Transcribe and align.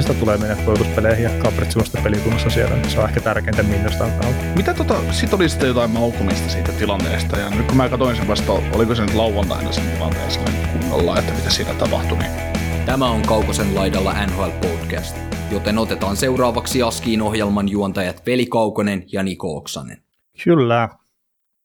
Sitä 0.00 0.14
tulee 0.14 0.38
mennä 0.38 0.56
koulutuspeleihin 0.64 1.24
ja 1.24 1.30
kaapritsimasta 1.42 1.98
pelikunnassa 2.02 2.50
siellä, 2.50 2.76
niin 2.76 2.90
se 2.90 2.98
on 2.98 3.08
ehkä 3.08 3.20
tärkeintä 3.20 3.62
minusta 3.62 3.98
kannalta. 3.98 4.44
Mitä 4.56 4.74
tota, 4.74 5.12
sit 5.12 5.34
oli 5.34 5.48
sitten 5.48 5.68
jotain 5.68 5.90
maukumista 5.90 6.50
siitä 6.50 6.72
tilanteesta, 6.72 7.36
ja 7.36 7.50
nyt 7.50 7.66
kun 7.66 7.76
mä 7.76 7.88
katsoin 7.88 8.16
sen 8.16 8.28
vasta, 8.28 8.52
oliko 8.52 8.94
se 8.94 9.02
nyt 9.02 9.14
lauantaina 9.14 9.72
sen 9.72 9.90
tilanteessa 9.90 10.40
niin 10.40 10.68
kunnolla, 10.68 11.18
että 11.18 11.32
mitä 11.32 11.50
siinä 11.50 11.74
tapahtui, 11.74 12.18
niin 12.18 12.52
Tämä 12.86 13.10
on 13.10 13.22
Kaukosen 13.22 13.74
laidalla 13.74 14.26
NHL 14.26 14.50
Podcast, 14.68 15.16
joten 15.50 15.78
otetaan 15.78 16.16
seuraavaksi 16.16 16.82
Askiin 16.82 17.22
ohjelman 17.22 17.68
juontajat 17.68 18.26
Veli 18.26 18.46
Kaukonen 18.46 19.04
ja 19.12 19.22
Niko 19.22 19.56
Oksanen. 19.56 20.02
Kyllä, 20.44 20.88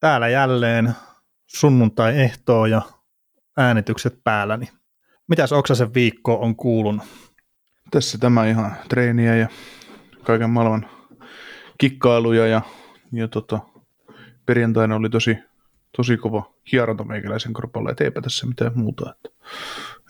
täällä 0.00 0.28
jälleen 0.28 0.92
sunnuntai-ehtoo 1.46 2.66
ja 2.66 2.82
äänitykset 3.56 4.20
päällä, 4.24 4.56
niin 4.56 4.68
mitäs 5.28 5.52
Oksasen 5.52 5.94
viikko 5.94 6.34
on 6.40 6.56
kuulunut? 6.56 7.06
Tässä 7.90 8.18
tämä 8.18 8.46
ihan 8.46 8.76
treeniä 8.88 9.36
ja 9.36 9.48
kaiken 10.22 10.50
maailman 10.50 10.90
kikkailuja 11.78 12.46
ja, 12.46 12.62
ja 13.12 13.28
tota, 13.28 13.58
perjantaina 14.46 14.96
oli 14.96 15.10
tosi, 15.10 15.38
tosi 15.96 16.16
kova 16.16 16.52
hieronta 16.72 17.04
meikäläisen 17.04 17.52
korpalla, 17.52 17.90
et 17.90 18.00
eipä 18.00 18.20
tässä 18.20 18.46
mitään 18.46 18.72
muuta. 18.74 19.10
Että, 19.10 19.28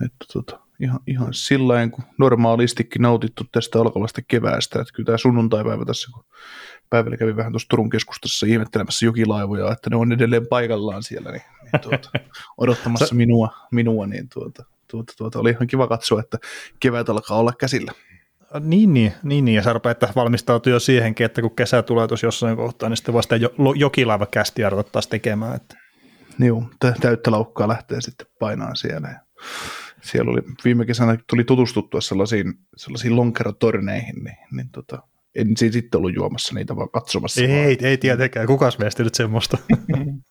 että 0.05 0.27
tota, 0.33 0.61
ihan, 0.80 1.00
ihan 1.06 1.34
sillä 1.34 1.88
kun 1.88 2.05
normaalistikin 2.19 3.03
nautittu 3.03 3.44
tästä 3.53 3.81
alkavasta 3.81 4.22
keväästä, 4.28 4.81
että 4.81 4.92
kyllä 4.94 5.06
tämä 5.06 5.19
sunnuntaipäivä 5.19 5.84
tässä, 5.84 6.10
kun 6.14 6.25
päivällä 6.91 7.16
kävi 7.16 7.36
vähän 7.36 7.53
tuossa 7.53 7.69
Turun 7.69 7.91
keskustassa 7.91 8.47
ihmettelemässä 8.47 9.06
jokilaivoja, 9.06 9.72
että 9.72 9.91
ne 9.91 9.97
on 9.97 10.12
edelleen 10.12 10.47
paikallaan 10.47 11.03
siellä, 11.03 11.33
niin, 11.33 11.42
niin 11.62 11.81
tuota, 11.83 12.10
odottamassa 12.58 13.14
minua, 13.14 13.48
minua 13.70 14.06
niin 14.06 14.28
tuota, 14.34 14.64
tuota, 14.91 15.12
tuota, 15.19 15.39
oli 15.39 15.50
ihan 15.50 15.67
kiva 15.67 15.86
katsoa, 15.86 16.20
että 16.20 16.39
kevät 16.81 17.08
alkaa 17.08 17.39
olla 17.39 17.53
käsillä. 17.53 17.92
Niin, 18.61 18.94
niin, 18.94 19.12
niin, 19.22 19.44
niin. 19.44 19.56
ja 19.56 19.62
sä 19.62 19.72
rupeat 19.72 20.17
valmistautua 20.17 20.72
jo 20.72 20.81
siihenkin, 20.81 21.27
että 21.27 21.41
kun 21.41 21.56
kesä 21.56 21.83
tulee 21.83 22.08
tuossa 22.08 22.27
jossain 22.27 22.56
kohtaa, 22.56 22.89
niin 22.89 22.97
sitten 22.97 23.12
voi 23.12 23.22
sitä 23.22 23.36
jo, 23.36 23.50
jokilaivakästiä 23.77 24.70
ruveta 24.70 24.91
taas 24.91 25.06
tekemään. 25.06 25.56
Että. 25.56 25.77
Joo, 26.39 26.62
täyttä 27.00 27.31
laukkaa 27.31 27.69
lähtee 27.69 28.00
sitten 28.00 28.27
painaan 28.39 28.77
siellä. 28.77 29.09
Ja 29.09 29.20
siellä 30.03 30.31
oli, 30.31 30.41
viime 30.64 30.86
kesänä 30.86 31.19
tuli 31.31 31.44
tutustuttua 31.44 32.00
sellaisiin, 32.00 32.55
sellaisiin 32.77 33.16
lonkerotorneihin, 33.16 34.25
niin, 34.25 34.36
niin 34.53 34.70
tota, 34.70 35.03
en 35.39 35.56
siis 35.56 35.72
sitten 35.72 35.98
ollut 35.98 36.14
juomassa 36.14 36.55
niitä, 36.55 36.77
vaan 36.77 36.91
katsomassa. 36.91 37.41
Ei, 37.41 37.48
vaan. 37.48 37.61
ei, 37.61 37.78
ei 37.81 37.98
tietenkään, 37.98 38.47
kukas 38.47 38.78
meistä 38.78 39.03
nyt 39.03 39.14
semmoista. 39.14 39.58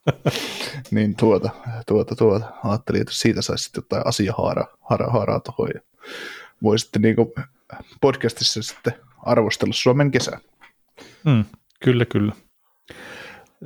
niin 0.91 1.16
tuota, 1.16 1.50
tuota, 1.88 2.16
tuota, 2.16 2.45
ajattelin, 2.63 3.02
että 3.02 3.13
siitä 3.13 3.41
saisi 3.41 3.63
sitten 3.63 3.81
jotain 3.81 4.08
asiahaaraa 4.08 4.78
haaraa, 4.89 5.11
haaraa 5.11 5.39
tuohon 5.39 5.69
ja 5.73 5.81
voi 6.63 6.80
sitten 6.80 7.02
niin 7.02 7.16
podcastissa 8.02 8.63
sitten 8.63 8.94
arvostella 9.25 9.73
Suomen 9.73 10.11
kesää. 10.11 10.39
Mm, 11.25 11.45
kyllä, 11.83 12.05
kyllä. 12.05 12.33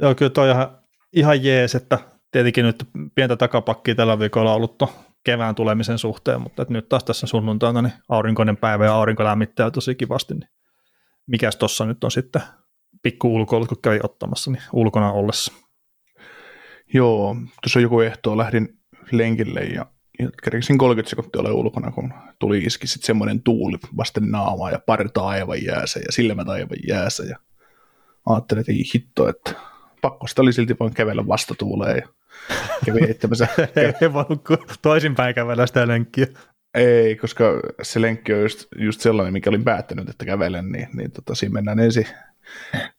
Joo, 0.01 0.15
kyllä 0.15 0.31
toi 0.31 0.49
ihan, 0.49 0.77
ihan 1.13 1.43
jees, 1.43 1.75
että 1.75 1.99
tietenkin 2.31 2.65
nyt 2.65 2.83
pientä 3.15 3.35
takapakkia 3.35 3.95
tällä 3.95 4.19
viikolla 4.19 4.49
on 4.49 4.55
ollut 4.55 4.83
kevään 5.23 5.55
tulemisen 5.55 5.97
suhteen, 5.97 6.41
mutta 6.41 6.65
nyt 6.69 6.89
taas 6.89 7.03
tässä 7.03 7.27
sunnuntaina 7.27 7.81
niin 7.81 7.93
aurinkoinen 8.09 8.57
päivä 8.57 8.85
ja 8.85 8.93
aurinko 8.93 9.23
lämmittää 9.23 9.71
tosi 9.71 9.95
kivasti, 9.95 10.33
niin 10.33 10.49
mikäs 11.27 11.55
tuossa 11.55 11.85
nyt 11.85 12.03
on 12.03 12.11
sitten 12.11 12.41
pikku 13.01 13.35
ulkoilut, 13.35 13.67
kun 13.67 13.81
kävi 13.81 13.99
ottamassa, 14.03 14.51
niin 14.51 14.63
ulkona 14.73 15.11
ollessa. 15.11 15.53
Joo, 16.93 17.35
tuossa 17.61 17.79
joku 17.79 17.99
ehto 17.99 18.37
lähdin 18.37 18.79
lenkille 19.11 19.59
ja, 19.59 19.85
kerkesin 20.43 20.77
30 20.77 21.09
sekuntia 21.09 21.39
olla 21.41 21.53
ulkona, 21.53 21.91
kun 21.91 22.13
tuli 22.39 22.59
iski 22.59 22.87
sitten 22.87 23.05
semmoinen 23.05 23.43
tuuli 23.43 23.77
vasten 23.97 24.31
naamaa 24.31 24.71
ja 24.71 24.79
parta 24.85 25.21
aivan 25.21 25.65
jäässä 25.65 25.99
ja 25.99 26.11
silmät 26.11 26.49
aivan 26.49 26.77
jäässä 26.87 27.23
ja 27.23 27.37
ajattelin, 28.25 28.59
että 28.59 28.71
ei 28.71 28.83
hitto, 28.95 29.29
että 29.29 29.55
pakko 30.01 30.27
sitä 30.27 30.41
oli 30.41 30.53
silti 30.53 30.75
vaan 30.79 30.93
kävellä 30.93 31.27
vastatuuleen 31.27 31.97
ja 31.97 32.07
kävi 32.85 33.01
heittämässä. 33.07 33.47
ei 34.01 34.13
voinut 34.13 34.41
toisinpäin 34.81 35.35
kävellä 35.35 35.67
sitä 35.67 35.87
lenkkiä. 35.87 36.27
Ei, 36.73 37.15
koska 37.15 37.45
se 37.81 38.01
lenkki 38.01 38.33
on 38.33 38.41
just, 38.41 38.65
just 38.77 39.01
sellainen, 39.01 39.33
mikä 39.33 39.49
olin 39.49 39.63
päättänyt, 39.63 40.09
että 40.09 40.25
kävelen, 40.25 40.71
niin, 40.71 40.87
niin 40.93 41.11
tota, 41.11 41.35
siinä 41.35 41.53
mennään 41.53 41.79
ensin 41.79 42.07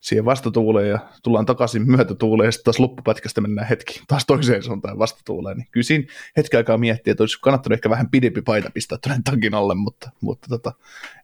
siihen 0.00 0.25
vastatuuleen 0.25 0.88
ja 0.88 0.99
tullaan 1.22 1.47
takaisin 1.47 1.91
myötätuuleen 1.91 2.49
ja 2.49 2.53
sitten 2.53 2.65
taas 2.65 2.78
loppupätkästä 2.78 3.41
mennään 3.41 3.69
hetki 3.69 4.03
taas 4.09 4.27
toiseen 4.27 4.62
suuntaan 4.62 4.99
vastatuuleen. 4.99 5.56
Niin 5.56 5.69
kyllä 5.71 5.84
siinä 5.84 6.05
hetki 6.37 6.56
aikaa 6.56 6.78
miettiä, 6.78 7.10
että 7.10 7.22
olisi 7.22 7.41
kannattanut 7.41 7.77
ehkä 7.77 7.91
vähän 7.91 8.10
pidempi 8.10 8.43
paita 8.43 8.71
pistää 8.75 8.99
tuonne 9.03 9.22
takin 9.25 9.55
alle, 9.55 9.75
mutta, 9.75 10.10
mutta 10.21 10.49
tota, 10.49 10.72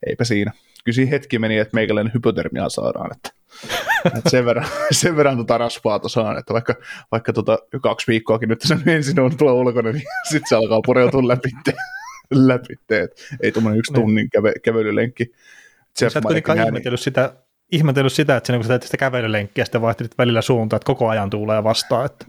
eipä 0.07 0.25
siinä. 0.25 0.53
Kyllä 0.85 0.95
siinä 0.95 1.11
hetki 1.11 1.39
meni, 1.39 1.59
että 1.59 1.75
meikäläinen 1.75 2.15
hypotermia 2.15 2.69
saadaan, 2.69 3.11
että, 3.17 3.31
että 4.07 4.31
sen 4.31 4.45
verran, 4.45 4.67
sen 4.91 5.17
verran 5.17 5.37
tota 5.37 5.59
rasvaata 5.59 6.09
saan, 6.09 6.39
että 6.39 6.55
vaikka, 6.55 6.75
vaikka 7.13 7.33
tota, 7.33 7.59
kaksi 7.83 8.07
viikkoakin 8.07 8.49
nyt 8.49 8.61
sen 8.61 8.83
ensin 8.87 9.21
on 9.21 9.37
tulla 9.37 9.53
ulkona, 9.53 9.93
niin 9.93 10.05
sitten 10.31 10.49
se 10.49 10.57
alkaa 10.57 10.81
pureutua 10.87 11.29
läpi 11.29 11.49
läpi, 12.31 12.75
että 12.91 13.23
ei 13.43 13.53
tuommoinen 13.53 13.79
yksi 13.79 13.93
niin. 13.93 14.03
tunnin 14.03 14.31
käve, 14.31 14.53
kävelylenkki. 14.65 15.33
Jeff 16.01 16.13
Sä 16.13 16.19
et 16.19 16.25
kuitenkaan 16.25 16.59
ihmetellyt 16.59 17.01
sitä, 17.01 17.35
ihmetellyt 17.73 18.13
sitä, 18.13 18.37
että 18.37 18.53
kun 18.53 18.65
sä 18.65 18.69
teet 18.69 18.83
sitä 18.83 18.97
kävelylenkkiä, 18.97 19.65
sitten 19.65 19.81
vaihtelit 19.81 20.19
välillä 20.19 20.43
suuntaan, 20.43 20.79
että 20.79 20.87
koko 20.87 21.09
ajan 21.09 21.31
tulee 21.31 21.65
vastaan. 21.65 22.07
Että... 22.07 22.27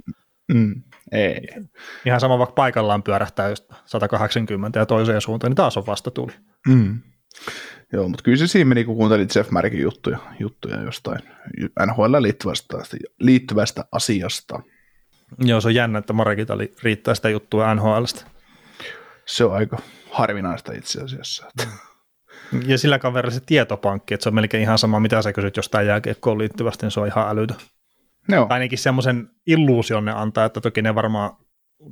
Mm, 0.53 0.81
ei. 1.11 1.47
Ihan 2.05 2.19
sama 2.19 2.39
vaikka 2.39 2.53
paikallaan 2.53 3.03
pyörähtää 3.03 3.49
just 3.49 3.71
180 3.85 4.79
ja 4.79 4.85
toiseen 4.85 5.21
suuntaan, 5.21 5.49
niin 5.51 5.55
taas 5.55 5.77
on 5.77 5.85
vasta 5.85 6.11
tuli. 6.11 6.31
Mm. 6.67 6.99
Joo, 7.93 8.09
mutta 8.09 8.23
kyllä 8.23 8.37
se 8.37 8.47
siinä 8.47 8.67
meni, 8.67 8.83
kun 8.83 8.95
kuuntelin 8.95 9.27
Jeff 9.35 9.51
Märkin 9.51 9.81
juttuja, 9.81 10.17
juttuja 10.39 10.81
jostain 10.81 11.21
NHL 11.85 12.15
liittyvästä, 12.19 12.77
liittyvästä 13.19 13.85
asiasta. 13.91 14.59
Joo, 15.39 15.61
se 15.61 15.67
on 15.67 15.75
jännä, 15.75 15.99
että 15.99 16.13
Marekita 16.13 16.57
riittää 16.83 17.15
sitä 17.15 17.29
juttua 17.29 17.75
NHLstä 17.75 18.25
se 19.29 19.45
on 19.45 19.53
aika 19.53 19.77
harvinaista 20.11 20.73
itse 20.73 21.01
asiassa. 21.01 21.51
Ja 22.65 22.77
sillä 22.77 22.99
kaverilla 22.99 23.33
se 23.33 23.41
tietopankki, 23.45 24.13
että 24.13 24.23
se 24.23 24.29
on 24.29 24.35
melkein 24.35 24.63
ihan 24.63 24.77
sama, 24.77 24.99
mitä 24.99 25.21
sä 25.21 25.33
kysyt 25.33 25.57
jostain 25.57 25.87
jääkiekkoon 25.87 26.37
liittyvästi, 26.37 26.85
niin 26.85 26.91
se 26.91 26.99
on 26.99 27.07
ihan 27.07 27.29
älytö. 27.29 27.53
No. 28.27 28.47
Ainakin 28.49 28.77
semmoisen 28.77 29.29
illuusion 29.47 30.05
ne 30.05 30.11
antaa, 30.11 30.45
että 30.45 30.61
toki 30.61 30.81
ne 30.81 30.95
varmaan 30.95 31.31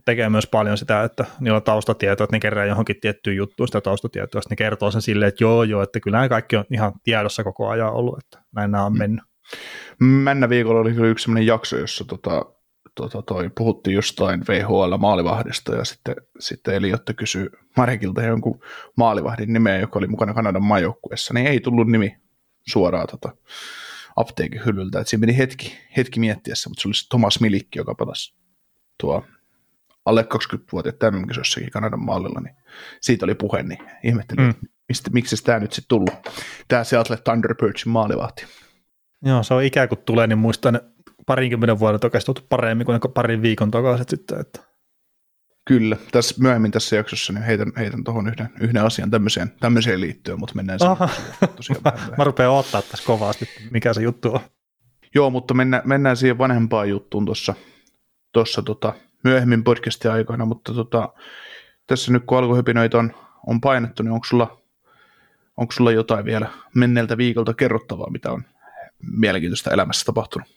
tekee 0.06 0.30
myös 0.30 0.48
paljon 0.48 0.78
sitä, 0.78 1.04
että 1.04 1.26
niillä 1.40 1.56
on 1.56 1.64
taustatietoa, 1.64 2.24
että 2.24 2.36
ne 2.36 2.40
kerää 2.40 2.66
johonkin 2.66 3.00
tiettyyn 3.02 3.36
juttuun 3.36 3.68
sitä 3.68 3.82
taustatietoa, 3.82 4.40
että 4.40 4.50
ne 4.50 4.56
kertoo 4.56 4.92
sen 4.92 5.02
silleen, 5.02 5.30
että 5.30 5.44
joo, 5.44 5.64
joo, 5.64 5.84
että 5.84 6.00
kyllä 6.00 6.18
nämä 6.18 6.30
kaikki 6.30 6.56
on 6.56 6.66
ihan 6.74 6.94
tiedossa 7.04 7.44
koko 7.44 7.70
ajan 7.70 7.94
ollut, 7.94 8.20
että 8.20 8.46
näin 8.56 8.72
nämä 8.72 8.86
on 8.86 8.94
mm. 8.94 8.98
mennyt. 8.98 9.24
Männä 10.00 10.50
viikolla 10.50 10.80
oli 10.80 10.94
kyllä 10.94 11.08
yksi 11.08 11.24
sellainen 11.24 11.48
jakso, 11.48 11.78
jossa 11.78 12.06
tota, 12.06 12.46
tota, 12.98 13.22
toi, 13.22 13.50
puhuttiin 13.58 13.96
jostain 13.96 14.42
VHL-maalivahdista 14.42 15.76
ja 15.76 15.86
sitten, 15.86 16.16
sitten 16.40 16.74
Eliotta 16.74 17.14
kysyi 17.14 17.50
Marekilta 17.78 18.22
jonkun 18.22 18.60
maalivahdin 18.98 19.54
nimeä, 19.54 19.78
joka 19.78 20.00
oli 20.00 20.08
mukana 20.08 20.34
Kanadan 20.34 20.64
maajoukkuessa, 20.64 21.34
niin 21.34 21.48
ei 21.48 21.60
tullut 21.60 21.88
nimi 21.88 22.18
suoraan 22.68 23.08
tota, 23.08 23.36
apteekin 24.16 24.66
hyllyltä. 24.66 25.00
Et 25.00 25.08
siinä 25.08 25.20
meni 25.20 25.38
hetki, 25.38 25.78
hetki 25.98 26.20
miettiessä, 26.20 26.70
mutta 26.70 26.82
se 26.82 26.88
oli 26.88 26.96
se 26.96 27.10
Thomas 27.10 27.40
Milikki, 27.42 27.80
joka 27.80 27.96
pelasi 27.96 28.36
tuo 29.00 29.26
alle 30.06 30.22
20-vuotiaat 30.22 31.00
tämän 31.00 31.28
kisossakin 31.28 31.72
Kanadan 31.72 32.06
maalilla, 32.06 32.40
niin 32.40 32.56
siitä 33.02 33.26
oli 33.26 33.36
puhe, 33.36 33.64
niin 33.64 33.80
ihmettelin, 34.04 34.46
mm. 34.46 34.54
mistä, 34.88 35.10
miksi 35.14 35.44
tämä 35.44 35.60
nyt 35.60 35.74
sitten 35.74 35.90
tullut, 35.90 36.14
tämä 36.68 36.84
Seattle 36.84 37.18
Thunderbirdsin 37.18 37.92
maalivahti. 37.92 38.46
Joo, 39.26 39.44
se 39.44 39.54
on 39.54 39.64
ikään 39.64 39.90
kuin 39.90 40.00
tulee, 40.06 40.28
niin 40.28 40.38
muistan 40.38 40.82
parinkymmenen 41.28 41.80
vuoden 41.80 42.00
takaisin 42.00 42.36
paremmin 42.50 42.86
kuin 42.86 43.00
parin 43.14 43.42
viikon 43.42 43.72
takaisin 43.72 44.06
sitten. 44.10 44.40
Että. 44.40 44.68
Kyllä, 45.66 45.98
tässä 46.12 46.36
myöhemmin 46.40 46.72
tässä 46.72 46.96
jaksossa 46.96 47.34
niin 47.34 47.44
heitän, 47.44 47.72
heitän 47.78 48.04
tuohon 48.04 48.28
yhden, 48.28 48.50
yhden 48.60 48.86
asian 48.86 49.12
tämmöiseen, 49.12 49.52
tämmöiseen 49.60 50.02
liittyen, 50.02 50.40
mutta 50.40 50.56
mennään 50.56 50.80
siihen 50.80 50.98
tosiaan 51.56 51.82
Mä 52.18 52.24
rupean 52.24 52.52
ottaa 52.52 52.82
tässä 52.82 53.06
kovasti, 53.06 53.50
mikä 53.72 53.94
se 53.94 54.02
juttu 54.02 54.34
on. 54.34 54.40
Joo, 55.16 55.30
mutta 55.30 55.54
mennään, 55.54 55.84
mennään 55.86 56.18
siihen 56.18 56.38
vanhempaan 56.38 56.90
juttuun 56.90 57.26
tuossa 57.26 57.54
tossa, 58.34 58.62
tota, 58.62 58.94
myöhemmin 59.24 59.64
podcastin 59.64 60.12
aikana, 60.12 60.46
mutta 60.46 60.74
tota, 60.74 61.14
tässä 61.88 62.12
nyt 62.12 62.24
kun 62.26 62.38
alkuhypinoita 62.38 62.98
on, 62.98 63.16
on 63.48 63.62
painettu, 63.62 64.04
niin 64.04 64.12
onko 64.12 64.26
sulla 64.26 64.58
onko 65.58 65.72
sulla 65.72 65.92
jotain 65.92 66.26
vielä 66.26 66.50
menneeltä 66.76 67.18
viikolta 67.18 67.54
kerrottavaa, 67.54 68.10
mitä 68.10 68.32
on 68.32 68.44
mielenkiintoista 69.00 69.72
elämässä 69.72 70.06
tapahtunut? 70.06 70.57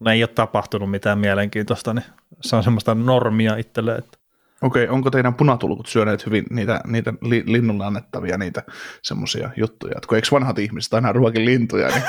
No 0.00 0.10
ei 0.10 0.22
ole 0.22 0.28
tapahtunut 0.28 0.90
mitään 0.90 1.18
mielenkiintoista, 1.18 1.94
niin 1.94 2.04
se 2.40 2.56
on 2.56 2.62
semmoista 2.62 2.94
normia 2.94 3.56
itselle, 3.56 3.94
että 3.94 4.18
Okei, 4.62 4.88
onko 4.88 5.10
teidän 5.10 5.34
punatulkut 5.34 5.86
syöneet 5.86 6.26
hyvin 6.26 6.44
niitä, 6.50 6.80
niitä 6.86 7.14
li, 7.22 7.44
linnulle 7.46 7.84
annettavia 7.84 8.38
niitä 8.38 8.62
semmoisia 9.02 9.50
juttuja? 9.56 9.94
Et 9.96 10.06
kun 10.06 10.16
eikö 10.16 10.28
vanhat 10.32 10.58
ihmiset 10.58 10.94
aina 10.94 11.12
ruokin 11.12 11.44
lintuja, 11.44 11.88
niin 11.88 12.02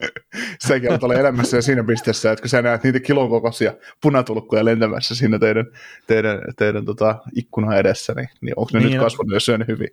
sekin 0.66 0.90
on 1.02 1.12
elämässä 1.12 1.56
ja 1.56 1.62
siinä 1.62 1.84
pisteessä, 1.84 2.32
että 2.32 2.42
kun 2.42 2.48
sä 2.48 2.62
näet 2.62 2.84
niitä 2.84 3.00
kilon 3.00 3.30
kokoisia 3.30 3.72
punatulkkuja 4.02 4.64
lentämässä 4.64 5.14
siinä 5.14 5.38
teidän, 5.38 5.66
teidän, 6.06 6.38
teidän 6.56 6.84
tota, 6.84 7.18
ikkuna 7.34 7.76
edessä, 7.76 8.12
niin, 8.16 8.28
niin 8.40 8.54
onko 8.56 8.70
ne 8.72 8.80
niin 8.80 8.92
nyt 8.92 9.00
kasvanut 9.00 9.32
ja 9.32 9.40
syönyt 9.40 9.68
hyvin? 9.68 9.88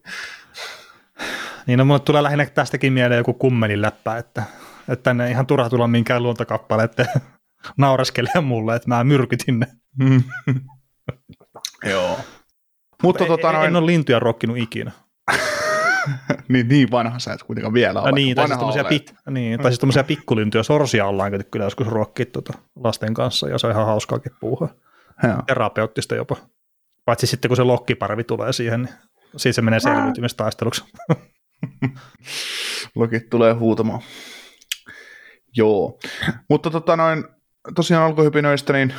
Niin 1.67 1.79
no 1.79 1.85
mulle 1.85 2.00
tulee 2.00 2.23
lähinnä 2.23 2.45
tästäkin 2.45 2.94
mieleen 2.94 3.17
joku 3.17 3.33
kummelin 3.33 3.81
läppä, 3.81 4.17
että, 4.17 4.44
että 4.89 5.03
tänne 5.03 5.31
ihan 5.31 5.47
turha 5.47 5.69
tulla 5.69 5.88
minkään 5.88 6.24
luontokappale, 6.24 6.83
että 6.83 7.06
naureskelee 7.77 8.41
mulle, 8.41 8.75
että 8.75 8.89
mä 8.89 9.03
myrkytin 9.03 9.59
ne. 9.59 9.68
Joo. 11.91 12.19
Mutta 13.03 13.25
tota, 13.25 13.51
noin... 13.51 13.68
en 13.68 13.75
ole 13.75 13.85
lintuja 13.85 14.19
rokkinut 14.19 14.57
ikinä. 14.57 14.91
niin, 16.47 16.68
niin 16.68 16.91
vanha 16.91 17.19
sä 17.19 17.33
et 17.33 17.44
kuitenkaan 17.44 17.74
vielä 17.74 18.01
ole. 18.01 18.12
niin, 18.12 18.35
tai 18.35 18.47
siis, 18.47 18.88
pik, 18.89 19.12
niin, 19.30 19.59
tai 19.59 19.71
siis 19.74 20.06
pikkulintuja, 20.07 20.63
sorsia 20.63 21.06
ollaan 21.06 21.31
kyllä 21.51 21.65
joskus 21.65 21.88
ruokkia 21.88 22.25
tuota 22.25 22.53
lasten 22.75 23.13
kanssa, 23.13 23.50
ja 23.50 23.57
se 23.57 23.68
on 23.68 23.74
ihan 23.74 23.86
hauskaakin 23.86 24.31
puuhaa. 24.39 24.69
Terapeuttista 25.47 26.15
jopa. 26.15 26.36
Paitsi 27.06 27.27
sitten 27.27 27.50
kun 27.50 27.57
se 27.57 27.63
lokkiparvi 27.63 28.24
tulee 28.24 28.53
siihen, 28.53 28.81
niin 28.81 28.94
siitä 29.38 29.56
se 29.56 29.62
menee 29.62 29.79
selviytymistaisteluksi. 29.79 30.83
Lokit 32.95 33.29
tulee 33.29 33.53
huutamaan. 33.53 34.01
Joo. 35.55 36.00
Mutta 36.50 36.69
tota 36.69 36.95
noin, 36.97 37.23
tosiaan 37.75 38.03
alkohypinoista, 38.03 38.73
niin 38.73 38.94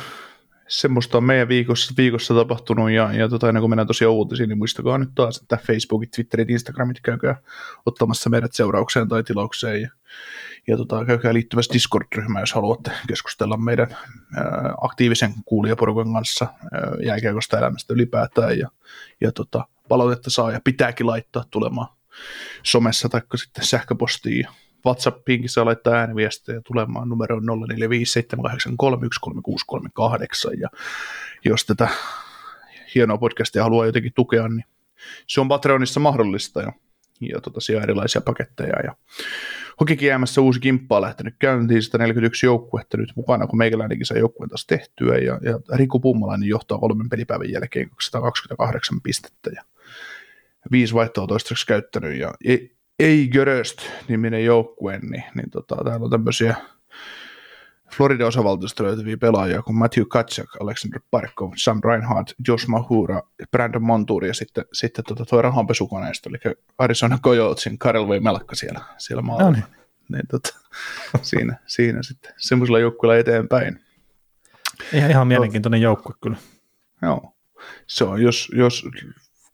semmoista 0.67 1.17
on 1.17 1.23
meidän 1.23 1.47
viikossa, 1.47 1.93
viikossa 1.97 2.33
tapahtunut, 2.33 2.91
ja, 2.91 3.13
ja 3.13 3.29
tota, 3.29 3.47
ennen 3.47 3.61
kuin 3.61 3.69
mennään 3.69 3.87
tosiaan 3.87 4.13
uutisiin, 4.13 4.49
niin 4.49 4.57
muistakaa 4.57 4.97
nyt 4.97 5.09
taas, 5.15 5.37
että 5.37 5.57
Facebookit, 5.67 6.11
Twitterit, 6.11 6.49
Instagramit 6.49 6.99
käykää 7.01 7.35
ottamassa 7.85 8.29
meidät 8.29 8.53
seuraukseen 8.53 9.07
tai 9.07 9.23
tilaukseen, 9.23 9.81
ja, 9.81 9.89
ja 10.67 10.77
tota, 10.77 11.05
käykää 11.05 11.33
liittyvässä 11.33 11.73
Discord-ryhmään, 11.73 12.41
jos 12.41 12.53
haluatte 12.53 12.91
keskustella 13.07 13.57
meidän 13.57 13.87
ää, 14.35 14.73
aktiivisen 14.81 15.33
kuulijaporukan 15.45 16.13
kanssa 16.13 16.47
ää, 16.73 16.81
jääkiekosta 17.03 17.57
elämästä 17.57 17.93
ylipäätään, 17.93 18.59
ja, 18.59 18.69
ja 19.21 19.31
tota, 19.31 19.67
palautetta 19.87 20.29
saa 20.29 20.51
ja 20.51 20.61
pitääkin 20.63 21.07
laittaa 21.07 21.43
tulemaan 21.51 21.87
somessa 22.63 23.09
tai 23.09 23.21
sitten 23.35 23.65
sähköpostiin, 23.65 24.47
WhatsAppiinkin 24.85 25.49
saa 25.49 25.65
laittaa 25.65 25.93
ääniviestejä 25.93 26.61
tulemaan 26.61 27.09
numero 27.09 27.39
0457831638 27.39 27.43
ja 30.59 30.69
jos 31.45 31.65
tätä 31.65 31.87
hienoa 32.95 33.17
podcastia 33.17 33.63
haluaa 33.63 33.85
jotenkin 33.85 34.13
tukea, 34.15 34.47
niin 34.47 34.65
se 35.27 35.41
on 35.41 35.47
Patreonissa 35.47 35.99
mahdollista. 35.99 36.61
Ja, 36.61 36.71
ja 37.21 37.41
tota, 37.41 37.61
siellä 37.61 37.83
erilaisia 37.83 38.21
paketteja. 38.21 38.75
Ja 38.83 38.95
Hokikin 39.79 40.07
jäämässä 40.07 40.41
uusi 40.41 40.59
kimppa 40.59 40.95
on 40.95 41.01
lähtenyt 41.01 41.35
käyntiin, 41.39 41.83
141 41.83 42.45
joukkuetta 42.45 42.97
nyt 42.97 43.13
mukana, 43.15 43.47
kun 43.47 43.57
meikäläinenkin 43.57 44.05
sai 44.05 44.19
joukkueen 44.19 44.49
taas 44.49 44.65
tehtyä, 44.65 45.17
ja, 45.17 45.39
ja 45.41 45.59
Riku 45.77 45.99
Pummalainen 45.99 46.49
johtaa 46.49 46.77
kolmen 46.77 47.09
pelipäivän 47.09 47.51
jälkeen 47.51 47.89
228 47.89 49.01
pistettä, 49.01 49.49
ja 49.55 49.63
viisi 50.71 50.93
vaihtoa 50.93 51.27
toistaiseksi 51.27 51.67
käyttänyt, 51.67 52.19
ja 52.19 52.33
ei, 52.99 53.27
Göröst 53.27 53.81
niminen 54.07 54.45
joukkue, 54.45 54.99
niin, 54.99 55.23
niin 55.35 55.49
tota, 55.49 55.75
täällä 55.83 56.03
on 56.03 56.11
tämmöisiä 56.11 56.55
Florida 57.93 58.27
osavaltiosta 58.27 58.83
löytyviä 58.83 59.17
pelaajia 59.17 59.61
kuin 59.61 59.75
Matthew 59.75 60.03
Katsak, 60.07 60.55
Alexander 60.59 61.01
Parkov, 61.11 61.51
Sam 61.55 61.81
Reinhardt, 61.85 62.33
Josh 62.47 62.67
Mahura, 62.67 63.21
Brandon 63.51 63.83
Montour 63.83 64.25
ja 64.25 64.33
sitten, 64.33 64.65
sitten 64.73 65.05
tota, 65.07 65.25
tuo 65.25 65.41
rahanpesukoneisto, 65.41 66.29
eli 66.29 66.55
Arizona 66.77 67.17
Coyotesin 67.17 67.77
Karel 67.77 68.19
Melkka 68.19 68.55
siellä, 68.55 68.81
siellä 68.97 69.21
maalla. 69.21 69.43
No 69.43 69.51
niin. 69.51 69.63
niin 70.11 70.27
tota, 70.27 70.49
siinä, 71.21 71.57
siinä 71.65 72.03
sitten 72.03 72.33
semmoisella 72.37 72.79
joukkueella 72.79 73.17
eteenpäin. 73.17 73.79
Ihan, 74.93 75.11
ihan 75.11 75.27
mielenkiintoinen 75.27 75.81
joukkue 75.81 76.15
kyllä. 76.21 76.37
Joo. 77.01 77.31
Se 77.87 78.03
on, 78.03 78.21
jos, 78.21 78.51
jos 78.55 78.85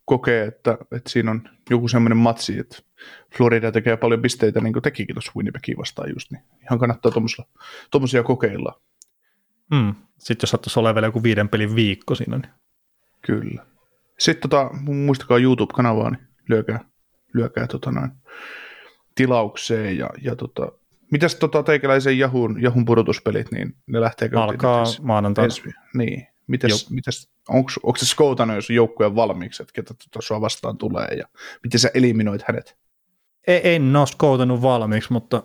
kokee, 0.04 0.46
että, 0.46 0.78
että 0.92 1.10
siinä 1.10 1.30
on 1.30 1.42
joku 1.70 1.88
semmoinen 1.88 2.16
matsi, 2.16 2.58
että 2.58 2.78
Florida 3.36 3.72
tekee 3.72 3.96
paljon 3.96 4.22
pisteitä, 4.22 4.60
niin 4.60 4.72
kuin 4.72 4.82
tekikin 4.82 5.14
tuossa 5.14 5.32
Winnipegin 5.36 5.78
vastaan 5.78 6.10
just, 6.14 6.30
niin 6.30 6.42
ihan 6.62 6.78
kannattaa 6.78 7.12
tuommoisia 7.90 8.22
kokeilla. 8.22 8.80
Mm. 9.70 9.94
Sitten 10.18 10.44
jos 10.44 10.50
sattuisi 10.50 10.80
olemaan 10.80 10.94
vielä 10.94 11.06
joku 11.06 11.22
viiden 11.22 11.48
pelin 11.48 11.74
viikko 11.74 12.14
siinä. 12.14 12.38
Niin. 12.38 12.52
Kyllä. 13.26 13.66
Sitten 14.18 14.50
tota, 14.50 14.70
muistakaa 14.82 15.38
YouTube-kanavaa, 15.38 16.10
niin 16.10 16.26
lyökää, 16.48 16.80
lyökää 17.34 17.66
tota 17.66 17.92
noin, 17.92 18.10
tilaukseen 19.14 19.98
ja, 19.98 20.10
ja 20.22 20.36
tota, 20.36 20.72
Mitäs 21.12 21.34
tota 21.34 21.62
teikäläisen 21.62 22.18
Jahun, 22.18 22.62
Jahun 22.62 22.84
pudotuspelit, 22.84 23.52
niin 23.52 23.74
ne 23.86 24.00
lähtee 24.00 24.30
Alkaa 24.34 24.84
maanantaina. 25.02 25.54
Niin, 25.94 26.26
mitäs, 26.46 26.90
mitäs, 26.90 27.28
onko 27.48 27.96
se 27.96 28.06
skoutannut 28.06 28.56
jos 28.56 28.70
joukkueen 28.70 29.16
valmiiksi, 29.16 29.62
että 29.62 29.72
ketä 29.72 29.94
tuota 29.94 30.26
sua 30.26 30.40
vastaan 30.40 30.78
tulee 30.78 31.08
ja 31.08 31.26
miten 31.62 31.80
sä 31.80 31.90
eliminoit 31.94 32.42
hänet? 32.48 32.76
Ei, 33.46 33.74
en 33.74 33.96
ole 33.96 34.06
skoutannut 34.06 34.62
valmiiksi, 34.62 35.12
mutta 35.12 35.42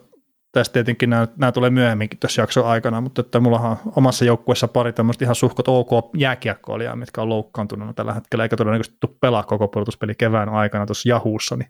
tästä 0.51 0.73
tietenkin 0.73 1.09
nämä, 1.09 1.27
nämä 1.37 1.51
tulee 1.51 1.69
myöhemminkin 1.69 2.19
tässä 2.19 2.41
jakson 2.41 2.65
aikana, 2.65 3.01
mutta 3.01 3.21
että 3.21 3.39
mulla 3.39 3.59
on 3.59 3.77
omassa 3.95 4.25
joukkueessa 4.25 4.67
pari 4.67 4.93
tämmöistä 4.93 5.25
ihan 5.25 5.35
suhkot 5.35 5.67
ok 5.67 5.89
jääkiekkoilijaa, 6.17 6.95
mitkä 6.95 7.21
on 7.21 7.29
loukkaantunut 7.29 7.95
tällä 7.95 8.13
hetkellä, 8.13 8.43
eikä 8.43 8.57
todennäköisesti 8.57 8.97
tule 8.99 9.15
pelaa 9.21 9.43
koko 9.43 9.67
pudotuspeli 9.67 10.15
kevään 10.15 10.49
aikana 10.49 10.85
tuossa 10.85 11.09
Jahuussa, 11.09 11.55
niin, 11.55 11.69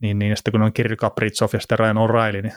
niin, 0.00 0.18
niin 0.18 0.36
sitten 0.36 0.52
kun 0.52 0.62
on 0.62 0.72
Kiril 0.72 0.96
Kapritsov 0.96 1.48
ja 1.52 1.60
sitten 1.60 1.78
Ryan 1.78 1.96
O'Reilly, 1.96 2.42
niin 2.42 2.54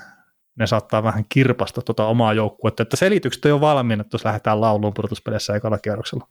ne 0.55 0.67
saattaa 0.67 1.03
vähän 1.03 1.25
kirpasta 1.29 1.81
tuota 1.81 2.05
omaa 2.05 2.33
joukkuetta, 2.33 2.83
että 2.83 2.97
selitykset 2.97 3.45
on 3.45 3.49
jo 3.49 3.61
valmiina, 3.61 4.01
että 4.01 4.15
jos 4.15 4.25
lähdetään 4.25 4.61
lauluun 4.61 4.93
pudotuspeleissä 4.93 5.55
ekalla 5.55 5.77
kierroksella. 5.77 6.27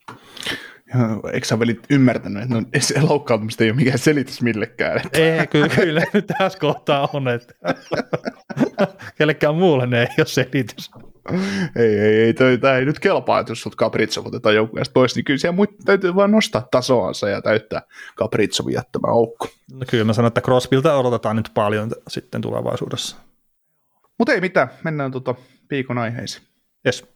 Eikö 1.33 1.47
sä 1.47 1.59
velit 1.59 1.87
ymmärtänyt, 1.91 2.43
että 2.43 2.55
no, 2.55 2.63
se 2.79 3.03
loukkaantumista 3.03 3.65
ei 3.65 3.71
ole 3.71 3.77
mikään 3.77 3.99
selitys 3.99 4.43
millekään? 4.43 4.97
Että. 4.97 5.19
Ei, 5.19 5.47
kyllä, 5.47 5.69
kyllä 5.69 6.03
nyt 6.13 6.27
tässä 6.39 6.59
kohtaa 6.59 7.09
on, 7.13 7.29
että 7.29 7.55
kellekään 9.19 9.55
muulle 9.55 9.87
ne 9.87 10.01
ei 10.01 10.07
ole 10.19 10.27
selitys. 10.27 10.91
Ei, 11.77 11.99
ei, 11.99 12.23
ei, 12.23 12.35
toi, 12.35 12.59
tämä 12.59 12.77
ei 12.77 12.85
nyt 12.85 12.99
kelpaa, 12.99 13.41
että 13.41 13.51
jos 13.51 13.63
sut 13.63 13.77
Capritsov 13.77 14.27
otetaan 14.27 14.55
joukkueesta 14.55 14.93
pois, 14.93 15.17
niin 15.17 15.25
kyllä 15.25 15.39
siellä 15.39 15.67
täytyy 15.85 16.15
vaan 16.15 16.31
nostaa 16.31 16.69
tasoansa 16.71 17.29
ja 17.29 17.43
täyttää 17.43 17.83
Capritsovin 18.17 18.75
jättämä 18.75 19.09
aukko. 19.09 19.49
No 19.73 19.81
kyllä 19.91 20.05
mä 20.05 20.13
sanon, 20.13 20.27
että 20.27 20.41
Crosbylta 20.41 20.97
odotetaan 20.97 21.37
nyt 21.37 21.51
paljon 21.55 21.91
sitten 22.09 22.41
tulevaisuudessa. 22.41 23.17
Mutta 24.21 24.33
ei 24.33 24.41
mitään, 24.41 24.69
mennään 24.85 25.11
tuota 25.11 25.35
viikon 25.71 25.99
aiheisiin. 25.99 26.47
Yes. 26.87 27.07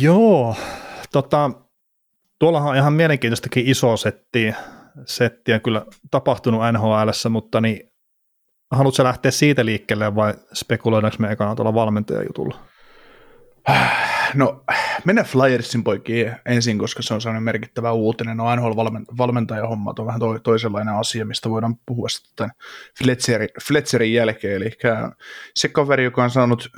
Joo, 0.00 0.56
tota, 1.12 1.50
tuollahan 2.38 2.70
on 2.70 2.76
ihan 2.76 2.92
mielenkiintoistakin 2.92 3.66
iso 3.66 3.96
setti, 3.96 4.54
settiä 5.06 5.60
kyllä 5.60 5.86
tapahtunut 6.10 6.60
NHLssä, 6.72 7.28
mutta 7.28 7.60
niin, 7.60 7.92
haluatko 8.70 9.04
lähteä 9.04 9.30
siitä 9.30 9.64
liikkeelle 9.64 10.14
vai 10.14 10.34
spekuloidaanko 10.54 11.16
me 11.18 11.32
ekana 11.32 11.54
tuolla 11.54 11.74
valmentajajutulla? 11.74 12.58
No, 14.34 14.64
mennä 15.04 15.24
Flyersin 15.24 15.84
poikki 15.84 16.26
ensin, 16.46 16.78
koska 16.78 17.02
se 17.02 17.14
on 17.14 17.20
sellainen 17.20 17.42
merkittävä 17.42 17.92
uutinen. 17.92 18.36
No 18.36 18.56
NHL-valmentajahommat 18.56 19.98
on 19.98 20.06
vähän 20.06 20.20
to- 20.20 20.38
toisenlainen 20.38 20.94
asia, 20.94 21.24
mistä 21.24 21.50
voidaan 21.50 21.76
puhua 21.86 22.08
sitten 22.08 22.50
Fletcherin, 22.98 23.48
Fletcherin 23.66 24.12
jälkeen. 24.12 24.56
Eli 24.56 24.70
se 25.54 25.68
kaveri, 25.68 26.04
joka 26.04 26.24
on 26.24 26.30
saanut 26.30 26.70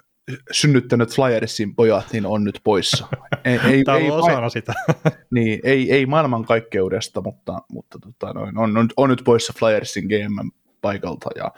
synnyttänyt 0.50 1.14
Flyersin 1.14 1.74
pojat, 1.74 2.12
niin 2.12 2.26
on 2.26 2.44
nyt 2.44 2.60
poissa. 2.64 3.08
Ei, 3.44 3.60
ei, 3.64 3.82
Tämä 3.84 3.96
on 3.96 4.02
ei, 4.02 4.10
osana 4.10 4.48
sitä. 4.48 4.74
Niin, 5.30 5.60
ei, 5.64 5.92
ei 5.92 6.06
maailmankaikkeudesta, 6.06 7.20
mutta, 7.20 7.62
mutta 7.72 7.98
tota, 7.98 8.32
noin, 8.32 8.58
on, 8.58 8.76
on, 8.76 8.88
on, 8.96 9.10
nyt 9.10 9.22
poissa 9.24 9.52
Flyersin 9.58 10.04
GM 10.04 10.50
paikalta. 10.80 11.30
Ja, 11.36 11.52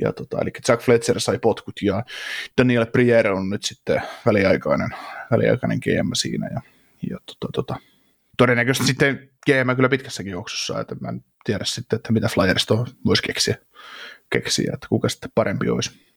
ja 0.00 0.12
tota, 0.12 0.38
eli 0.40 0.50
Jack 0.68 0.82
Fletcher 0.82 1.20
sai 1.20 1.38
potkut 1.38 1.82
ja 1.82 2.04
Daniel 2.58 2.86
Priere 2.86 3.30
on 3.30 3.50
nyt 3.50 3.64
sitten 3.64 4.02
väliaikainen, 4.26 4.90
väliaikainen 5.30 5.78
GM 5.78 6.10
siinä. 6.14 6.50
Ja, 6.54 6.60
ja 7.10 7.18
tota, 7.26 7.52
tota, 7.52 7.76
todennäköisesti 8.36 8.86
sitten 8.86 9.30
GM 9.46 9.76
kyllä 9.76 9.88
pitkässäkin 9.88 10.32
juoksussa, 10.32 10.80
että 10.80 10.96
mä 11.00 11.08
en 11.08 11.24
tiedä 11.44 11.64
sitten, 11.64 11.96
että 11.96 12.12
mitä 12.12 12.28
Flyerista 12.28 12.74
voisi 13.04 13.22
keksiä, 13.22 13.56
keksiä, 14.30 14.70
että 14.74 14.86
kuka 14.88 15.08
sitten 15.08 15.30
parempi 15.34 15.70
olisi. 15.70 16.12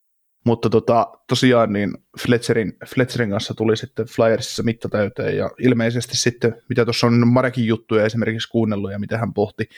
Mutta 0.45 0.69
tota, 0.69 1.07
tosiaan 1.27 1.73
niin 1.73 1.91
Fletcherin, 2.19 2.77
Fletcherin 2.87 3.29
kanssa 3.29 3.53
tuli 3.53 3.77
sitten 3.77 4.05
Flyersissa 4.05 4.63
mitta 4.63 4.89
täyteen 4.89 5.37
ja 5.37 5.49
ilmeisesti 5.59 6.17
sitten, 6.17 6.55
mitä 6.69 6.85
tuossa 6.85 7.07
on 7.07 7.27
Marekin 7.27 7.67
juttuja 7.67 8.05
esimerkiksi 8.05 8.49
kuunnellut 8.49 8.91
ja 8.91 8.99
mitä 8.99 9.17
hän 9.17 9.33
pohti, 9.33 9.69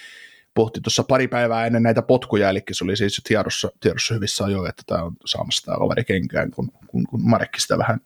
pohti 0.57 0.81
tuossa 0.81 1.03
pari 1.03 1.27
päivää 1.27 1.65
ennen 1.65 1.83
näitä 1.83 2.01
potkuja, 2.01 2.49
eli 2.49 2.63
se 2.71 2.83
oli 2.83 2.97
siis 2.97 3.21
tiedossa, 3.27 3.71
tiedossa 3.79 4.13
hyvissä 4.13 4.45
ajoin, 4.45 4.69
että 4.69 4.83
tämä 4.85 5.03
on 5.03 5.15
saamassa 5.25 5.65
tämä 5.65 5.77
kaveri 5.77 6.03
kenkään, 6.03 6.51
kun, 6.51 6.71
kun, 6.87 7.07
kun 7.07 7.29
Marekki 7.29 7.61
sitä 7.61 7.77
vähän 7.77 7.99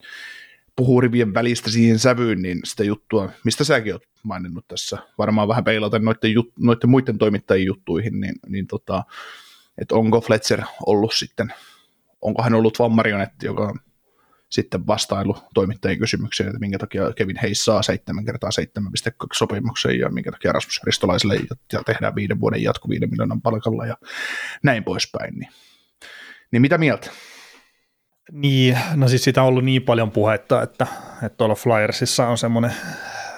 puhuu 0.75 1.01
rivien 1.01 1.33
välistä 1.33 1.71
siihen 1.71 1.99
sävyyn, 1.99 2.41
niin 2.41 2.59
sitä 2.63 2.83
juttua, 2.83 3.31
mistä 3.45 3.63
säkin 3.63 3.93
oot 3.93 4.03
maininnut 4.23 4.67
tässä, 4.67 4.97
varmaan 5.17 5.47
vähän 5.47 5.63
peilaten 5.63 6.03
noiden, 6.03 6.33
jut, 6.33 6.53
noiden 6.59 6.89
muiden 6.89 7.17
toimittajien 7.17 7.65
juttuihin, 7.65 8.19
niin, 8.19 8.35
niin 8.47 8.67
tota, 8.67 9.03
että 9.77 9.95
onko 9.95 10.21
Fletcher 10.21 10.61
ollut 10.85 11.13
sitten, 11.13 11.53
onko 12.21 12.43
hän 12.43 12.53
ollut 12.53 12.79
vaan 12.79 12.91
marionetti, 12.91 13.45
joka 13.45 13.63
on 13.63 13.79
sitten 14.51 14.87
vastailu 14.87 15.37
toimittajien 15.53 15.99
kysymykseen, 15.99 16.49
että 16.49 16.59
minkä 16.59 16.77
takia 16.77 17.13
Kevin 17.13 17.37
Hayes 17.41 17.65
saa 17.65 17.81
7 17.81 18.25
kertaa 18.25 18.49
7,2 18.61 19.27
sopimuksen 19.33 19.99
ja 19.99 20.09
minkä 20.09 20.31
takia 20.31 20.51
Rasmus 20.51 20.81
Ristolaiselle 20.83 21.35
ja 21.73 21.83
tehdään 21.85 22.15
viiden 22.15 22.39
vuoden 22.39 22.63
jatku 22.63 22.89
5 22.89 23.07
miljoonan 23.07 23.41
palkalla 23.41 23.85
ja 23.85 23.97
näin 24.63 24.83
poispäin. 24.83 25.33
Niin, 25.39 25.49
niin 26.51 26.61
mitä 26.61 26.77
mieltä? 26.77 27.11
Niin, 28.31 28.77
no 28.95 29.07
siis 29.07 29.23
siitä 29.23 29.41
on 29.41 29.47
ollut 29.47 29.65
niin 29.65 29.81
paljon 29.81 30.11
puhetta, 30.11 30.61
että, 30.61 30.87
että 31.23 31.37
tuolla 31.37 31.55
Flyersissa 31.55 32.27
on 32.27 32.37
semmoinen 32.37 32.73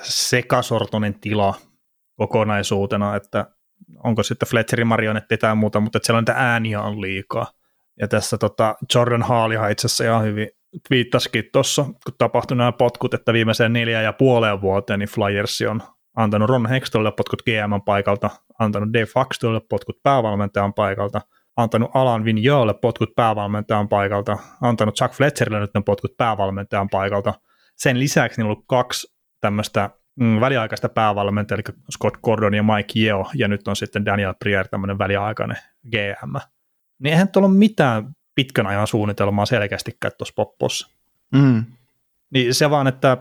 sekasortoinen 0.01 1.13
tila 1.13 1.55
kokonaisuutena, 2.15 3.15
että 3.15 3.45
onko 4.03 4.23
sitten 4.23 4.49
Fletcherin 4.49 4.87
marionetti 4.87 5.37
tai 5.37 5.55
muuta, 5.55 5.79
mutta 5.79 5.97
että 5.97 6.05
siellä 6.05 6.17
on 6.17 6.21
niitä 6.21 6.33
ääniä 6.37 6.81
on 6.81 7.01
liikaa. 7.01 7.51
Ja 7.99 8.07
tässä 8.07 8.37
tota, 8.37 8.75
Jordan 8.95 9.23
Haalihan 9.23 9.71
itse 9.71 9.87
asiassa 9.87 10.03
ihan 10.03 10.23
hyvin 10.23 10.49
viittasikin 10.89 11.43
tuossa, 11.53 11.83
kun 11.83 12.13
tapahtui 12.17 12.57
nämä 12.57 12.71
potkut, 12.71 13.13
että 13.13 13.33
viimeiseen 13.33 13.73
neljä 13.73 14.01
ja 14.01 14.13
puoleen 14.13 14.61
vuoteen 14.61 14.99
niin 14.99 15.09
Flyers 15.09 15.61
on 15.69 15.81
antanut 16.15 16.49
Ron 16.49 16.69
Hextallille 16.69 17.11
potkut 17.11 17.41
GM 17.41 17.81
paikalta, 17.85 18.29
antanut 18.59 18.93
Dave 18.93 19.05
Faxtolle 19.05 19.61
potkut 19.69 20.03
päävalmentajan 20.03 20.73
paikalta, 20.73 21.21
antanut 21.57 21.91
Alan 21.93 22.25
Vignealle 22.25 22.73
potkut 22.73 23.15
päävalmentajan 23.15 23.89
paikalta, 23.89 24.37
antanut 24.61 24.95
Chuck 24.95 25.13
Fletcherille 25.13 25.59
nyt 25.59 25.73
ne 25.73 25.81
potkut 25.85 26.17
päävalmentajan 26.17 26.89
paikalta. 26.89 27.33
Sen 27.77 27.99
lisäksi 27.99 28.41
niin 28.41 28.45
on 28.45 28.51
ollut 28.51 28.65
kaksi 28.67 29.13
tämmöistä 29.41 29.89
mm, 30.19 30.39
väliaikaista 30.39 30.89
päävalmentajaa, 30.89 31.55
eli 31.67 31.75
Scott 31.91 32.17
Gordon 32.23 32.53
ja 32.53 32.63
Mike 32.63 32.99
Yeo, 32.99 33.25
ja 33.35 33.47
nyt 33.47 33.67
on 33.67 33.75
sitten 33.75 34.05
Daniel 34.05 34.33
Prier, 34.39 34.67
tämmöinen 34.67 34.99
väliaikainen 34.99 35.57
GM. 35.91 36.35
Niin 36.99 37.11
eihän 37.11 37.27
tuolla 37.27 37.47
ole 37.47 37.57
mitään 37.57 38.15
pitkän 38.35 38.67
ajan 38.67 38.87
suunnitelmaa 38.87 39.45
selkeästikään 39.45 40.11
tuossa 40.17 40.33
poppossa. 40.35 40.87
Mm. 41.35 41.65
Niin 42.33 42.53
se 42.53 42.69
vaan, 42.69 42.87
että 42.87 43.17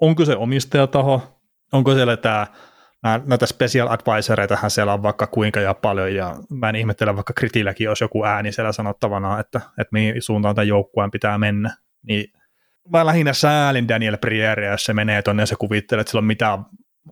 onko 0.00 0.24
se 0.24 0.36
omistajataho, 0.36 1.40
onko 1.72 1.94
siellä 1.94 2.16
tämä 2.16 2.46
näitä 3.02 3.46
special 3.46 3.88
advisoreitahan 3.88 4.70
siellä 4.70 4.92
on 4.92 5.02
vaikka 5.02 5.26
kuinka 5.26 5.60
ja 5.60 5.74
paljon, 5.74 6.14
ja 6.14 6.36
mä 6.50 6.68
en 6.68 6.76
ihmettele, 6.76 7.16
vaikka 7.16 7.32
kritilläkin 7.32 7.88
olisi 7.88 8.04
joku 8.04 8.24
ääni 8.24 8.52
siellä 8.52 8.72
sanottavana, 8.72 9.40
että, 9.40 9.60
että 9.78 9.92
mihin 9.92 10.22
suuntaan 10.22 10.54
tämän 10.54 10.68
joukkueen 10.68 11.10
pitää 11.10 11.38
mennä. 11.38 11.76
Niin 12.02 12.32
mä 12.88 13.06
lähinnä 13.06 13.32
säälin 13.32 13.88
Daniel 13.88 14.16
Prieria, 14.16 14.70
jos 14.70 14.84
se 14.84 14.94
menee 14.94 15.22
tonne 15.22 15.42
ja 15.42 15.46
se 15.46 15.56
kuvittelee, 15.58 16.00
että 16.00 16.10
sillä 16.10 16.20
on 16.20 16.24
mitään 16.24 16.64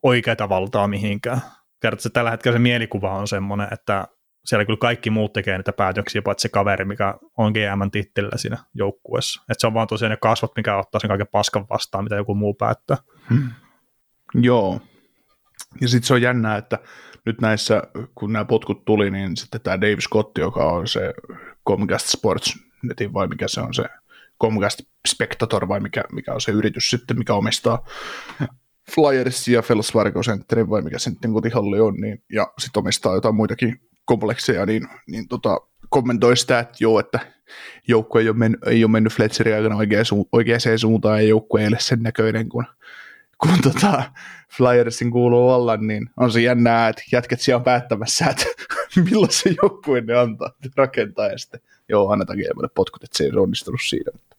oikeaa 0.03 0.49
valtaa 0.49 0.89
mihinkään. 0.89 1.41
Kertaa 1.81 2.03
se 2.03 2.11
tällä 2.11 2.31
hetkellä 2.31 2.55
se 2.55 2.59
mielikuva 2.59 3.17
on 3.17 3.29
semmoinen, 3.29 3.69
että 3.73 4.09
siellä 4.45 4.65
kyllä 4.65 4.79
kaikki 4.79 5.11
muut 5.11 5.33
tekee 5.33 5.59
niitä 5.59 5.73
päätöksiä, 5.73 6.23
paitsi 6.23 6.43
se 6.43 6.49
kaveri, 6.49 6.85
mikä 6.85 7.15
on 7.37 7.53
GM-tittelillä 7.53 8.37
siinä 8.37 8.59
joukkueessa. 8.75 9.43
Että 9.43 9.61
se 9.61 9.67
on 9.67 9.75
vaan 9.75 9.89
tosiaan 9.89 10.11
ne 10.11 10.17
kasvot, 10.17 10.53
mikä 10.57 10.77
ottaa 10.77 11.01
sen 11.01 11.09
kaiken 11.09 11.27
paskan 11.33 11.67
vastaan, 11.71 12.05
mitä 12.05 12.17
joku 12.17 12.35
muu 12.35 12.55
päättää. 12.55 12.97
Hmm. 13.31 13.49
Joo. 14.35 14.81
Ja 15.81 15.89
sitten 15.89 16.07
se 16.07 16.15
on 16.15 16.23
jännää, 16.23 16.57
että 16.57 16.79
nyt 17.27 17.41
näissä, 17.41 17.83
kun 18.15 18.33
nämä 18.33 18.45
potkut 18.45 18.85
tuli, 18.85 19.11
niin 19.11 19.37
sitten 19.37 19.61
tämä 19.61 19.81
Dave 19.81 20.01
Scott, 20.01 20.39
joka 20.39 20.65
on 20.65 20.89
se 20.89 21.15
Comcast 21.69 22.07
Sports 22.07 22.59
netin 22.83 23.13
vai 23.13 23.29
mikä 23.29 23.49
se 23.49 23.61
on 23.61 23.75
se 23.75 23.85
Comcast 24.43 24.81
Spectator 25.09 25.69
vai 25.69 25.81
mikä, 25.81 26.05
mikä 26.13 26.35
on 26.35 26.41
se 26.41 26.53
yritys 26.53 26.91
sitten, 26.91 27.19
mikä 27.19 27.35
omistaa 27.35 27.87
Flyers 28.95 29.49
ja 29.49 29.63
Centerin 30.23 30.71
vai 30.71 30.83
mikä 30.83 30.99
se 30.99 31.11
sitten 31.11 31.33
kotihalli 31.33 31.81
on, 31.81 31.95
niin, 31.95 32.25
ja 32.33 32.53
sitten 32.59 32.81
omistaa 32.81 33.15
jotain 33.15 33.35
muitakin 33.35 33.81
komplekseja, 34.11 34.67
niin, 34.67 34.89
niin 35.07 35.29
tota, 35.29 35.61
kommentoi 35.89 36.37
sitä, 36.37 36.59
että 36.59 36.77
joo, 36.81 37.01
että 37.01 37.21
joukkue 37.89 38.21
ei 38.21 38.29
ole 38.29 38.37
mennyt, 38.37 38.61
ei 38.67 38.85
ole 38.85 38.91
mennyt 38.91 39.13
Fletcherin 39.13 39.55
aikana 39.55 39.77
oikeaan, 39.77 40.05
oikeaan 40.33 40.79
suuntaan 40.79 41.23
ja 41.23 41.29
joukkue 41.29 41.61
ei 41.61 41.69
ole 41.69 41.77
sen 41.81 42.03
näköinen 42.03 42.49
kuin, 42.49 42.67
kun 43.39 43.63
tota 43.63 44.03
Flyersin 44.57 45.11
kuuluu 45.11 45.51
olla, 45.51 45.77
niin 45.77 46.11
on 46.17 46.33
se 46.33 46.41
jännää, 46.41 46.89
että 46.89 47.03
jätket 47.13 47.41
siellä 47.41 47.65
päättämässä, 47.65 48.27
että 48.27 48.45
milloin 49.11 49.33
se 49.33 49.55
joukkue 49.63 50.01
ne 50.01 50.15
antaa 50.15 50.53
rakentaa 50.77 51.27
ja 51.27 51.39
sitten 51.39 51.61
joo, 51.89 52.11
annetaan 52.11 52.39
potkut, 52.75 53.05
että 53.05 53.19
se 53.19 53.25
ei 53.25 53.31
onnistunut 53.43 53.81
siinä. 53.89 54.13
Mutta 54.13 54.37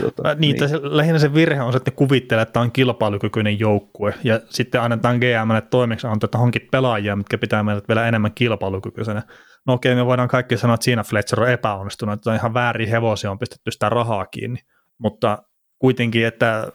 tota, 0.00 0.34
niin, 0.34 0.56
niin. 0.56 0.68
Se, 0.68 0.80
lähinnä 0.82 1.18
se 1.18 1.34
virhe 1.34 1.62
on 1.62 1.72
se, 1.72 1.76
että 1.76 1.90
ne 1.90 1.94
kuvittelee, 1.96 2.42
että 2.42 2.60
on 2.60 2.72
kilpailukykyinen 2.72 3.58
joukkue, 3.58 4.14
ja 4.24 4.40
sitten 4.50 4.80
annetaan 4.80 5.18
GMlle 5.18 5.60
toimeksi 5.60 6.06
antaa, 6.06 6.26
että 6.26 6.38
hankit 6.38 6.70
pelaajia, 6.70 7.16
mitkä 7.16 7.38
pitää 7.38 7.62
meidät 7.62 7.88
vielä 7.88 8.08
enemmän 8.08 8.32
kilpailukykyisenä. 8.34 9.22
No 9.66 9.74
okei, 9.74 9.94
me 9.94 10.06
voidaan 10.06 10.28
kaikki 10.28 10.56
sanoa, 10.56 10.74
että 10.74 10.84
siinä 10.84 11.02
Fletcher 11.02 11.40
on 11.40 11.50
epäonnistunut, 11.50 12.12
että 12.12 12.30
on 12.30 12.36
ihan 12.36 12.54
väärin 12.54 12.88
hevosia, 12.88 13.30
on 13.30 13.38
pistetty 13.38 13.70
sitä 13.70 13.88
rahaa 13.88 14.26
kiinni, 14.26 14.58
mutta 14.98 15.42
kuitenkin, 15.78 16.26
että 16.26 16.68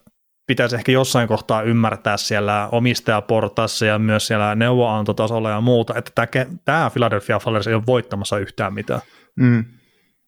pitäisi 0.47 0.75
ehkä 0.75 0.91
jossain 0.91 1.27
kohtaa 1.27 1.61
ymmärtää 1.61 2.17
siellä 2.17 2.69
omistajaportaassa 2.71 3.85
ja 3.85 3.99
myös 3.99 4.27
siellä 4.27 4.55
neuvoantotasolla 4.55 5.49
ja 5.49 5.61
muuta, 5.61 5.93
että 5.97 6.11
tämä, 6.15 6.45
tämä 6.65 6.89
Philadelphia 6.93 7.39
Flyers 7.39 7.67
ei 7.67 7.73
ole 7.73 7.83
voittamassa 7.87 8.37
yhtään 8.37 8.73
mitään. 8.73 9.01
Mm. 9.35 9.65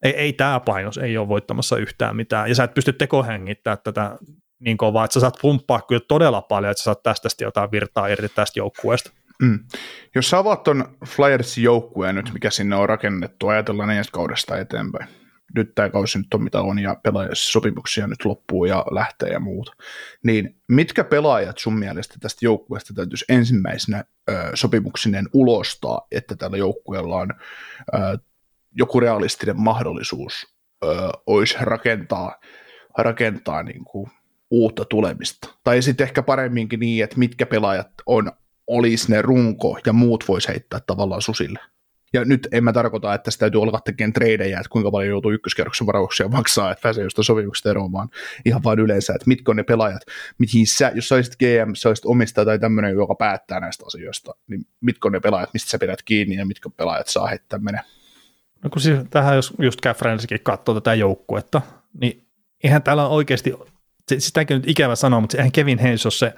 Ei, 0.04 0.12
ei 0.12 0.34
tämä 0.34 0.60
painos 0.60 0.98
ei 0.98 1.18
ole 1.18 1.28
voittamassa 1.28 1.78
yhtään 1.78 2.16
mitään, 2.16 2.50
ja 2.50 2.56
sä 2.56 2.64
et 2.64 2.74
pysty 2.74 2.94
tekohengittämään 2.94 3.78
tätä 3.84 4.18
niin 4.60 4.78
kovaa, 4.78 5.06
että 5.06 5.14
sä 5.14 5.20
saat 5.20 5.38
pumppaa 5.42 5.82
kyllä 5.82 6.02
todella 6.08 6.42
paljon, 6.42 6.72
että 6.72 6.80
sä 6.80 6.84
saat 6.84 7.04
tästä 7.04 7.44
jotain 7.44 7.72
virtaa 7.72 8.08
irti 8.08 8.30
tästä 8.30 8.60
joukkueesta. 8.60 9.12
Mm. 9.42 9.60
Jos 10.16 10.30
sä 10.30 10.38
avaat 10.38 10.64
ton 10.64 10.98
Flyersin 11.06 11.64
joukkueen 11.64 12.16
nyt, 12.16 12.34
mikä 12.34 12.50
sinne 12.50 12.76
on 12.76 12.90
rakennettu, 12.90 13.48
ajatellaan 13.48 13.90
ensi 13.90 14.12
kaudesta 14.12 14.58
eteenpäin. 14.58 15.08
Nyt 15.56 15.76
tämä 15.76 15.90
kausi 15.90 16.18
nyt 16.18 16.34
on 16.34 16.44
mitä 16.44 16.62
on 16.62 16.80
ja 16.80 16.96
sopimuksia 17.34 18.08
nyt 18.08 18.26
loppuu 18.26 18.66
ja 18.66 18.86
lähtee 18.92 19.30
ja 19.30 19.40
muuta. 19.40 19.72
Niin 20.24 20.62
mitkä 20.68 21.04
pelaajat 21.04 21.58
sun 21.58 21.80
mielestä 21.80 22.16
tästä 22.20 22.46
joukkueesta 22.46 22.94
täytyisi 22.94 23.26
ensimmäisenä 23.30 24.04
ö, 24.30 24.34
sopimuksinen 24.54 25.26
ulostaa, 25.34 26.08
että 26.12 26.36
tällä 26.36 26.58
joukkueella 26.58 27.16
on 27.16 27.30
ö, 27.94 27.98
joku 28.76 29.00
realistinen 29.00 29.60
mahdollisuus 29.60 30.48
ö, 30.84 30.88
olisi 31.28 31.58
rakentaa, 31.60 32.36
rakentaa 32.98 33.64
niin 33.64 33.86
kuin 33.86 34.12
uutta 34.52 34.86
tulemista. 34.86 35.56
Tai 35.64 35.82
sitten 35.82 36.04
ehkä 36.04 36.24
paremminkin 36.24 36.80
niin, 36.80 37.04
että 37.04 37.20
mitkä 37.20 37.46
pelaajat 37.46 37.92
on, 38.06 38.32
olisi 38.68 39.12
ne 39.12 39.22
runko 39.22 39.80
ja 39.86 39.94
muut 39.94 40.28
voisi 40.28 40.48
heittää 40.48 40.80
tavallaan 40.80 41.22
susille. 41.22 41.60
Ja 42.14 42.26
nyt 42.26 42.48
en 42.52 42.64
mä 42.64 42.74
tarkoita, 42.74 43.14
että 43.14 43.32
sitä 43.32 43.40
täytyy 43.40 43.62
olla 43.62 43.80
tekemään 43.86 44.14
tradeja, 44.14 44.60
että 44.60 44.70
kuinka 44.70 44.92
paljon 44.92 45.10
joutuu 45.10 45.32
ykköskerroksen 45.32 45.88
varauksia 45.88 46.28
maksaa, 46.28 46.72
että 46.72 46.82
pääsee 46.82 47.04
jostain 47.04 47.26
sopimuksesta 47.26 47.70
eroon, 47.70 47.92
vaan 47.92 48.10
ihan 48.46 48.64
vaan 48.64 48.80
yleensä, 48.80 49.14
että 49.14 49.28
mitkä 49.28 49.52
on 49.52 49.56
ne 49.56 49.64
pelaajat, 49.64 50.02
mihin 50.38 50.68
sä, 50.68 50.92
jos 50.96 51.08
sä 51.08 51.16
olisit 51.16 51.36
GM, 51.36 51.74
sä 51.74 51.90
olisit 51.90 52.06
omistaja 52.06 52.46
tai 52.46 52.60
tämmöinen, 52.60 52.94
joka 52.94 53.16
päättää 53.16 53.60
näistä 53.60 53.84
asioista, 53.88 54.36
niin 54.48 54.66
mitkä 54.82 55.08
on 55.08 55.12
ne 55.12 55.20
pelaajat, 55.20 55.50
mistä 55.54 55.70
sä 55.70 55.80
pidät 55.80 56.02
kiinni 56.02 56.36
ja 56.36 56.46
mitkä 56.46 56.70
pelaajat 56.78 57.08
saa 57.08 57.28
heittää 57.28 57.60
menee. 57.60 57.82
No 58.64 58.70
kun 58.70 58.82
siis 58.82 59.00
tähän 59.10 59.36
jos 59.36 59.54
just 59.60 59.82
Käfrensikin 59.82 60.40
katsoo 60.44 60.76
tätä 60.76 60.94
joukkuetta, 60.94 61.62
niin 62.02 62.28
eihän 62.64 62.84
täällä 62.84 63.08
oikeasti, 63.08 63.54
sitäkin 64.18 64.56
nyt 64.56 64.68
ikävä 64.68 64.96
sanoa, 64.96 65.20
mutta 65.20 65.38
eihän 65.38 65.52
Kevin 65.52 65.80
Hayes 65.80 66.06
ole 66.06 66.12
se 66.12 66.34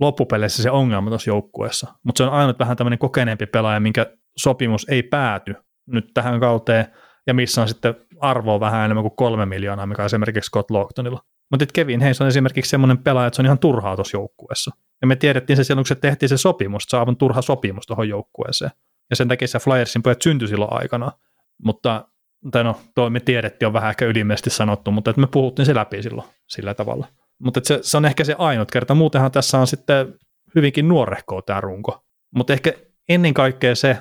loppupeleissä 0.00 0.62
se 0.62 0.70
ongelma 0.70 1.10
tuossa 1.10 1.30
joukkueessa, 1.30 1.94
mutta 2.02 2.18
se 2.18 2.24
on 2.24 2.32
ainut 2.32 2.58
vähän 2.58 2.76
tämmöinen 2.76 2.98
kokeneempi 2.98 3.46
pelaaja, 3.46 3.80
minkä 3.80 4.06
sopimus 4.36 4.86
ei 4.88 5.02
pääty 5.02 5.54
nyt 5.86 6.10
tähän 6.14 6.40
kauteen, 6.40 6.86
ja 7.26 7.34
missä 7.34 7.62
on 7.62 7.68
sitten 7.68 7.94
arvoa 8.20 8.60
vähän 8.60 8.84
enemmän 8.84 9.02
kuin 9.02 9.16
kolme 9.16 9.46
miljoonaa, 9.46 9.86
mikä 9.86 10.02
on 10.02 10.06
esimerkiksi 10.06 10.48
Scott 10.48 10.70
Longtonilla. 10.70 11.20
Mutta 11.50 11.66
Kevin 11.72 12.00
Hayes 12.00 12.20
on 12.20 12.26
esimerkiksi 12.26 12.70
semmoinen 12.70 12.98
pelaaja, 12.98 13.26
että 13.26 13.36
se 13.36 13.42
on 13.42 13.46
ihan 13.46 13.58
turhaa 13.58 13.96
tuossa 13.96 14.16
joukkueessa. 14.16 14.70
Ja 15.00 15.06
me 15.06 15.16
tiedettiin 15.16 15.56
se 15.56 15.64
silloin, 15.64 15.82
kun 15.82 15.88
se 15.88 15.94
tehtiin 15.94 16.28
se 16.28 16.36
sopimus, 16.36 16.82
että 16.82 16.90
se 16.90 16.96
on 16.96 17.00
aivan 17.00 17.16
turha 17.16 17.42
sopimus 17.42 17.86
tuohon 17.86 18.08
joukkueeseen. 18.08 18.70
Ja 19.10 19.16
sen 19.16 19.28
takia 19.28 19.48
se 19.48 19.58
Flyersin 19.58 20.02
pojat 20.02 20.22
syntyi 20.22 20.48
silloin 20.48 20.72
aikana. 20.72 21.12
Mutta, 21.64 22.08
tai 22.50 22.64
no, 22.64 22.80
toi 22.94 23.10
me 23.10 23.20
tiedettiin 23.20 23.66
on 23.66 23.72
vähän 23.72 23.90
ehkä 23.90 24.04
ylimellisesti 24.04 24.50
sanottu, 24.50 24.90
mutta 24.90 25.10
että 25.10 25.20
me 25.20 25.26
puhuttiin 25.26 25.66
se 25.66 25.74
läpi 25.74 26.02
silloin 26.02 26.28
sillä 26.46 26.74
tavalla. 26.74 27.06
Mutta 27.38 27.60
se, 27.64 27.78
se, 27.82 27.96
on 27.96 28.04
ehkä 28.04 28.24
se 28.24 28.34
ainut 28.38 28.70
kerta. 28.70 28.94
Muutenhan 28.94 29.32
tässä 29.32 29.58
on 29.58 29.66
sitten 29.66 30.14
hyvinkin 30.54 30.88
nuorehkoa 30.88 31.42
tämä 31.42 31.60
runko. 31.60 32.04
Mutta 32.34 32.52
ehkä 32.52 32.72
ennen 33.08 33.34
kaikkea 33.34 33.74
se, 33.74 33.98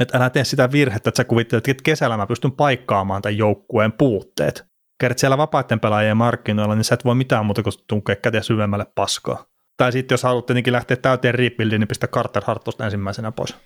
että 0.00 0.18
älä 0.18 0.30
tee 0.30 0.44
sitä 0.44 0.72
virhettä, 0.72 1.08
että 1.08 1.16
sä 1.16 1.24
kuvittelet, 1.24 1.68
että 1.68 1.82
kesällä 1.82 2.16
mä 2.16 2.26
pystyn 2.26 2.52
paikkaamaan 2.52 3.22
tämän 3.22 3.38
joukkueen 3.38 3.92
puutteet. 3.92 4.64
Kerrot 5.00 5.18
siellä 5.18 5.38
vapaiden 5.38 5.80
pelaajien 5.80 6.16
markkinoilla, 6.16 6.74
niin 6.74 6.84
sä 6.84 6.94
et 6.94 7.04
voi 7.04 7.14
mitään 7.14 7.46
muuta 7.46 7.62
kuin 7.62 7.72
tunkea 7.86 8.16
käteen 8.16 8.44
syvemmälle 8.44 8.86
paskaa. 8.94 9.46
Tai 9.76 9.92
sitten 9.92 10.14
jos 10.14 10.22
haluat 10.22 10.46
tietenkin 10.46 10.72
lähteä 10.72 10.96
täyteen 10.96 11.34
rebuildiin, 11.34 11.80
niin 11.80 11.88
pistä 11.88 12.08
Carter 12.08 12.42
Hartosta 12.46 12.84
ensimmäisenä 12.84 13.32
pois. 13.32 13.56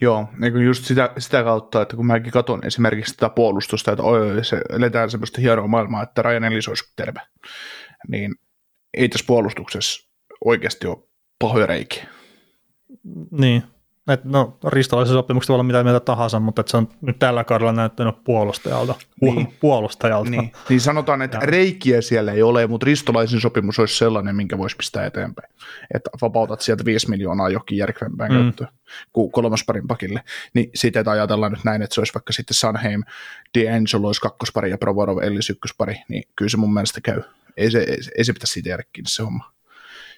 Joo, 0.00 0.28
niin 0.38 0.64
just 0.64 0.84
sitä, 0.84 1.12
sitä 1.18 1.44
kautta, 1.44 1.82
että 1.82 1.96
kun 1.96 2.06
mäkin 2.06 2.32
katson 2.32 2.66
esimerkiksi 2.66 3.10
sitä 3.10 3.28
puolustusta, 3.28 3.92
että 3.92 4.02
oi, 4.02 4.44
se 4.44 4.60
eletään 4.70 5.10
semmoista 5.10 5.40
hienoa 5.40 5.66
maailmaa, 5.66 6.02
että 6.02 6.22
Ryan 6.22 6.44
Ellis 6.44 6.68
olisi 6.68 6.92
terve, 6.96 7.20
niin 8.08 8.34
ei 8.94 9.08
tässä 9.08 9.26
puolustuksessa 9.26 10.10
oikeasti 10.44 10.86
ole 10.86 11.08
pahoja 11.38 11.66
reikiä. 11.66 12.06
Niin, 13.30 13.62
et, 14.08 14.24
no 14.24 14.58
ristolaisen 14.66 15.14
sopimukset 15.14 15.48
voi 15.48 15.54
olla 15.54 15.62
mitä 15.62 15.82
mieltä 15.84 16.00
tahansa, 16.00 16.40
mutta 16.40 16.62
se 16.66 16.76
on 16.76 16.88
nyt 17.00 17.18
tällä 17.18 17.44
kaudella 17.44 17.72
näyttänyt 17.72 18.14
puolustajalta. 18.24 18.94
Niin. 19.20 19.54
puolustajalta. 19.60 20.30
Niin, 20.30 20.52
niin 20.68 20.80
sanotaan, 20.80 21.22
että 21.22 21.36
Ja. 21.36 21.46
reikiä 21.46 22.00
siellä 22.00 22.32
ei 22.32 22.42
ole, 22.42 22.66
mutta 22.66 22.84
ristolaisen 22.84 23.40
sopimus 23.40 23.78
olisi 23.78 23.98
sellainen, 23.98 24.36
minkä 24.36 24.58
voisi 24.58 24.76
pistää 24.76 25.06
eteenpäin. 25.06 25.52
Että 25.94 26.10
vapautat 26.22 26.60
sieltä 26.60 26.84
5 26.84 27.10
miljoonaa 27.10 27.48
jokin 27.50 27.78
järkevämpään 27.78 28.32
Mm. 28.32 28.38
käyttöön 28.42 28.68
kuin 29.12 29.32
kolmosparin 29.32 29.86
pakille. 29.86 30.22
Niin 30.54 30.70
siitä, 30.74 31.00
että 31.00 31.10
ajatellaan 31.10 31.52
nyt 31.52 31.64
näin, 31.64 31.82
että 31.82 31.94
se 31.94 32.00
olisi 32.00 32.14
vaikka 32.14 32.32
sitten 32.32 32.54
Sanheim, 32.54 33.02
D'Angelo 33.58 34.06
olisi 34.06 34.20
kakkospari 34.20 34.70
ja 34.70 34.78
Provorov 34.78 35.18
Ellis 35.18 35.50
ykköspari, 35.50 35.96
niin 36.08 36.24
kyllä 36.36 36.48
se 36.48 36.56
mun 36.56 36.74
mielestä 36.74 37.00
käy. 37.00 37.22
Ei 37.56 37.70
se, 37.70 37.78
ei, 37.78 37.96
ei 38.18 38.24
se 38.24 38.32
pitäisi 38.32 38.52
siitä 38.52 38.78
kiinni 38.92 39.10
se 39.10 39.22
homma. 39.22 39.52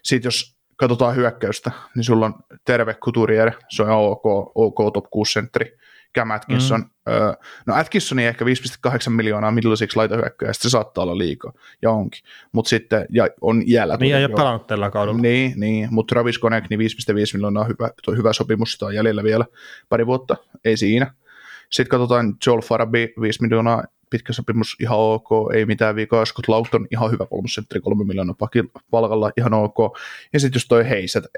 Sitten 0.02 0.26
jos 0.26 0.57
katsotaan 0.78 1.16
hyökkäystä, 1.16 1.70
niin 1.94 2.04
sulla 2.04 2.26
on 2.26 2.34
terve 2.64 2.94
Couturier, 2.94 3.52
se 3.68 3.82
on 3.82 3.90
ok, 3.90 4.26
ok 4.54 4.92
top 4.92 5.10
6 5.10 5.32
sentteri. 5.32 5.78
Cam 6.14 6.30
Atkinson, 6.30 6.80
mm. 6.80 7.12
öö, 7.12 7.32
no 7.66 7.74
Atkinson 7.74 8.18
ehkä 8.18 8.44
5,8 8.44 9.10
miljoonaa 9.10 9.50
middleisiksi 9.50 9.96
laitahyökköjä, 9.96 10.52
se 10.52 10.70
saattaa 10.70 11.02
olla 11.02 11.18
liikaa, 11.18 11.52
ja 11.82 11.90
onkin. 11.90 12.20
Mutta 12.52 12.68
sitten, 12.68 13.06
ja 13.10 13.28
on 13.40 13.62
iällä. 13.66 13.96
Niin 14.00 14.16
ei 14.16 14.24
ole 14.24 14.34
pelannut 14.34 14.66
tällä 14.66 14.90
kaudella. 14.90 15.20
Niin, 15.20 15.52
niin 15.56 15.88
mutta 15.90 16.14
Travis 16.14 16.38
Konek, 16.38 16.64
niin 16.70 16.80
5,5 16.80 16.84
miljoonaa 17.34 17.62
on 17.62 17.68
hyvä, 17.68 17.90
tuo 18.04 18.14
hyvä 18.14 18.32
sopimus, 18.32 18.72
sitä 18.72 18.86
on 18.86 18.94
jäljellä 18.94 19.22
vielä 19.22 19.44
pari 19.88 20.06
vuotta, 20.06 20.36
ei 20.64 20.76
siinä. 20.76 21.14
Sitten 21.70 21.90
katsotaan 21.90 22.34
Joel 22.46 22.60
Farabi, 22.60 23.12
5 23.20 23.42
miljoonaa, 23.42 23.84
pitkä 24.10 24.32
sopimus, 24.32 24.76
ihan 24.80 24.98
ok, 24.98 25.28
ei 25.54 25.66
mitään 25.66 25.96
vikaa. 25.96 26.24
Scott 26.24 26.48
Laughton, 26.48 26.86
ihan 26.90 27.10
hyvä 27.10 27.26
kolmosentteri, 27.26 27.80
3 27.80 28.04
miljoonaa 28.04 28.34
palkalla, 28.90 29.30
ihan 29.36 29.54
ok. 29.54 29.98
Ja 30.32 30.40
sitten 30.40 30.56
jos 30.56 30.66
toi 30.66 30.88
Heis, 30.88 31.16
että 31.16 31.30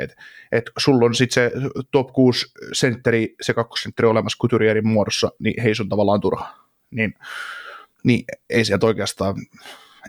et, 0.52 0.70
sulla 0.78 1.06
on 1.06 1.14
sitten 1.14 1.34
se 1.34 1.52
top 1.90 2.12
6 2.12 2.46
sentteri, 2.72 3.34
se 3.40 3.54
kakkosentteri 3.54 4.08
olemassa 4.08 4.38
Couturierin 4.42 4.88
muodossa, 4.88 5.32
niin 5.38 5.62
Heis 5.62 5.80
on 5.80 5.88
tavallaan 5.88 6.20
turha. 6.20 6.54
Niin, 6.90 7.14
niin 8.04 8.24
ei 8.50 8.64
sieltä 8.64 8.86
oikeastaan 8.86 9.34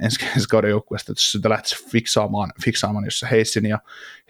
ensi, 0.02 0.26
ensi 0.36 0.48
kauden 0.48 0.70
joukkueesta, 0.70 1.12
että 1.12 1.20
jos 1.20 1.32
sitä 1.32 1.50
lähtisi 1.50 1.90
fiksaamaan, 1.90 2.52
fiksaamaan 2.64 3.06
jossa 3.06 3.28
Heissin 3.28 3.66
ja, 3.66 3.80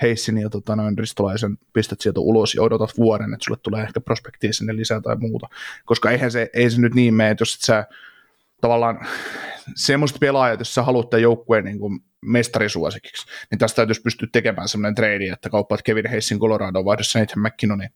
Heissin 0.02 0.38
ja 0.38 0.50
tota, 0.50 0.76
noin 0.76 0.98
ristolaisen 0.98 1.58
pistät 1.74 2.02
sieltä 2.02 2.20
ulos 2.20 2.56
ja 2.56 2.62
odotat 2.62 2.98
vuoden, 2.98 3.34
että 3.34 3.46
sulle 3.46 3.60
tulee 3.64 3.84
ehkä 3.84 4.02
prospektia 4.02 4.54
sinne 4.54 4.76
lisää 4.76 5.02
tai 5.02 5.16
muuta. 5.16 5.50
Koska 5.86 6.12
eihän 6.12 6.32
se, 6.32 6.50
ei 6.54 6.70
se 6.70 6.82
nyt 6.82 6.94
niin 6.94 7.14
mene, 7.14 7.30
että 7.30 7.42
jos 7.42 7.56
et 7.56 7.62
sä 7.62 7.86
tavallaan 8.62 9.08
semmoiset 9.76 10.20
pelaajat, 10.20 10.60
jos 10.60 10.74
sä 10.74 10.84
haluat 10.84 11.10
tämän 11.10 11.22
joukkueen 11.22 11.66
niin 11.66 11.80
kuin 11.80 12.00
mestarisuosikiksi, 12.22 13.28
niin 13.52 13.60
tästä 13.60 13.76
täytyisi 13.76 14.02
pystyä 14.02 14.28
tekemään 14.32 14.68
semmoinen 14.68 14.96
trade, 14.96 15.28
että 15.34 15.50
kauppaat 15.50 15.82
Kevin 15.82 16.10
Heissin 16.10 16.40
Colorado 16.40 16.86
vaihdossa 16.86 17.20
Nathan 17.20 17.44
McKinnonin. 17.44 17.90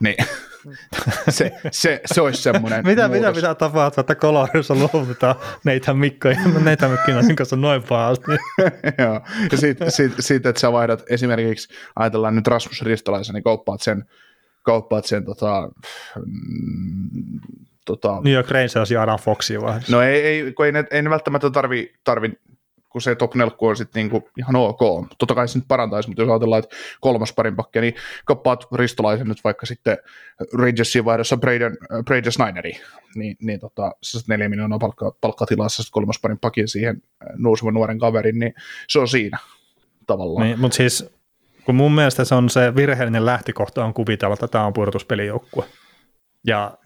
Niin, 0.00 0.16
se, 1.28 1.52
se, 1.70 2.00
se 2.06 2.20
olisi 2.20 2.42
semmoinen 2.42 2.84
Mitä, 2.86 3.08
mitä 3.08 3.08
muutos. 3.08 3.34
pitää 3.34 3.54
tapahtua, 3.54 4.00
että 4.00 4.14
Coloradossa 4.14 4.74
luovutaan 4.74 5.34
Neitä 5.64 5.94
Mikko 5.94 6.28
ja 6.28 6.36
Neitä 6.64 6.88
Mikkonen 6.88 7.36
kanssa 7.36 7.56
noin 7.56 7.82
pahasti? 7.82 8.32
Joo, 8.98 9.20
ja 9.52 9.58
siitä, 9.58 9.90
siitä, 9.90 10.22
siitä, 10.22 10.48
että 10.48 10.60
sä 10.60 10.72
vaihdat 10.72 11.02
esimerkiksi, 11.10 11.74
ajatellaan 11.96 12.34
nyt 12.34 12.46
Rasmus 12.46 12.82
Ristolaisen, 12.82 13.34
niin 13.34 13.44
kauppaat 13.44 13.80
sen, 13.80 14.04
kauppaat 14.62 15.04
sen 15.04 15.24
tota, 15.24 15.70
mm, 16.26 17.40
tota, 17.84 18.20
New 18.24 18.32
York 18.32 18.50
Rangers 18.50 18.90
ja 18.90 19.02
Adam 19.02 19.18
Foxia 19.18 19.60
vai? 19.60 19.80
no 19.90 20.02
ei, 20.02 20.20
ei, 20.20 20.52
kun 20.52 20.66
ei, 20.66 20.72
ne, 20.72 20.84
ei 20.90 21.02
ne 21.02 21.10
välttämättä 21.10 21.50
tarvi, 21.50 21.92
tarvi 22.04 22.32
kun 22.92 23.02
se 23.02 23.14
top 23.14 23.34
4 23.34 23.56
on 23.60 23.76
sitten 23.76 24.00
niinku 24.00 24.28
ihan 24.38 24.56
ok. 24.56 24.80
Totta 25.18 25.34
kai 25.34 25.48
se 25.48 25.58
nyt 25.58 25.68
parantaisi, 25.68 26.08
mutta 26.08 26.22
jos 26.22 26.30
ajatellaan, 26.30 26.58
että 26.58 26.76
kolmas 27.00 27.32
parin 27.32 27.56
pakkia, 27.56 27.82
niin 27.82 27.94
kauppaat 28.24 28.66
Ristolaisen 28.74 29.28
nyt 29.28 29.44
vaikka 29.44 29.66
sitten 29.66 29.98
Rangersin 30.58 31.04
vaihdossa 31.04 31.36
Braden, 31.36 31.76
äh, 31.92 32.04
Braden 32.04 32.32
Snyderi, 32.32 32.72
niin, 33.14 33.36
niin 33.40 33.60
tota, 33.60 33.92
se 34.02 34.10
saat 34.10 34.28
neljä 34.28 34.48
miljoonaa 34.48 34.78
palkka, 34.78 35.16
palkkatilassa 35.20 35.82
sitten 35.82 35.92
kolmas 35.92 36.18
parin 36.22 36.38
pakin 36.38 36.68
siihen 36.68 37.02
äh, 37.22 37.28
nousevan 37.36 37.74
nuoren 37.74 37.98
kaverin, 37.98 38.38
niin 38.38 38.54
se 38.88 38.98
on 38.98 39.08
siinä 39.08 39.38
tavallaan. 40.06 40.46
Niin, 40.46 40.60
mutta 40.60 40.76
siis 40.76 41.10
kun 41.64 41.74
mun 41.74 41.94
mielestä 41.94 42.24
se 42.24 42.34
on 42.34 42.50
se 42.50 42.76
virheellinen 42.76 43.26
lähtökohta 43.26 43.84
on 43.84 43.94
kuvitella, 43.94 44.34
että 44.34 44.48
tämä 44.48 44.66
on 44.66 44.72
pudotuspelijoukkue. 44.72 45.64
Ja 46.46 46.78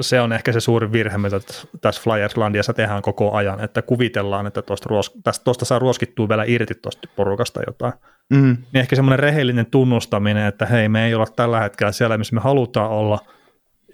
se 0.00 0.20
on 0.20 0.32
ehkä 0.32 0.52
se 0.52 0.60
suuri 0.60 0.92
virhe, 0.92 1.18
mitä 1.18 1.40
tässä 1.80 2.02
Flyerslandiassa 2.02 2.72
tehdään 2.72 3.02
koko 3.02 3.32
ajan, 3.32 3.60
että 3.60 3.82
kuvitellaan, 3.82 4.46
että 4.46 4.62
tuosta, 4.62 4.88
ruos, 4.88 5.12
tuosta 5.44 5.64
saa 5.64 5.78
ruoskittua 5.78 6.28
vielä 6.28 6.44
irti 6.46 6.74
tuosta 6.74 7.08
porukasta 7.16 7.60
jotain. 7.66 7.92
Mm. 8.30 8.56
Niin 8.72 8.80
ehkä 8.80 8.96
semmoinen 8.96 9.18
rehellinen 9.18 9.66
tunnustaminen, 9.66 10.46
että 10.46 10.66
hei, 10.66 10.88
me 10.88 11.06
ei 11.06 11.14
olla 11.14 11.26
tällä 11.36 11.60
hetkellä 11.60 11.92
siellä, 11.92 12.18
missä 12.18 12.34
me 12.34 12.40
halutaan 12.40 12.90
olla, 12.90 13.18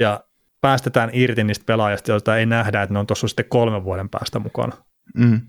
ja 0.01 0.21
päästetään 0.61 1.11
irti 1.13 1.45
niistä 1.45 1.65
pelaajista, 1.67 2.11
joita 2.11 2.37
ei 2.37 2.47
nähdä, 2.47 2.83
että 2.83 2.93
ne 2.93 2.99
on 2.99 3.07
tuossa 3.07 3.29
sitten 3.29 3.49
kolmen 3.49 3.85
vuoden 3.85 4.09
päästä 4.09 4.39
mukana. 4.39 4.77
Mm. 5.17 5.41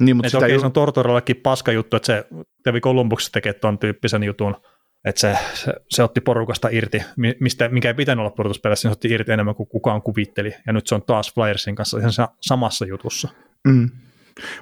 Niin, 0.00 0.16
mutta 0.16 0.28
sitä 0.28 0.38
okei, 0.38 0.52
ju- 0.52 0.60
se 0.60 0.66
on 0.66 0.72
Tortorellekin 0.72 1.36
paska 1.36 1.72
juttu, 1.72 1.96
että 1.96 2.06
se 2.06 2.26
kävi 2.64 2.80
Kolumbuksessa 2.80 3.32
tekemään 3.32 3.60
tuon 3.60 3.78
tyyppisen 3.78 4.22
jutun, 4.22 4.56
että 5.04 5.20
se, 5.20 5.38
se, 5.54 5.72
se 5.90 6.02
otti 6.02 6.20
porukasta 6.20 6.68
irti, 6.72 7.02
mi- 7.16 7.36
mistä, 7.40 7.68
mikä 7.68 7.88
ei 7.88 7.94
pitänyt 7.94 8.20
olla 8.20 8.30
pudotuspeleissä, 8.30 8.88
niin 8.88 8.94
se 8.94 8.96
otti 8.96 9.08
irti 9.08 9.32
enemmän 9.32 9.54
kuin 9.54 9.68
kukaan 9.68 10.02
kuvitteli, 10.02 10.54
ja 10.66 10.72
nyt 10.72 10.86
se 10.86 10.94
on 10.94 11.02
taas 11.02 11.34
Flyersin 11.34 11.74
kanssa 11.74 11.98
ihan 11.98 12.12
sa- 12.12 12.28
samassa 12.40 12.86
jutussa. 12.86 13.28
Mm. 13.68 13.90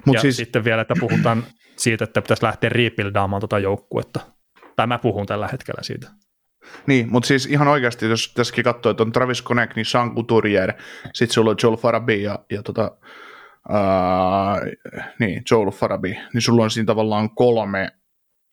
Mut 0.05 0.15
ja 0.15 0.21
siis, 0.21 0.37
sitten 0.37 0.63
vielä, 0.63 0.81
että 0.81 0.93
puhutaan 0.99 1.43
siitä, 1.75 2.03
että 2.03 2.21
pitäisi 2.21 2.43
lähteä 2.43 2.69
rebuildaamaan 2.69 3.39
tuota 3.39 3.59
joukkuetta. 3.59 4.19
Tai 4.75 4.87
mä 4.87 4.99
puhun 4.99 5.25
tällä 5.25 5.47
hetkellä 5.47 5.83
siitä. 5.83 6.07
niin, 6.87 7.11
mutta 7.11 7.27
siis 7.27 7.45
ihan 7.45 7.67
oikeasti, 7.67 8.05
jos 8.05 8.33
tässäkin 8.33 8.63
katsoo, 8.63 8.89
että 8.89 9.03
on 9.03 9.11
Travis 9.11 9.41
Konek, 9.41 9.75
niin 9.75 9.85
Sean 9.85 10.15
Couturier, 10.15 10.73
sitten 11.13 11.33
sulla 11.33 11.51
on 11.51 11.57
Joel 11.63 11.77
Farabi 11.77 12.23
ja, 12.23 12.39
ja 12.51 12.63
tota, 12.63 12.91
uh, 13.69 14.71
niin, 15.19 15.43
Joel 15.51 15.71
Farabi, 15.71 16.17
niin 16.33 16.41
sulla 16.41 16.63
on 16.63 16.71
siinä 16.71 16.85
tavallaan 16.85 17.35
kolme 17.35 17.91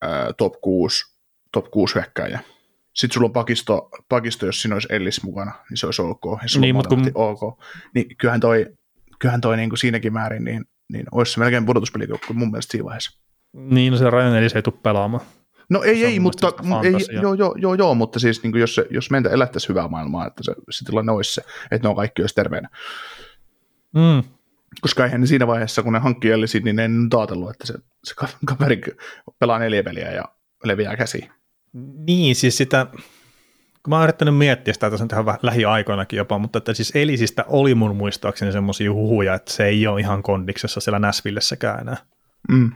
uh, 0.05 0.35
top 0.39 0.53
6, 0.61 1.10
top 1.53 1.71
6 1.71 1.95
hyökkääjää. 1.95 2.41
Sitten 2.95 3.15
sulla 3.15 3.27
on 3.27 3.33
pakisto, 3.33 3.89
pakisto, 4.09 4.47
jos 4.47 4.63
siinä 4.63 4.75
olisi 4.77 4.89
Ellis 4.91 5.23
mukana, 5.23 5.53
niin 5.71 5.77
se 5.79 5.87
olisi 5.87 6.03
ok. 6.03 6.21
Ja 6.43 6.49
sulla 6.49 6.65
Niin, 6.65 6.77
on 6.77 6.85
kun- 6.89 7.11
ok. 7.15 7.41
Niin 7.95 8.17
kyllähän 8.17 8.41
toi, 8.41 8.67
kyllähän 9.19 9.41
toi 9.41 9.57
niin 9.57 9.69
kuin 9.71 9.79
siinäkin 9.79 10.13
määrin, 10.13 10.45
niin, 10.45 10.65
niin 10.93 11.07
olisi 11.13 11.33
se 11.33 11.41
melkein 11.41 11.67
pudotuspelijoukko 11.67 12.35
mun 12.35 12.51
mielestä 12.51 12.73
siinä 12.73 12.85
vaiheessa. 12.85 13.21
Niin, 13.53 13.93
no 13.93 13.99
se 13.99 14.11
Ryan 14.11 14.37
Ellis 14.37 14.57
ei 14.57 14.63
tule 14.63 14.75
pelaamaan. 14.83 15.25
No 15.71 15.83
ei, 15.83 16.05
ei, 16.05 16.21
mutta, 16.21 16.53
ei, 16.85 16.93
joo, 17.23 17.35
joo, 17.35 17.55
joo, 17.59 17.75
joo, 17.75 17.95
mutta 17.95 18.19
siis 18.19 18.43
niin 18.43 18.53
kuin 18.53 18.61
jos, 18.61 18.75
se, 18.75 18.87
jos 18.91 19.11
meitä 19.11 19.31
elättäisiin 19.31 19.69
hyvää 19.69 19.89
maailmaa, 19.89 20.27
että 20.27 20.43
se, 20.43 20.55
se 20.71 20.85
tilanne 20.85 21.13
olisi 21.13 21.35
se, 21.35 21.43
että 21.71 21.87
ne 21.87 21.89
on 21.89 21.97
kaikki 21.97 22.23
olisi 22.23 22.35
terveenä. 22.35 22.69
Mm. 23.95 24.23
Koska 24.81 25.05
eihän 25.05 25.21
ne 25.21 25.27
siinä 25.27 25.47
vaiheessa, 25.47 25.83
kun 25.83 25.93
ne 25.93 25.99
hankkii 25.99 26.31
Ellisin, 26.31 26.65
niin 26.65 26.77
ne 26.77 26.83
ei 26.83 26.89
nyt 26.89 27.15
ajatellut, 27.15 27.51
että 27.51 27.67
se, 27.67 27.75
se 28.05 28.15
ka- 28.15 28.29
kaveri 28.45 28.81
pelaa 29.39 29.59
neljä 29.59 29.83
peliä 29.83 30.13
ja 30.13 30.25
leviää 30.65 30.97
käsiin. 30.97 31.31
Niin, 32.07 32.37
siis 32.37 32.57
sitä, 32.57 32.87
kun 33.83 33.89
mä 33.89 33.97
oon 33.97 34.05
yrittänyt 34.05 34.37
miettiä 34.37 34.75
sitä 34.75 34.91
tässä 34.91 35.25
vähän 35.27 35.41
lähiaikoinakin 35.43 36.17
jopa, 36.17 36.39
mutta 36.39 36.59
että 36.59 36.75
siis 36.75 36.93
Elisistä 36.95 37.45
oli 37.49 37.75
mun 37.75 37.97
muistaakseni 37.97 38.53
semmoisia 38.53 38.93
huhuja, 38.93 39.35
että 39.35 39.53
se 39.53 39.67
ei 39.67 39.87
ole 39.87 40.01
ihan 40.01 40.23
kondiksessa 40.23 40.81
siellä 40.81 40.99
Näsvillessäkään 40.99 41.81
enää. 41.81 41.97
Mm. 42.49 42.73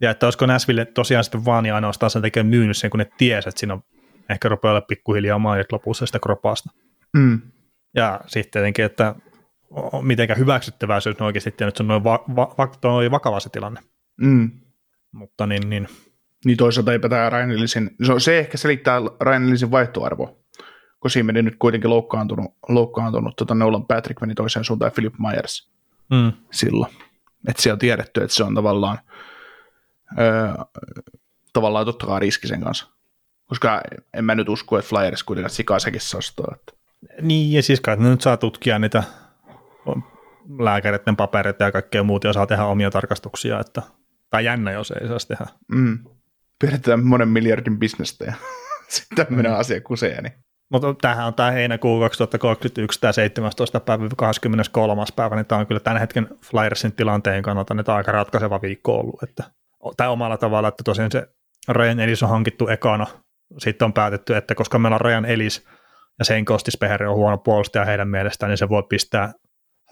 Ja 0.00 0.10
että 0.10 0.26
olisiko 0.26 0.46
Näsville 0.46 0.84
tosiaan 0.84 1.24
sitten 1.24 1.44
vaan 1.44 1.66
ja 1.66 1.74
ainoastaan 1.74 2.10
sen 2.10 2.22
takia 2.22 2.44
myynyt 2.44 2.76
sen, 2.76 2.90
kun 2.90 2.98
ne 2.98 3.10
tiesi, 3.18 3.48
että 3.48 3.58
siinä 3.60 3.74
on 3.74 3.82
ehkä 4.30 4.48
rupeaa 4.48 4.72
olla 4.72 4.80
pikkuhiljaa 4.80 5.38
maajat 5.38 5.72
lopussa 5.72 6.06
sitä 6.06 6.18
kropaasta. 6.18 6.70
Mm. 7.16 7.40
Ja 7.96 8.20
sitten 8.26 8.50
tietenkin, 8.50 8.84
että 8.84 9.14
mitenkä 10.02 10.34
hyväksyttävää 10.34 11.00
se 11.00 11.08
on 11.08 11.16
oikeasti 11.20 11.50
että 11.50 11.70
se 11.74 11.82
on 11.82 11.88
noin, 11.88 12.04
va- 12.04 12.24
va- 12.36 12.54
va- 12.58 13.10
vakava 13.10 13.40
se 13.40 13.48
tilanne. 13.48 13.80
Mm. 14.20 14.50
Mutta 15.12 15.46
niin, 15.46 15.70
niin 15.70 15.88
Niin 16.44 16.56
toisaalta 16.56 16.92
eipä 16.92 17.08
tämä 17.08 17.30
Ryan 17.30 17.50
Ellisin, 17.50 17.90
se, 18.06 18.12
se 18.18 18.38
ehkä 18.38 18.58
selittää 18.58 19.00
Ryan 19.20 19.44
Ellisin 19.44 19.70
vaihtoarvoa, 19.70 20.36
kun 21.00 21.10
siinä 21.10 21.26
meni 21.26 21.42
nyt 21.42 21.56
kuitenkin 21.58 21.90
loukkaantunut, 21.90 22.54
loukkaantunut 22.68 23.36
tota 23.36 23.54
Nolan 23.54 23.86
Patrick 23.86 24.20
meni 24.20 24.34
toiseen 24.34 24.64
suuntaan 24.64 24.86
ja 24.86 24.92
Philip 24.94 25.14
Myers. 25.18 25.70
mm, 26.10 26.32
silloin. 26.52 26.92
Että 27.48 27.62
siellä 27.62 27.74
on 27.74 27.78
tiedetty, 27.78 28.22
että 28.22 28.34
se 28.34 28.44
on 28.44 28.54
tavallaan, 28.54 28.98
öö, 30.18 30.64
tavallaan 31.52 31.86
totta 31.86 32.06
kai 32.06 32.20
riski 32.20 32.48
sen 32.48 32.60
kanssa. 32.60 32.86
Koska 33.46 33.80
en 34.14 34.24
mä 34.24 34.34
nyt 34.34 34.48
usko, 34.48 34.78
että 34.78 34.88
Flyers 34.88 35.22
kuitenkaan 35.22 35.50
sikaa 35.50 35.78
sekin 35.78 36.00
sastaa. 36.00 36.54
Että. 36.54 36.72
Niin, 37.20 37.52
ja 37.52 37.62
siis 37.62 37.80
kai 37.80 37.96
nyt 37.96 38.20
saa 38.20 38.36
tutkia 38.36 38.78
niitä 38.78 39.02
lääkäreiden 40.58 41.16
papereita 41.16 41.64
ja 41.64 41.72
kaikkea 41.72 42.02
muuta, 42.02 42.26
ja 42.26 42.32
saa 42.32 42.46
tehdä 42.46 42.64
omia 42.64 42.90
tarkastuksia, 42.90 43.60
että, 43.60 43.82
tai 44.30 44.44
jännä, 44.44 44.72
jos 44.72 44.90
ei 44.90 45.08
saisi 45.08 45.28
tehdä. 45.28 45.46
Mm. 45.68 45.98
Pyöritetään 46.62 47.06
monen 47.06 47.28
miljardin 47.28 47.78
bisnestä 47.78 48.24
ja 48.24 48.32
sitten 48.88 49.26
tämmöinen 49.26 49.54
asia 49.54 49.80
kusee. 49.80 50.22
Niin. 50.22 50.32
Mutta 50.70 50.94
tämähän 51.00 51.26
on 51.26 51.34
tämä 51.34 51.50
heinäkuu 51.50 52.00
2031, 52.00 53.00
tämä 53.00 53.12
17. 53.12 53.80
päivä 53.80 54.08
23. 54.16 55.04
päivä, 55.16 55.36
niin 55.36 55.46
tämä 55.46 55.58
on 55.58 55.66
kyllä 55.66 55.80
tämän 55.80 56.00
hetken 56.00 56.28
Flyersin 56.44 56.92
tilanteen 56.92 57.42
kannalta 57.42 57.74
niin 57.74 57.84
tämä 57.84 57.94
on 57.94 57.96
aika 57.96 58.12
ratkaiseva 58.12 58.62
viikko 58.62 59.00
ollut. 59.00 59.22
Että, 59.22 59.44
tai 59.96 60.08
omalla 60.08 60.36
tavalla, 60.36 60.68
että 60.68 60.82
tosiaan 60.84 61.10
se 61.12 61.26
Ryan 61.68 62.00
Ellis 62.00 62.22
on 62.22 62.28
hankittu 62.28 62.68
ekana. 62.68 63.06
Sitten 63.58 63.86
on 63.86 63.92
päätetty, 63.92 64.36
että 64.36 64.54
koska 64.54 64.78
meillä 64.78 64.94
on 64.94 65.00
Ryan 65.00 65.24
Ellis 65.24 65.66
ja 66.18 66.24
sen 66.24 66.44
Kostispeher 66.44 67.04
on 67.04 67.16
huono 67.16 67.38
puolustaja 67.38 67.84
heidän 67.84 68.08
mielestään, 68.08 68.50
niin 68.50 68.58
se 68.58 68.68
voi 68.68 68.82
pistää 68.88 69.32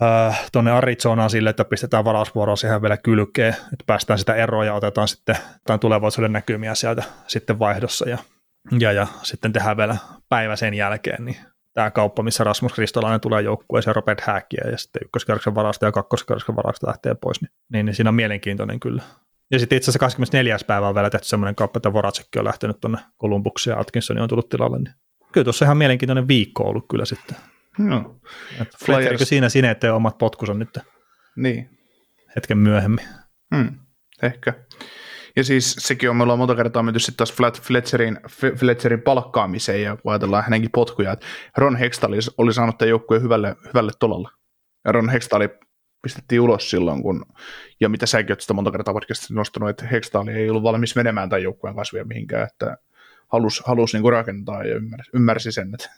äh, 0.03 0.49
tuonne 0.53 0.71
Arizonaan 0.71 1.31
sille, 1.31 1.51
että 1.51 1.65
pistetään 1.65 2.05
varausvuoroa 2.05 2.57
siihen 2.57 2.83
vielä 2.83 2.97
kylkeen, 2.97 3.57
että 3.73 3.85
päästään 3.87 4.19
sitä 4.19 4.35
eroa 4.35 4.65
ja 4.65 4.75
otetaan 4.75 5.09
sitten 5.09 5.37
tulevaisuuden 5.81 6.33
näkymiä 6.33 6.75
sieltä 6.75 7.03
sitten 7.27 7.59
vaihdossa 7.59 8.09
ja, 8.09 8.19
ja, 8.79 8.93
ja 8.93 9.07
sitten 9.23 9.53
tehdään 9.53 9.77
vielä 9.77 9.97
päivä 10.29 10.57
sen 10.57 10.75
jälkeen, 10.75 11.25
niin 11.25 11.37
tämä 11.75 11.91
kauppa, 11.91 12.23
missä 12.23 12.45
Rasmus 12.45 12.73
Kristolainen 12.73 13.21
tulee 13.21 13.43
joukkueeseen 13.43 13.97
Robert 13.97 14.21
Hackia 14.21 14.71
ja 14.71 14.79
sitten 14.79 15.03
ykköskerroksen 15.05 15.55
varasta 15.55 15.87
ja 15.87 15.93
kakkoskerroksen 15.93 16.57
varasta 16.57 16.87
lähtee 16.87 17.15
pois, 17.15 17.41
niin, 17.41 17.51
niin, 17.73 17.87
niin 17.87 17.95
siinä 17.95 18.11
on 18.11 18.15
mielenkiintoinen 18.15 18.81
kyllä. 18.81 19.03
Ja 19.51 19.59
sitten 19.59 19.77
itse 19.77 19.85
asiassa 19.85 19.99
24. 19.99 20.57
päivä 20.67 20.89
on 20.89 20.95
vielä 20.95 21.11
tehty 21.11 21.29
semmoinen 21.29 21.55
kauppa, 21.55 21.79
että 21.79 21.93
Voracekki 21.93 22.39
on 22.39 22.45
lähtenyt 22.45 22.81
tuonne 22.81 22.99
Kolumbukseen 23.17 23.75
ja 23.75 23.81
Atkinson 23.81 24.19
on 24.19 24.29
tullut 24.29 24.49
tilalle, 24.49 24.79
niin 24.79 24.95
kyllä 25.33 25.45
tuossa 25.45 25.65
ihan 25.65 25.77
mielenkiintoinen 25.77 26.29
viikko 26.29 26.63
ollut 26.63 26.85
kyllä 26.91 27.05
sitten. 27.05 27.37
No. 27.89 28.21
Flyers... 28.85 29.29
siinä 29.29 29.49
sineet 29.49 29.85
omat 29.85 30.19
potkus 30.19 30.51
on 30.51 30.59
nyt 30.59 30.79
niin. 31.37 31.79
hetken 32.37 32.59
myöhemmin. 32.59 33.05
Hmm. 33.57 33.79
Ehkä. 34.23 34.55
Ja 35.37 35.45
siis 35.45 35.77
sekin 35.79 36.11
on, 36.11 36.17
me 36.17 36.23
ollaan 36.23 36.39
monta 36.39 36.55
kertaa 36.55 36.83
menty 36.83 36.99
sitten 36.99 37.17
taas 37.17 37.33
Flat 37.33 37.63
Fletcherin, 37.63 38.21
Fletcherin 38.57 39.03
palkkaamiseen 39.03 39.83
ja 39.83 39.97
ajatellaan 40.07 40.45
hänenkin 40.45 40.71
potkuja, 40.71 41.13
että 41.13 41.27
Ron 41.57 41.77
Hextall 41.77 42.15
oli 42.39 42.55
saanut 42.55 42.79
tämän 42.79 42.91
joukkueen 42.91 43.23
hyvälle, 43.23 43.57
hyvälle 43.69 43.93
tolalle. 43.99 44.29
Ja 44.85 44.93
Ron 44.93 45.09
Hextall 45.09 45.49
pistettiin 46.03 46.41
ulos 46.41 46.71
silloin, 46.71 47.03
kun, 47.03 47.25
ja 47.81 47.89
mitä 47.89 48.07
säkin 48.07 48.33
olet 48.33 48.41
sitä 48.41 48.55
monta 48.55 48.71
kertaa 48.71 48.95
podcastissa 48.95 49.35
nostanut, 49.35 49.71
että 49.71 49.87
Hextall 49.87 50.29
ei 50.29 50.51
ollut 50.51 50.63
valmis 50.63 50.97
menemään 50.97 51.29
tämän 51.29 51.43
joukkueen 51.43 51.77
kasvia 51.77 52.05
mihinkään, 52.05 52.49
että 52.53 52.77
halusi, 53.33 53.63
halusi 53.67 53.99
niin 53.99 54.13
rakentaa 54.13 54.65
ja 54.65 54.77
ymmärsi, 54.77 55.11
ymmärsi 55.15 55.53
sen, 55.53 55.75
että 55.75 55.91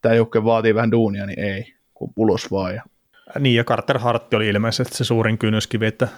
tämä 0.00 0.14
joukkue 0.14 0.44
vaatii 0.44 0.74
vähän 0.74 0.90
duunia, 0.90 1.26
niin 1.26 1.40
ei, 1.40 1.74
kun 1.94 2.12
ulos 2.16 2.50
vaan. 2.50 2.74
Ja... 2.74 2.82
Niin, 3.38 3.56
ja 3.56 3.64
Carter 3.64 3.98
Hart 3.98 4.34
oli 4.34 4.48
ilmeisesti 4.48 4.96
se 4.96 5.04
suurin 5.04 5.38
kynnyskivi, 5.38 5.86
että 5.86 6.08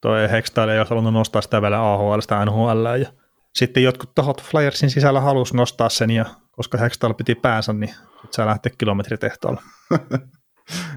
toi 0.00 0.30
Hextile 0.30 0.72
ei 0.72 0.78
olisi 0.78 0.90
halunnut 0.90 1.12
nostaa 1.12 1.42
sitä 1.42 1.62
vielä 1.62 1.92
AHL, 1.92 2.20
sitä 2.20 2.44
NHL, 2.44 2.86
ja 3.00 3.12
sitten 3.54 3.82
jotkut 3.82 4.14
tahot 4.14 4.42
Flyersin 4.42 4.90
sisällä 4.90 5.20
halusi 5.20 5.56
nostaa 5.56 5.88
sen, 5.88 6.10
ja 6.10 6.24
koska 6.50 6.78
Hextile 6.78 7.14
piti 7.14 7.34
päänsä, 7.34 7.72
niin 7.72 7.88
sitten 7.88 8.32
saa 8.32 8.46
lähteä 8.46 8.72
kilometritehtaalla. 8.78 9.62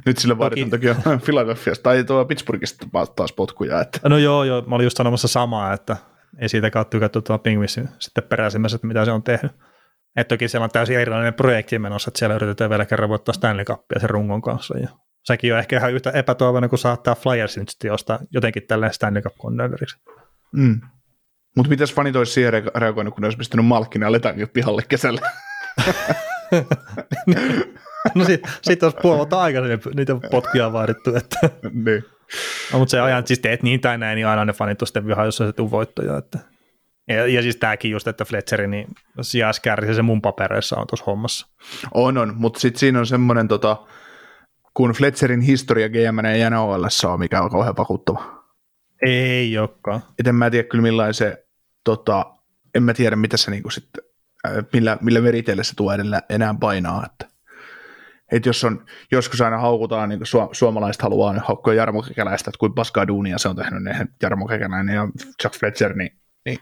Nyt 0.06 0.18
sille 0.18 0.38
vaaditaan 0.38 0.70
toki 0.70 0.88
Philadelphiasta 1.26 1.84
tai 1.84 2.04
tuo 2.04 2.26
Pittsburghista 2.26 2.86
taas 3.16 3.34
potkuja. 3.34 3.82
Että. 3.82 4.10
No 4.10 4.18
joo, 4.18 4.44
joo, 4.44 4.64
mä 4.68 4.76
olin 4.76 4.84
just 4.84 4.98
sanomassa 4.98 5.28
samaa, 5.28 5.74
että 5.74 5.98
ei 6.40 6.50
siitäkään 6.50 6.86
tykätty 6.86 7.22
tuota 7.22 7.44
Pingvissin 7.44 7.90
sitten 8.00 8.24
peräisimmässä, 8.24 8.76
että 8.76 8.88
mitä 8.88 9.06
se 9.06 9.12
on 9.12 9.24
tehnyt. 9.24 9.52
Et 10.16 10.28
toki 10.28 10.48
siellä 10.48 10.64
on 10.64 10.70
täysin 10.70 11.00
erilainen 11.00 11.34
projekti 11.34 11.80
menossa, 11.80 12.10
että 12.10 12.20
siellä 12.20 12.36
yritetään 12.36 12.70
vielä 12.70 12.86
kerran 12.86 13.10
voittaa 13.10 13.34
Stanley 13.34 13.66
Cupia 13.66 14.00
sen 14.00 14.10
rungon 14.10 14.42
kanssa. 14.42 14.78
Ja 14.78 14.90
sekin 15.24 15.54
on 15.54 15.60
ehkä 15.60 15.78
ihan 15.78 15.94
yhtä 15.94 16.12
epätoivoinen 16.12 16.70
kuin 16.70 16.80
saattaa 16.80 17.16
Flyers 17.16 17.58
nyt 17.58 17.70
sitten 17.70 17.88
jostain 17.88 18.20
jotenkin 18.32 18.64
tälleen 18.68 18.94
Stanley 18.94 19.22
Cup 19.22 19.36
contenderiksi. 19.38 19.98
Mm. 20.52 20.82
Mutta 21.56 21.70
mitäs 21.70 21.94
fanit 21.94 22.16
olisi 22.16 22.34
siihen 22.34 22.54
reagoinut, 22.76 23.14
kun 23.14 23.22
ne 23.22 23.26
olisi 23.26 23.38
pistänyt 23.38 23.66
Malkkinen 23.66 24.08
ja 24.08 24.12
Letankin 24.12 24.50
pihalle 24.50 24.82
kesällä? 24.90 25.22
no 28.16 28.26
sitten 28.26 28.52
sit 28.62 28.84
olisi 28.84 28.98
puoli 29.02 29.18
vuotta 29.18 29.42
aikaisemmin 29.42 29.96
niitä 29.96 30.16
potkia 30.32 30.74
vaadittu. 30.74 31.16
Että. 31.16 31.40
niin. 31.74 32.04
No, 32.74 32.80
mutta 32.80 32.92
se 32.92 33.00
ajan, 33.00 33.28
siis 33.28 33.40
teet 33.40 33.64
niin 33.64 33.82
tai 33.82 33.98
näin, 33.98 34.16
niin 34.16 34.28
aina 34.28 34.46
ne 34.46 34.54
fanit 34.54 34.82
on 34.82 34.88
sitten 34.88 35.08
vihaa, 35.08 35.26
jos 35.26 35.38
se 35.38 35.54
tuu 35.54 35.72
voittoja. 35.72 36.18
Että. 36.18 36.40
Ja, 37.08 37.28
ja 37.28 37.42
siis 37.42 37.56
tämäkin 37.56 37.92
just, 37.92 38.08
että 38.08 38.26
Fletcheri, 38.26 38.68
niin 38.68 38.88
sijaiskärsi 39.22 39.94
se 39.94 40.02
mun 40.02 40.22
papereissa 40.22 40.78
on 40.78 40.88
tuossa 40.88 41.06
hommassa. 41.06 41.48
On, 41.94 42.18
on, 42.18 42.34
mutta 42.38 42.60
sitten 42.60 42.80
siinä 42.80 43.00
on 43.00 43.08
semmoinen, 43.08 43.48
tota, 43.48 43.78
kun 44.74 44.92
Fletcherin 44.92 45.42
historia 45.42 45.90
GM 45.90 46.26
ei 46.26 46.50
NHL 46.50 46.84
ole, 47.08 47.18
mikä 47.18 47.42
on 47.42 47.50
kauhean 47.50 47.78
vakuuttava. 47.78 48.44
Ei 49.06 49.58
olekaan. 49.58 50.02
Et 50.20 50.28
en 50.28 50.36
mä 50.36 50.50
tiedä 50.50 50.68
kyllä 50.68 50.82
millainen 50.82 51.14
se, 51.14 51.46
tota, 51.84 52.26
en 52.76 52.84
mä 52.84 52.94
tiedä 52.94 53.16
mitä 53.16 53.38
se 53.38 53.52
niinku 53.52 53.70
sitten, 53.70 54.04
äh, 54.48 54.54
millä, 54.74 54.98
millä 55.02 55.24
veriteille 55.24 55.64
se 55.64 55.76
tuo 55.76 55.94
edellä 55.94 56.22
enää 56.30 56.56
painaa, 56.60 57.06
että 57.06 57.31
että 58.32 58.50
jos 58.50 58.64
on, 58.64 58.86
joskus 59.12 59.42
aina 59.42 59.58
haukutaan, 59.58 60.10
niin 60.10 60.20
kuin 60.20 60.56
suomalaiset 60.56 61.02
haluaa 61.02 61.34
niin 61.34 61.44
haukkoja 61.48 61.78
Jarmo 61.78 62.02
Kekäläistä, 62.04 62.50
että 62.50 62.60
kuin 62.60 62.74
paskaa 62.74 63.08
duunia 63.08 63.38
se 63.38 63.50
on 63.50 63.56
tehnyt, 63.56 63.84
niin 63.84 64.10
Jarmo 64.22 64.48
Kekäläinen 64.48 64.96
ja 64.96 65.08
Chuck 65.42 65.60
Fletcher, 65.60 65.94
niin, 65.96 66.18
niin 66.46 66.58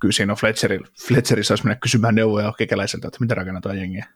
kyllä 0.00 0.12
siinä 0.12 0.32
on 0.32 0.36
Fletcheri, 0.36 0.80
Fletcheri 1.06 1.44
saisi 1.44 1.64
mennä 1.64 1.78
kysymään 1.82 2.14
neuvoja 2.14 2.52
Kekäläiseltä, 2.58 3.08
että 3.08 3.20
miten 3.20 3.36
rakennetaan 3.36 3.78
jengiä. 3.78 4.06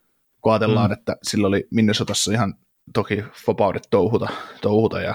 Kun 0.40 0.52
ajatellaan, 0.52 0.90
mm. 0.90 0.92
että 0.92 1.16
sillä 1.22 1.48
oli 1.48 1.68
Minnesotassa 1.70 2.32
ihan 2.32 2.54
toki 2.94 3.24
vapaudet 3.46 3.88
touhuta, 3.90 4.28
touhuta 4.60 5.00
ja, 5.00 5.14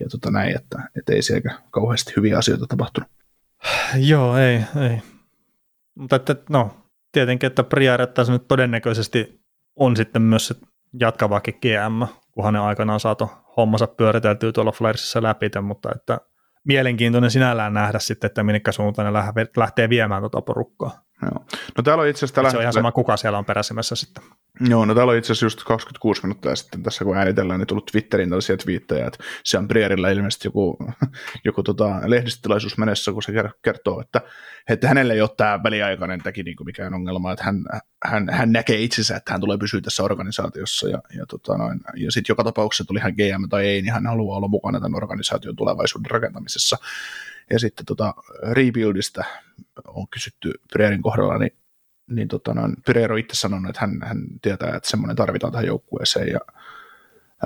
ja 0.00 0.08
tota 0.10 0.30
näin, 0.30 0.56
että, 0.56 0.82
että 0.98 1.12
ei 1.12 1.22
siellä 1.22 1.54
kauheasti 1.70 2.12
hyviä 2.16 2.38
asioita 2.38 2.66
tapahtunut. 2.66 3.10
Joo, 3.96 4.36
ei, 4.36 4.62
ei. 4.90 5.02
Mutta 5.94 6.16
että, 6.16 6.36
no, 6.50 6.76
tietenkin, 7.12 7.46
että 7.46 7.64
Priarettaisiin 7.64 8.32
nyt 8.32 8.48
todennäköisesti 8.48 9.40
on 9.76 9.96
sitten 9.96 10.22
myös 10.22 10.46
se 10.46 10.54
jatkavakin 11.00 11.58
GM, 11.62 12.14
kunhan 12.32 12.54
ne 12.54 12.60
aikanaan 12.60 13.00
saatu 13.00 13.30
hommansa 13.56 13.86
pyöriteltyä 13.86 14.52
tuolla 14.52 14.72
Flyersissa 14.72 15.22
läpi, 15.22 15.50
mutta 15.62 15.88
että 15.94 16.18
mielenkiintoinen 16.64 17.30
sinällään 17.30 17.74
nähdä 17.74 17.98
sitten, 17.98 18.28
että 18.28 18.42
minkä 18.42 18.72
suuntaan 18.72 19.12
ne 19.12 19.22
lähtee 19.56 19.88
viemään 19.88 20.22
tuota 20.22 20.42
porukkaa. 20.42 21.07
Joo. 21.22 21.44
No 21.76 21.82
täällä 21.84 22.02
on 22.02 22.08
itse 22.08 22.24
asiassa... 22.24 22.50
Se 22.50 22.56
on 22.56 22.62
ihan 22.62 22.72
sama, 22.72 22.92
kuka 22.92 23.16
siellä 23.16 23.38
on 23.38 23.44
peräsimässä 23.44 23.96
sitten. 23.96 24.24
Joo, 24.60 24.84
no 24.84 24.94
täällä 24.94 25.10
on 25.10 25.18
itse 25.18 25.32
asiassa 25.32 25.46
just 25.46 25.64
26 25.64 26.22
minuuttia 26.22 26.56
sitten 26.56 26.82
tässä 26.82 27.04
kun 27.04 27.16
äänitellään, 27.16 27.60
niin 27.60 27.66
tullut 27.66 27.86
Twitteriin 27.86 28.28
tällaisia 28.28 28.56
twiittejä, 28.56 29.06
että 29.06 29.24
se 29.44 29.58
on 29.58 29.68
Brierillä 29.68 30.10
ilmeisesti 30.10 30.48
joku, 30.48 30.78
joku 31.44 31.62
tota, 31.62 32.00
lehdistötilaisuus 32.06 32.78
menessä, 32.78 33.12
kun 33.12 33.22
se 33.22 33.32
kertoo, 33.62 34.00
että, 34.00 34.20
että 34.68 34.88
hänelle 34.88 35.14
ei 35.14 35.20
ole 35.20 35.30
tämä 35.36 35.62
väliaikainen 35.62 36.22
teki 36.22 36.42
niin 36.42 36.56
mikään 36.64 36.94
ongelma, 36.94 37.32
että 37.32 37.44
hän, 37.44 37.64
hän, 38.04 38.28
hän 38.28 38.52
näkee 38.52 38.80
itsensä, 38.80 39.16
että 39.16 39.32
hän 39.32 39.40
tulee 39.40 39.58
pysyä 39.58 39.80
tässä 39.80 40.02
organisaatiossa 40.02 40.88
ja, 40.88 40.98
ja, 41.16 41.26
tota 41.26 41.56
noin, 41.56 41.80
ja 41.96 42.12
sitten 42.12 42.32
joka 42.32 42.44
tapauksessa 42.44 42.84
tuli 42.84 43.00
hän 43.00 43.14
GM 43.14 43.48
tai 43.48 43.66
ei, 43.66 43.82
niin 43.82 43.92
hän 43.92 44.06
haluaa 44.06 44.36
olla 44.36 44.48
mukana 44.48 44.80
tämän 44.80 44.96
organisaation 44.96 45.56
tulevaisuuden 45.56 46.10
rakentamisessa. 46.10 46.78
Ja 47.50 47.58
sitten 47.58 47.86
tota, 47.86 48.14
rebuildista 48.52 49.24
on 49.86 50.08
kysytty 50.08 50.52
Brierin 50.72 51.02
kohdalla, 51.02 51.38
niin 51.38 51.52
niin 52.10 52.28
tota, 52.28 52.54
no, 52.54 52.62
Pyreero 52.86 53.16
itse 53.16 53.36
sanonut, 53.36 53.70
että 53.70 53.80
hän, 53.80 53.98
hän 54.02 54.18
tietää, 54.42 54.76
että 54.76 54.90
semmoinen 54.90 55.16
tarvitaan 55.16 55.52
tähän 55.52 55.66
joukkueeseen, 55.66 56.28
ja, 56.28 56.40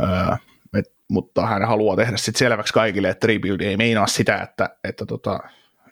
ää, 0.00 0.38
et, 0.78 0.92
mutta 1.08 1.46
hän 1.46 1.64
haluaa 1.64 1.96
tehdä 1.96 2.16
sitten 2.16 2.38
selväksi 2.38 2.72
kaikille, 2.72 3.08
että 3.08 3.26
rebuild 3.26 3.60
ei 3.60 3.76
meinaa 3.76 4.06
sitä, 4.06 4.36
että, 4.36 4.76
että, 4.84 5.06
tota, 5.06 5.40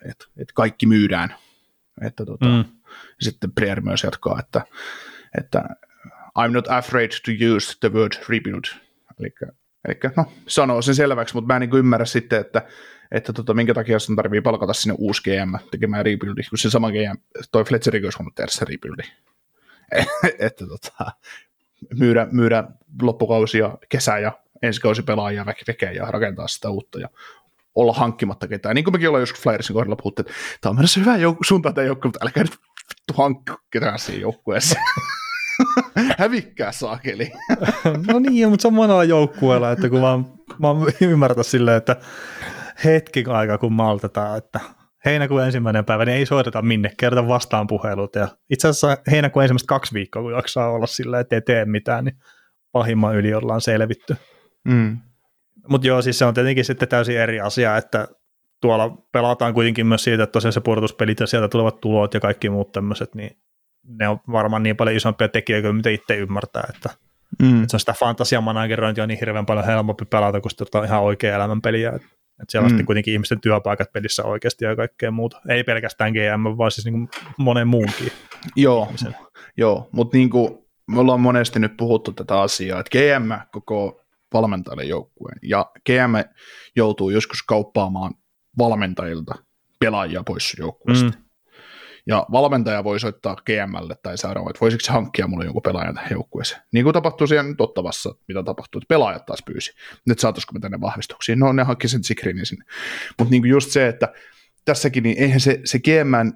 että, 0.09 0.25
että 0.37 0.53
kaikki 0.53 0.85
myydään. 0.85 1.35
Että, 2.01 2.25
tota, 2.25 2.45
mm. 2.45 2.63
Sitten 3.21 3.51
Breer 3.51 3.81
myös 3.81 4.03
jatkaa, 4.03 4.39
että, 4.39 4.61
että 5.37 5.63
I'm 6.39 6.51
not 6.51 6.67
afraid 6.67 7.11
to 7.11 7.55
use 7.55 7.77
the 7.79 7.89
word 7.89 8.11
rebuild. 8.29 8.63
Eli, 9.19 9.33
eli 9.87 9.99
no, 10.17 10.31
sanoo 10.47 10.81
sen 10.81 10.95
selväksi, 10.95 11.33
mutta 11.33 11.47
mä 11.47 11.55
en 11.55 11.59
niin 11.59 11.79
ymmärrä 11.79 12.05
sitten, 12.05 12.41
että 12.41 12.61
että 13.11 13.33
tota, 13.33 13.53
minkä 13.53 13.73
takia 13.73 13.99
sun 13.99 14.15
tarvii 14.15 14.41
palkata 14.41 14.73
sinne 14.73 14.95
uusi 14.97 15.21
GM 15.21 15.55
tekemään 15.71 16.05
rebuildi, 16.05 16.41
kun 16.49 16.57
se 16.57 16.69
sama 16.69 16.91
GM, 16.91 17.17
toi 17.51 17.63
Fletcherikin 17.63 18.05
olisi 18.05 18.19
voinut 18.19 18.35
tehdä 18.35 18.51
se 18.51 18.65
rebuildi. 18.65 19.03
että 20.47 20.67
tota, 20.67 21.11
myydä, 21.99 22.27
myydä 22.31 22.63
loppukausi 23.01 23.57
ja 23.57 23.77
kesä 23.89 24.17
ja 24.17 24.31
ensi 24.61 24.81
kausi 24.81 25.03
pelaajia 25.03 25.45
väkeä 25.45 25.91
ja 25.91 26.05
rakentaa 26.05 26.47
sitä 26.47 26.69
uutta 26.69 26.99
ja 26.99 27.09
olla 27.75 27.93
hankkimatta 27.93 28.47
ketään. 28.47 28.75
Niin 28.75 28.83
kuin 28.83 28.93
mekin 28.93 29.07
ollaan 29.07 29.21
joskus 29.21 29.41
Flyersin 29.41 29.73
kohdalla 29.73 29.95
puhuttu, 29.95 30.21
että 30.21 30.33
tämä 30.61 30.69
on 30.69 30.75
menossa 30.75 30.99
hyvä 30.99 31.17
jouk- 31.17 31.47
suuntaan 31.47 31.75
tämä 31.75 31.87
joukkue, 31.87 32.07
mutta 32.09 32.25
älkää 32.25 32.43
nyt 32.43 32.51
vittu 32.89 33.13
hankki 33.13 33.51
ketään 33.71 33.99
siinä 33.99 34.21
joukkueessa. 34.21 34.79
Hävikkää 36.19 36.71
saakeli. 36.71 37.31
no 38.07 38.19
niin, 38.19 38.49
mutta 38.49 38.61
se 38.61 38.67
on 38.67 38.73
monella 38.73 39.03
joukkueella, 39.03 39.71
että 39.71 39.89
kun 39.89 39.99
mä, 39.99 40.17
mä 40.59 40.91
ymmärrän 41.01 41.43
silleen, 41.43 41.77
että 41.77 41.95
hetki 42.85 43.23
aikaa, 43.27 43.57
kun 43.57 43.73
maltetaan, 43.73 44.37
että 44.37 44.59
heinäkuun 45.05 45.43
ensimmäinen 45.43 45.85
päivä, 45.85 46.05
niin 46.05 46.17
ei 46.17 46.25
soiteta 46.25 46.61
minne, 46.61 46.91
kerta 46.97 47.27
vastaan 47.27 47.67
puhelut. 47.67 48.15
Ja 48.15 48.27
itse 48.49 48.67
asiassa 48.67 48.97
heinäkuun 49.11 49.43
ensimmäistä 49.43 49.67
kaksi 49.67 49.93
viikkoa, 49.93 50.21
kun 50.21 50.31
jaksaa 50.31 50.71
olla 50.71 50.87
sillä, 50.87 51.19
että 51.19 51.35
ei 51.35 51.41
tee 51.41 51.65
mitään, 51.65 52.05
niin 52.05 52.15
pahimman 52.71 53.15
yli 53.15 53.33
ollaan 53.33 53.61
selvitty. 53.61 54.15
Mm. 54.63 54.97
Mutta 55.67 55.87
joo, 55.87 56.01
siis 56.01 56.19
se 56.19 56.25
on 56.25 56.33
tietenkin 56.33 56.65
sitten 56.65 56.87
täysin 56.87 57.17
eri 57.17 57.39
asia, 57.39 57.77
että 57.77 58.07
tuolla 58.61 58.97
pelataan 59.11 59.53
kuitenkin 59.53 59.87
myös 59.87 60.03
siitä, 60.03 60.23
että 60.23 60.31
tosiaan 60.31 60.53
se 60.53 60.61
pudotuspelit 60.61 61.19
ja 61.19 61.27
sieltä 61.27 61.47
tulevat 61.47 61.81
tulot 61.81 62.13
ja 62.13 62.19
kaikki 62.19 62.49
muut 62.49 62.71
tämmöiset, 62.71 63.15
niin 63.15 63.37
ne 63.83 64.07
on 64.07 64.19
varmaan 64.31 64.63
niin 64.63 64.77
paljon 64.77 64.97
isompia 64.97 65.27
tekijöitä 65.27 65.67
kuin 65.67 65.75
mitä 65.75 65.89
itse 65.89 66.17
ymmärtää, 66.17 66.63
että, 66.75 66.89
Mm. 67.41 67.61
että 67.61 67.71
se 67.71 67.75
on 67.75 67.79
sitä 67.79 67.93
fantasiamanagerointia 67.93 69.03
on 69.03 69.07
niin 69.07 69.19
hirveän 69.19 69.45
paljon 69.45 69.65
helpompi 69.65 70.05
pelata, 70.05 70.41
kun 70.41 70.51
sitten 70.51 70.83
ihan 70.83 71.01
oikea 71.01 71.35
elämän 71.35 71.61
peliä. 71.61 71.99
Että 72.41 72.51
siellä 72.51 72.65
on 72.65 72.69
Mm. 72.69 72.73
sitten 72.73 72.85
kuitenkin 72.85 73.13
ihmisten 73.13 73.41
työpaikat 73.41 73.91
pelissä 73.93 74.23
oikeasti 74.23 74.65
ja 74.65 74.75
kaikkea 74.75 75.11
muuta. 75.11 75.41
Ei 75.49 75.63
pelkästään 75.63 76.11
GM, 76.13 76.57
vaan 76.57 76.71
siis 76.71 76.85
niin 76.85 76.93
kuin 76.93 77.09
monen 77.37 77.67
muunkin. 77.67 78.11
Joo, 78.55 78.83
ihmisen. 78.85 79.15
joo 79.57 79.89
mutta 79.91 80.17
niin 80.17 80.29
kuin 80.29 80.57
me 80.87 80.99
ollaan 80.99 81.19
monesti 81.19 81.59
nyt 81.59 81.77
puhuttu 81.77 82.11
tätä 82.11 82.41
asiaa, 82.41 82.79
että 82.79 82.89
GM 82.97 83.31
koko 83.51 84.01
valmentajalle 84.33 84.83
joukkueen, 84.83 85.37
ja 85.43 85.71
GM 85.85 86.29
joutuu 86.75 87.09
joskus 87.09 87.43
kauppaamaan 87.43 88.13
valmentajilta 88.57 89.35
pelaajia 89.79 90.23
pois 90.23 90.55
joukkueesta. 90.59 91.05
Mm. 91.17 91.23
Ja 92.11 92.25
valmentaja 92.31 92.83
voi 92.83 92.99
soittaa 92.99 93.35
GMlle 93.35 93.95
tai 94.03 94.17
seuraava, 94.17 94.49
että 94.49 94.59
voisiko 94.61 94.81
se 94.83 94.91
hankkia 94.91 95.27
mulle 95.27 95.45
jonkun 95.45 95.61
pelaajan 95.61 95.95
tähän 95.95 96.11
joukkueeseen. 96.11 96.61
Niin 96.71 96.83
kuin 96.83 96.93
tapahtui 96.93 97.27
siellä 97.27 97.49
nyt 97.49 97.61
Ottavassa, 97.61 98.15
mitä 98.27 98.43
tapahtui, 98.43 98.79
että 98.79 98.87
pelaajat 98.87 99.25
taas 99.25 99.43
pyysi. 99.45 99.71
Nyt 100.07 100.19
saataisiko 100.19 100.53
me 100.53 100.59
tänne 100.59 100.81
vahvistuksiin? 100.81 101.39
No 101.39 101.53
ne 101.53 101.63
hankki 101.63 101.87
sen 101.87 102.03
Sikrinin 102.03 102.45
sinne. 102.45 102.65
Mutta 103.19 103.31
niin 103.31 103.45
just 103.45 103.71
se, 103.71 103.87
että 103.87 104.13
tässäkin, 104.65 105.03
niin 105.03 105.17
eihän 105.17 105.39
se, 105.39 105.61
se 105.65 105.79
GMn, 105.79 106.33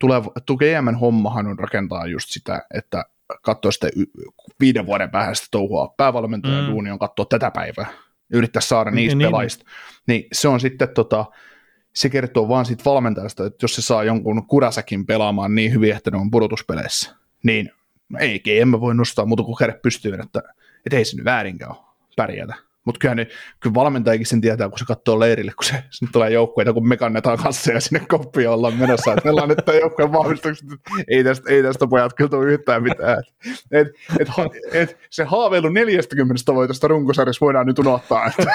tuleva, 0.00 0.30
GMn 0.58 0.94
hommahan 1.00 1.46
on 1.46 1.58
rakentaa 1.58 2.06
just 2.06 2.28
sitä, 2.30 2.66
että 2.74 3.04
katsoa 3.42 3.72
sitä 3.72 3.88
y- 3.96 4.22
viiden 4.60 4.86
vuoden 4.86 5.10
päähän 5.10 5.36
sitä 5.36 5.48
touhua. 5.50 5.94
Päävalmentajan 5.96 6.64
Mm. 6.64 6.70
duuni 6.70 6.90
on 6.90 6.98
katsoa 6.98 7.26
tätä 7.26 7.50
päivää 7.50 7.86
ja 8.32 8.38
yrittää 8.38 8.62
saada 8.62 8.90
niistä 8.90 9.00
Niin, 9.00 9.08
niin, 9.08 9.18
niin. 9.18 9.28
pelaajista. 9.28 9.64
Niin 10.06 10.24
se 10.32 10.48
on 10.48 10.60
sitten 10.60 10.88
tota, 10.94 11.24
se 11.94 12.08
kertoo 12.08 12.48
vaan 12.48 12.66
siitä 12.66 12.84
valmentajasta, 12.84 13.46
että 13.46 13.64
jos 13.64 13.74
se 13.74 13.82
saa 13.82 14.04
jonkun 14.04 14.46
kurasakin 14.46 15.06
pelaamaan 15.06 15.54
niin 15.54 15.72
hyvin, 15.72 15.96
että 15.96 16.10
ne 16.10 16.16
on 16.16 16.30
pudotuspeleissä, 16.30 17.16
niin 17.42 17.70
ei 18.18 18.38
GM 18.38 18.80
voi 18.80 18.94
nostaa 18.94 19.26
muuta 19.26 19.42
kuin 19.42 19.56
kädet 19.56 19.82
pystyyn, 19.82 20.20
että, 20.20 20.42
että 20.86 20.96
ei 20.96 21.04
se 21.04 21.16
nyt 21.16 21.24
väärinkään 21.24 21.70
ole 21.70 21.84
pärjätä. 22.16 22.54
Mutta 22.84 22.98
kyllä, 22.98 23.14
ne, 23.14 23.26
kyllä 23.60 23.74
valmentajakin 23.74 24.26
sen 24.26 24.40
tietää, 24.40 24.68
kun 24.68 24.78
se 24.78 24.84
katsoo 24.84 25.20
leirille, 25.20 25.52
kun 25.52 25.64
se, 25.64 25.84
sinne 25.90 26.12
tulee 26.12 26.30
joukkueita, 26.30 26.72
kun 26.72 26.88
me 26.88 26.96
kannetaan 26.96 27.38
kanssa 27.38 27.72
ja 27.72 27.80
sinne 27.80 28.06
koppia 28.08 28.52
ollaan 28.52 28.74
menossa, 28.74 29.12
että 29.12 29.24
meillä 29.24 29.42
on 29.42 29.48
nyt 29.48 29.58
tämä 29.64 29.78
joukkueen 29.78 30.12
vahvistukset, 30.12 30.72
että 30.72 30.90
ei 31.08 31.24
tästä, 31.24 31.50
ei 31.50 31.62
tästä 31.62 31.86
pojat 31.86 32.14
kyllä 32.14 32.30
tule 32.30 32.52
yhtään 32.52 32.82
mitään. 32.82 33.18
Et, 33.70 33.88
et, 34.20 34.28
et, 34.28 34.28
et, 34.72 34.98
se 35.10 35.24
haaveilu 35.24 35.68
40 35.68 36.54
voitosta 36.54 36.88
runkosarjassa 36.88 37.44
voidaan 37.44 37.66
nyt 37.66 37.78
unohtaa. 37.78 38.26
Että. 38.26 38.52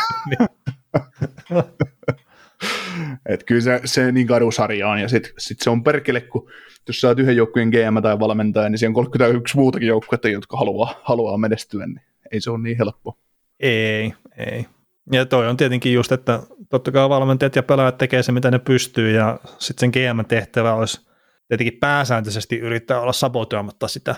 Et 3.30 3.44
kyllä 3.44 3.62
se, 3.62 3.82
se 3.86 4.12
niin 4.12 4.28
kadusarja 4.28 4.88
on, 4.88 5.00
ja 5.00 5.10
sitten 5.10 5.32
sit 5.38 5.60
se 5.62 5.70
on 5.70 5.84
perkele, 5.84 6.22
kun 6.22 6.52
jos 6.88 7.02
sä 7.02 7.08
oot 7.08 7.20
yhden 7.20 7.36
joukkueen 7.36 7.70
GM 7.70 8.02
tai 8.02 8.20
valmentaja, 8.20 8.70
niin 8.70 8.80
siellä 8.80 8.90
on 8.90 8.94
31 8.94 9.58
muutakin 9.58 9.88
joukkuetta, 9.88 10.30
jotka 10.30 10.58
haluaa, 10.58 11.02
haluaa 11.04 11.38
menestyä, 11.38 11.86
niin 11.86 12.02
ei 12.32 12.42
se 12.42 12.52
ole 12.52 12.60
niin 12.60 12.78
helppo. 12.78 13.18
Ei, 13.60 14.14
ei. 14.38 14.66
Ja 15.12 15.26
toi 15.26 15.48
on 15.48 15.58
tietenkin 15.58 15.94
just, 15.94 16.12
että 16.12 16.40
totta 16.70 16.92
kai 16.92 17.10
valmentajat 17.10 17.56
ja 17.56 17.64
pelaajat 17.64 17.98
tekee 17.98 18.24
se, 18.24 18.32
mitä 18.32 18.52
ne 18.52 18.60
pystyy, 18.60 19.12
ja 19.12 19.40
sitten 19.60 19.94
sen 19.94 20.14
GM-tehtävä 20.14 20.74
olisi 20.74 21.08
tietenkin 21.48 21.80
pääsääntöisesti 21.80 22.60
yrittää 22.60 23.00
olla 23.00 23.14
sabotoimatta 23.14 23.88
sitä 23.88 24.16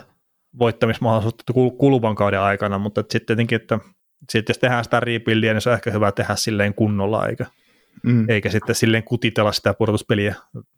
voittamismahdollisuutta 0.59 1.53
kul- 1.53 1.77
kuluvan 1.77 2.15
kauden 2.15 2.39
aikana, 2.39 2.77
mutta 2.77 3.01
sitten 3.01 3.25
tietenkin, 3.25 3.55
että 3.55 3.79
sit 4.29 4.49
jos 4.49 4.57
tehdään 4.57 4.83
sitä 4.83 4.99
rebuildia, 4.99 5.53
niin 5.53 5.61
se 5.61 5.69
on 5.69 5.75
ehkä 5.75 5.91
hyvä 5.91 6.11
tehdä 6.11 6.35
silleen 6.35 6.73
kunnolla, 6.73 7.27
eikä, 7.27 7.45
Mm. 8.03 8.29
eikä 8.29 8.49
sitten 8.49 8.75
silleen 8.75 9.03
kutitella 9.03 9.51
sitä 9.51 9.73
pudotuspeliä, 9.73 10.35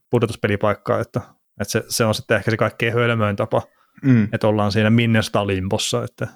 pudotuspelipaikkaa, 0.10 1.00
että, 1.00 1.22
että 1.62 1.72
se, 1.72 1.84
se, 1.90 2.06
on 2.06 2.16
sitten 2.16 2.38
ehkä 2.38 2.52
se 2.52 2.58
kaikkein 2.58 2.94
hölmöin 2.94 3.36
tapa, 3.36 3.62
Mm. 4.04 4.28
että 4.34 4.48
ollaan 4.48 4.72
siinä 4.72 4.90
Minnesota 4.90 5.48
limpossa, 5.48 6.04
että, 6.04 6.28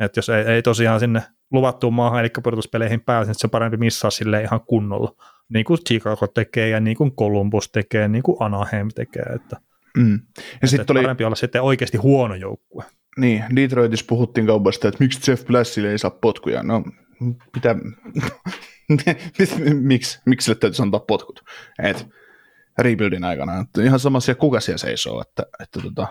että 0.00 0.18
jos 0.18 0.28
ei, 0.28 0.44
ei 0.44 0.62
tosiaan 0.62 1.00
sinne 1.00 1.22
luvattuun 1.52 1.94
maahan, 1.94 2.20
eli 2.20 2.28
pudotuspeleihin 2.42 3.00
pääse, 3.00 3.28
niin 3.30 3.38
se 3.38 3.46
on 3.46 3.50
parempi 3.50 3.76
missaa 3.76 4.10
sille 4.10 4.42
ihan 4.42 4.60
kunnolla, 4.60 5.14
niin 5.48 5.64
kuin 5.64 5.78
Chicago 5.88 6.26
tekee 6.26 6.68
ja 6.68 6.80
niin 6.80 6.96
kuin 6.96 7.12
Columbus 7.16 7.68
tekee, 7.72 8.08
niin 8.08 8.22
kuin 8.22 8.36
Anaheim 8.40 8.88
tekee, 8.94 9.22
että, 9.22 9.56
Mm. 9.96 10.20
Ja 10.62 10.68
sitten 10.68 10.96
oli, 10.96 11.02
parempi 11.02 11.24
olla 11.24 11.36
sitten 11.36 11.62
oikeasti 11.62 11.98
huono 11.98 12.34
joukkue. 12.34 12.84
niin, 13.18 13.44
Detroitissa 13.56 14.06
puhuttiin 14.08 14.46
kaupasta, 14.46 14.88
että 14.88 15.04
miksi 15.04 15.30
Jeff 15.30 15.46
Blassille 15.46 15.90
ei 15.90 15.98
saa 15.98 16.10
potkuja. 16.10 16.62
No, 16.62 16.84
mitä, 17.54 17.76
miksi, 19.80 20.18
miksi 20.26 20.44
sille 20.44 20.58
täytyisi 20.58 20.82
antaa 20.82 21.00
potkut? 21.00 21.44
Et, 21.82 22.06
rebuildin 22.78 23.24
aikana. 23.24 23.60
Että 23.60 23.82
ihan 23.82 24.00
sama 24.00 24.20
siellä, 24.20 24.38
kuka 24.38 24.60
siellä 24.60 24.78
seisoo. 24.78 25.20
Että, 25.20 25.42
että 25.60 25.80
tota, 25.82 26.06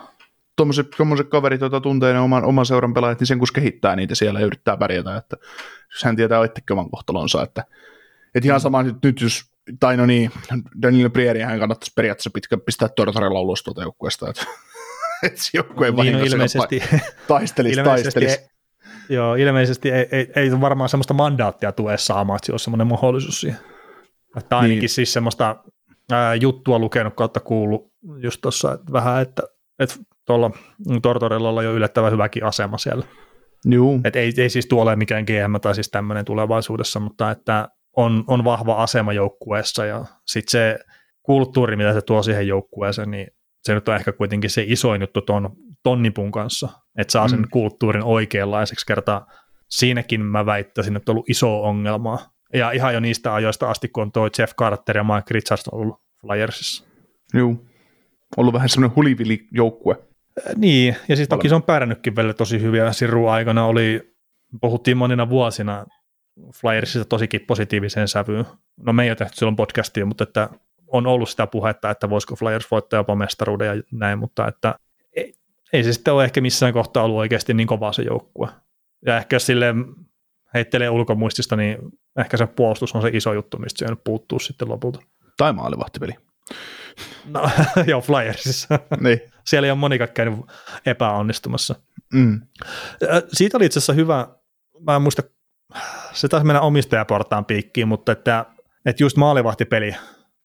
tuommoiset, 0.56 0.90
tuommoiset 0.96 1.28
kaverit, 1.28 1.60
joita 1.60 1.80
tuntee 1.80 2.12
ne 2.12 2.20
oman, 2.20 2.44
oman 2.44 2.66
seuran 2.66 2.94
pelaajat, 2.94 3.20
niin 3.20 3.26
sen 3.26 3.38
kun 3.38 3.48
kehittää 3.54 3.96
niitä 3.96 4.14
siellä 4.14 4.40
ja 4.40 4.46
yrittää 4.46 4.76
pärjätä. 4.76 5.16
Että, 5.16 5.36
jos 5.92 6.04
hän 6.04 6.16
tietää 6.16 6.44
itsekin 6.44 6.72
oman 6.72 6.90
kohtalonsa. 6.90 7.42
Että, 7.42 7.64
että 8.34 8.48
ihan 8.48 8.60
sama 8.60 8.82
nyt, 8.82 8.96
nyt 9.02 9.20
jos, 9.20 9.44
tai 9.80 9.96
no 9.96 10.06
niin, 10.06 10.30
Daniel 10.82 11.10
Brieri 11.10 11.40
hän 11.40 11.58
kannattaisi 11.58 11.92
periaatteessa 11.96 12.30
pitkä, 12.34 12.56
pistää 12.56 12.88
Tortorella 12.88 13.40
ulos 13.40 13.62
tuolta 13.62 13.82
joukkueesta. 13.82 14.30
Että, 14.30 14.46
että 15.26 15.42
se 15.42 15.50
joukkue 15.54 15.90
Niin, 15.90 16.12
no, 16.12 16.24
ilmeisesti, 16.24 16.82
taistelisi, 17.28 17.74
ilmeisesti, 17.80 18.20
taistelisi. 18.20 18.55
Joo, 19.08 19.34
ilmeisesti 19.34 19.90
ei, 19.90 20.08
ei, 20.12 20.32
ei, 20.36 20.60
varmaan 20.60 20.88
semmoista 20.88 21.14
mandaattia 21.14 21.72
tule 21.72 21.98
saamaan, 21.98 22.36
että 22.36 22.46
se 22.46 22.52
olisi 22.52 22.64
semmoinen 22.64 22.86
mahdollisuus 22.86 23.40
siihen. 23.40 23.60
Että 24.36 24.58
ainakin 24.58 24.78
niin. 24.78 24.88
siis 24.88 25.12
semmoista 25.12 25.56
ää, 26.12 26.34
juttua 26.34 26.78
lukenut 26.78 27.14
kautta 27.14 27.40
kuullut 27.40 27.92
just 28.18 28.40
tuossa 28.40 28.72
että 28.72 28.92
vähän, 28.92 29.22
että, 29.22 29.42
että 29.78 29.96
tuolla 30.26 30.50
Tortorella 31.02 31.50
on 31.50 31.64
jo 31.64 31.74
yllättävän 31.74 32.12
hyväkin 32.12 32.44
asema 32.44 32.78
siellä. 32.78 33.04
Juu. 33.64 34.00
Et 34.04 34.16
ei, 34.16 34.32
ei 34.38 34.50
siis 34.50 34.66
tuo 34.66 34.82
ole 34.82 34.96
mikään 34.96 35.24
GM 35.24 35.60
tai 35.60 35.74
siis 35.74 35.90
tämmöinen 35.90 36.24
tulevaisuudessa, 36.24 37.00
mutta 37.00 37.30
että 37.30 37.68
on, 37.96 38.24
on 38.26 38.44
vahva 38.44 38.74
asema 38.82 39.12
joukkueessa 39.12 39.84
ja 39.86 40.04
sitten 40.26 40.50
se 40.50 40.78
kulttuuri, 41.22 41.76
mitä 41.76 41.92
se 41.92 42.02
tuo 42.02 42.22
siihen 42.22 42.48
joukkueeseen, 42.48 43.10
niin 43.10 43.26
se 43.62 43.74
nyt 43.74 43.88
on 43.88 43.96
ehkä 43.96 44.12
kuitenkin 44.12 44.50
se 44.50 44.64
isoin 44.66 45.00
juttu 45.00 45.20
ton, 45.20 45.56
tonnipun 45.86 46.32
kanssa, 46.32 46.68
että 46.98 47.12
saa 47.12 47.28
sen 47.28 47.38
Mm. 47.38 47.46
kulttuurin 47.50 48.02
oikeanlaiseksi 48.04 48.86
kertaa. 48.86 49.26
Siinäkin 49.70 50.20
mä 50.20 50.46
väittäisin, 50.46 50.96
että 50.96 51.12
on 51.12 51.14
ollut 51.14 51.30
iso 51.30 51.62
ongelma. 51.62 52.18
Ja 52.54 52.70
ihan 52.70 52.94
jo 52.94 53.00
niistä 53.00 53.34
ajoista 53.34 53.70
asti, 53.70 53.88
kun 53.88 54.02
on 54.02 54.12
toi 54.12 54.30
Jeff 54.38 54.54
Carter 54.54 54.96
ja 54.96 55.04
Mike 55.04 55.30
Richardson 55.30 55.74
ollut 55.80 56.00
Flyersissa. 56.20 56.84
Juu. 57.34 57.66
Ollut 58.36 58.54
vähän 58.54 58.68
semmoinen 58.68 58.96
hulivili 58.96 59.48
joukkue. 59.52 59.96
Äh, 60.48 60.54
Niin, 60.56 60.96
ja 61.08 61.16
siis 61.16 61.28
toki 61.28 61.48
se 61.48 61.54
on 61.54 61.62
pärjännytkin 61.62 62.16
vielä 62.16 62.32
tosi 62.34 62.60
hyviä. 62.60 62.92
Siru 62.92 63.26
aikana 63.28 63.66
oli, 63.66 64.00
puhuttiin 64.60 64.96
monina 64.96 65.28
vuosina 65.28 65.86
Flyersista 66.60 67.04
tosikin 67.04 67.40
positiiviseen 67.46 68.08
sävyyn. 68.08 68.44
No 68.86 68.92
me 68.92 69.02
ei 69.04 69.10
ole 69.10 69.16
tehty 69.16 69.36
silloin 69.36 69.56
podcastia, 69.56 70.06
mutta 70.06 70.24
että 70.24 70.48
on 70.86 71.06
ollut 71.06 71.28
sitä 71.28 71.46
puhetta, 71.46 71.90
että 71.90 72.10
voisiko 72.10 72.36
Flyers 72.36 72.70
voittaa 72.70 72.98
jopa 73.00 73.14
mestaruuden 73.14 73.66
ja 73.76 73.82
näin, 73.92 74.18
mutta 74.18 74.48
että 74.48 74.74
ei, 75.72 75.84
se 75.84 75.92
sitten 75.92 76.14
ole 76.14 76.24
ehkä 76.24 76.40
missään 76.40 76.72
kohtaa 76.72 77.02
ollut 77.02 77.18
oikeasti 77.18 77.54
niin 77.54 77.66
kova 77.66 77.92
se 77.92 78.02
joukkue. 78.02 78.48
Ja 79.06 79.16
ehkä 79.16 79.36
jos 79.36 79.46
silleen 79.46 79.84
heittelee 80.54 80.90
ulkomuistista, 80.90 81.56
niin 81.56 81.78
ehkä 82.18 82.36
se 82.36 82.46
puolustus 82.46 82.94
on 82.94 83.02
se 83.02 83.10
iso 83.12 83.32
juttu, 83.32 83.58
mistä 83.58 83.88
se 83.88 83.96
puuttuu 84.04 84.38
sitten 84.38 84.68
lopulta. 84.68 85.00
Tai 85.36 85.52
maalivahtipeli. 85.52 86.12
No, 87.24 87.50
joo, 87.86 88.00
Flyersissa. 88.00 88.78
niin. 89.00 89.20
Siellä 89.46 89.66
ei 89.66 89.70
ole 89.70 89.78
monikaan 89.78 90.10
käynyt 90.14 90.40
epäonnistumassa. 90.86 91.74
Mm. 92.14 92.40
Siitä 93.32 93.56
oli 93.56 93.66
itse 93.66 93.78
asiassa 93.78 93.92
hyvä, 93.92 94.28
mä 94.80 94.96
en 94.96 95.02
muista, 95.02 95.22
se 96.12 96.28
taisi 96.28 96.46
mennä 96.46 96.60
omistajaportaan 96.60 97.44
piikkiin, 97.44 97.88
mutta 97.88 98.12
että, 98.12 98.46
että 98.86 99.02
just 99.02 99.16
maalivahtipeli, 99.16 99.96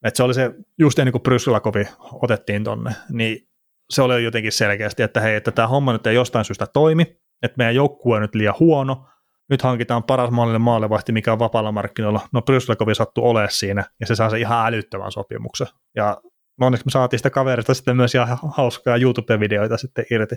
että 0.03 0.17
se 0.17 0.23
oli 0.23 0.33
se, 0.33 0.51
just 0.79 0.99
ennen 0.99 1.11
kuin 1.11 1.21
Bryslakovi 1.21 1.87
otettiin 2.13 2.63
tonne, 2.63 2.95
niin 3.09 3.50
se 3.91 4.01
oli 4.01 4.23
jotenkin 4.23 4.51
selkeästi, 4.51 5.03
että 5.03 5.21
hei, 5.21 5.35
että 5.35 5.51
tämä 5.51 5.67
homma 5.67 5.93
nyt 5.93 6.07
ei 6.07 6.15
jostain 6.15 6.45
syystä 6.45 6.67
toimi, 6.73 7.17
että 7.43 7.57
meidän 7.57 7.75
joukkue 7.75 8.15
on 8.15 8.21
nyt 8.21 8.35
liian 8.35 8.55
huono, 8.59 9.05
nyt 9.49 9.61
hankitaan 9.61 10.03
paras 10.03 10.31
mahdollinen 10.31 10.61
maalivahti, 10.61 11.11
mikä 11.11 11.33
on 11.33 11.39
vapaalla 11.39 11.71
markkinoilla. 11.71 12.21
No 12.33 12.41
Bryslakovi 12.41 12.95
sattui 12.95 13.23
olemaan 13.23 13.51
siinä, 13.51 13.83
ja 13.99 14.05
se 14.05 14.15
saa 14.15 14.29
se 14.29 14.39
ihan 14.39 14.67
älyttömän 14.67 15.11
sopimuksen. 15.11 15.67
Ja 15.95 16.17
no 16.59 16.65
onneksi 16.65 16.85
me 16.85 16.91
saatiin 16.91 17.19
sitä 17.19 17.29
kaverista 17.29 17.73
sitten 17.73 17.97
myös 17.97 18.15
ihan 18.15 18.37
hauskaa 18.57 18.97
YouTube-videoita 18.97 19.77
sitten 19.77 20.05
irti. 20.11 20.35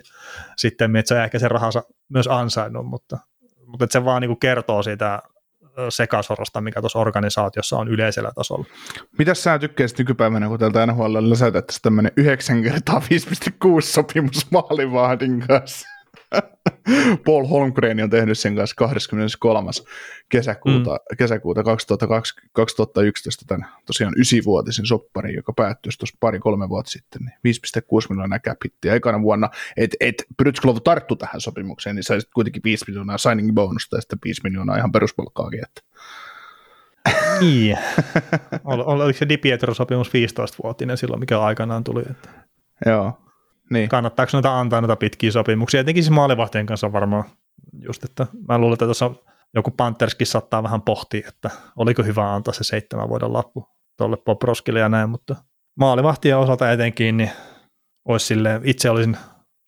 Sitten, 0.57 0.95
että 0.95 1.07
se 1.07 1.15
on 1.15 1.23
ehkä 1.23 1.39
sen 1.39 1.51
rahansa 1.51 1.83
myös 2.09 2.27
ansainnut, 2.27 2.85
mutta, 2.85 3.17
mutta 3.65 3.87
se 3.89 4.05
vaan 4.05 4.21
niin 4.21 4.29
kuin 4.29 4.39
kertoo 4.39 4.83
siitä 4.83 5.21
sekasorosta, 5.89 6.61
mikä 6.61 6.81
tuossa 6.81 6.99
organisaatiossa 6.99 7.77
on 7.77 7.87
yleisellä 7.87 8.31
tasolla. 8.35 8.65
Mitäs 9.17 9.43
sä 9.43 9.59
tykkäisit 9.59 9.97
nykypäivänä, 9.97 10.47
kun 10.47 10.59
täältä 10.59 10.85
NHL 10.85 11.29
lisätettäisiin 11.29 11.81
tämmöinen 11.81 12.11
9 12.17 12.63
kertaa 12.63 12.99
5,6 12.99 13.81
sopimus 13.81 14.51
maalivahdin 14.51 15.39
kanssa? 15.47 15.94
Paul 17.25 17.45
Holmgren 17.45 18.03
on 18.03 18.09
tehnyt 18.09 18.39
sen 18.39 18.55
kanssa 18.55 18.75
23. 18.75 19.71
kesäkuuta, 20.29 20.91
mm. 20.91 21.17
kesäkuuta 21.17 21.63
2020, 21.63 22.53
2011 22.53 23.45
tämän 23.47 23.69
tosiaan 23.85 24.13
ysivuotisen 24.17 24.85
sopparin, 24.85 25.35
joka 25.35 25.53
päättyi 25.53 25.91
tuossa 25.99 26.17
pari-kolme 26.19 26.69
vuotta 26.69 26.91
sitten, 26.91 27.21
niin 27.43 27.55
5,6 27.55 28.07
miljoonaa 28.09 28.39
cap 28.39 28.57
hittiä 28.65 28.95
ekana 28.95 29.21
vuonna, 29.21 29.49
että 29.77 29.97
et 29.99 30.23
Brytsklov 30.37 30.77
tarttu 30.83 31.15
tähän 31.15 31.41
sopimukseen, 31.41 31.95
niin 31.95 32.03
sai 32.03 32.19
kuitenkin 32.33 32.61
5 32.63 32.85
miljoonaa 32.87 33.17
signing 33.17 33.53
bonusta 33.53 33.97
ja 33.97 34.01
sitten 34.01 34.19
5 34.25 34.41
miljoonaa 34.43 34.77
ihan 34.77 34.91
peruspalkkaakin, 34.91 35.63
että 35.63 35.81
niin. 37.39 37.77
Ol, 38.63 38.79
oliko 38.85 39.17
se 39.17 39.29
Di 39.29 39.37
Pietro-sopimus 39.37 40.07
15-vuotinen 40.07 40.97
silloin, 40.97 41.19
mikä 41.19 41.41
aikanaan 41.41 41.83
tuli? 41.83 42.01
Että 42.09 42.29
Joo. 42.85 43.24
Niin. 43.71 43.89
Kannattaako 43.89 44.29
noita 44.33 44.59
antaa 44.59 44.81
noita 44.81 44.95
pitkiä 44.95 45.31
sopimuksia? 45.31 45.79
Etenkin 45.79 46.03
siis 46.03 46.15
maalivahtien 46.15 46.65
kanssa 46.65 46.93
varmaan 46.93 47.23
just, 47.79 48.03
että 48.03 48.27
mä 48.49 48.57
luulen, 48.57 48.73
että 48.73 48.85
tuossa 48.85 49.11
joku 49.55 49.71
Pantherskin 49.71 50.27
saattaa 50.27 50.63
vähän 50.63 50.81
pohtia, 50.81 51.27
että 51.27 51.49
oliko 51.75 52.03
hyvä 52.03 52.33
antaa 52.33 52.53
se 52.53 52.63
seitsemän 52.63 53.09
vuoden 53.09 53.33
lappu 53.33 53.67
tuolle 53.97 54.17
Poproskille 54.17 54.79
ja 54.79 54.89
näin, 54.89 55.09
mutta 55.09 55.35
maalivahtien 55.79 56.37
osalta 56.37 56.71
etenkin, 56.71 57.17
niin 57.17 57.31
olisi 58.07 58.25
sille, 58.25 58.61
itse 58.63 58.89
olisin, 58.89 59.17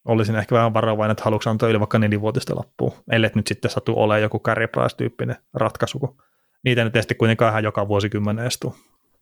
olisin 0.05 0.35
ehkä 0.35 0.55
vähän 0.55 0.73
varovainen, 0.73 1.11
että 1.11 1.23
haluatko 1.23 1.49
antaa 1.49 1.69
yli 1.69 1.79
vaikka 1.79 1.99
nelivuotista 1.99 2.55
lappua, 2.55 2.97
ellei 3.11 3.31
nyt 3.35 3.47
sitten 3.47 3.71
satu 3.71 3.93
ole 3.95 4.19
joku 4.19 4.39
carry 4.39 4.67
price-tyyppinen 4.67 5.35
ratkaisu, 5.53 5.99
kun 5.99 6.17
niitä 6.63 6.83
nyt 6.83 6.93
tietysti 6.93 7.15
kuitenkaan 7.15 7.51
ihan 7.51 7.63
joka 7.63 7.87
vuosikymmenen 7.87 8.45
estuu. 8.45 8.75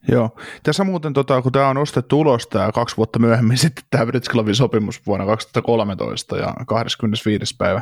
Joo. 0.07 0.29
Tässä 0.63 0.83
muuten, 0.83 1.13
tota, 1.13 1.41
kun 1.41 1.51
tämä 1.51 1.69
on 1.69 1.77
ostettu 1.77 2.19
ulos 2.19 2.47
tämä 2.47 2.71
kaksi 2.71 2.97
vuotta 2.97 3.19
myöhemmin 3.19 3.57
sitten 3.65 3.83
tämä 3.89 4.05
Britsklovin 4.05 4.55
sopimus 4.55 5.05
vuonna 5.05 5.25
2013 5.25 6.37
ja 6.37 6.53
25. 6.67 7.55
päivä, 7.57 7.81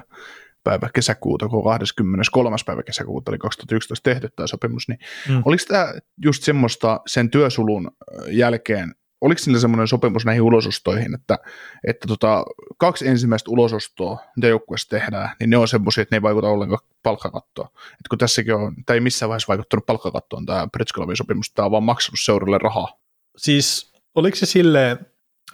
päivä 0.64 0.90
kesäkuuta, 0.94 1.48
kun 1.48 1.64
23. 1.64 2.56
päivä 2.66 2.84
kesäkuuta 2.84 3.32
oli 3.32 3.38
2011 3.38 4.04
tehty 4.04 4.30
tämä 4.36 4.48
sopimus, 4.48 4.88
niin 4.88 5.00
mm. 5.30 5.42
oliko 5.46 5.64
tämä 5.68 5.94
just 6.24 6.44
semmoista 6.44 7.02
sen 7.08 7.30
työsulun 7.30 7.92
jälkeen 8.28 8.96
oliko 9.24 9.42
niillä 9.46 9.60
semmoinen 9.60 9.88
sopimus 9.88 10.26
näihin 10.26 10.42
ulosostoihin, 10.42 11.16
että, 11.16 11.40
että 11.88 12.08
tota, 12.08 12.46
kaksi 12.78 13.08
ensimmäistä 13.08 13.52
ulosostoa, 13.52 14.20
mitä 14.36 14.48
joukkueessa 14.48 14.90
tehdään, 14.90 15.30
niin 15.40 15.50
ne 15.50 15.58
on 15.58 15.68
semmoisia, 15.68 16.02
että 16.02 16.16
ne 16.16 16.18
ei 16.18 16.22
vaikuta 16.22 16.48
ollenkaan 16.48 16.80
palkkakattoon. 17.04 17.68
Et 17.74 18.08
kun 18.10 18.18
tässäkin 18.18 18.56
on, 18.56 18.76
ei 18.94 19.00
missään 19.00 19.30
vaiheessa 19.30 19.48
vaikuttanut 19.48 19.86
palkkakattoon 19.86 20.46
tämä 20.46 20.68
Pretskolovin 20.72 21.18
sopimus, 21.18 21.52
tämä 21.54 21.66
on 21.66 21.72
vaan 21.72 21.84
maksanut 21.84 22.20
seuralle 22.24 22.58
rahaa. 22.58 23.00
Siis 23.38 23.94
oliko 24.16 24.36
se 24.36 24.46
silleen, 24.46 24.98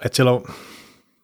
että 0.04 0.16
silloin, 0.16 0.44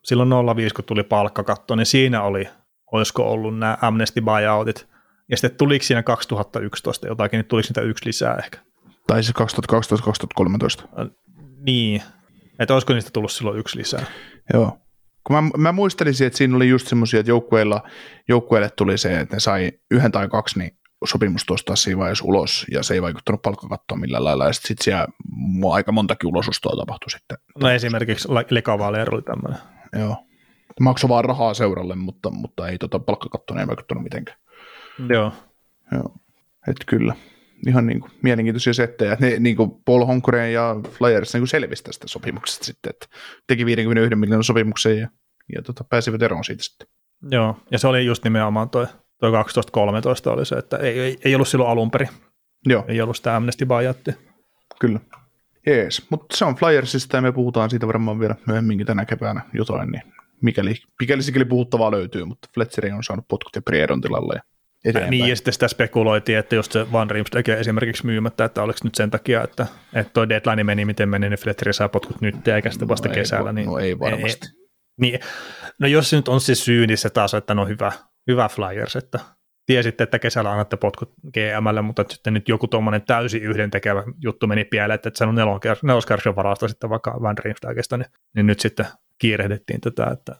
silloin 0.04 0.56
05, 0.56 0.74
kun 0.74 0.84
tuli 0.84 1.02
palkkakatto, 1.02 1.76
niin 1.76 1.86
siinä 1.86 2.22
oli, 2.22 2.48
olisiko 2.92 3.30
ollut 3.30 3.58
nämä 3.58 3.78
amnesty 3.82 4.20
buyoutit, 4.20 4.86
ja 5.28 5.36
sitten 5.36 5.58
tuliko 5.58 5.82
siinä 5.82 6.02
2011 6.02 7.06
jotakin, 7.06 7.38
niin 7.38 7.46
tuliko 7.46 7.66
niitä 7.68 7.80
yksi 7.80 8.06
lisää 8.06 8.36
ehkä? 8.36 8.58
Tai 9.06 9.22
siis 9.22 9.36
2012-2013. 11.02 11.08
Niin, 11.58 12.02
että 12.58 12.74
olisiko 12.74 12.92
niistä 12.92 13.10
tullut 13.12 13.32
silloin 13.32 13.58
yksi 13.58 13.78
lisää? 13.78 14.04
Joo. 14.52 14.78
Kun 15.24 15.36
mä, 15.36 15.50
mä 15.56 15.72
muistelisin, 15.72 16.26
että 16.26 16.36
siinä 16.36 16.56
oli 16.56 16.68
just 16.68 16.88
semmoisia, 16.88 17.20
että 17.20 17.30
joukkueilla, 17.30 17.82
joukkueille 18.28 18.70
tuli 18.70 18.98
se, 18.98 19.20
että 19.20 19.36
ne 19.36 19.40
sai 19.40 19.72
yhden 19.90 20.12
tai 20.12 20.28
kaksi 20.28 20.58
niin 20.58 20.78
sopimus 21.04 21.44
tuosta 21.44 21.76
siinä 21.76 21.98
vaiheessa 21.98 22.24
ulos, 22.24 22.66
ja 22.72 22.82
se 22.82 22.94
ei 22.94 23.02
vaikuttanut 23.02 23.42
palkkakattoon 23.42 24.00
millään 24.00 24.24
lailla, 24.24 24.46
ja 24.46 24.52
sitten 24.52 24.68
sit 24.68 24.78
siellä 24.78 25.06
aika 25.72 25.92
montakin 25.92 26.28
ulosostoa 26.28 26.76
tapahtui 26.76 27.10
sitten. 27.10 27.38
No 27.60 27.70
esimerkiksi 27.70 28.28
Lekavaalier 28.50 29.14
oli 29.14 29.22
tämmöinen. 29.22 29.60
Joo. 29.98 30.16
Maksoi 30.80 31.08
vaan 31.08 31.24
rahaa 31.24 31.54
seuralle, 31.54 31.94
mutta, 31.94 32.30
mutta 32.30 32.68
ei 32.68 32.78
tota 32.78 32.98
palkkakattoon 32.98 33.60
ei 33.60 33.66
vaikuttanut 33.66 34.02
mitenkään. 34.04 34.38
Joo. 35.08 35.32
Joo. 35.92 36.14
Että 36.68 36.84
kyllä 36.86 37.14
ihan 37.66 37.86
niin 37.86 38.00
kuin 38.00 38.12
mielenkiintoisia 38.22 38.74
settejä. 38.74 39.16
Ne, 39.20 39.36
niin 39.38 39.56
kuin 39.56 39.70
Paul 39.84 40.04
Honkoren 40.04 40.52
ja 40.52 40.76
Flyers 40.90 41.32
niin 41.32 41.40
kuin 41.40 41.48
selvisi 41.48 41.84
tästä 41.84 42.08
sopimuksesta 42.08 42.64
sitten, 42.64 42.90
että 42.90 43.06
teki 43.46 43.66
51 43.66 44.16
miljoonan 44.16 44.44
sopimuksen 44.44 44.98
ja, 44.98 45.08
ja 45.54 45.62
tota, 45.62 45.84
pääsivät 45.84 46.22
eroon 46.22 46.44
siitä 46.44 46.62
sitten. 46.62 46.88
Joo, 47.30 47.56
ja 47.70 47.78
se 47.78 47.88
oli 47.88 48.06
just 48.06 48.24
nimenomaan 48.24 48.70
toi, 48.70 48.86
toi 49.20 49.32
12-13 49.32 50.30
oli 50.30 50.46
se, 50.46 50.56
että 50.56 50.76
ei, 50.76 51.00
ei, 51.00 51.18
ei 51.24 51.34
ollut 51.34 51.48
silloin 51.48 51.70
alun 51.70 51.90
perin. 51.90 52.08
Joo. 52.66 52.84
Ei 52.88 53.00
ollut 53.00 53.16
sitä 53.16 53.36
amnesty 53.36 53.66
buyoutia. 53.66 54.14
Kyllä. 54.80 55.00
Jees, 55.66 56.10
mutta 56.10 56.36
se 56.36 56.44
on 56.44 56.54
Flyersista 56.54 57.16
ja 57.16 57.20
me 57.20 57.32
puhutaan 57.32 57.70
siitä 57.70 57.86
varmaan 57.86 58.20
vielä 58.20 58.34
myöhemminkin 58.46 58.86
tänä 58.86 59.04
keväänä 59.04 59.40
jotain, 59.52 59.90
niin 59.90 60.02
mikäli, 60.42 60.74
mikäli 61.00 61.22
sikäli 61.22 61.44
puhuttavaa 61.44 61.90
löytyy, 61.90 62.24
mutta 62.24 62.48
Fletcheri 62.54 62.92
on 62.92 63.04
saanut 63.04 63.28
potkut 63.28 63.56
ja 63.56 63.62
Priedon 63.62 64.00
tilalle 64.00 64.34
ja 64.34 64.42
eteenpäin. 64.86 65.10
Niin, 65.10 65.28
ja 65.28 65.36
sitten 65.36 65.52
sitä 65.52 65.68
spekuloitiin, 65.68 66.38
että 66.38 66.54
just 66.54 66.72
se 66.72 66.92
Van 66.92 67.10
Riemsdijk 67.10 67.48
esimerkiksi 67.48 68.06
myymättä, 68.06 68.44
että 68.44 68.62
oliko 68.62 68.78
nyt 68.84 68.94
sen 68.94 69.10
takia, 69.10 69.42
että, 69.42 69.66
että 69.94 70.12
toi 70.12 70.28
deadline 70.28 70.64
meni 70.64 70.84
miten 70.84 71.08
meni, 71.08 71.28
niin 71.28 71.38
Fletcher 71.38 71.72
saa 71.72 71.88
potkut 71.88 72.20
nyt, 72.20 72.48
eikä 72.48 72.70
sitten 72.70 72.88
vasta 72.88 73.08
no 73.08 73.14
kesällä. 73.14 73.50
Ei, 73.50 73.54
niin, 73.54 73.66
no 73.66 73.78
ei 73.78 73.98
varmasti. 73.98 74.46
Ei, 74.46 74.66
niin, 75.00 75.20
no 75.80 75.86
jos 75.86 76.10
se 76.10 76.16
nyt 76.16 76.28
on 76.28 76.40
se 76.40 76.54
syy, 76.54 76.86
niin 76.86 76.98
se 76.98 77.10
taas, 77.10 77.34
että 77.34 77.54
no 77.54 77.66
hyvä, 77.66 77.92
hyvä 78.26 78.48
Flyers, 78.48 78.96
että 78.96 79.20
tiesitte, 79.66 80.04
että 80.04 80.18
kesällä 80.18 80.50
annatte 80.50 80.76
potkut 80.76 81.12
GMlle, 81.34 81.82
mutta 81.82 82.04
sitten 82.08 82.34
nyt 82.34 82.48
joku 82.48 82.68
tuommoinen 82.68 83.02
täysin 83.02 83.42
yhdentekevä 83.42 84.04
juttu 84.22 84.46
meni 84.46 84.64
pieleen, 84.64 84.94
että 84.94 85.08
et 85.08 85.20
on 85.20 85.34
neloskärsien 85.82 86.36
varasta 86.36 86.68
sitten 86.68 86.90
vaikka 86.90 87.18
Van 87.22 87.38
Riemsdijkista, 87.38 87.96
niin, 87.96 88.08
niin 88.34 88.46
nyt 88.46 88.60
sitten 88.60 88.86
kiirehdittiin 89.18 89.80
tätä, 89.80 90.06
että 90.12 90.36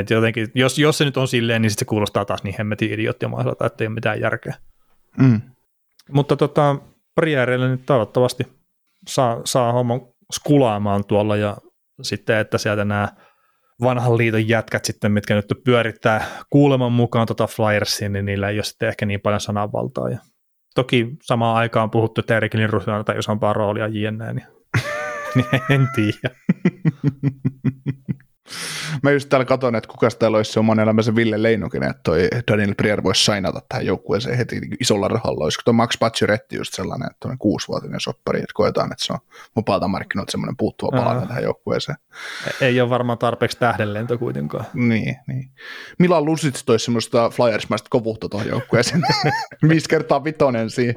et 0.00 0.10
jotenkin, 0.10 0.48
jos, 0.54 0.78
jos 0.78 0.98
se 0.98 1.04
nyt 1.04 1.16
on 1.16 1.28
silleen, 1.28 1.62
niin 1.62 1.70
sit 1.70 1.78
se 1.78 1.84
kuulostaa 1.84 2.24
taas 2.24 2.42
niin 2.42 2.54
hemmetin 2.58 2.92
idioottimaiselta, 2.92 3.66
että 3.66 3.84
ei 3.84 3.88
ole 3.88 3.94
mitään 3.94 4.20
järkeä. 4.20 4.54
Mm. 5.18 5.40
Mutta 6.12 6.36
tota, 6.36 6.76
Priereille 7.14 7.68
nyt 7.68 7.86
toivottavasti 7.86 8.44
saa, 9.08 9.40
saa 9.44 9.72
homman 9.72 10.00
skulaamaan 10.32 11.04
tuolla 11.04 11.36
ja 11.36 11.56
sitten, 12.02 12.36
että 12.36 12.58
sieltä 12.58 12.84
nämä 12.84 13.08
vanhan 13.80 14.16
liiton 14.16 14.48
jätkät 14.48 14.84
sitten, 14.84 15.12
mitkä 15.12 15.34
nyt 15.34 15.46
pyörittää 15.64 16.24
kuuleman 16.50 16.92
mukaan 16.92 17.26
tota 17.26 17.46
Flyersin, 17.46 18.12
niin 18.12 18.24
niillä 18.24 18.48
ei 18.48 18.56
ole 18.56 18.64
sitten 18.64 18.88
ehkä 18.88 19.06
niin 19.06 19.20
paljon 19.20 19.40
sananvaltaa. 19.40 20.08
Ja 20.08 20.18
toki 20.74 21.16
samaan 21.22 21.56
aikaan 21.56 21.84
on 21.84 21.90
puhuttu, 21.90 22.20
että 22.20 22.36
Erik 22.36 22.54
Lindrusilla 22.54 23.04
tai 23.04 23.18
isompaa 23.18 23.52
roolia 23.52 23.86
jne, 23.86 24.32
niin, 24.32 24.46
niin 25.34 25.62
en 25.70 25.88
tiedä. 25.94 26.36
Mä 29.02 29.10
just 29.10 29.28
täällä 29.28 29.44
katon, 29.44 29.74
että 29.74 29.88
kuka 29.88 30.08
täällä 30.18 30.36
olisi 30.36 30.52
se 30.52 30.60
oman 30.60 30.80
elämänsä 30.80 31.14
Ville 31.14 31.42
Leinokinen, 31.42 31.90
että 31.90 32.02
toi 32.02 32.28
Daniel 32.50 32.74
Prier 32.74 33.02
voisi 33.02 33.24
sainata 33.24 33.62
tähän 33.68 33.86
joukkueeseen 33.86 34.36
heti 34.36 34.60
isolla 34.80 35.08
rahalla. 35.08 35.44
Olisiko 35.44 35.62
tuo 35.64 35.72
Max 35.72 35.98
Pacioretti 35.98 36.56
just 36.56 36.74
sellainen, 36.74 37.08
että 37.10 37.28
on 37.28 37.38
kuusivuotinen 37.38 38.00
soppari, 38.00 38.38
että 38.38 38.52
koetaan, 38.54 38.92
että 38.92 39.04
se 39.04 39.12
on 39.12 39.18
vapaalta 39.56 39.88
markkinoilta 39.88 40.30
semmoinen 40.30 40.56
puuttuva 40.56 41.02
pala 41.02 41.26
tähän 41.26 41.42
joukkueeseen. 41.42 41.98
Ei 42.60 42.80
ole 42.80 42.90
varmaan 42.90 43.18
tarpeeksi 43.18 43.58
tähdenlento 43.58 44.18
kuitenkaan. 44.18 44.64
Niin, 44.74 45.16
niin. 45.26 45.50
Milan 45.98 46.24
Lusits 46.24 46.64
toisi 46.64 46.84
semmoista 46.84 47.30
Flyersmäistä 47.30 47.88
kovuutta 47.90 48.28
tuohon 48.28 48.48
joukkueeseen. 48.48 49.02
Viisi 49.68 49.88
kertaa 49.88 50.24
vitonen 50.24 50.70
siihen 50.70 50.94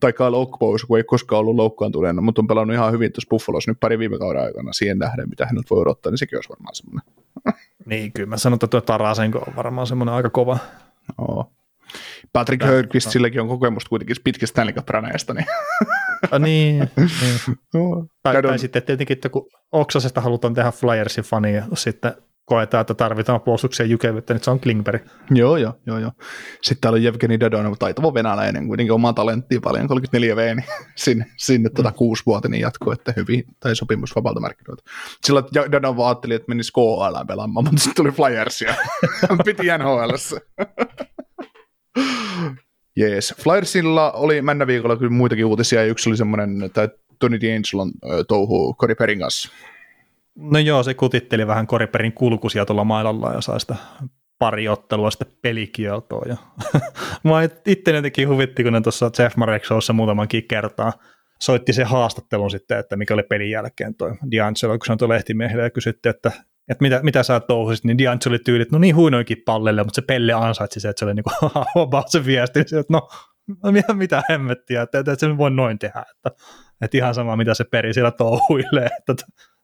tai 0.00 0.12
Kyle 0.12 0.36
Okpous, 0.36 0.84
kun 0.84 0.98
ei 0.98 1.04
koskaan 1.04 1.40
ollut 1.40 1.56
loukkaantuneena, 1.56 2.22
mutta 2.22 2.40
on 2.40 2.46
pelannut 2.46 2.74
ihan 2.74 2.92
hyvin 2.92 3.12
tuossa 3.12 3.28
Buffalossa 3.30 3.70
nyt 3.70 3.80
pari 3.80 3.98
viime 3.98 4.18
kauden 4.18 4.42
aikana 4.42 4.72
siihen 4.72 4.98
nähden, 4.98 5.28
mitä 5.28 5.46
hän 5.46 5.56
voi 5.70 5.80
odottaa, 5.80 6.10
niin 6.10 6.18
sekin 6.18 6.36
olisi 6.36 6.48
varmaan 6.48 6.74
semmoinen. 6.74 7.14
niin, 7.90 8.12
kyllä 8.12 8.28
mä 8.28 8.36
sanon, 8.36 8.54
että 8.54 8.66
tuo 8.66 8.80
Tarasenko 8.80 9.38
on 9.38 9.56
varmaan 9.56 9.86
semmoinen 9.86 10.14
aika 10.14 10.30
kova. 10.30 10.58
Oo. 11.18 11.52
Patrick 12.32 12.64
Högqvist, 12.64 13.10
silläkin 13.10 13.40
on 13.40 13.48
kokemusta 13.48 13.88
kuitenkin 13.88 14.16
pitkistä 14.24 14.52
Stanley 14.52 14.74
Cup-raneista. 14.74 15.34
Niin. 15.34 15.46
A, 16.30 16.38
niin, 16.38 16.90
niin. 16.96 17.58
No, 17.74 18.06
tai, 18.22 18.42
tai, 18.42 18.58
sitten 18.58 18.82
tietenkin, 18.82 19.14
että 19.14 19.28
kun 19.28 19.48
Oksasesta 19.72 20.20
halutaan 20.20 20.54
tehdä 20.54 20.72
Flyersin 20.72 21.24
fania, 21.24 21.64
sitten 21.74 22.12
koetaan, 22.44 22.80
että 22.80 22.94
tarvitaan 22.94 23.40
puolustuksen 23.40 23.90
jykevyyttä, 23.90 24.34
niin 24.34 24.44
se 24.44 24.50
on 24.50 24.60
Klingberg. 24.60 25.02
Joo, 25.30 25.56
joo, 25.56 25.74
joo, 25.86 25.98
joo. 25.98 26.12
Sitten 26.62 26.80
täällä 26.80 26.96
on 26.96 27.02
Jevgeni 27.02 27.40
Dadonov, 27.40 27.74
taitava 27.78 28.14
venäläinen, 28.14 28.66
kuitenkin 28.66 28.92
omaa 28.92 29.12
talenttia 29.12 29.60
paljon, 29.60 29.88
34 29.88 30.36
V, 30.36 30.56
niin 30.56 30.64
sinne, 30.96 31.26
sinne 31.36 31.70
tuota 31.70 31.90
mm. 31.90 31.96
tuota 31.96 32.22
vuotinen 32.26 32.60
jatko, 32.60 32.92
että 32.92 33.12
hyvin, 33.16 33.44
tai 33.60 33.76
sopimus 33.76 34.16
vapaalta 34.16 34.40
markkinoilta. 34.40 34.82
Silloin 35.24 35.44
Dadonov 35.54 35.98
ajatteli, 35.98 36.34
että 36.34 36.48
menisi 36.48 36.72
KHL 36.72 37.24
pelaamaan, 37.28 37.64
mutta 37.64 37.82
sitten 37.82 38.04
tuli 38.04 38.12
Flyersia. 38.12 38.74
Piti 39.44 39.62
NHLssä. 39.78 40.40
Jees. 42.96 43.34
Flyersilla 43.42 44.12
oli 44.12 44.42
männä 44.42 44.66
viikolla 44.66 44.96
kyllä 44.96 45.10
muitakin 45.10 45.44
uutisia, 45.44 45.80
ja 45.80 45.86
yksi 45.86 46.10
oli 46.10 46.16
semmoinen, 46.16 46.62
että 46.62 46.88
Tony 47.18 47.36
D'Angelon 47.36 47.90
touhu 48.28 48.74
Cory 48.80 48.94
Perin 48.94 49.18
kanssa 49.18 49.48
No 50.36 50.58
joo, 50.58 50.82
se 50.82 50.94
kutitteli 50.94 51.46
vähän 51.46 51.66
Koriperin 51.66 52.12
kulkusia 52.12 52.66
tuolla 52.66 52.84
mailalla 52.84 53.32
ja 53.32 53.40
sai 53.40 53.60
sitä 53.60 53.76
pari 54.38 54.68
ottelua 54.68 55.10
sitten 55.10 55.28
pelikieltoa. 55.42 56.22
Ja 56.28 56.36
Mä 57.24 57.42
itse 57.66 57.90
jotenkin 57.90 58.28
huvitti, 58.28 58.62
kun 58.62 58.72
ne 58.72 58.80
tuossa 58.80 59.10
Jeff 59.18 59.36
Marek 59.36 59.64
Showssa 59.64 59.92
muutamankin 59.92 60.48
kertaa 60.48 60.92
soitti 61.42 61.72
sen 61.72 61.86
haastattelun 61.86 62.50
sitten, 62.50 62.78
että 62.78 62.96
mikä 62.96 63.14
oli 63.14 63.22
pelin 63.22 63.50
jälkeen 63.50 63.94
toi 63.94 64.10
D'Angelo, 64.10 64.78
kun 64.78 64.86
se 64.86 64.92
on 64.92 64.98
tuo 64.98 65.08
lehtimiehelle 65.08 65.62
ja 65.62 65.70
kysytti, 65.70 66.08
että 66.08 66.32
että 66.70 66.82
mitä, 66.82 67.00
mitä 67.02 67.22
sä 67.22 67.40
touhusit, 67.40 67.84
niin 67.84 67.96
D'Angelo 68.00 68.38
tyylit, 68.44 68.72
no 68.72 68.78
niin 68.78 68.96
huinoinkin 68.96 69.42
pallelle, 69.46 69.82
mutta 69.82 69.94
se 69.94 70.02
Pelle 70.06 70.32
ansaitsi 70.32 70.80
se, 70.80 70.88
että 70.88 71.00
se 71.00 71.04
oli 71.04 71.14
niin 71.14 71.24
kuin 71.24 72.02
se 72.06 72.24
viesti, 72.24 72.60
että 72.60 72.84
no 72.88 73.08
mitä, 73.70 73.94
mitä 73.94 74.22
hemmettiä, 74.28 74.82
että, 74.82 74.98
että 74.98 75.16
se 75.16 75.38
voi 75.38 75.50
noin 75.50 75.78
tehdä, 75.78 76.04
että, 76.16 76.44
että 76.80 76.96
ihan 76.96 77.14
sama 77.14 77.36
mitä 77.36 77.54
se 77.54 77.64
peri 77.64 77.94
siellä 77.94 78.10
touhuilee, 78.10 78.90
että 79.08 79.14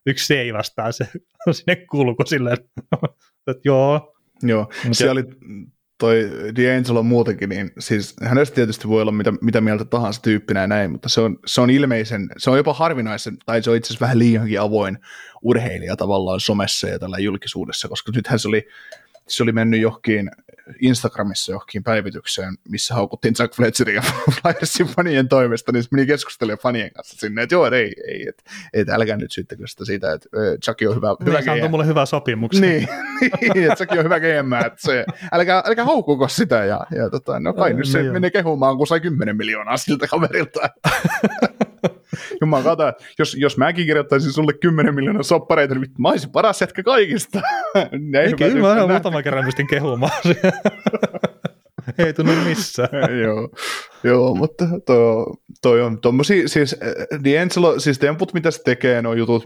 yksi 0.06 0.26
se 0.26 0.40
ei 0.40 0.52
vastaa 0.52 0.92
se 0.92 1.08
sinne 1.50 1.76
kulku 1.76 2.22
silleen, 2.26 2.58
että 3.50 3.60
joo. 3.64 4.14
Joo, 4.42 4.68
se 4.92 5.10
oli 5.10 5.24
toi 5.98 6.30
D'Angelo 6.30 7.02
muutenkin, 7.02 7.48
niin 7.48 7.70
siis 7.78 8.16
hänestä 8.22 8.54
tietysti 8.54 8.88
voi 8.88 9.02
olla 9.02 9.12
mitä, 9.12 9.32
mitä 9.40 9.60
mieltä 9.60 9.84
tahansa 9.84 10.22
tyyppinä 10.22 10.60
ja 10.60 10.66
näin, 10.66 10.90
mutta 10.90 11.08
se 11.08 11.20
on, 11.20 11.38
se 11.46 11.60
on 11.60 11.70
ilmeisen, 11.70 12.28
se 12.36 12.50
on 12.50 12.56
jopa 12.56 12.74
harvinaisen, 12.74 13.36
tai 13.46 13.62
se 13.62 13.70
on 13.70 13.76
itse 13.76 13.88
asiassa 13.88 14.04
vähän 14.04 14.18
liiankin 14.18 14.60
avoin 14.60 14.98
urheilija 15.42 15.96
tavallaan 15.96 16.40
somessa 16.40 16.88
ja 16.88 16.98
tällä 16.98 17.18
julkisuudessa, 17.18 17.88
koska 17.88 18.12
nythän 18.14 18.38
se 18.38 18.48
oli, 18.48 18.66
se 19.28 19.42
oli 19.42 19.52
mennyt 19.52 19.80
johonkin 19.80 20.30
Instagramissa 20.80 21.52
johonkin 21.52 21.84
päivitykseen, 21.84 22.54
missä 22.68 22.94
haukuttiin 22.94 23.34
Jack 23.38 23.54
Fletcherin 23.54 23.94
ja 23.94 24.02
Flyersin 24.42 24.86
fanien 24.86 25.28
toimesta, 25.28 25.72
niin 25.72 25.82
se 25.82 25.88
meni 25.92 26.06
keskustelemaan 26.06 26.62
fanien 26.62 26.92
kanssa 26.92 27.16
sinne, 27.18 27.42
että 27.42 27.54
joo, 27.54 27.66
ei, 27.66 27.94
ei 28.08 28.28
että 28.28 28.42
et, 28.72 28.88
älkää 28.88 29.16
nyt 29.16 29.32
syyttäkö 29.32 29.66
sitä 29.66 29.84
siitä, 29.84 30.12
että 30.12 30.28
Jack 30.66 30.82
on 30.88 30.96
hyvä, 30.96 31.08
hyvä 31.24 31.40
niin, 31.40 31.64
GM. 31.64 31.70
mulle 31.70 31.86
hyvä 31.86 32.06
sopimuksen. 32.06 32.62
Niin, 32.62 32.88
niin 33.54 33.70
että 33.70 33.82
Jack 33.82 33.92
on 33.98 34.04
hyvä 34.04 34.20
GM, 34.20 34.52
että 34.66 34.82
se, 34.82 35.04
älkää, 35.32 35.62
älkää 35.66 35.84
haukkuko 35.84 36.28
sitä, 36.28 36.64
ja, 36.64 36.86
ja 36.96 37.10
tota, 37.10 37.40
no 37.40 37.54
kai 37.54 37.74
nyt 37.74 37.86
se 37.86 38.02
niin 38.02 38.12
menee 38.12 38.30
kehumaan, 38.30 38.76
kun 38.76 38.86
sai 38.86 39.00
10 39.00 39.36
miljoonaa 39.36 39.76
siltä 39.76 40.06
kaverilta. 40.06 40.60
Jumala 42.40 42.62
kata, 42.62 42.92
jos, 43.18 43.34
jos 43.34 43.56
mäkin 43.56 43.86
kirjoittaisin 43.86 44.32
sulle 44.32 44.52
10 44.52 44.94
miljoonaa 44.94 45.22
soppareita, 45.22 45.74
niin 45.74 45.90
mä 45.98 46.08
olisin 46.08 46.30
paras 46.30 46.60
jätkä 46.60 46.82
kaikista. 46.82 47.40
Ei, 48.22 48.32
kyllä 48.32 48.74
mä 48.74 48.86
muutama 48.86 49.22
kerran 49.22 49.44
pystyn 49.44 49.66
kehumaan 49.66 50.12
Ei 51.98 52.12
tunnu 52.12 52.32
missään. 52.44 53.20
joo, 53.22 53.48
joo, 54.04 54.34
mutta 54.34 54.64
toi, 54.86 55.26
toi 55.62 55.82
on 55.82 56.00
tommosia, 56.00 56.48
siis 56.48 56.72
eh, 56.72 57.18
D'Angelo, 57.18 57.80
siis 57.80 57.98
temput 57.98 58.34
mitä 58.34 58.50
se 58.50 58.62
tekee, 58.62 59.02
nuo 59.02 59.14
jutut, 59.14 59.44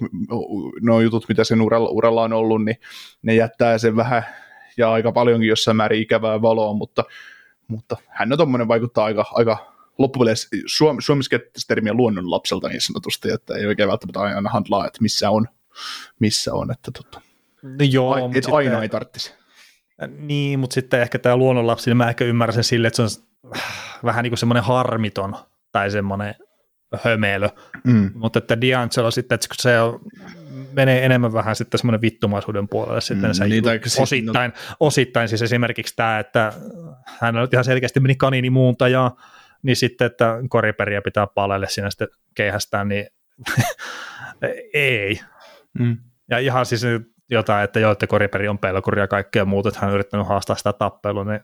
nuo 0.80 1.00
jutut 1.00 1.24
mitä 1.28 1.44
sen 1.44 1.60
uralla, 1.60 1.88
uralla 1.88 2.22
on 2.22 2.32
ollut, 2.32 2.64
niin 2.64 2.76
ne 3.22 3.34
jättää 3.34 3.78
sen 3.78 3.96
vähän 3.96 4.22
ja 4.76 4.92
aika 4.92 5.12
paljonkin 5.12 5.48
jossain 5.48 5.76
määrin 5.76 6.02
ikävää 6.02 6.42
valoa, 6.42 6.72
mutta, 6.74 7.04
mutta 7.68 7.96
hän 8.08 8.32
on 8.32 8.38
tommonen 8.38 8.68
vaikuttaa 8.68 9.04
aika, 9.04 9.24
aika 9.32 9.71
loppupeleissä 9.98 10.48
suom, 10.66 10.96
suomeksi 11.00 11.30
termiä 11.68 11.94
luonnon 11.94 12.30
lapselta 12.30 12.68
niin 12.68 12.80
sanotusti, 12.80 13.30
että 13.30 13.54
ei 13.54 13.66
oikein 13.66 13.88
välttämättä 13.88 14.20
aina 14.20 14.50
handlaa, 14.50 14.86
että 14.86 15.02
missä 15.02 15.30
on, 15.30 15.48
missä 16.18 16.54
on, 16.54 16.70
että 16.70 16.90
tota, 16.90 17.20
no 17.62 17.84
joo, 17.90 18.14
a, 18.14 18.30
et 18.34 18.46
aina 18.52 18.82
ei 18.82 18.88
tarvitsisi. 18.88 19.32
Niin, 20.18 20.58
mutta 20.58 20.74
sitten 20.74 21.02
ehkä 21.02 21.18
tämä 21.18 21.36
luonnonlapsi, 21.36 21.90
niin 21.90 21.96
mä 21.96 22.08
ehkä 22.08 22.24
ymmärrän 22.24 22.54
sen 22.54 22.64
sille, 22.64 22.88
että 22.88 23.08
se 23.08 23.20
on 23.42 23.54
vähän 24.04 24.22
niin 24.22 24.30
kuin 24.30 24.38
semmoinen 24.38 24.64
harmiton 24.64 25.36
tai 25.72 25.90
semmoinen 25.90 26.34
hömeilö, 27.04 27.48
mm. 27.84 28.10
mutta 28.14 28.38
että 28.38 28.54
D'Angelo 28.54 29.10
sitten, 29.10 29.34
että 29.34 29.46
se 29.60 29.80
on, 29.80 30.00
menee 30.72 31.04
enemmän 31.04 31.32
vähän 31.32 31.56
sitten 31.56 31.78
semmoinen 31.78 32.00
vittumaisuuden 32.00 32.68
puolelle 32.68 33.00
sitten 33.00 33.30
mm, 33.30 33.34
se 33.34 33.48
niin, 33.48 33.64
osittain, 34.00 34.50
no... 34.50 34.76
osittain 34.80 35.28
siis 35.28 35.42
esimerkiksi 35.42 35.96
tämä, 35.96 36.18
että 36.18 36.52
hän 37.20 37.34
ihan 37.52 37.64
selkeästi 37.64 38.00
meni 38.00 38.16
ja 38.90 39.10
niin 39.62 39.76
sitten, 39.76 40.06
että 40.06 40.38
koriperiä 40.48 41.02
pitää 41.02 41.26
palelle 41.26 41.68
siinä 41.68 41.90
sitten 41.90 42.08
keihästään, 42.34 42.88
niin 42.88 43.06
ei. 44.74 45.20
Mm. 45.78 45.96
Ja 46.30 46.38
ihan 46.38 46.66
siis 46.66 46.82
jotain, 47.30 47.64
että 47.64 47.80
joo, 47.80 47.92
että 47.92 48.06
koriperi 48.06 48.48
on 48.48 48.58
pelkuri 48.58 49.00
ja 49.00 49.08
kaikkea 49.08 49.44
muuta, 49.44 49.68
että 49.68 49.80
hän 49.80 49.88
on 49.90 49.94
yrittänyt 49.94 50.26
haastaa 50.26 50.56
sitä 50.56 50.72
tappelua, 50.72 51.24
niin 51.24 51.40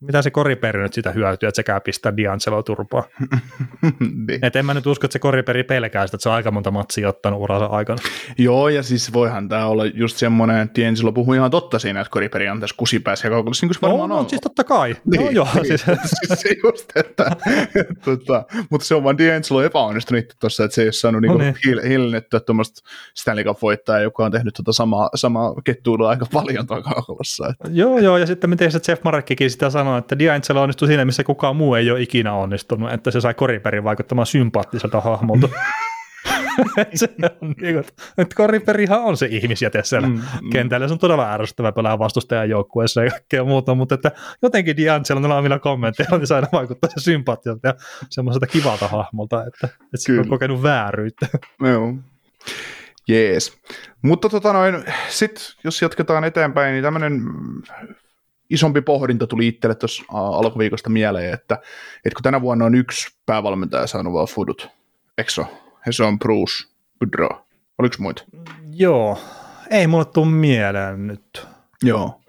mitä 0.00 0.22
se 0.22 0.30
koriperi 0.30 0.82
nyt 0.82 0.92
sitä 0.92 1.12
hyötyy, 1.12 1.48
että 1.48 1.56
sekä 1.56 1.80
pistää 1.80 2.12
D'Angelo 2.12 2.62
turpaa. 2.62 3.04
niin. 4.28 4.44
Et 4.44 4.56
en 4.56 4.66
mä 4.66 4.74
nyt 4.74 4.86
usko, 4.86 5.06
että 5.06 5.12
se 5.12 5.18
koriperi 5.18 5.64
pelkää 5.64 6.06
sitä, 6.06 6.16
että 6.16 6.22
se 6.22 6.28
on 6.28 6.34
aika 6.34 6.50
monta 6.50 6.70
matsia 6.70 7.08
ottanut 7.08 7.40
uransa 7.40 7.66
aikana. 7.66 7.98
Joo, 8.38 8.68
ja 8.68 8.82
siis 8.82 9.12
voihan 9.12 9.48
tämä 9.48 9.66
olla 9.66 9.86
just 9.86 10.16
semmoinen, 10.16 10.58
että 10.58 10.80
D'Angelo 10.80 11.12
puhuu 11.12 11.34
ihan 11.34 11.50
totta 11.50 11.78
siinä, 11.78 12.00
että 12.00 12.10
koriperi 12.10 12.48
on 12.48 12.60
tässä 12.60 12.76
kusipäässä 12.78 13.26
ja 13.28 13.30
kaukolla, 13.30 13.54
niin 13.62 13.68
kuin 13.68 13.74
se 13.74 13.80
varmaan 13.80 14.10
no, 14.10 14.18
on. 14.18 14.28
siis 14.28 14.40
totta 14.40 14.64
kai. 14.64 14.96
Niin, 15.04 15.22
joo, 15.22 15.30
joo, 15.30 15.48
niin, 15.54 15.66
siis. 15.66 15.84
siis. 16.26 16.40
se 16.40 16.48
just, 16.64 16.96
että, 16.96 17.36
tota, 18.04 18.44
mutta 18.70 18.86
se 18.86 18.94
on 18.94 19.04
vaan 19.04 19.16
D'Angelo 19.16 19.64
epäonnistunut 19.64 20.24
tuossa, 20.40 20.64
että 20.64 20.74
se 20.74 20.82
ei 20.82 20.86
ole 20.86 20.92
saanut 20.92 21.22
no 21.22 21.34
niinku 21.34 21.54
niin. 21.68 21.88
hillinnettyä 21.88 22.40
tuommoista 22.40 22.82
Stanley 23.14 23.44
Cup-voittajaa, 23.44 24.00
joka 24.00 24.24
on 24.24 24.32
tehnyt 24.32 24.54
tota 24.54 24.72
samaa, 24.72 25.10
samaa 25.14 25.54
kettuilua 25.64 26.08
aika 26.10 26.26
paljon 26.32 26.66
tuolla 26.66 26.82
kaukolossa. 26.82 27.54
Joo, 27.70 27.98
joo, 27.98 28.18
ja 28.18 28.26
sitten 28.26 28.50
miten 28.50 28.72
se 28.72 28.80
Jeff 28.88 29.04
Marekkikin 29.04 29.50
sitä 29.50 29.70
sanoi, 29.70 29.89
että 29.98 30.14
D'Angelo 30.14 30.58
onnistui 30.58 30.88
siinä, 30.88 31.04
missä 31.04 31.24
kukaan 31.24 31.56
muu 31.56 31.74
ei 31.74 31.90
ole 31.90 32.02
ikinä 32.02 32.34
onnistunut, 32.34 32.92
että 32.92 33.10
se 33.10 33.20
sai 33.20 33.34
Koriperin 33.34 33.84
vaikuttamaan 33.84 34.26
sympaattiselta 34.26 35.00
hahmolta. 35.00 35.48
se 36.94 37.08
on 37.42 37.54
niin 37.60 37.74
kuin, 37.74 37.84
että 38.18 38.34
Koriperihan 38.36 39.00
on 39.00 39.16
se 39.16 39.26
ihmisjäte 39.26 39.82
siellä 39.84 40.08
mm, 40.08 40.14
mm. 40.14 40.50
kentällä. 40.50 40.88
Se 40.88 40.92
on 40.92 40.98
todella 40.98 41.32
ärsyttävä 41.32 41.72
pelaa 41.72 41.98
vastustajan 41.98 42.50
joukkueessa 42.50 43.04
ja 43.04 43.10
kaikkea 43.10 43.44
muuta, 43.44 43.74
mutta 43.74 43.94
että 43.94 44.10
jotenkin 44.42 44.76
D'Angelo 44.76 45.32
omilla 45.32 45.58
kommentteilla 45.58 46.18
niin 46.18 46.26
saada 46.26 46.46
vaikuttaa 46.52 46.90
se 46.90 47.00
sympaattiselta 47.00 47.68
ja 47.68 47.74
semmoiselta 48.10 48.46
kivalta 48.46 48.88
hahmolta, 48.88 49.44
että, 49.46 49.66
että 49.66 49.96
se 49.96 50.20
on 50.20 50.28
kokenut 50.28 50.62
vääryyttä. 50.62 51.26
Joo. 51.60 51.94
Jees. 53.08 53.58
Mutta 54.02 54.28
tota 54.28 54.52
noin, 54.52 54.84
sit, 55.08 55.54
jos 55.64 55.82
jatketaan 55.82 56.24
eteenpäin, 56.24 56.72
niin 56.72 56.82
tämmöinen 56.82 57.22
isompi 58.50 58.80
pohdinta 58.80 59.26
tuli 59.26 59.48
itselle 59.48 59.74
tuossa 59.74 60.04
alkuviikosta 60.10 60.90
mieleen, 60.90 61.34
että, 61.34 61.54
että 62.04 62.14
kun 62.16 62.22
tänä 62.22 62.40
vuonna 62.40 62.64
on 62.64 62.74
yksi 62.74 63.16
päävalmentaja 63.26 63.86
saanut 63.86 64.12
vaan 64.12 64.26
fudut, 64.26 64.68
eikö 65.18 65.30
se 65.30 65.44
se 65.90 66.04
on 66.04 66.18
Bruce 66.18 66.68
Boudreau. 66.98 67.40
Oliko 67.78 67.96
muita? 67.98 68.24
Joo, 68.72 69.18
ei 69.70 69.86
mulle 69.86 70.04
tule 70.04 70.26
mieleen 70.26 71.06
nyt. 71.06 71.46
Joo. 71.82 72.20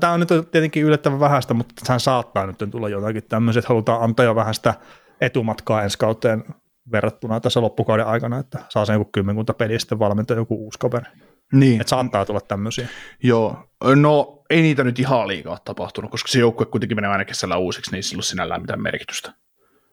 Tämä 0.00 0.12
on 0.12 0.20
nyt 0.20 0.28
tietenkin 0.50 0.82
yllättävän 0.82 1.20
vähäistä, 1.20 1.54
mutta 1.54 1.74
sehän 1.84 2.00
saattaa 2.00 2.46
nyt 2.46 2.56
tulla 2.70 2.88
jotakin 2.88 3.22
tämmöisiä, 3.28 3.58
että 3.58 3.68
halutaan 3.68 4.02
antaa 4.02 4.24
jo 4.24 4.34
vähän 4.34 4.54
sitä 4.54 4.74
etumatkaa 5.20 5.82
ensi 5.82 5.98
kauteen 5.98 6.44
verrattuna 6.92 7.40
tässä 7.40 7.60
loppukauden 7.60 8.06
aikana, 8.06 8.38
että 8.38 8.58
saa 8.68 8.84
sen 8.84 8.94
joku 8.94 9.10
kymmenkunta 9.12 9.54
peliä 9.54 9.78
sitten 9.78 9.98
valmentaa 9.98 10.36
joku 10.36 10.64
uusi 10.64 10.78
kaveri. 10.78 11.06
Niin. 11.52 11.80
Että 11.80 11.90
saattaa 11.90 12.24
tulla 12.24 12.40
tämmöisiä. 12.40 12.88
Joo, 13.22 13.70
no 13.94 14.42
ei 14.50 14.62
niitä 14.62 14.84
nyt 14.84 14.98
ihan 14.98 15.28
liikaa 15.28 15.58
tapahtunut, 15.64 16.10
koska 16.10 16.28
se 16.28 16.38
joukkue 16.38 16.66
kuitenkin 16.66 16.96
menee 16.96 17.10
aina 17.10 17.24
kesällä 17.24 17.56
uusiksi, 17.56 17.90
niin 17.90 17.96
ei 17.96 18.02
sillä 18.02 18.18
ole 18.18 18.24
sinällään 18.24 18.60
mitään 18.60 18.82
merkitystä. 18.82 19.32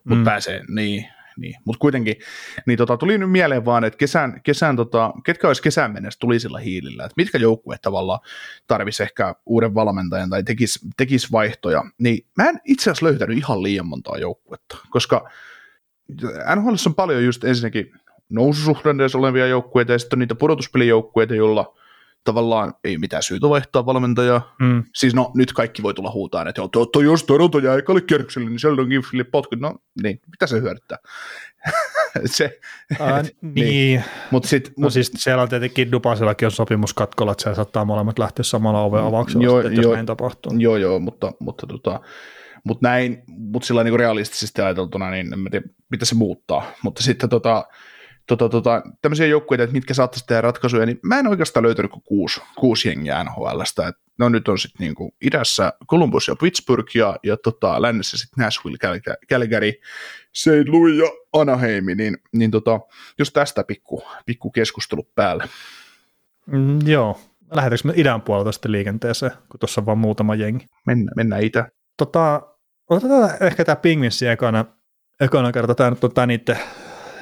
Mutta 0.03 0.15
mm. 0.15 0.23
pääsee, 0.23 0.61
niin, 0.67 1.05
niin. 1.37 1.55
Mutta 1.65 1.79
kuitenkin, 1.79 2.15
niin 2.65 2.77
tota, 2.77 2.97
tuli 2.97 3.17
nyt 3.17 3.31
mieleen 3.31 3.65
vaan, 3.65 3.83
että 3.83 3.97
kesän, 3.97 4.41
kesän 4.43 4.75
tota, 4.75 5.13
ketkä 5.25 5.47
olisi 5.47 5.61
kesän 5.61 5.93
mennessä 5.93 6.19
tuli 6.19 6.39
sillä 6.39 6.59
hiilillä, 6.59 7.03
että 7.03 7.13
mitkä 7.17 7.37
joukkueet 7.37 7.81
tavallaan 7.81 8.19
tarvisi 8.67 9.03
ehkä 9.03 9.35
uuden 9.45 9.75
valmentajan 9.75 10.29
tai 10.29 10.43
tekisi 10.43 10.79
tekis 10.97 11.31
vaihtoja, 11.31 11.83
niin 11.97 12.25
mä 12.37 12.49
en 12.49 12.59
itse 12.65 12.91
asiassa 12.91 13.05
löytänyt 13.05 13.37
ihan 13.37 13.63
liian 13.63 13.87
montaa 13.87 14.17
joukkuetta, 14.17 14.77
koska 14.89 15.29
NHL 16.55 16.75
on 16.87 16.95
paljon 16.95 17.23
just 17.23 17.43
ensinnäkin 17.43 17.91
noususuhdanteessa 18.33 19.17
olevia 19.17 19.47
joukkueita 19.47 19.91
ja 19.91 19.99
sitten 19.99 20.17
on 20.17 20.19
niitä 20.19 20.35
pudotuspelijoukkueita, 20.35 21.35
joilla 21.35 21.73
tavallaan 22.23 22.73
ei 22.83 22.97
mitään 22.97 23.23
syytä 23.23 23.49
vaihtaa 23.49 23.85
valmentajaa. 23.85 24.55
Mm. 24.59 24.83
Siis 24.95 25.15
no, 25.15 25.31
nyt 25.35 25.53
kaikki 25.53 25.83
voi 25.83 25.93
tulla 25.93 26.11
huutaan, 26.11 26.47
että 26.47 26.61
to, 26.71 26.85
to, 26.85 27.01
jos 27.01 27.23
Toronto 27.23 27.59
jää 27.59 27.77
ekalle 27.77 28.01
kierrokselle, 28.01 28.49
niin 28.49 28.59
Sheldon 28.59 28.87
Giffille 28.87 29.23
potkut. 29.23 29.59
No 29.59 29.75
niin, 30.03 30.19
mitä 30.31 30.47
se 30.47 30.61
hyödyttää? 30.61 30.97
se, 32.25 32.59
äh, 33.01 33.23
niin. 33.41 33.53
niin. 33.53 34.03
Mut 34.31 34.45
sit, 34.45 34.67
no 34.67 34.73
mut, 34.77 34.93
siis 34.93 35.11
siellä 35.15 35.43
on 35.43 35.49
tietenkin 35.49 35.91
Dupasellakin 35.91 36.45
on 36.45 36.51
sopimus 36.51 36.93
katkolla, 36.93 37.31
että 37.31 37.41
siellä 37.41 37.55
saattaa 37.55 37.85
molemmat 37.85 38.19
lähteä 38.19 38.43
samalla 38.43 38.81
oven 38.81 39.03
avauksella, 39.03 39.43
joo, 39.43 39.61
sitten, 39.61 39.83
jos 39.83 39.93
näin 39.93 40.05
tapahtuu. 40.05 40.53
Joo, 40.57 40.77
joo, 40.77 40.99
mutta, 40.99 41.31
mutta 41.39 41.67
tota, 41.67 41.99
mutta 42.63 42.87
näin, 42.89 43.23
mutta 43.27 43.65
sillä 43.65 43.83
niin 43.83 43.99
realistisesti 43.99 44.61
ajateltuna, 44.61 45.09
niin 45.09 45.33
en 45.33 45.39
tiedä, 45.51 45.65
mitä 45.89 46.05
se 46.05 46.15
muuttaa. 46.15 46.71
Mutta 46.83 47.03
sitten 47.03 47.29
tota, 47.29 47.65
tota, 48.27 48.49
tota, 48.49 48.81
tämmöisiä 49.01 49.25
joukkueita, 49.25 49.63
että 49.63 49.73
mitkä 49.73 49.93
saattaisi 49.93 50.27
tehdä 50.27 50.41
ratkaisuja, 50.41 50.85
niin 50.85 50.99
mä 51.03 51.19
en 51.19 51.27
oikeastaan 51.27 51.63
löytänyt 51.63 51.91
kuin 51.91 52.03
kuusi, 52.03 52.41
kuusi 52.55 52.87
jengiä 52.87 53.23
NHLstä. 53.23 53.87
Et 53.87 53.95
no 54.19 54.29
nyt 54.29 54.47
on 54.47 54.59
sitten 54.59 54.85
niinku 54.85 55.15
idässä 55.21 55.73
Columbus 55.87 56.27
ja 56.27 56.35
Pittsburgh 56.35 56.95
ja, 56.95 57.17
ja 57.23 57.37
tota, 57.37 57.81
lännessä 57.81 58.17
sitten 58.17 58.43
Nashville, 58.43 58.77
Calgary, 59.29 59.71
St. 60.33 60.67
Louis 60.67 60.97
ja 60.97 61.05
Anaheim, 61.33 61.85
niin, 61.97 62.17
niin 62.33 62.51
tota, 62.51 62.79
jos 63.19 63.31
tästä 63.31 63.63
pikku, 63.63 64.03
pikku 64.25 64.51
keskustelu 64.51 65.03
päälle. 65.15 65.49
Mm, 66.45 66.79
joo. 66.87 67.19
Lähdetäänkö 67.51 67.87
me 67.87 67.93
idän 67.95 68.21
puolelta 68.21 68.51
sitten 68.51 68.71
liikenteeseen, 68.71 69.31
kun 69.49 69.59
tuossa 69.59 69.81
on 69.81 69.85
vaan 69.85 69.97
muutama 69.97 70.35
jengi? 70.35 70.65
Mennään, 70.85 71.13
mennään 71.15 71.43
itä. 71.43 71.69
Tota, 71.97 72.41
otetaan 72.89 73.31
ehkä 73.41 73.65
tämä 73.65 73.75
Pingvinssi 73.75 74.27
ekana, 74.27 74.65
ekana 75.19 75.51
kerta. 75.51 75.75
Tämä 75.75 75.89
nyt 75.89 76.03
on 76.03 76.13
tämä 76.13 76.27
niiden 76.27 76.59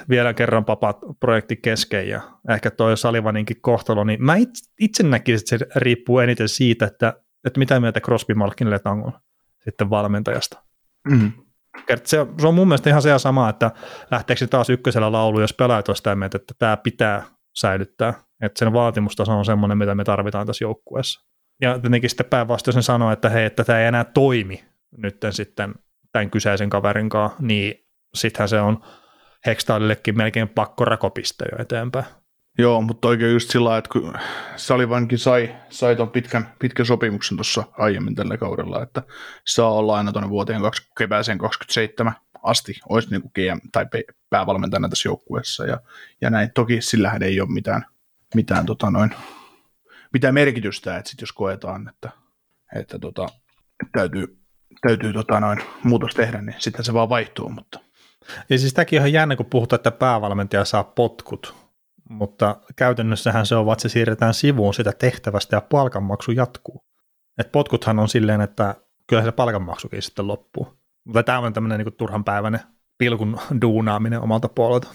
vielä 0.09 0.33
kerran 0.33 0.65
papat 0.65 0.97
projekti 1.19 1.55
kesken 1.55 2.09
ja 2.09 2.21
ehkä 2.49 2.71
toi 2.71 2.97
Salivaninkin 2.97 3.61
kohtalo, 3.61 4.03
niin 4.03 4.23
mä 4.23 4.35
itse, 4.35 4.71
itse 4.79 5.03
näkisin, 5.03 5.55
että 5.55 5.65
se 5.65 5.79
riippuu 5.79 6.19
eniten 6.19 6.49
siitä, 6.49 6.85
että, 6.85 7.13
että 7.45 7.59
mitä 7.59 7.79
mieltä 7.79 7.99
Crosby 7.99 8.33
Malkin 8.33 8.69
Letang 8.69 9.05
on 9.05 9.13
sitten 9.63 9.89
valmentajasta. 9.89 10.63
Mm. 11.09 11.31
Se, 12.03 12.27
se 12.39 12.47
on 12.47 12.53
mun 12.53 12.67
mielestä 12.67 12.89
ihan 12.89 13.01
se 13.01 13.19
sama, 13.19 13.49
että 13.49 13.71
lähteekö 14.11 14.47
taas 14.47 14.69
ykkösellä 14.69 15.11
laulu, 15.11 15.41
jos 15.41 15.53
pelaajat 15.53 15.89
on 15.89 15.95
sitä 15.95 16.15
mieltä, 16.15 16.37
että 16.37 16.53
tämä 16.59 16.77
pitää 16.77 17.23
säilyttää, 17.55 18.13
että 18.41 18.59
sen 18.59 18.73
vaatimustaso 18.73 19.31
on 19.37 19.45
semmoinen, 19.45 19.77
mitä 19.77 19.95
me 19.95 20.03
tarvitaan 20.03 20.47
tässä 20.47 20.65
joukkueessa. 20.65 21.25
Ja 21.61 21.79
tietenkin 21.79 22.09
sitten 22.09 22.25
päinvastoin 22.25 22.73
sen 22.73 22.83
sanoo, 22.83 23.11
että 23.11 23.29
hei, 23.29 23.45
että 23.45 23.63
tämä 23.63 23.79
ei 23.79 23.87
enää 23.87 24.03
toimi 24.03 24.63
nyt 24.97 25.17
sitten 25.29 25.75
tämän 26.11 26.29
kyseisen 26.29 26.69
kaverin 26.69 27.09
kanssa, 27.09 27.37
niin 27.41 27.87
sittenhän 28.13 28.49
se 28.49 28.61
on 28.61 28.83
Hextaalillekin 29.45 30.17
melkein 30.17 30.49
pakko 30.49 30.85
rakopiste 30.85 31.45
jo 31.51 31.61
eteenpäin. 31.61 32.05
Joo, 32.57 32.81
mutta 32.81 33.07
oikein 33.07 33.33
just 33.33 33.49
sillä 33.49 33.77
että 33.77 33.89
kun 33.89 34.13
Salivankin 34.55 35.17
sai, 35.17 35.55
sai 35.69 35.95
ton 35.95 36.09
pitkän, 36.09 36.53
pitkän 36.59 36.85
sopimuksen 36.85 37.37
tuossa 37.37 37.63
aiemmin 37.77 38.15
tällä 38.15 38.37
kaudella, 38.37 38.83
että 38.83 39.03
saa 39.47 39.71
olla 39.73 39.97
aina 39.97 40.11
tuonne 40.11 40.29
vuoteen 40.29 40.61
20, 40.61 40.97
kevääseen 40.97 41.37
27 41.37 42.13
asti, 42.43 42.73
olisi 42.89 43.09
niin 43.09 43.21
kuin 43.21 43.31
GM 43.35 43.59
tai 43.71 43.85
päävalmentajana 44.29 44.89
tässä 44.89 45.09
joukkueessa 45.09 45.65
ja, 45.65 45.79
ja 46.21 46.29
näin. 46.29 46.51
Toki 46.53 46.81
sillähän 46.81 47.23
ei 47.23 47.41
ole 47.41 47.49
mitään, 47.51 47.85
mitään, 48.35 48.65
tota 48.65 48.91
noin, 48.91 49.15
mitään 50.13 50.33
merkitystä, 50.33 50.97
että 50.97 51.11
sit 51.11 51.21
jos 51.21 51.31
koetaan, 51.31 51.89
että, 51.89 52.09
että 52.75 52.99
tota, 52.99 53.27
täytyy, 53.91 54.37
täytyy 54.81 55.13
tota 55.13 55.39
noin, 55.39 55.59
muutos 55.83 56.13
tehdä, 56.13 56.41
niin 56.41 56.55
sitten 56.59 56.85
se 56.85 56.93
vaan 56.93 57.09
vaihtuu, 57.09 57.49
mutta– 57.49 57.79
ja 58.49 58.59
siis 58.59 58.73
tämäkin 58.73 58.99
on 58.99 59.01
ihan 59.01 59.13
jännä, 59.13 59.35
kun 59.35 59.45
puhutaan, 59.45 59.77
että 59.77 59.91
päävalmentaja 59.91 60.65
saa 60.65 60.83
potkut, 60.83 61.55
mutta 62.09 62.57
käytännössähän 62.75 63.45
se 63.45 63.55
on, 63.55 63.71
että 63.71 63.81
se 63.81 63.89
siirretään 63.89 64.33
sivuun 64.33 64.73
sitä 64.73 64.91
tehtävästä 64.91 65.55
ja 65.55 65.61
palkanmaksu 65.61 66.31
jatkuu. 66.31 66.83
Et 67.37 67.51
potkuthan 67.51 67.99
on 67.99 68.09
silleen, 68.09 68.41
että 68.41 68.75
kyllä 69.07 69.23
se 69.23 69.31
palkanmaksukin 69.31 70.01
sitten 70.01 70.27
loppuu. 70.27 70.77
Mutta 71.03 71.23
tämä 71.23 71.39
on 71.39 71.53
tämmöinen 71.53 71.79
niin 71.79 71.93
turhan 71.93 72.23
päiväinen 72.23 72.59
pilkun 72.97 73.39
duunaaminen 73.61 74.21
omalta 74.21 74.49
puolelta. 74.49 74.87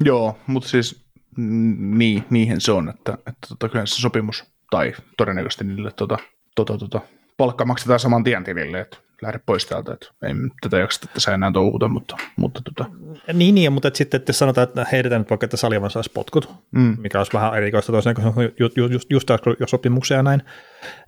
Joo, 0.00 0.38
mutta 0.46 0.68
siis 0.68 1.04
niin, 1.36 2.24
niihin 2.30 2.60
se 2.60 2.72
on, 2.72 2.88
että, 2.88 3.12
että 3.12 3.48
tota, 3.48 3.68
kyllä 3.68 3.86
se 3.86 3.94
sopimus, 3.94 4.44
tai 4.70 4.94
todennäköisesti 5.16 5.64
niille 5.64 5.90
tota, 5.90 6.18
tota, 6.56 6.78
tota, 6.78 7.00
palkka 7.36 7.64
maksetaan 7.64 8.00
saman 8.00 8.24
tien 8.24 8.44
tilille, 8.44 8.80
että 8.80 8.96
lähde 9.22 9.40
pois 9.46 9.66
täältä, 9.66 9.92
että 9.92 10.06
ei 10.22 10.34
tätä 10.60 10.78
jaksa 10.78 11.06
tässä 11.14 11.34
enää 11.34 11.52
touhuta, 11.52 11.88
mutta, 11.88 12.16
mutta 12.36 12.60
tota. 12.64 12.90
Niin, 13.32 13.54
niin, 13.54 13.72
mutta 13.72 13.88
että 13.88 13.98
sitten 13.98 14.18
että 14.18 14.32
sanotaan, 14.32 14.68
että 14.68 14.86
heitetään 14.92 15.20
nyt 15.20 15.30
vaikka, 15.30 15.44
että 15.44 15.56
Salivan 15.56 15.90
saisi 15.90 16.10
potkut, 16.14 16.54
mm. 16.70 16.96
mikä 17.00 17.18
olisi 17.18 17.32
vähän 17.32 17.54
erikoista 17.56 17.92
toisena, 17.92 18.14
kun 18.14 18.34
just, 18.60 18.76
just, 18.76 19.10
just 19.10 19.28
jo 19.60 19.66
sopimuksia 19.66 20.16
ja 20.16 20.22
näin, 20.22 20.42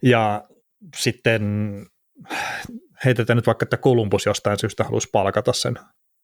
ja 0.03 0.45
sitten 0.97 1.43
heitetään 3.05 3.37
nyt 3.37 3.47
vaikka, 3.47 3.65
että 3.65 3.77
Columbus 3.77 4.27
jostain 4.27 4.59
syystä 4.59 4.85
haluaisi 4.85 5.09
palkata 5.13 5.53
sen 5.53 5.75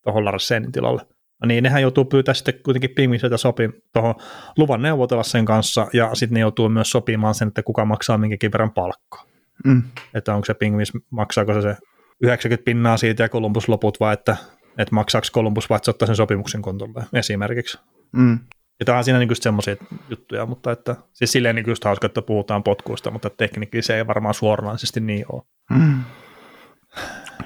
tuohon 0.05 0.24
Larsenin 0.24 0.72
tilalle. 0.72 1.03
No 1.43 1.47
niin, 1.47 1.64
nehän 1.64 1.83
joutuu 1.83 2.05
pyytää 2.05 2.35
sitten 2.35 2.55
kuitenkin 2.64 2.91
Pingviseltä 2.91 3.37
sopi 3.37 3.70
tuohon 3.93 4.14
luvan 4.59 4.83
neuvotella 4.83 5.22
sen 5.22 5.45
kanssa, 5.45 5.87
ja 5.93 6.14
sitten 6.14 6.35
ne 6.35 6.41
joutuu 6.41 6.68
myös 6.68 6.91
sopimaan 6.91 7.35
sen, 7.35 7.49
että 7.49 7.62
kuka 7.62 7.85
maksaa 7.85 8.18
minkäkin 8.18 8.53
verran 8.53 8.72
palkkaa. 8.72 9.32
Mm. 9.64 9.82
Että 10.14 10.34
onko 10.34 10.44
se 10.44 10.54
pingvis, 10.54 10.92
maksaako 11.10 11.54
se 11.54 11.62
se 11.62 11.76
90 12.22 12.64
pinnaa 12.64 12.96
siitä 12.96 13.22
ja 13.22 13.28
Columbus 13.28 13.68
loput 13.68 14.00
vai 14.00 14.14
että, 14.14 14.36
että 14.78 14.94
maksaako 14.94 15.26
Columbus 15.32 15.70
vai 15.70 15.76
että 15.76 15.92
se 16.00 16.06
sen 16.06 16.16
sopimuksen 16.16 16.62
kontolle 16.62 17.04
esimerkiksi. 17.12 17.78
Mm. 18.12 18.38
Ja 18.80 18.86
tämä 18.86 18.98
on 18.98 19.04
siinä 19.04 19.18
niin 19.18 19.36
semmoisia 19.36 19.76
juttuja, 20.10 20.46
mutta 20.46 20.72
että, 20.72 20.96
siis 21.12 21.32
silleen 21.32 21.56
niin 21.56 21.68
just 21.68 21.84
hauska, 21.84 22.06
että 22.06 22.22
puhutaan 22.22 22.62
potkuista, 22.62 23.10
mutta 23.10 23.30
teknikki 23.30 23.82
se 23.82 23.96
ei 23.96 24.06
varmaan 24.06 24.34
suoranaisesti 24.34 25.00
niin 25.00 25.24
ole. 25.32 25.42
Mm. 25.70 26.00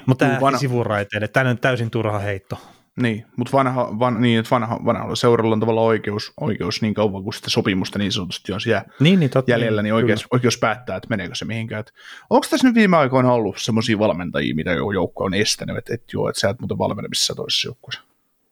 Mutta 0.05 0.25
tämä 0.25 0.57
sivuraiteille, 0.57 1.27
tämä 1.27 1.49
on 1.49 1.57
täysin 1.57 1.89
turha 1.91 2.19
heitto. 2.19 2.57
Niin, 3.01 3.25
mutta 3.35 3.57
vanha, 3.57 3.99
van, 3.99 4.21
niin, 4.21 4.39
että 4.39 4.49
vanha, 4.49 4.79
vanhalla 4.85 5.15
seuralla 5.15 5.53
on 5.53 5.59
tavallaan 5.59 5.87
oikeus, 5.87 6.33
oikeus 6.41 6.81
niin 6.81 6.93
kauan 6.93 7.23
kuin 7.23 7.33
sitä 7.33 7.49
sopimusta 7.49 7.99
niin 7.99 8.11
sanotusti 8.11 8.53
on 8.53 8.61
siellä 8.61 8.83
niin, 8.99 9.19
niin, 9.19 9.29
totta, 9.29 9.51
jäljellä, 9.51 9.81
niin 9.81 9.93
oikeus, 9.93 10.27
oikeus 10.31 10.57
päättää, 10.57 10.95
että 10.95 11.09
meneekö 11.09 11.35
se 11.35 11.45
mihinkään. 11.45 11.79
Että 11.79 11.91
onko 12.29 12.47
tässä 12.49 12.67
nyt 12.67 12.75
viime 12.75 12.97
aikoina 12.97 13.33
ollut 13.33 13.57
semmoisia 13.57 13.99
valmentajia, 13.99 14.55
mitä 14.55 14.71
joukko 14.71 15.23
on 15.23 15.33
estänyt, 15.33 15.77
että, 15.77 15.93
että 15.93 16.07
joo, 16.13 16.29
että 16.29 16.39
sä 16.39 16.49
et 16.49 16.59
muuten 16.59 16.77
valmenne 16.77 17.07
missä 17.07 17.35
toisessa 17.35 17.67
joukkueessa? 17.67 18.01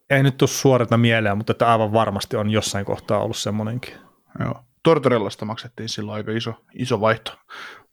Ei 0.10 0.24
nyt 0.24 0.38
tule 0.38 0.50
suorata 0.50 0.98
mieleen, 0.98 1.38
mutta 1.38 1.52
että 1.52 1.72
aivan 1.72 1.94
varmasti 1.94 2.38
on 2.38 2.50
jossain 2.50 2.86
kohtaa 2.86 3.20
ollut 3.20 3.38
semmoinenkin. 3.38 3.94
Joo. 4.40 4.64
Tortorellasta 4.84 5.46
maksettiin 5.46 5.90
silloin 5.90 6.16
aika 6.16 6.32
iso, 6.32 6.54
iso 6.74 7.02
vaihto 7.02 7.32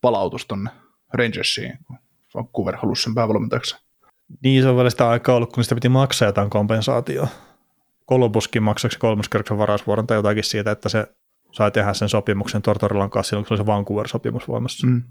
palautus 0.00 0.46
tonne 0.46 0.70
Rangersiin, 1.12 1.78
kun 1.86 1.98
Vancouver 2.34 2.76
halusi 2.76 3.02
sen 3.02 3.14
päävalmentajaksi. 3.14 3.76
Niin, 4.42 4.62
se 4.62 4.68
on 4.68 4.76
vielä 4.76 4.90
sitä 4.90 5.08
aikaa 5.08 5.36
ollut, 5.36 5.52
kun 5.52 5.64
sitä 5.64 5.74
piti 5.74 5.88
maksaa 5.88 6.28
jotain 6.28 6.50
kompensaatioa. 6.50 7.28
Columbuskin 8.08 8.62
maksaksi 8.62 8.98
kolmoskerroksen 8.98 9.58
varausvuoron 9.58 10.06
tai 10.06 10.16
jotakin 10.16 10.44
siitä, 10.44 10.70
että 10.70 10.88
se 10.88 11.06
sai 11.52 11.70
tehdä 11.70 11.94
sen 11.94 12.08
sopimuksen 12.08 12.62
Tortorillan 12.62 13.10
kanssa 13.10 13.28
silloin, 13.28 13.46
kun 13.46 13.48
se 13.48 13.62
oli 13.62 13.66
se 13.66 13.72
Vancouver-sopimus 13.72 14.48
voimassa. 14.48 14.86
Mm. 14.86 15.02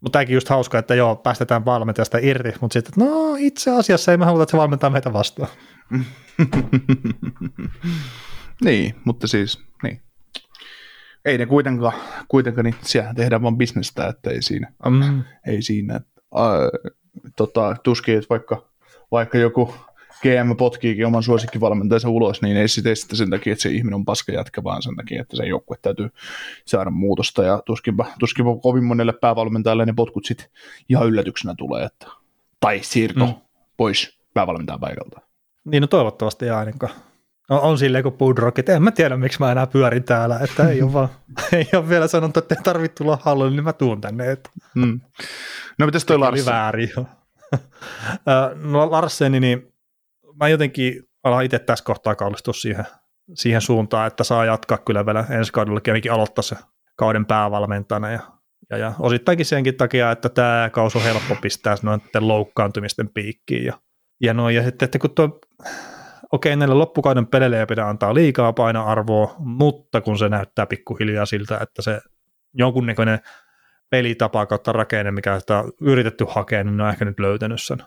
Mutta 0.00 0.18
tämäkin 0.18 0.34
just 0.34 0.48
hauska, 0.48 0.78
että 0.78 0.94
joo, 0.94 1.16
päästetään 1.16 1.64
valmentajasta 1.64 2.18
irti, 2.18 2.54
mutta 2.60 2.72
sitten, 2.72 2.92
että 2.92 3.12
no 3.12 3.36
itse 3.38 3.70
asiassa 3.70 4.12
ei 4.12 4.18
me 4.18 4.24
haluta, 4.24 4.42
että 4.42 4.50
se 4.50 4.56
valmentaa 4.56 4.90
meitä 4.90 5.12
vastaan. 5.12 5.48
niin, 8.64 8.94
mutta 9.04 9.26
siis, 9.26 9.62
niin. 9.82 10.02
Ei 11.24 11.38
ne 11.38 11.46
kuitenkaan, 11.46 11.92
kuitenkaan 12.28 12.64
niin 12.64 12.74
siellä 12.82 13.14
tehdään 13.14 13.42
vaan 13.42 13.58
bisnestä, 13.58 14.06
että 14.06 14.30
ei 14.30 14.42
siinä, 14.42 14.72
mm. 14.88 15.22
ei 15.46 15.62
siinä. 15.62 15.94
Äh, 15.94 16.90
tota, 17.36 17.76
tuskin, 17.82 18.14
että 18.14 18.26
vaikka, 18.30 18.67
vaikka 19.10 19.38
joku 19.38 19.74
GM 20.22 20.56
potkiikin 20.56 21.06
oman 21.06 21.22
suosikkivalmentajansa 21.22 22.08
ulos, 22.08 22.42
niin 22.42 22.56
ei 22.56 22.68
sitä 22.68 22.94
sitä 22.94 23.16
sen 23.16 23.30
takia, 23.30 23.52
että 23.52 23.62
se 23.62 23.68
ihminen 23.68 23.94
on 23.94 24.04
paska 24.04 24.32
jätkä, 24.32 24.64
vaan 24.64 24.82
sen 24.82 24.96
takia, 24.96 25.22
että 25.22 25.36
se 25.36 25.46
joukkue 25.46 25.76
täytyy 25.82 26.10
saada 26.64 26.90
muutosta, 26.90 27.42
ja 27.42 27.62
tuskinpa, 27.66 28.06
tuskinpa 28.18 28.56
kovin 28.56 28.84
monelle 28.84 29.12
päävalmentajalle 29.12 29.86
ne 29.86 29.92
potkut 29.92 30.24
sitten 30.24 30.46
ihan 30.88 31.06
yllätyksenä 31.06 31.54
tulee, 31.58 31.84
että, 31.84 32.06
tai 32.60 32.80
siirto 32.82 33.26
mm. 33.26 33.34
pois 33.76 34.18
päävalmentajan 34.34 34.80
paikalta. 34.80 35.20
Niin, 35.64 35.80
no 35.80 35.86
toivottavasti 35.86 36.44
ei 36.44 36.50
ainakaan. 36.50 36.92
No, 37.50 37.60
on 37.60 37.78
silleen 37.78 38.02
kuin 38.02 38.14
Budrock, 38.14 38.58
että 38.58 38.76
en 38.76 38.82
mä 38.82 38.90
tiedä, 38.90 39.16
miksi 39.16 39.40
mä 39.40 39.52
enää 39.52 39.66
pyörin 39.66 40.04
täällä, 40.04 40.38
että 40.38 40.68
ei 40.68 40.82
ole, 40.82 40.92
vaan, 40.92 41.08
ei 41.52 41.68
ole 41.74 41.88
vielä 41.88 42.08
sanottu, 42.08 42.38
että 42.38 42.54
ei 42.54 42.62
tarvitse 42.62 42.94
tulla 42.94 43.18
hallille, 43.22 43.50
niin 43.50 43.64
mä 43.64 43.72
tuun 43.72 44.00
tänne. 44.00 44.30
Että. 44.30 44.50
Mm. 44.74 45.00
No 45.78 45.86
mitäs 45.86 46.04
toi 46.04 46.18
Larsen? 46.18 46.44
Oli 46.44 46.52
väärin 46.52 46.90
jo. 46.96 47.06
No 48.72 48.90
Larseni, 48.90 49.40
niin 49.40 49.72
mä 50.40 50.48
jotenkin 50.48 51.02
alan 51.24 51.44
itse 51.44 51.58
tässä 51.58 51.84
kohtaa 51.84 52.14
kallistua 52.14 52.54
siihen, 52.54 52.84
siihen 53.34 53.60
suuntaan, 53.60 54.06
että 54.06 54.24
saa 54.24 54.44
jatkaa 54.44 54.78
kyllä 54.78 55.06
vielä 55.06 55.24
ensi 55.30 55.52
kaudella 55.52 55.80
ainakin 55.86 56.12
aloittaa 56.12 56.42
se 56.42 56.56
kauden 56.96 57.26
päävalmentajana 57.26 58.10
ja, 58.10 58.20
ja, 58.70 58.76
ja 58.76 58.92
osittainkin 58.98 59.46
senkin 59.46 59.76
takia, 59.76 60.10
että 60.10 60.28
tämä 60.28 60.70
kausi 60.72 60.98
on 60.98 61.04
helppo 61.04 61.36
pistää 61.42 61.76
noiden 61.82 62.28
loukkaantumisten 62.28 63.08
piikkiin 63.08 63.64
ja, 63.64 63.80
ja, 64.20 64.34
no, 64.34 64.50
ja 64.50 64.64
sitten, 64.64 64.86
että 64.86 64.98
kun 64.98 65.14
tuo 65.14 65.40
okei, 66.32 66.56
näille 66.56 66.74
loppukauden 66.74 67.26
peleille 67.26 67.60
ei 67.60 67.66
pidä 67.66 67.88
antaa 67.88 68.14
liikaa 68.14 68.52
painoarvoa, 68.52 69.34
mutta 69.38 70.00
kun 70.00 70.18
se 70.18 70.28
näyttää 70.28 70.66
pikkuhiljaa 70.66 71.26
siltä, 71.26 71.58
että 71.62 71.82
se 71.82 72.00
jonkunnäköinen 72.54 73.18
pelitapa 73.90 74.46
kautta 74.46 74.72
rakenne, 74.72 75.10
mikä 75.10 75.40
sitä 75.40 75.58
on 75.58 75.72
yritetty 75.80 76.24
hakea, 76.28 76.64
niin 76.64 76.76
ne 76.76 76.82
on 76.82 76.90
ehkä 76.90 77.04
nyt 77.04 77.20
löytänyt 77.20 77.62
sen. 77.62 77.78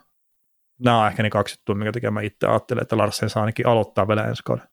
Nämä 0.80 1.02
on 1.02 1.08
ehkä 1.08 1.24
ne 1.24 1.30
kaksi 1.30 1.54
juttua, 1.54 1.76
mikä 1.76 1.91
tekee 1.91 2.12
mä 2.12 2.22
itse 2.22 2.47
ajattelen, 2.47 2.82
että 2.82 2.97
Larsen 2.97 3.30
saa 3.30 3.43
ainakin 3.43 3.68
aloittaa 3.68 4.08
vielä 4.08 4.24
ensi 4.24 4.43
kauden. 4.45 4.68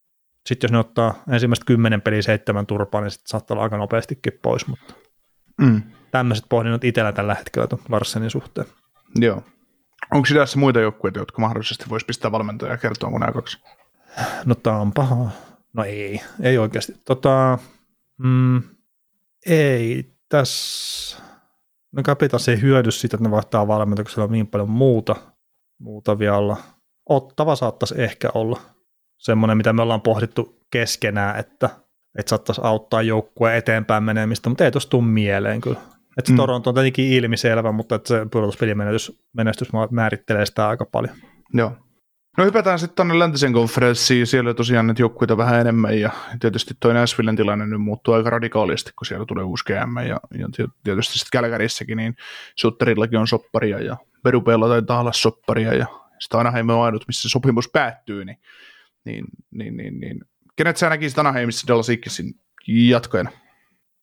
Sitten 0.46 0.68
jos 0.68 0.72
ne 0.72 0.78
ottaa 0.78 1.22
ensimmäistä 1.32 1.64
kymmenen 1.66 2.02
peliä 2.02 2.22
seitsemän 2.22 2.66
turpaa, 2.66 3.00
niin 3.00 3.10
sitten 3.10 3.28
saattaa 3.28 3.54
olla 3.54 3.62
aika 3.62 3.76
nopeastikin 3.76 4.32
pois, 4.42 4.66
mutta 4.66 4.94
mm. 5.60 5.82
tämmöiset 6.10 6.44
pohdinnot 6.48 6.84
itsellä 6.84 7.12
tällä 7.12 7.34
hetkellä 7.34 7.68
Larsenin 7.88 8.30
suhteen. 8.30 8.66
Joo. 9.14 9.42
Onko 10.14 10.28
tässä 10.34 10.58
muita 10.58 10.80
joukkueita, 10.80 11.18
jotka 11.18 11.40
mahdollisesti 11.40 11.84
voisi 11.88 12.06
pistää 12.06 12.32
valmentajaa 12.32 12.74
ja 12.74 12.78
kertoa 12.78 13.10
mun 13.10 13.20
kaksi? 13.34 13.58
No 14.44 14.54
tämä 14.54 14.76
on 14.76 14.92
paha. 14.92 15.30
No 15.72 15.84
ei, 15.84 16.20
ei 16.40 16.58
oikeasti. 16.58 16.92
Tota, 17.04 17.58
mm, 18.18 18.62
ei 19.46 20.17
tässä, 20.28 21.18
no 21.92 22.02
Capitals 22.02 22.48
ei 22.48 22.60
hyödy 22.60 22.90
siitä, 22.90 23.16
että 23.16 23.28
ne 23.28 23.30
vaihtaa 23.30 23.68
siellä 24.12 24.24
on 24.24 24.32
niin 24.32 24.46
paljon 24.46 24.70
muuta, 24.70 25.16
muuta 25.78 26.18
vielä 26.18 26.56
Ottava 27.08 27.56
saattaisi 27.56 27.94
ehkä 28.02 28.30
olla 28.34 28.60
semmoinen, 29.18 29.56
mitä 29.56 29.72
me 29.72 29.82
ollaan 29.82 30.00
pohdittu 30.00 30.60
keskenään, 30.70 31.38
että, 31.38 31.70
että 32.18 32.30
saattaisi 32.30 32.60
auttaa 32.64 33.02
joukkueen 33.02 33.56
eteenpäin 33.56 34.02
menemistä, 34.02 34.48
mutta 34.48 34.64
ei 34.64 34.70
tuossa 34.70 34.90
tule 34.90 35.04
mieleen 35.04 35.60
kyllä. 35.60 35.80
Että 36.18 36.28
se 36.28 36.32
mm. 36.32 36.36
Toronto 36.36 36.70
on 36.70 36.74
tietenkin 36.74 37.12
ilmiselvä, 37.12 37.72
mutta 37.72 37.94
että 37.94 38.08
se 38.08 38.26
pudotuspelin 38.30 38.78
menestys, 38.78 39.22
menestys 39.36 39.68
määrittelee 39.90 40.46
sitä 40.46 40.68
aika 40.68 40.84
paljon. 40.84 41.16
Joo. 41.54 41.72
No 42.38 42.44
hypätään 42.44 42.78
sitten 42.78 42.96
tuonne 42.96 43.18
läntisen 43.18 43.52
konferenssiin, 43.52 44.26
siellä 44.26 44.54
tosiaan 44.54 44.86
nyt 44.86 44.98
joukkueita 44.98 45.36
vähän 45.36 45.60
enemmän 45.60 46.00
ja 46.00 46.10
tietysti 46.40 46.74
toi 46.80 46.94
Nashvillen 46.94 47.36
tilanne 47.36 47.66
nyt 47.66 47.80
muuttuu 47.80 48.14
aika 48.14 48.30
radikaalisti, 48.30 48.92
kun 48.98 49.06
siellä 49.06 49.26
tulee 49.26 49.44
uusi 49.44 49.64
GM 49.64 49.96
ja, 50.08 50.20
ja 50.38 50.48
tietysti 50.84 51.18
sitten 51.18 51.40
Kälkärissäkin, 51.40 51.96
niin 51.96 52.16
Sutterillakin 52.56 53.18
on 53.18 53.28
sopparia 53.28 53.80
ja 53.80 53.96
Perupeella 54.22 54.68
taitaa 54.68 55.00
olla 55.00 55.12
sopparia 55.12 55.74
ja 55.74 55.86
sitten 56.18 56.40
Anaheim 56.40 56.68
on 56.68 56.84
ainut, 56.84 57.04
missä 57.06 57.28
sopimus 57.28 57.68
päättyy, 57.68 58.24
niin, 58.24 58.38
niin, 59.04 59.24
niin, 59.50 59.76
niin, 59.76 60.00
niin. 60.00 60.20
kenet 60.56 60.76
sä 60.76 60.88
näkisit 60.88 61.18
Anaheimissa 61.18 61.66
Dallas 61.66 61.90
Eaglesin 61.90 62.34
jatkojana? 62.68 63.30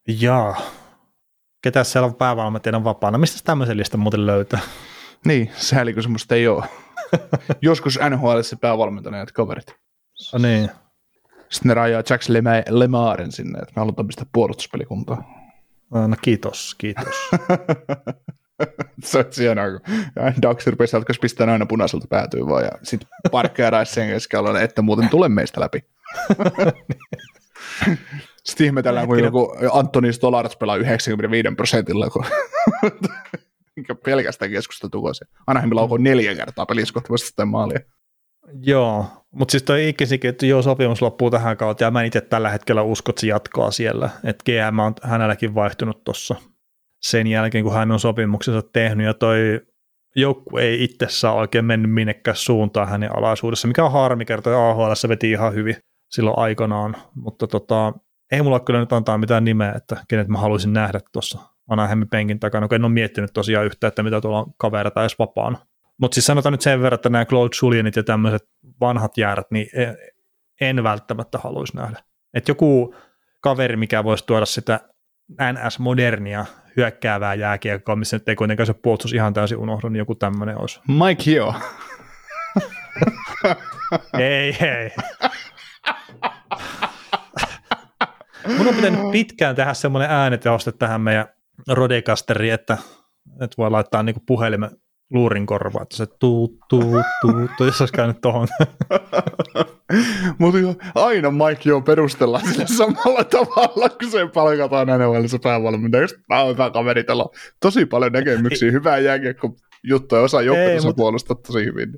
Jaa. 0.07 0.61
Ketä 1.61 1.83
siellä 1.83 2.05
on 2.05 2.15
päävalmentajana 2.15 2.83
vapaana? 2.83 3.17
Mistä 3.17 3.39
tämmöisen 3.43 3.77
listan 3.77 3.99
muuten 3.99 4.25
löytää? 4.25 4.59
Niin, 5.25 5.51
sääli 5.55 5.93
kun 5.93 6.03
semmoista 6.03 6.35
ei 6.35 6.47
ole. 6.47 6.84
Joskus 7.61 7.99
NHL 8.09 8.39
ja 9.17 9.25
kaverit. 9.33 9.75
Oh, 10.33 10.41
niin. 10.41 10.69
Sitten 11.49 11.69
ne 11.69 11.73
rajaa 11.73 12.03
Jax 12.09 12.29
Lemaren 12.69 13.31
sinne, 13.31 13.59
että 13.59 13.73
me 13.75 13.79
halutaan 13.79 14.07
pistää 14.07 14.25
puolustuspelikuntaa. 14.33 15.45
No 15.91 16.15
kiitos, 16.21 16.75
kiitos. 16.77 17.29
se 19.03 19.17
on 19.17 19.25
hienoa, 19.37 19.65
kun 19.69 19.81
Dax 20.41 20.67
rupesi 20.67 20.95
jatkossa 20.95 21.19
pistää 21.19 21.51
aina 21.51 21.65
punaiselta 21.65 22.07
päätyy 22.09 22.47
vaan, 22.47 22.63
ja 22.63 22.71
sitten 22.83 23.09
parkkeeraisi 23.31 23.93
sen 23.93 24.09
keskellä, 24.09 24.61
että 24.61 24.81
muuten 24.81 25.09
tule 25.09 25.29
meistä 25.29 25.61
läpi. 25.61 25.85
sitten 28.45 28.65
ihmetellään, 28.65 29.07
kun 29.07 29.23
joku 29.23 29.55
Antoni 29.71 30.13
Stolarz 30.13 30.57
pelaa 30.57 30.75
95 30.75 31.55
prosentilla, 31.55 32.09
kun 32.09 32.25
pelkästään 34.05 34.51
keskusteltu 34.51 35.01
vuosi. 35.01 35.25
Anaheim 35.47 35.75
laukoo 35.75 35.97
neljä 35.97 36.35
kertaa 36.35 36.65
pelissä 36.65 36.93
kohti 36.93 37.09
vasta 37.09 37.45
maalia. 37.45 37.79
Joo, 38.61 39.05
mutta 39.31 39.51
siis 39.51 39.63
toi 39.63 39.89
ikisikin, 39.89 40.29
että 40.29 40.45
joo, 40.45 40.61
sopimus 40.61 41.01
loppuu 41.01 41.31
tähän 41.31 41.57
kautta, 41.57 41.83
ja 41.83 41.91
mä 41.91 42.01
en 42.01 42.07
itse 42.07 42.21
tällä 42.21 42.49
hetkellä 42.49 42.81
usko, 42.81 43.09
että 43.09 43.21
se 43.21 43.27
jatkoa 43.27 43.71
siellä. 43.71 44.09
Että 44.23 44.43
GM 44.43 44.79
on 44.79 44.93
hänelläkin 45.01 45.55
vaihtunut 45.55 46.03
tuossa 46.03 46.35
sen 47.01 47.27
jälkeen, 47.27 47.63
kun 47.63 47.73
hän 47.73 47.91
on 47.91 47.99
sopimuksensa 47.99 48.61
tehnyt, 48.73 49.05
ja 49.05 49.13
toi 49.13 49.61
joukku 50.15 50.57
ei 50.57 50.83
itse 50.83 51.05
saa 51.09 51.33
oikein 51.33 51.65
mennyt 51.65 51.91
minnekään 51.91 52.37
suuntaan 52.37 52.87
hänen 52.87 53.17
alaisuudessa, 53.17 53.67
mikä 53.67 53.85
on 53.85 53.91
harmi, 53.91 54.25
kertoo 54.25 54.69
AHL 54.69 54.93
se 54.93 55.09
veti 55.09 55.31
ihan 55.31 55.53
hyvin 55.53 55.75
silloin 56.11 56.39
aikanaan, 56.39 56.95
mutta 57.15 57.47
tota, 57.47 57.93
ei 58.31 58.41
mulla 58.41 58.59
kyllä 58.59 58.79
nyt 58.79 58.93
antaa 58.93 59.17
mitään 59.17 59.45
nimeä, 59.45 59.71
että 59.71 59.97
kenet 60.07 60.27
mä 60.27 60.37
haluaisin 60.37 60.73
nähdä 60.73 60.99
tuossa 61.13 61.54
Anaheimin 61.69 62.09
penkin 62.09 62.39
takana, 62.39 62.67
kun 62.67 62.75
en 62.75 62.85
ole 62.85 62.93
miettinyt 62.93 63.33
tosiaan 63.33 63.65
yhtä, 63.65 63.87
että 63.87 64.03
mitä 64.03 64.21
tuolla 64.21 64.39
on 64.39 64.53
kavereita 64.57 65.01
edes 65.01 65.19
vapaana. 65.19 65.57
Mutta 65.97 66.15
siis 66.15 66.25
sanotaan 66.25 66.53
nyt 66.53 66.61
sen 66.61 66.81
verran, 66.81 66.95
että 66.95 67.09
nämä 67.09 67.25
Claude 67.25 67.55
Julianit 67.61 67.95
ja 67.95 68.03
tämmöiset 68.03 68.49
vanhat 68.81 69.17
jäärät, 69.17 69.51
niin 69.51 69.67
e- 69.73 69.95
en 70.61 70.83
välttämättä 70.83 71.37
haluaisi 71.37 71.77
nähdä. 71.77 71.99
Että 72.33 72.51
joku 72.51 72.95
kaveri, 73.41 73.75
mikä 73.75 74.03
voisi 74.03 74.25
tuoda 74.25 74.45
sitä 74.45 74.79
NS-modernia 75.41 76.45
hyökkäävää 76.77 77.33
jääkiekkoa, 77.33 77.95
missä 77.95 78.17
nyt 78.17 78.29
ei 78.29 78.35
kuitenkaan 78.35 78.67
se 78.67 78.73
puolustus 78.73 79.13
ihan 79.13 79.33
täysin 79.33 79.57
unohdu, 79.57 79.89
niin 79.89 79.99
joku 79.99 80.15
tämmöinen 80.15 80.61
olisi. 80.61 80.79
Mike 80.87 81.23
Hio. 81.25 81.53
ei, 84.19 84.57
ei. 84.61 84.91
Mun 88.57 88.67
on 88.67 88.75
pitänyt 88.75 89.11
pitkään 89.11 89.55
tehdä 89.55 89.73
semmoinen 89.73 90.11
äänetehoste 90.11 90.71
tähän 90.71 91.01
meidän 91.01 91.27
Rodecasteriin, 91.67 92.53
että, 92.53 92.77
että 93.41 93.55
voi 93.57 93.71
laittaa 93.71 94.03
niinku 94.03 94.21
puhelimen 94.25 94.69
luurin 95.13 95.45
korvaa, 95.45 95.83
että 95.83 95.95
se 95.97 96.05
tuu, 96.19 96.59
tuu, 96.69 97.01
tuu, 97.21 97.49
tuu 97.57 97.65
jos 97.65 97.81
olisi 97.81 97.93
käynyt 97.93 98.21
tohon. 98.21 98.47
Mutta 100.39 100.57
aina 100.95 101.31
Mike 101.31 101.69
jo 101.69 101.81
perustellaan 101.81 102.47
sillä 102.47 102.65
samalla 102.67 103.23
tavalla, 103.23 103.89
kun 103.89 104.11
se 104.11 104.27
palkataan 104.33 104.87
NHLissa 104.87 105.39
päävalmentajaksi. 105.43 106.15
Mä 106.29 106.41
oon 106.41 106.53
hyvä 106.53 106.69
kaveri, 106.69 107.03
täällä 107.03 107.23
on 107.23 107.29
tosi 107.59 107.85
paljon 107.85 108.11
näkemyksiä, 108.11 108.71
hyvää 108.77 108.97
jääkiekko 108.97 109.55
juttuja, 109.83 110.21
osaa 110.21 110.41
joukkueessa 110.41 110.89
mut... 110.89 110.95
puolustaa 110.95 111.37
tosi 111.47 111.65
hyvin. 111.65 111.93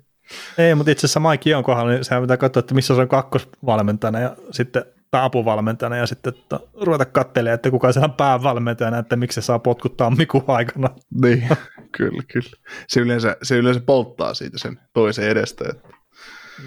Ei, 0.58 0.76
mutta 0.76 0.92
itse 0.92 1.08
asiassa 1.08 1.20
Mike 1.20 1.56
on 1.56 1.64
kohdalla, 1.64 1.92
niin 1.92 2.06
sehän 2.06 2.24
pitää 2.24 2.38
katsoa, 2.38 2.60
että 2.60 2.76
missä 2.76 2.96
se 2.96 3.02
on 3.02 3.08
kakkosvalmentajana 3.08 4.20
ja 4.20 4.36
sitten 4.52 4.86
tai 5.12 5.22
apuvalmentajana 5.24 5.98
ja 5.98 6.08
sitten 6.08 6.34
että 6.34 6.60
ruveta 6.82 7.06
katselemaan, 7.06 7.56
että 7.56 7.72
kuka 7.72 7.92
se 7.92 8.00
on 8.00 8.14
päävalmentajana, 8.14 8.98
että 8.98 9.16
miksi 9.16 9.42
se 9.42 9.46
saa 9.46 9.60
potkut 9.60 9.98
tammikuun 9.98 10.44
aikana. 10.48 10.90
Niin, 11.22 11.50
kyllä, 11.98 12.24
kyllä. 12.34 12.50
Se 12.88 13.00
yleensä, 13.00 13.38
se 13.44 13.58
yleensä 13.58 13.82
polttaa 13.86 14.34
siitä 14.34 14.58
sen 14.58 14.80
toisen 14.94 15.30
edestä. 15.30 15.66
Että... 15.70 15.88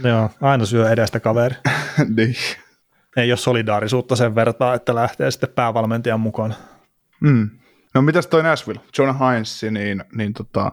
Joo, 0.09 0.31
aina 0.41 0.67
syö 0.67 0.91
edestä 0.91 1.21
kaveri. 1.21 1.55
niin. 2.17 2.35
Ei 3.17 3.33
ole 3.33 3.37
solidaarisuutta 3.39 4.17
sen 4.17 4.35
vertaa, 4.35 4.75
että 4.75 4.95
lähtee 4.95 5.31
sitten 5.31 5.51
päävalmentajan 5.55 6.21
mukaan. 6.21 6.55
Mm. 7.21 7.51
No 7.95 8.03
mitäs 8.03 8.27
toi 8.27 8.43
Nashville? 8.43 8.81
John 8.99 9.19
Hines, 9.19 9.63
niin, 9.71 10.05
niin 10.15 10.33
tota, 10.33 10.73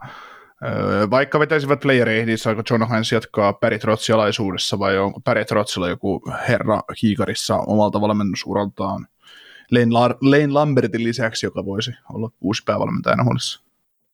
vaikka 1.10 1.40
vetäisivät 1.40 1.80
playereihin, 1.80 2.26
niin 2.26 2.38
saako 2.38 2.64
John 2.70 2.88
Hines 2.90 3.12
jatkaa 3.12 3.54
Barry 3.54 3.80
Trotsin 3.80 4.16
alaisuudessa 4.16 4.80
vai 4.80 4.98
onko 4.98 5.20
Barry 5.20 5.46
Trotsilla 5.46 5.90
joku 5.90 6.22
herra 6.48 6.82
hiikarissa 7.02 7.58
omalta 7.58 8.02
valmennusuraltaan 8.02 9.08
Lane, 9.72 9.92
La- 9.92 10.18
Lane 10.22 10.48
Lambertin 10.48 11.04
lisäksi, 11.04 11.46
joka 11.46 11.66
voisi 11.66 11.92
olla 12.14 12.32
uusi 12.42 12.64
päävalmentajana 12.66 13.24
huolissa? 13.24 13.62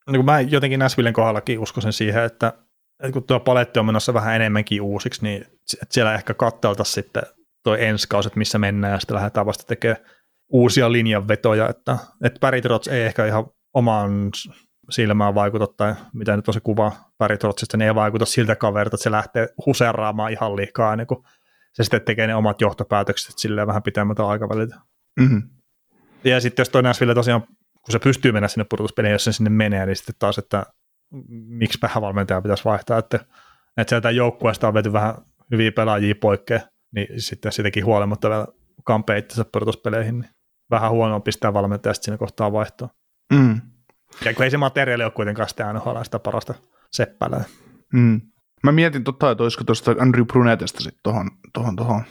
No, 0.08 0.24
mä 0.24 0.42
jotenkin 0.42 0.80
Näsvillen 0.80 1.14
kohdallakin 1.14 1.60
uskoisin 1.60 1.94
siihen, 1.94 2.24
että, 2.24 2.54
että 3.00 3.14
kun 3.14 3.24
tuo 3.24 3.40
paletti 3.40 3.80
on 3.80 3.86
menossa 3.86 4.14
vähän 4.14 4.36
enemmänkin 4.36 4.82
uusiksi, 4.82 5.24
niin 5.24 5.46
siellä 5.90 6.14
ehkä 6.14 6.34
katteltaisiin 6.34 6.94
sitten 6.94 7.24
tuo 7.64 7.76
ensi 7.76 8.08
kausi, 8.08 8.28
että 8.28 8.38
missä 8.38 8.60
mennään 8.60 8.94
ja 8.94 9.00
sitten 9.00 9.16
lähdetään 9.16 9.46
vasta 9.46 9.64
tekemään 9.64 10.06
uusia 10.50 10.92
linjanvetoja, 10.92 11.70
että, 11.70 11.98
että 12.24 12.40
Barry 12.40 12.62
Trotz 12.62 12.88
ei 12.88 13.04
ehkä 13.04 13.26
ihan 13.26 13.46
omaan 13.74 14.32
silmään 14.90 15.36
vaikuta, 15.36 15.68
tai 15.68 15.96
mitä 16.14 16.36
nyt 16.36 16.48
on 16.48 16.54
se 16.54 16.60
kuva 16.60 16.92
Päritrotsista, 17.18 17.78
niin 17.78 17.88
ei 17.88 17.96
vaikuta 17.96 18.26
siltä 18.26 18.56
kaverilta, 18.56 18.96
että 18.96 19.04
se 19.04 19.12
lähtee 19.12 19.50
huseraamaan 19.66 20.32
ihan 20.32 20.56
liikaa, 20.56 20.96
niin 20.96 21.08
kun 21.08 21.26
se 21.74 21.84
sitten 21.84 22.02
tekee 22.02 22.28
ne 22.28 22.36
omat 22.36 22.62
johtopäätökset 22.62 23.34
silleen 23.38 23.68
vähän 23.68 23.84
pitemmältä 23.84 24.28
aikaväliltä. 24.28 24.76
Mm-hmm. 25.20 25.50
Ja 26.24 26.42
sitten 26.42 26.62
jos 26.62 26.70
toinen 26.70 26.90
Nashville 26.90 27.14
tosiaan, 27.14 27.42
kun 27.82 27.92
se 27.92 28.00
pystyy 28.00 28.32
mennä 28.32 28.48
sinne 28.48 28.66
pudotuspeleihin, 28.70 29.14
jos 29.14 29.24
se 29.24 29.32
sinne 29.32 29.50
menee, 29.50 29.86
niin 29.86 29.96
sitten 29.96 30.16
taas, 30.20 30.38
että 30.38 30.66
miksi 31.48 31.80
valmentaja 32.02 32.42
pitäisi 32.42 32.66
vaihtaa, 32.66 32.98
että, 32.98 33.20
että 33.78 33.90
sieltä 33.90 34.12
joukkueesta 34.12 34.68
on 34.68 34.74
vety 34.74 34.94
vähän 34.94 35.16
hyviä 35.52 35.72
pelaajia 35.72 36.16
poikkea, 36.22 36.60
niin 36.96 37.08
sitten 37.22 37.52
sitäkin 37.52 37.86
huolimatta 37.86 38.30
vielä 38.30 38.48
kampee 38.84 39.18
itsensä 39.18 39.46
pudotuspeleihin, 39.54 40.20
niin 40.20 40.30
vähän 40.72 40.92
huonoa 40.92 41.20
pistää 41.20 41.54
valmentajasta 41.54 42.04
siinä 42.04 42.18
kohtaa 42.18 42.52
vaihtoa. 42.52 42.90
Mm. 43.34 43.62
Ja 44.26 44.34
kun 44.34 44.44
ei 44.44 44.52
se 44.52 44.58
materiaali 44.58 45.04
ole 45.04 45.12
kuitenkaan 45.12 45.50
sitä 45.50 45.74
NHL 45.74 46.04
sitä 46.04 46.20
parasta 46.20 46.54
seppälää. 46.92 47.44
Mm. 47.94 48.22
Mä 48.64 48.72
mietin 48.72 49.04
totta, 49.04 49.32
että 49.32 49.44
olisiko 49.44 49.64
tuosta 49.64 49.96
Andrew 50.00 50.26
Brunetesta 50.26 50.84
sitten 50.84 51.00
tuohon, 51.04 51.32
tohon, 51.54 51.76
tohon 51.76 52.04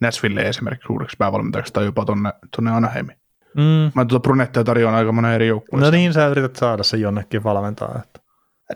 Nashville 0.00 0.42
esimerkiksi 0.42 0.92
uudeksi 0.92 1.16
päävalmentajaksi 1.18 1.72
tai 1.72 1.84
jopa 1.84 2.04
tonne, 2.04 2.32
tonne 2.56 2.70
Anaheimiin. 2.70 3.18
Mm. 3.56 3.92
Mä 3.94 4.04
tuota 4.04 4.22
Brunettia 4.22 4.64
tarjoan 4.64 4.94
aika 4.94 5.12
monen 5.12 5.32
eri 5.32 5.46
joukkueeseen. 5.46 5.92
No 5.92 5.98
niin, 5.98 6.12
sä 6.12 6.26
yrität 6.26 6.56
saada 6.56 6.82
se 6.82 6.96
jonnekin 6.96 7.44
valmentaa. 7.44 8.02
Että. 8.04 8.20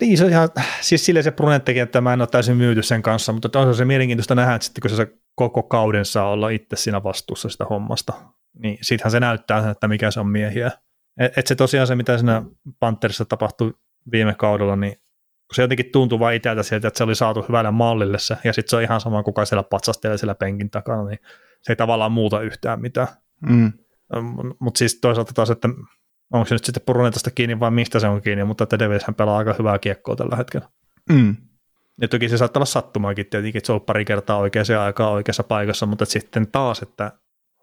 Niin, 0.00 0.18
se 0.18 0.24
on 0.24 0.30
ihan, 0.30 0.48
siis 0.80 1.06
sille 1.06 1.22
se 1.22 1.30
Brunettikin, 1.30 1.82
että 1.82 2.00
mä 2.00 2.12
en 2.12 2.20
ole 2.20 2.28
täysin 2.28 2.56
myyty 2.56 2.82
sen 2.82 3.02
kanssa, 3.02 3.32
mutta 3.32 3.60
on 3.60 3.74
se 3.74 3.84
mielenkiintoista 3.84 4.34
nähdä, 4.34 4.54
että 4.54 4.64
sitten 4.64 4.82
kun 4.82 4.96
se 4.96 5.06
koko 5.34 5.62
kauden 5.62 6.04
saa 6.04 6.30
olla 6.30 6.48
itse 6.48 6.76
siinä 6.76 7.02
vastuussa 7.02 7.48
sitä 7.48 7.64
hommasta, 7.64 8.12
niin 8.58 8.78
siitähän 8.82 9.10
se 9.10 9.20
näyttää, 9.20 9.70
että 9.70 9.88
mikä 9.88 10.10
se 10.10 10.20
on 10.20 10.28
miehiä. 10.28 10.70
Et, 11.20 11.38
et 11.38 11.46
se 11.46 11.54
tosiaan 11.54 11.86
se, 11.86 11.94
mitä 11.96 12.18
siinä 12.18 12.42
Pantherissa 12.78 13.24
tapahtui 13.24 13.74
viime 14.12 14.34
kaudella, 14.34 14.76
niin 14.76 14.92
kun 14.92 15.54
se 15.54 15.62
jotenkin 15.62 15.92
tuntuu 15.92 16.18
vain 16.18 16.36
itseltä 16.36 16.62
sieltä, 16.62 16.88
että 16.88 16.98
se 16.98 17.04
oli 17.04 17.14
saatu 17.14 17.42
hyvälle 17.48 17.70
mallille 17.70 18.18
se, 18.18 18.36
ja 18.44 18.52
sitten 18.52 18.70
se 18.70 18.76
on 18.76 18.82
ihan 18.82 19.00
sama, 19.00 19.22
kuka 19.22 19.44
siellä 19.44 19.62
patsastelee 19.62 20.18
siellä 20.18 20.34
penkin 20.34 20.70
takana, 20.70 21.04
niin 21.04 21.18
se 21.62 21.72
ei 21.72 21.76
tavallaan 21.76 22.12
muuta 22.12 22.40
yhtään 22.40 22.80
mitään. 22.80 23.08
Mm. 23.40 23.72
Mutta 24.58 24.78
siis 24.78 25.00
toisaalta 25.00 25.32
taas, 25.32 25.50
että 25.50 25.68
onko 26.32 26.46
se 26.46 26.54
nyt 26.54 26.64
sitten 26.64 26.82
Purunetasta 26.86 27.30
kiinni 27.30 27.60
vai 27.60 27.70
mistä 27.70 28.00
se 28.00 28.06
on 28.06 28.22
kiinni, 28.22 28.44
mutta 28.44 28.64
että 28.64 28.78
hän 29.06 29.14
pelaa 29.14 29.38
aika 29.38 29.54
hyvää 29.58 29.78
kiekkoa 29.78 30.16
tällä 30.16 30.36
hetkellä. 30.36 30.68
Mm. 31.08 31.36
Ja 32.00 32.08
toki 32.08 32.28
se 32.28 32.38
saattaa 32.38 32.58
olla 32.60 32.66
sattumaakin 32.66 33.26
tietenkin, 33.26 33.58
että 33.58 33.66
se 33.66 33.72
on 33.72 33.80
pari 33.80 34.04
kertaa 34.04 34.36
oikeaan 34.36 34.80
aikaan 34.84 35.12
oikeassa 35.12 35.42
paikassa, 35.42 35.86
mutta 35.86 36.04
sitten 36.04 36.46
taas, 36.52 36.82
että 36.82 37.12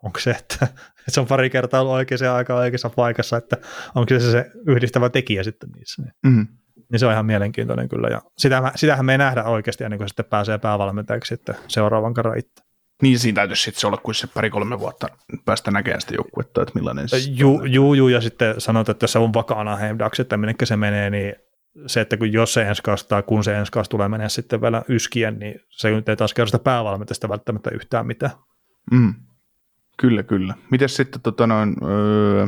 onko 0.03 0.19
se, 0.19 0.31
että 0.31 0.67
se 1.07 1.19
on 1.19 1.27
pari 1.27 1.49
kertaa 1.49 1.81
ollut 1.81 1.93
oikeaan 1.93 2.35
aikaan 2.35 2.59
oikeassa 2.59 2.89
paikassa, 2.89 3.37
että 3.37 3.57
onko 3.95 4.19
se 4.19 4.31
se 4.31 4.51
yhdistävä 4.67 5.09
tekijä 5.09 5.43
sitten 5.43 5.69
niissä. 5.69 6.01
Niin, 6.01 6.35
mm. 6.35 6.47
niin 6.91 6.99
se 6.99 7.05
on 7.05 7.11
ihan 7.11 7.25
mielenkiintoinen 7.25 7.89
kyllä, 7.89 8.07
ja 8.07 8.21
sitähän, 8.37 8.71
sitähän 8.75 9.05
me 9.05 9.11
ei 9.11 9.17
nähdä 9.17 9.43
oikeasti 9.43 9.83
ennen 9.83 9.97
kuin 9.97 10.07
sitten 10.07 10.25
pääsee 10.25 10.57
päävalmentajaksi 10.57 11.35
sitten 11.35 11.55
seuraavan 11.67 12.13
kerran 12.13 12.37
itse. 12.37 12.67
Niin 13.01 13.19
siinä 13.19 13.35
täytyisi 13.35 13.63
sitten 13.63 13.87
olla 13.87 13.97
kuin 13.97 14.15
se 14.15 14.27
pari-kolme 14.27 14.79
vuotta 14.79 15.07
päästä 15.45 15.71
näkemään 15.71 16.01
sitä 16.01 16.15
joukkuetta, 16.15 16.61
että 16.61 16.71
millainen 16.75 17.09
se 17.09 17.17
Juu, 17.17 17.65
ju, 17.65 17.93
ju, 17.93 18.07
ja 18.07 18.21
sitten 18.21 18.61
sanotaan, 18.61 18.93
että 18.93 19.03
jos 19.03 19.11
se 19.11 19.19
on 19.19 19.33
vakaana 19.33 19.75
Heimdax, 19.75 20.19
että 20.19 20.37
minnekä 20.37 20.65
se 20.65 20.77
menee, 20.77 21.09
niin 21.09 21.35
se, 21.87 22.01
että 22.01 22.17
kun 22.17 22.33
jos 22.33 22.53
se 22.53 22.61
ensi 22.61 22.83
kausi 22.83 23.07
tai 23.07 23.23
kun 23.23 23.43
se 23.43 23.57
ensi 23.57 23.71
kausi 23.71 23.89
tulee 23.89 24.07
menee 24.07 24.29
sitten 24.29 24.61
vielä 24.61 24.83
yskien, 24.89 25.39
niin 25.39 25.59
se 25.69 25.91
nyt 25.91 26.09
ei 26.09 26.15
taas 26.15 26.33
kerro 26.33 26.45
sitä 26.45 26.59
päävalmentajasta 26.59 27.29
välttämättä 27.29 27.69
yhtään 27.73 28.07
mitään. 28.07 28.31
Mm. 28.91 29.13
Kyllä, 29.97 30.23
kyllä. 30.23 30.53
Miten 30.71 30.89
sitten 30.89 31.21
tota 31.21 31.47
noin, 31.47 31.75
öö, 31.83 32.47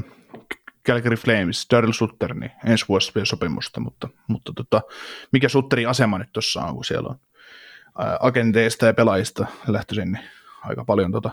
Calgary 0.87 1.15
Flames, 1.15 1.67
Daryl 1.71 1.91
Sutter, 1.91 2.33
niin 2.33 2.51
ensi 2.65 2.85
vuosi 2.89 3.11
vielä 3.15 3.25
sopimusta, 3.25 3.79
mutta, 3.79 4.09
mutta 4.27 4.51
tota, 4.55 4.81
mikä 5.31 5.49
Sutterin 5.49 5.89
asema 5.89 6.17
nyt 6.17 6.29
tuossa 6.33 6.61
on, 6.61 6.75
kun 6.75 6.85
siellä 6.85 7.09
on 7.09 7.19
ää, 7.99 8.17
agenteista 8.19 8.85
ja 8.85 8.93
pelaajista 8.93 9.45
lähtöisin, 9.67 10.11
niin 10.11 10.23
aika 10.61 10.85
paljon 10.85 11.11
tota 11.11 11.29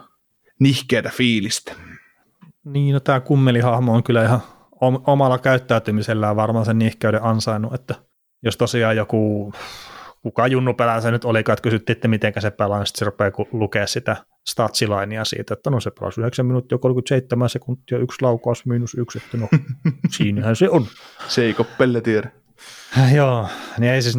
nihkeätä 0.60 1.10
fiilistä. 1.14 1.72
Niin, 2.64 2.94
no 2.94 3.00
tämä 3.00 3.20
kummelihahmo 3.20 3.94
on 3.94 4.02
kyllä 4.02 4.24
ihan 4.24 4.40
omalla 5.06 5.38
käyttäytymisellään 5.38 6.36
varmaan 6.36 6.64
sen 6.64 6.78
nihkeyden 6.78 7.22
ansainnut, 7.22 7.74
että 7.74 7.94
jos 8.42 8.56
tosiaan 8.56 8.96
joku, 8.96 9.52
kuka 10.22 10.46
junnu 10.46 10.74
pelää 10.74 11.00
se 11.00 11.10
nyt 11.10 11.24
olikaan, 11.24 11.54
että 11.54 11.62
kysyttiin, 11.62 11.96
että 11.96 12.08
miten 12.08 12.32
se 12.38 12.50
pelaa, 12.50 12.78
niin 12.78 12.86
sitten 12.86 12.98
se 12.98 13.04
rupeaa 13.04 13.30
lukea 13.52 13.86
sitä 13.86 14.16
statsilainia 14.50 15.24
siitä, 15.24 15.54
että 15.54 15.70
no 15.70 15.80
se 15.80 15.90
pelasi 15.90 16.20
9 16.20 16.46
minuuttia, 16.46 16.78
37 16.78 17.48
sekuntia, 17.48 17.98
yksi 17.98 18.22
laukaus, 18.22 18.66
miinus 18.66 18.94
yksi, 18.94 19.18
että 19.24 19.36
no 19.36 19.48
siinähän 20.16 20.56
se 20.56 20.70
on. 20.70 20.86
Se 21.28 21.44
ei 21.44 21.54
koppelle 21.54 22.00
tiedä. 22.00 22.30
Joo, 23.16 23.48
niin 23.78 23.92
ei 23.92 24.02
siis 24.02 24.16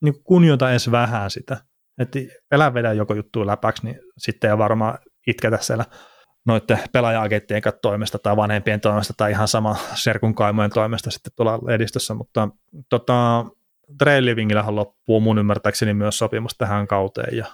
niin 0.00 0.22
kunnioita 0.24 0.70
edes 0.70 0.90
vähän 0.90 1.30
sitä. 1.30 1.56
Että 1.98 2.18
elää 2.50 2.74
vedä 2.74 2.92
joko 2.92 3.14
juttu 3.14 3.46
läpäksi, 3.46 3.86
niin 3.86 4.00
sitten 4.18 4.50
ei 4.50 4.58
varmaan 4.58 4.98
itketä 5.26 5.58
siellä 5.60 5.84
noiden 6.46 6.78
pelaaja-agenttien 6.92 7.62
toimesta 7.82 8.18
tai 8.18 8.36
vanhempien 8.36 8.80
toimesta 8.80 9.14
tai 9.16 9.30
ihan 9.30 9.48
sama 9.48 9.76
serkun 9.94 10.34
kaimojen 10.34 10.70
toimesta 10.70 11.10
sitten 11.10 11.32
tuolla 11.36 11.72
edistössä, 11.74 12.14
mutta 12.14 12.48
tota, 12.88 13.44
Trail 13.98 14.24
Livingillähän 14.24 14.76
loppuu 14.76 15.20
mun 15.20 15.38
ymmärtääkseni 15.38 15.94
myös 15.94 16.18
sopimus 16.18 16.54
tähän 16.58 16.86
kauteen 16.86 17.36
ja, 17.36 17.46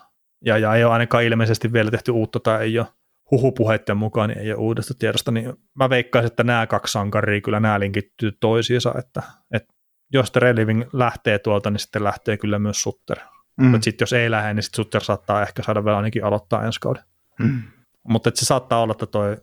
ja, 0.44 0.58
ja 0.58 0.74
ei 0.74 0.84
ole 0.84 0.92
ainakaan 0.92 1.24
ilmeisesti 1.24 1.72
vielä 1.72 1.90
tehty 1.90 2.10
uutta 2.10 2.40
tai 2.40 2.62
ei 2.62 2.78
ole 2.78 2.86
huhupuheiden 3.30 3.96
mukaan, 3.96 4.28
niin 4.28 4.38
ei 4.38 4.52
ole 4.52 4.58
uudesta 4.58 4.94
tiedosta, 4.98 5.30
niin 5.30 5.54
mä 5.74 5.90
veikkaisin, 5.90 6.26
että 6.26 6.44
nämä 6.44 6.66
kaksi 6.66 6.92
sankaria 6.92 7.40
kyllä 7.40 7.60
nämä 7.60 7.80
linkittyy 7.80 8.32
toisiinsa, 8.40 8.94
että, 8.98 9.22
että 9.54 9.74
jos 10.12 10.30
Trail 10.30 10.56
Living 10.56 10.82
lähtee 10.92 11.38
tuolta, 11.38 11.70
niin 11.70 11.80
sitten 11.80 12.04
lähtee 12.04 12.36
kyllä 12.36 12.58
myös 12.58 12.82
Sutter. 12.82 13.18
Mm. 13.56 13.66
Mutta 13.66 13.84
sitten 13.84 14.02
jos 14.02 14.12
ei 14.12 14.30
lähde, 14.30 14.54
niin 14.54 14.62
sitten 14.62 14.76
Sutter 14.76 15.04
saattaa 15.04 15.42
ehkä 15.42 15.62
saada 15.62 15.84
vielä 15.84 15.96
ainakin 15.96 16.24
aloittaa 16.24 16.64
ensi 16.64 16.80
kauden. 16.80 17.02
Mm. 17.38 17.62
Mutta 18.08 18.30
se 18.34 18.46
saattaa 18.46 18.82
olla, 18.82 18.92
että 18.92 19.06
toi 19.06 19.36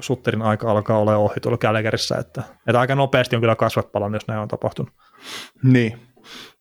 Sutterin 0.00 0.42
aika 0.42 0.70
alkaa 0.70 0.98
olla 0.98 1.16
ohi 1.16 1.40
tuolla 1.40 1.58
Kälkärissä, 1.58 2.16
että, 2.16 2.42
että 2.66 2.80
aika 2.80 2.94
nopeasti 2.94 3.36
on 3.36 3.42
kyllä 3.42 3.56
kasvat 3.56 3.92
palannut, 3.92 4.22
jos 4.22 4.28
näin 4.28 4.40
on 4.40 4.48
tapahtunut. 4.48 4.92
Niin, 5.62 5.98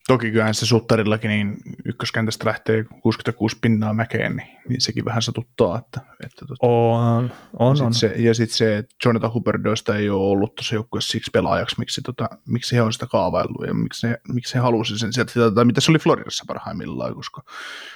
Toki 0.07 0.31
kyllähän 0.31 0.53
se 0.53 0.65
Suttarillakin 0.65 1.29
niin 1.29 1.57
ykköskentästä 1.85 2.45
lähtee 2.45 2.85
66 3.01 3.57
pinnaa 3.61 3.93
mäkeen, 3.93 4.35
niin, 4.35 4.47
niin 4.69 4.81
sekin 4.81 5.05
vähän 5.05 5.21
satuttaa. 5.21 5.77
Että, 5.77 6.01
että 6.25 6.45
tota, 6.45 6.67
on, 6.67 7.31
on, 7.59 7.77
ja 7.77 7.85
on. 7.85 7.93
Se, 7.93 8.13
ja 8.17 8.33
sitten 8.33 8.57
se, 8.57 8.77
että 8.77 8.95
Jonathan 9.05 9.33
Huberdoista 9.33 9.95
ei 9.95 10.09
ole 10.09 10.31
ollut 10.31 10.55
tuossa 10.55 10.75
joukkueessa 10.75 11.11
siksi 11.11 11.31
pelaajaksi, 11.31 11.75
miksi, 11.79 12.01
tota, 12.01 12.29
miksi 12.47 12.75
he 12.75 12.81
on 12.81 12.93
sitä 12.93 13.07
kaavaillut 13.07 13.67
ja 13.67 13.73
miksi 13.73 14.07
he, 14.07 14.21
miksi 14.33 14.55
he 14.55 14.59
halusivat 14.59 14.99
sen 14.99 15.13
sieltä, 15.13 15.55
tai 15.55 15.65
mitä 15.65 15.81
se 15.81 15.91
oli 15.91 15.99
Floridassa 15.99 16.45
parhaimmillaan, 16.47 17.15
koska, 17.15 17.43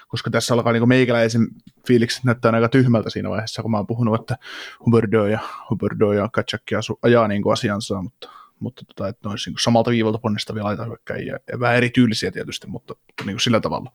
koska 0.08 0.30
tässä 0.30 0.54
alkaa 0.54 0.74
niin 0.74 0.88
meikäläisen 0.88 1.48
fiilikset 1.88 2.24
näyttää 2.24 2.52
aika 2.52 2.70
tyhmältä 2.70 3.10
siinä 3.10 3.30
vaiheessa, 3.30 3.62
kun 3.62 3.72
mä 3.72 3.78
oon 3.78 3.88
puhunut, 3.88 4.20
että 4.20 4.38
Huberdo 4.86 5.28
ja, 5.28 5.40
Huberdo 5.70 6.14
ja 6.14 6.30
Katchakki 6.34 6.76
ajaa 7.02 7.28
niin 7.28 7.44
asiansa, 7.52 8.02
mutta 8.02 8.43
mutta 8.64 8.86
tota, 8.86 9.08
että 9.08 9.28
ne 9.28 9.32
olisi 9.32 9.50
niin 9.50 9.58
samalta 9.62 9.92
viivalta 9.92 10.18
ponnistavia 10.18 10.64
laitahyökkäjiä, 10.64 11.40
ja 11.52 11.60
vähän 11.60 11.76
erityylisiä 11.76 12.32
tietysti, 12.32 12.68
mutta, 12.68 12.96
niin 13.26 13.34
kuin 13.34 13.40
sillä 13.40 13.60
tavalla. 13.60 13.92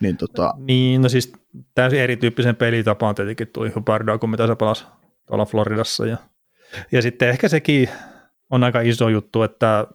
Niin, 0.00 0.16
tota... 0.16 0.54
niin, 0.58 1.02
no 1.02 1.08
siis 1.08 1.32
täysin 1.74 2.00
erityyppisen 2.00 2.56
pelitapaan 2.56 3.14
tietenkin 3.14 3.48
tuli 3.48 3.70
Hubardoa 3.70 4.18
kuin 4.18 4.30
mitä 4.30 4.46
se 4.46 4.56
pelasi 4.56 4.86
tuolla 5.26 5.44
Floridassa, 5.44 6.06
ja, 6.06 6.16
ja 6.92 7.02
sitten 7.02 7.28
ehkä 7.28 7.48
sekin 7.48 7.88
on 8.50 8.64
aika 8.64 8.80
iso 8.80 9.08
juttu, 9.08 9.42
että 9.42 9.86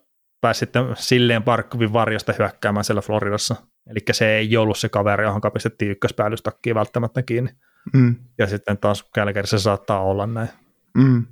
pääsi 0.42 0.60
sitten 0.60 0.84
silleen 0.94 1.44
Parkkovin 1.44 1.94
varjosta 1.94 2.34
hyökkäämään 2.40 2.84
siellä 2.84 3.02
Floridassa. 3.02 3.56
Eli 3.90 4.00
se 4.12 4.38
ei 4.38 4.58
ollut 4.58 4.78
se 4.78 4.90
kaveri, 4.90 5.24
johon 5.24 5.42
pistettiin 5.54 5.92
ykköspäälystakkiin 5.92 6.76
välttämättä 6.76 7.22
kiinni. 7.22 7.50
Mm. 7.94 8.16
Ja 8.38 8.48
sitten 8.48 8.78
taas 8.78 9.04
Kälkärissä 9.14 9.60
saattaa 9.60 10.02
olla 10.02 10.28
näin. 10.28 10.50
Mm. 10.98 11.26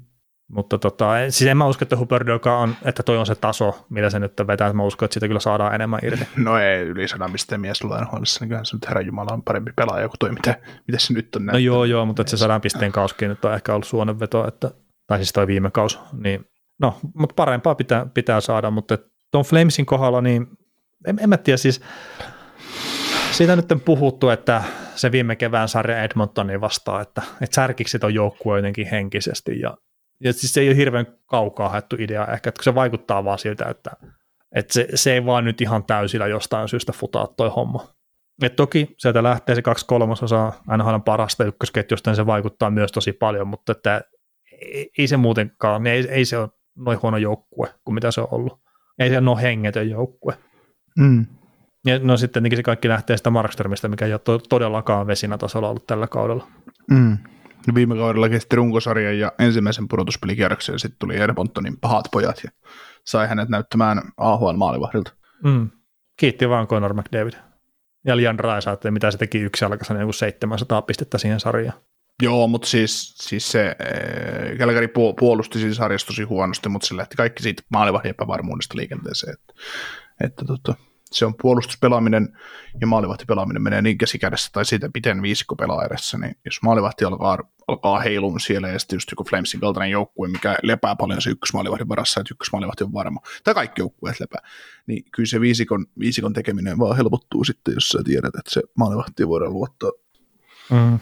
Mutta 0.49 0.77
tota, 0.77 1.05
siis 1.29 1.49
en 1.49 1.57
mä 1.57 1.67
usko, 1.67 1.85
että 1.85 1.97
Huberdoka 1.97 2.57
on, 2.57 2.75
että 2.85 3.03
toi 3.03 3.17
on 3.17 3.25
se 3.25 3.35
taso, 3.35 3.85
millä 3.89 4.09
se 4.09 4.19
nyt 4.19 4.33
vetää. 4.47 4.73
Mä 4.73 4.83
uskon, 4.83 5.05
että 5.05 5.13
siitä 5.13 5.27
kyllä 5.27 5.39
saadaan 5.39 5.75
enemmän 5.75 5.99
irti. 6.03 6.27
No 6.43 6.57
ei, 6.57 6.81
yli 6.81 7.07
sadan 7.07 7.31
pisteen 7.31 7.61
mies 7.61 7.83
luenhuolissa, 7.83 8.39
niin 8.39 8.49
kyllähän 8.49 8.65
se 8.65 8.75
nyt 8.75 8.87
herran 8.87 9.05
Jumala 9.05 9.33
on 9.33 9.43
parempi 9.43 9.71
pelaaja 9.75 10.09
kuin 10.09 10.19
toi, 10.19 10.31
mitä, 10.31 10.57
mitä 10.87 10.99
se 10.99 11.13
nyt 11.13 11.35
on 11.35 11.45
näyttänyt. 11.45 11.69
No 11.69 11.73
joo, 11.73 11.85
joo, 11.85 12.05
mutta 12.05 12.21
että 12.21 12.31
se 12.31 12.37
sadan 12.37 12.61
pisteen 12.61 12.91
kauskin 12.91 13.29
nyt 13.29 13.45
on 13.45 13.53
ehkä 13.53 13.73
ollut 13.73 13.87
suonenveto, 13.87 14.47
että, 14.47 14.71
tai 15.07 15.17
siis 15.17 15.33
toi 15.33 15.47
viime 15.47 15.71
kaus, 15.71 15.99
niin 16.13 16.45
no, 16.81 16.99
mutta 17.13 17.33
parempaa 17.35 17.75
pitää, 17.75 18.05
pitää 18.13 18.41
saada, 18.41 18.71
mutta 18.71 18.97
tuon 19.31 19.45
Flamesin 19.45 19.85
kohdalla, 19.85 20.21
niin 20.21 20.47
en, 21.07 21.19
en 21.21 21.29
mä 21.29 21.37
tiedä, 21.37 21.57
siis 21.57 21.81
siitä 23.31 23.55
nyt 23.55 23.71
on 23.71 23.79
puhuttu, 23.79 24.29
että 24.29 24.63
se 24.95 25.11
viime 25.11 25.35
kevään 25.35 25.69
sarja 25.69 26.03
Edmontonin 26.03 26.61
vastaa, 26.61 27.01
että, 27.01 27.21
että 27.41 27.55
särkiksi 27.55 27.97
on 28.03 28.13
joukkue 28.13 28.57
jotenkin 28.57 28.87
henkisesti 28.87 29.59
ja 29.59 29.77
ja 30.19 30.33
siis 30.33 30.53
se 30.53 30.61
ei 30.61 30.69
ole 30.69 30.75
hirveän 30.75 31.07
kaukaa 31.25 31.69
haettu 31.69 31.95
idea 31.99 32.27
ehkä, 32.27 32.49
että 32.49 32.63
se 32.63 32.75
vaikuttaa 32.75 33.23
vaan 33.23 33.39
siltä, 33.39 33.65
että, 33.65 33.91
että 34.55 34.73
se, 34.73 34.87
se 34.95 35.13
ei 35.13 35.25
vaan 35.25 35.45
nyt 35.45 35.61
ihan 35.61 35.83
täysillä 35.83 36.27
jostain 36.27 36.69
syystä 36.69 36.91
futaa 36.91 37.27
toi 37.27 37.49
homma. 37.49 37.87
Et 38.41 38.55
toki 38.55 38.95
sieltä 38.97 39.23
lähtee 39.23 39.55
se 39.55 39.61
kaksi 39.61 39.85
kolmasosaa 39.85 40.63
NHL 40.77 40.97
parasta 41.05 41.45
ykkösketjusta, 41.45 42.09
niin 42.09 42.15
se 42.15 42.25
vaikuttaa 42.25 42.69
myös 42.69 42.91
tosi 42.91 43.13
paljon, 43.13 43.47
mutta 43.47 43.71
että 43.71 44.01
ei 44.97 45.07
se 45.07 45.17
muutenkaan, 45.17 45.83
niin 45.83 45.93
ei, 45.93 46.07
ei 46.09 46.25
se 46.25 46.37
ole 46.37 46.49
noin 46.75 46.99
huono 47.01 47.17
joukkue 47.17 47.73
kuin 47.83 47.95
mitä 47.95 48.11
se 48.11 48.21
on 48.21 48.27
ollut. 48.31 48.59
Ei 48.99 49.09
se 49.09 49.15
ole 49.15 49.21
noin 49.21 49.37
hengetön 49.37 49.89
joukkue. 49.89 50.37
Mm. 50.99 51.25
Ja 51.85 51.99
no 51.99 52.17
sitten 52.17 52.43
se 52.55 52.63
kaikki 52.63 52.89
lähtee 52.89 53.17
sitä 53.17 53.29
Markströmistä, 53.29 53.87
mikä 53.87 54.05
ei 54.05 54.13
ole 54.13 54.19
to- 54.19 54.39
todellakaan 54.39 55.07
vesinä 55.07 55.37
tasolla 55.37 55.69
ollut 55.69 55.87
tällä 55.87 56.07
kaudella. 56.07 56.47
Mm. 56.91 57.17
Viime 57.75 57.95
kaudella 57.95 58.29
kesti 58.29 58.55
runkosarjan 58.55 59.19
ja 59.19 59.31
ensimmäisen 59.39 59.87
pudotuspelikierroksen 59.87 60.73
ja 60.73 60.79
sitten 60.79 60.99
tuli 60.99 61.17
Edmontonin 61.17 61.79
pahat 61.81 62.05
pojat 62.11 62.41
ja 62.43 62.51
sai 63.05 63.27
hänet 63.27 63.49
näyttämään 63.49 64.01
AHL-maalivahdilta. 64.17 65.11
Mm. 65.43 65.69
Kiitti 66.17 66.49
vaan 66.49 66.67
Conor 66.67 66.93
McDavid. 66.93 67.33
Ja 68.05 68.17
Lian 68.17 68.39
Raisa, 68.39 68.77
mitä 68.91 69.11
se 69.11 69.17
teki 69.17 69.39
yksi 69.39 69.65
alkaisen 69.65 69.99
joku 69.99 70.13
700 70.13 70.81
pistettä 70.81 71.17
siihen 71.17 71.39
sarjaan. 71.39 71.79
Joo, 72.21 72.47
mutta 72.47 72.67
siis, 72.67 73.15
siis 73.17 73.51
se 73.51 73.75
Kälkäri 74.57 74.87
puolusti 75.19 75.59
siinä 75.59 75.73
sarjassa 75.73 76.07
tosi 76.07 76.23
huonosti, 76.23 76.69
mutta 76.69 76.87
se 76.87 76.97
lähti 76.97 77.15
kaikki 77.15 77.43
siitä 77.43 77.63
maalivahdin 77.69 78.09
epävarmuudesta 78.09 78.77
liikenteeseen. 78.77 79.33
Että, 79.33 79.53
että 80.23 80.45
tota, 80.45 80.75
se 81.13 81.25
on 81.25 81.35
puolustuspelaaminen 81.41 82.37
ja 82.81 82.87
maalivahtipelaaminen 82.87 83.61
menee 83.61 83.81
niin 83.81 83.97
käsikädessä 83.97 84.49
tai 84.53 84.65
siitä 84.65 84.89
miten 84.93 85.21
viisikko 85.21 85.55
pelaa 85.55 85.85
edessä, 85.85 86.17
niin 86.17 86.35
jos 86.45 86.61
maalivahti 86.61 87.05
alkaa, 87.05 87.37
alkaa 87.67 87.99
heilun 87.99 88.39
siellä 88.39 88.67
ja 88.69 88.79
sitten 88.79 88.95
just 88.95 89.11
joku 89.11 89.23
Flamesin 89.23 89.59
kaltainen 89.59 89.91
joukkue, 89.91 90.27
mikä 90.27 90.55
lepää 90.63 90.95
paljon 90.95 91.21
se 91.21 91.29
ykkösmaalivahdin 91.29 91.89
varassa, 91.89 92.21
että 92.21 92.33
ykkösmaalivahti 92.33 92.83
on 92.83 92.93
varma, 92.93 93.19
tai 93.43 93.53
kaikki 93.53 93.81
joukkueet 93.81 94.19
lepää, 94.19 94.41
niin 94.87 95.03
kyllä 95.11 95.27
se 95.27 95.41
viisikon, 95.41 95.85
viisikon 95.99 96.33
tekeminen 96.33 96.79
vaan 96.79 96.97
helpottuu 96.97 97.43
sitten, 97.43 97.73
jos 97.73 97.89
sä 97.89 98.03
tiedät, 98.03 98.35
että 98.35 98.51
se 98.51 98.61
maalivahti 98.77 99.27
voidaan 99.27 99.53
luottaa. 99.53 99.91
Mm. 100.71 100.99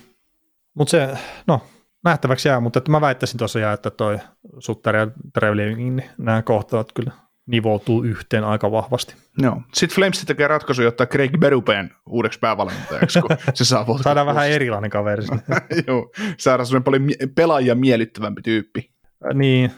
Mutta 0.74 0.92
se, 0.92 1.18
no 1.48 1.62
nähtäväksi 2.04 2.48
jää, 2.48 2.60
mutta 2.60 2.80
että 2.80 2.92
mä 2.92 3.02
väittäisin 3.02 3.38
tosiaan, 3.38 3.74
että 3.74 3.90
toi 3.90 4.20
Sutter 4.60 4.96
ja 4.96 5.08
Trevlin, 5.34 5.78
niin 5.78 6.04
nämä 6.18 6.42
kohtavat 6.42 6.92
kyllä 6.94 7.12
nivoutuu 7.48 8.04
yhteen 8.04 8.44
aika 8.44 8.72
vahvasti. 8.72 9.16
Joo. 9.38 9.62
Sitten 9.74 9.96
Flames 9.96 10.26
tekee 10.26 10.48
ratkaisu, 10.48 10.82
jotta 10.82 11.06
Craig 11.06 11.32
Berupeen 11.40 11.92
uudeksi 12.10 12.40
päävalmentajaksi, 12.40 13.22
kun 13.22 13.38
se 13.54 13.66
saa 13.66 13.86
Saadaan 14.02 14.28
vähän 14.28 14.50
erilainen 14.50 14.90
kaveri. 14.90 15.24
joo, 15.88 16.12
saadaan 16.38 16.66
sellainen 16.66 16.84
paljon 16.84 17.10
pelaajia 17.36 17.76
miellyttävämpi 17.76 18.42
tyyppi. 18.42 18.92
Niin, 19.34 19.72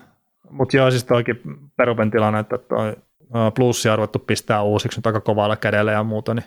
mutta 0.50 0.78
joo, 0.78 0.92
siis 0.92 1.04
toikin 1.04 1.42
Berupen 1.78 2.12
tilanne, 2.12 2.40
että 2.40 2.58
toi 2.58 2.96
plussi 3.56 3.90
arvottu 3.90 4.20
pistää 4.20 4.62
uusiksi 4.62 4.98
nyt 4.98 5.08
aika 5.08 5.22
kovalla 5.22 5.56
kädellä 5.56 5.92
ja 5.92 6.04
muuta, 6.04 6.34
niin 6.34 6.46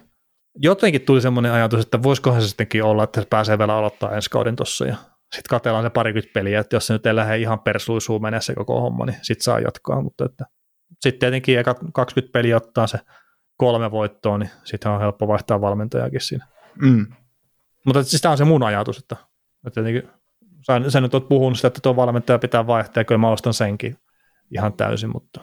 jotenkin 0.55 1.01
tuli 1.01 1.21
semmoinen 1.21 1.53
ajatus, 1.53 1.85
että 1.85 2.03
voisikohan 2.03 2.43
se 2.43 2.49
sittenkin 2.49 2.85
olla, 2.85 3.05
että 3.05 3.21
se 3.21 3.27
pääsee 3.31 3.59
vielä 3.59 3.77
aloittaa 3.77 4.15
ensi 4.15 4.31
kauden 4.31 4.57
tuossa 4.57 4.87
ja 4.87 4.97
sitten 5.35 5.51
katsellaan 5.51 5.85
se 5.85 5.91
parikymmentä 5.91 6.33
peliä, 6.35 6.61
että 6.61 6.77
jos 6.77 6.87
se 6.87 6.93
nyt 6.93 7.07
ei 7.07 7.17
lähde 7.17 7.39
ihan 7.39 7.61
persluisuun 7.61 8.23
menee 8.23 8.41
se 8.41 8.55
koko 8.55 8.81
homma, 8.81 9.07
niin 9.07 9.17
sitten 9.23 9.45
saa 9.45 9.61
jatkaa, 9.61 10.03
mutta 10.03 10.25
että 10.25 10.45
sitten 11.01 11.21
tietenkin 11.21 11.59
eka 11.59 11.75
20 11.93 12.33
peliä 12.33 12.57
ottaa 12.57 12.87
se 12.87 12.99
kolme 13.57 13.91
voittoa, 13.91 14.39
niin 14.39 14.51
sitten 14.65 14.93
on 14.93 15.01
helppo 15.01 15.29
vaihtaa 15.29 15.61
valmentajakin 15.61 16.21
siinä. 16.21 16.47
Mm. 16.83 17.07
Mutta 17.87 18.03
siis 18.03 18.23
tämä 18.23 18.33
on 18.33 18.39
se 18.39 18.45
mun 18.45 18.63
ajatus, 18.63 18.99
että, 18.99 19.17
että 19.67 19.83
tietenkin 19.83 20.11
sä, 20.67 20.91
sä 20.91 21.01
nyt 21.01 21.15
oot 21.15 21.29
puhunut 21.29 21.59
sitä, 21.59 21.69
että 21.69 21.81
tuo 21.83 21.97
valmentaja 21.97 22.39
pitää 22.39 22.67
vaihtaa, 22.67 23.01
ja 23.01 23.05
kyllä 23.05 23.19
mä 23.19 23.31
ostan 23.31 23.55
senkin 23.55 23.97
ihan 24.51 24.73
täysin, 24.73 25.11
mutta 25.13 25.41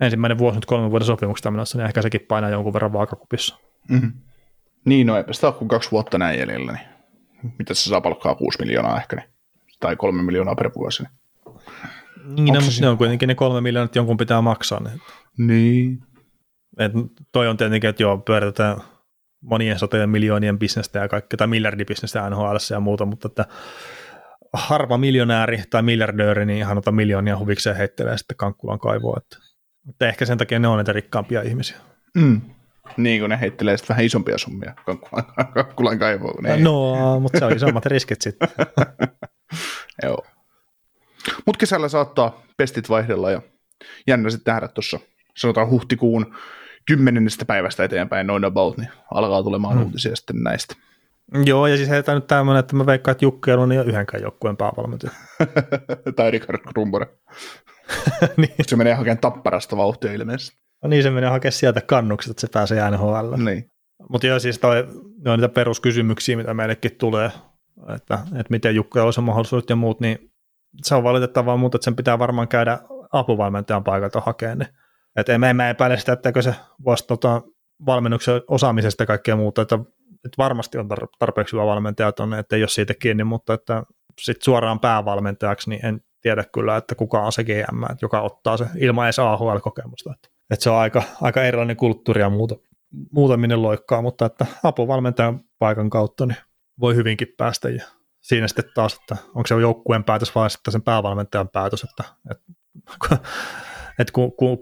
ensimmäinen 0.00 0.38
vuosi 0.38 0.56
nyt 0.56 0.66
kolmen 0.66 0.90
vuoden 0.90 1.06
sopimuksesta 1.06 1.50
menossa, 1.50 1.78
niin 1.78 1.86
ehkä 1.86 2.02
sekin 2.02 2.20
painaa 2.28 2.50
jonkun 2.50 2.72
verran 2.72 2.92
vaakakupissa. 2.92 3.58
Mm-hmm. 3.88 4.12
Niin, 4.84 5.06
no 5.06 5.16
eipä 5.16 5.32
sitä 5.32 5.46
ole 5.46 5.54
kuin 5.54 5.68
kaksi 5.68 5.90
vuotta 5.90 6.18
näin 6.18 6.38
jäljellä, 6.38 6.72
niin 6.72 7.52
mitä 7.58 7.74
se 7.74 7.90
saa 7.90 8.00
palkkaa 8.00 8.34
6 8.34 8.58
miljoonaa 8.60 9.00
ehkä, 9.00 9.16
niin, 9.16 9.28
tai 9.80 9.96
kolme 9.96 10.22
miljoonaa 10.22 10.54
per 10.54 10.70
vuosi. 10.76 11.02
Niin. 11.02 11.12
Niin, 12.36 12.54
no, 12.54 12.60
ne 12.80 12.88
on 12.88 12.98
kuitenkin 12.98 13.26
ne 13.26 13.34
kolme 13.34 13.60
miljoonaa, 13.60 13.90
jonkun 13.94 14.16
pitää 14.16 14.40
maksaa. 14.40 14.80
Niin. 14.80 15.00
niin. 15.38 15.98
Et 16.78 16.92
toi 17.32 17.48
on 17.48 17.56
tietenkin, 17.56 17.90
että 17.90 18.02
joo, 18.02 18.18
pyöritetään 18.18 18.76
monien 19.40 19.78
satojen 19.78 20.10
miljoonien 20.10 20.58
bisnestä 20.58 20.98
ja 20.98 21.08
kaikkea, 21.08 21.36
tai 21.36 21.46
miljardibisnestä 21.46 22.30
NHL 22.30 22.56
ja 22.70 22.80
muuta, 22.80 23.04
mutta 23.04 23.28
että 23.28 23.44
harva 24.52 24.98
miljonääri 24.98 25.62
tai 25.70 25.82
miljardööri, 25.82 26.46
niin 26.46 26.58
ihan 26.58 26.78
ota 26.78 26.92
miljoonia 26.92 27.38
huvikseen 27.38 27.76
heittelee 27.76 28.18
sitten 28.18 28.36
Kankkulan 28.36 28.78
kaivoa. 28.78 29.20
Että, 29.22 29.36
että 29.88 30.08
ehkä 30.08 30.26
sen 30.26 30.38
takia 30.38 30.58
ne 30.58 30.68
on 30.68 30.76
näitä 30.76 30.92
rikkaampia 30.92 31.42
ihmisiä. 31.42 31.76
Mm. 32.14 32.40
Niin, 32.96 33.20
kun 33.20 33.30
ne 33.30 33.40
heittelee 33.40 33.76
sitten 33.76 33.94
vähän 33.94 34.06
isompia 34.06 34.38
summia 34.38 34.74
Kankkulan, 34.86 35.24
kankkulan 35.54 35.98
kaivoon. 35.98 36.42
Ne 36.42 36.56
no, 36.56 37.20
mutta 37.20 37.38
se 37.38 37.44
on 37.44 37.56
isommat 37.56 37.86
riskit 37.86 38.22
sitten. 38.22 38.48
Joo. 40.02 40.26
Mutta 41.46 41.58
kesällä 41.58 41.88
saattaa 41.88 42.42
pestit 42.56 42.88
vaihdella 42.88 43.30
ja 43.30 43.42
jännä 44.06 44.30
sitten 44.30 44.52
nähdä 44.52 44.68
tuossa, 44.68 45.00
sanotaan 45.36 45.70
huhtikuun 45.70 46.34
kymmenennestä 46.86 47.44
päivästä 47.44 47.84
eteenpäin 47.84 48.26
noin 48.26 48.44
about, 48.44 48.76
niin 48.76 48.88
alkaa 49.14 49.42
tulemaan 49.42 49.74
hmm. 49.74 49.84
uutisia 49.84 50.16
sitten 50.16 50.42
näistä. 50.42 50.74
Joo, 51.44 51.66
ja 51.66 51.76
siis 51.76 51.88
heitä 51.88 52.14
nyt 52.14 52.26
tämmöinen, 52.26 52.60
että 52.60 52.76
mä 52.76 52.86
veikkaan, 52.86 53.12
että 53.12 53.24
Jukki 53.24 53.50
on 53.50 53.68
niin 53.68 53.88
yhdenkään 53.88 54.22
joukkueen 54.22 54.56
päävalmentaja. 54.56 55.12
tai 56.16 56.30
Richard 56.30 56.58
Krumbore. 56.58 57.06
niin. 58.36 58.54
Se 58.62 58.76
menee 58.76 58.94
hakemaan 58.94 59.18
tapparasta 59.18 59.76
vauhtia 59.76 60.12
ilmeisesti. 60.12 60.58
No 60.82 60.88
niin, 60.88 61.02
se 61.02 61.10
menee 61.10 61.30
hakemaan 61.30 61.52
sieltä 61.52 61.80
kannukset, 61.80 62.30
että 62.30 62.40
se 62.40 62.48
pääsee 62.52 62.90
NHL. 62.90 63.44
Niin. 63.44 63.70
Mutta 64.10 64.26
joo, 64.26 64.38
siis 64.38 64.58
toi, 64.58 64.88
ne 65.24 65.30
on 65.30 65.38
niitä 65.38 65.54
peruskysymyksiä, 65.54 66.36
mitä 66.36 66.54
meillekin 66.54 66.96
tulee, 66.98 67.30
että, 67.94 68.18
että 68.24 68.50
miten 68.50 68.74
Jukka 68.74 69.02
olisi 69.02 69.20
mahdollisuudet 69.20 69.70
ja 69.70 69.76
muut, 69.76 70.00
niin 70.00 70.27
se 70.82 70.94
on 70.94 71.04
valitettavaa, 71.04 71.56
mutta 71.56 71.78
sen 71.80 71.96
pitää 71.96 72.18
varmaan 72.18 72.48
käydä 72.48 72.78
apuvalmentajan 73.12 73.84
paikalta 73.84 74.20
hakemaan 74.20 74.58
ne. 74.58 74.68
Että 75.16 75.34
en, 75.34 75.56
mä 75.56 75.70
epäile 75.70 75.98
sitä, 75.98 76.12
että 76.12 76.42
se 76.42 76.54
voisi 76.84 77.06
tota, 77.06 77.42
valmennuksen 77.86 78.42
osaamisesta 78.48 79.02
ja 79.02 79.06
kaikkea 79.06 79.36
muuta, 79.36 79.62
että, 79.62 79.78
että 80.24 80.38
varmasti 80.38 80.78
on 80.78 80.88
tarpeeksi 81.18 81.52
hyvä 81.52 81.66
valmentaja 81.66 82.12
tuonne, 82.12 82.38
että 82.38 82.56
ole 82.56 82.68
siitä 82.68 82.94
kiinni, 82.94 83.24
mutta 83.24 83.54
että 83.54 83.82
sitten 84.20 84.44
suoraan 84.44 84.80
päävalmentajaksi, 84.80 85.70
niin 85.70 85.86
en 85.86 86.00
tiedä 86.20 86.44
kyllä, 86.54 86.76
että 86.76 86.94
kuka 86.94 87.20
on 87.20 87.32
se 87.32 87.44
GM, 87.44 87.82
joka 88.02 88.20
ottaa 88.20 88.56
se 88.56 88.66
ilman 88.76 89.06
edes 89.06 89.18
AHL-kokemusta. 89.18 90.12
Että, 90.14 90.28
että 90.50 90.62
se 90.62 90.70
on 90.70 90.76
aika, 90.76 91.02
aika 91.22 91.42
erilainen 91.42 91.76
kulttuuri 91.76 92.20
ja 92.20 92.30
muuta, 92.30 92.56
muuta 93.12 93.36
minne 93.36 93.56
loikkaa, 93.56 94.02
mutta 94.02 94.26
että 94.26 94.46
apuvalmentajan 94.64 95.40
paikan 95.58 95.90
kautta 95.90 96.26
niin 96.26 96.36
voi 96.80 96.94
hyvinkin 96.94 97.28
päästä 97.38 97.68
ja 97.68 97.84
siinä 98.28 98.48
sitten 98.48 98.64
taas, 98.74 98.94
että 98.94 99.16
onko 99.26 99.46
se 99.46 99.54
joukkueen 99.54 100.04
päätös 100.04 100.34
vai 100.34 100.50
sitten 100.50 100.72
sen 100.72 100.82
päävalmentajan 100.82 101.48
päätös, 101.48 101.84
että, 101.84 102.04
että, 102.30 102.52
että 103.98 104.12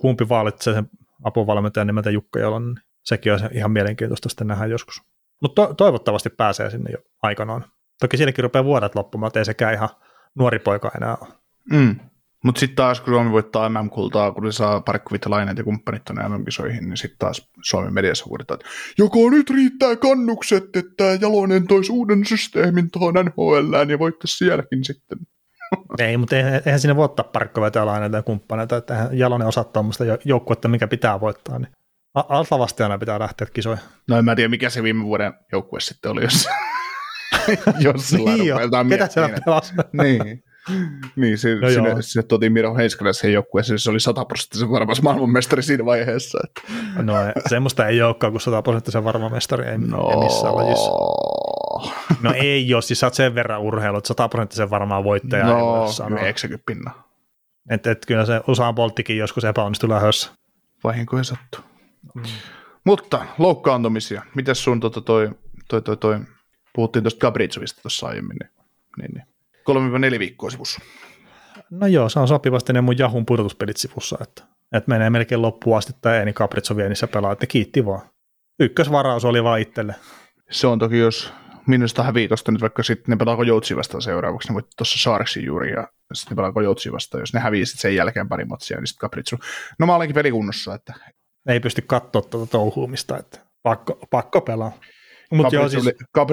kumpi 0.00 0.28
valitsee 0.28 0.74
sen 0.74 0.90
apuvalmentajan 1.24 1.86
nimeltä 1.86 2.10
Jukka 2.10 2.38
Jalon, 2.38 2.66
niin 2.66 2.84
sekin 3.04 3.32
on 3.32 3.40
ihan 3.52 3.70
mielenkiintoista 3.70 4.28
sitten 4.28 4.46
nähdä 4.46 4.66
joskus. 4.66 5.02
Mutta 5.42 5.66
to- 5.66 5.74
toivottavasti 5.74 6.30
pääsee 6.30 6.70
sinne 6.70 6.90
jo 6.90 6.98
aikanaan. 7.22 7.64
Toki 8.00 8.16
siinäkin 8.16 8.42
rupeaa 8.42 8.64
vuodet 8.64 8.94
loppumaan, 8.94 9.28
että 9.28 9.40
ei 9.40 9.44
sekään 9.44 9.74
ihan 9.74 9.88
nuori 10.34 10.58
poika 10.58 10.90
enää 10.96 11.16
ole. 11.20 11.28
Mm. 11.72 11.96
Mutta 12.44 12.58
sitten 12.58 12.76
taas, 12.76 13.00
kun 13.00 13.14
Suomi 13.14 13.32
voittaa 13.32 13.68
MM-kultaa, 13.68 14.32
kun 14.32 14.52
se 14.52 14.56
saa 14.56 14.80
parkkuvittalaineet 14.80 15.58
ja 15.58 15.64
kumppanit 15.64 16.04
tuonne 16.04 16.28
MM-kisoihin, 16.28 16.88
niin 16.88 16.96
sitten 16.96 17.18
taas 17.18 17.50
Suomen 17.62 17.94
mediassa 17.94 18.24
huudetaan, 18.28 18.60
että 18.60 18.72
joko 18.98 19.30
nyt 19.30 19.50
riittää 19.50 19.96
kannukset, 19.96 20.76
että 20.76 21.04
Jalonen 21.20 21.66
toisi 21.66 21.92
uuden 21.92 22.24
systeemin 22.24 22.90
tuohon 22.90 23.14
NHL 23.14 23.90
ja 23.90 23.98
voittaisi 23.98 24.36
sielläkin 24.36 24.84
sitten. 24.84 25.18
Ei, 25.98 26.16
mutta 26.16 26.36
eihän 26.36 26.80
sinne 26.80 26.96
voi 26.96 27.04
ottaa 27.04 27.30
parkkuvittalaineita 27.32 28.16
ja 28.16 28.22
kumppaneita, 28.22 28.76
että 28.76 29.08
Jalonen 29.12 29.48
osaa 29.48 29.64
tuommoista 29.64 30.04
joukkuetta, 30.24 30.68
mikä 30.68 30.88
pitää 30.88 31.20
voittaa. 31.20 31.58
Niin 31.58 31.72
altavastiana 32.14 32.98
pitää 32.98 33.18
lähteä 33.18 33.46
kisoihin. 33.52 33.84
No 34.08 34.18
en 34.18 34.24
mä 34.24 34.36
tiedä, 34.36 34.48
mikä 34.48 34.70
se 34.70 34.82
viime 34.82 35.04
vuoden 35.04 35.32
joukkue 35.52 35.80
sitten 35.80 36.10
oli, 36.10 36.22
jos, 36.22 36.48
jos 37.84 38.08
sillä 38.08 38.30
niin 38.30 38.46
jo, 38.46 38.58
ketä 38.88 39.08
siellä 39.08 39.38
pelasi. 39.44 39.74
niin 40.02 40.42
niin, 41.16 41.38
se, 41.38 41.54
no 41.54 41.70
sinne, 41.70 42.02
sinne 42.02 42.26
tuotiin 42.26 42.52
Miro 42.52 42.74
Heiskanen 42.74 43.14
siihen 43.14 43.34
joukkueeseen, 43.34 43.78
se 43.78 43.90
oli 43.90 44.00
sataprosenttisen 44.00 44.70
varmaan 44.70 44.96
maailmanmestari 45.02 45.62
siinä 45.62 45.84
vaiheessa. 45.84 46.38
Että. 46.44 46.72
No 47.02 47.14
semmoista 47.48 47.86
ei 47.86 48.02
olekaan 48.02 48.32
kuin 48.32 48.40
sataprosenttisen 48.40 49.04
varmamestari, 49.04 49.66
ei, 49.66 49.78
no. 49.78 50.10
ei 50.10 50.16
missään 50.16 50.56
lajissa. 50.56 50.90
No 52.22 52.32
ei 52.34 52.68
jos 52.68 52.86
siis 52.86 53.00
sä 53.00 53.06
oot 53.06 53.14
sen 53.14 53.34
verran 53.34 53.60
urheilu, 53.60 53.98
että 53.98 54.08
sataprosenttisen 54.08 54.70
varmaan 54.70 55.04
voittaja 55.04 55.46
no, 55.46 55.56
ei 55.56 55.62
voi 55.62 55.92
sanoa. 55.92 56.20
pinna. 56.66 56.90
Että 57.70 57.90
et, 57.90 58.06
kyllä 58.06 58.24
se 58.24 58.40
Usaan 58.48 58.74
Bolttikin 58.74 59.16
joskus 59.18 59.44
epäonnistui 59.44 59.88
lähössä. 59.88 60.30
Vahinkoja 60.84 61.24
sattuu. 61.24 61.60
Mm. 62.14 62.22
Mutta 62.84 63.26
loukkaantumisia. 63.38 64.22
Mites 64.34 64.64
sun 64.64 64.80
tota 64.80 65.00
toi, 65.00 65.30
toi, 65.68 65.82
toi, 65.82 65.96
toi, 65.96 66.20
puhuttiin 66.74 67.02
tuosta 67.02 67.20
Gabritsovista 67.20 67.82
tuossa 67.82 68.06
aiemmin, 68.06 68.36
niin, 68.40 68.50
niin, 68.98 69.10
niin 69.14 69.35
3-4 70.16 70.18
viikkoa 70.18 70.50
sivussa. 70.50 70.80
No 71.70 71.86
joo, 71.86 72.08
se 72.08 72.20
on 72.20 72.28
sopivasti 72.28 72.72
ne 72.72 72.80
mun 72.80 72.98
Jahun 72.98 73.26
pudotuspelit 73.26 73.76
sivussa, 73.76 74.18
että, 74.22 74.42
että 74.72 74.90
menee 74.90 75.10
melkein 75.10 75.42
loppuun 75.42 75.78
asti, 75.78 75.92
että 75.96 76.18
Eeni 76.18 76.32
Caprizzo 76.32 76.76
Vienissä 76.76 77.06
pelaa, 77.06 77.32
että 77.32 77.46
kiitti 77.46 77.86
vaan. 77.86 78.00
Ykkösvaraus 78.60 79.24
oli 79.24 79.44
vaan 79.44 79.60
itselle. 79.60 79.94
Se 80.50 80.66
on 80.66 80.78
toki, 80.78 80.98
jos 80.98 81.32
minusta 81.66 82.02
hävii 82.02 82.28
tuosta 82.28 82.52
nyt 82.52 82.60
vaikka 82.60 82.82
sitten 82.82 83.12
ne 83.12 83.16
pelaako 83.16 83.42
Joutsi 83.42 83.76
vastaan 83.76 84.02
seuraavaksi, 84.02 84.48
ne 84.48 84.54
voitti 84.54 84.76
tuossa 84.76 84.98
Saarksin 84.98 85.44
juuri 85.44 85.72
ja 85.72 85.88
sitten 86.12 86.30
ne 86.32 86.36
pelaako 86.36 86.60
Joutsi 86.60 86.92
vastaan, 86.92 87.20
jos 87.22 87.34
ne 87.34 87.40
hävii 87.40 87.66
sitten 87.66 87.80
sen 87.80 87.94
jälkeen 87.94 88.28
pari 88.28 88.44
matsia, 88.44 88.76
niin 88.76 88.86
sitten 88.86 89.00
Caprizzo. 89.00 89.36
No 89.78 89.86
mä 89.86 89.96
olenkin 89.96 90.14
pelikunnossa, 90.14 90.74
että... 90.74 90.94
Ei 91.48 91.60
pysty 91.60 91.82
katsoa 91.82 92.22
tuota 92.22 92.50
touhuumista, 92.50 93.18
että 93.18 93.38
pakko, 93.62 93.98
pakko 94.10 94.40
pelaa. 94.40 94.72
Mut 95.30 95.46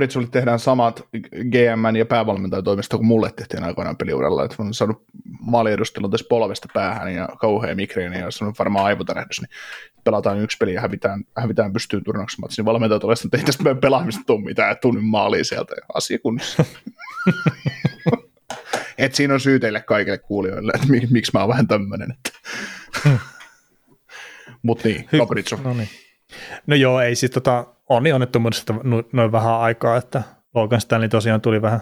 siis... 0.10 0.30
tehdään 0.32 0.60
samat 0.60 1.08
GM 1.52 1.96
ja 1.98 2.06
päävalmentajan 2.06 2.64
toimesta 2.64 2.98
kuin 2.98 3.08
mulle 3.08 3.32
tehtiin 3.36 3.64
aikoinaan 3.64 3.98
peliuralla, 3.98 4.46
että 4.46 4.56
on 4.60 4.74
saanut 4.74 5.04
maaliedustelun 5.42 6.12
tässä 6.12 6.26
polvesta 6.30 6.68
päähän 6.74 7.14
ja 7.14 7.30
kauhea 7.40 7.76
migreeni 7.76 8.20
ja 8.20 8.26
on 8.42 8.54
varmaan 8.60 8.86
aivotärähdys, 8.86 9.42
niin 9.42 9.50
pelataan 10.04 10.40
yksi 10.40 10.58
peli 10.58 10.74
ja 10.74 10.82
hävitään, 10.82 11.24
hävitään 11.38 11.74
pystyyn 11.74 12.04
turnauksen 12.04 12.42
matsi, 12.42 12.62
niin 12.62 12.66
valmentaja 12.66 13.00
tulee 13.00 13.16
sitten, 13.16 13.28
että 13.28 13.38
ei 13.38 13.46
tästä 13.46 13.64
meidän 13.64 13.82
pelaamista 13.82 14.24
tule 14.28 14.44
mitään, 14.44 14.78
tunnin 14.82 15.04
maaliin 15.04 15.46
sieltä 15.46 15.76
ja 15.76 15.82
asia 15.94 16.20
kunnossa. 16.20 16.66
Et 18.98 19.16
siinä 19.16 19.34
on 19.34 19.40
syy 19.40 19.60
teille 19.60 19.82
kaikille 19.82 20.18
kuulijoille, 20.18 20.72
että 20.76 20.88
miksi 21.12 21.32
mä 21.34 21.40
oon 21.40 21.50
vähän 21.50 21.68
tämmöinen. 21.68 22.18
Mutta 24.62 24.88
niin, 24.88 25.06
Capriccio. 25.18 25.60
No 25.64 25.74
niin. 25.74 25.90
No 26.68 26.76
joo, 26.76 27.02
ei 27.02 27.16
siis 27.16 27.32
tota, 27.32 27.66
onni 27.90 28.14
onnettomuudesta 28.14 28.74
noin 29.14 29.32
vähän 29.32 29.60
aikaa, 29.60 29.98
että 29.98 30.24
Logan 30.56 30.82
Stanley 30.82 31.10
tosiaan 31.10 31.42
tuli 31.42 31.62
vähän 31.62 31.80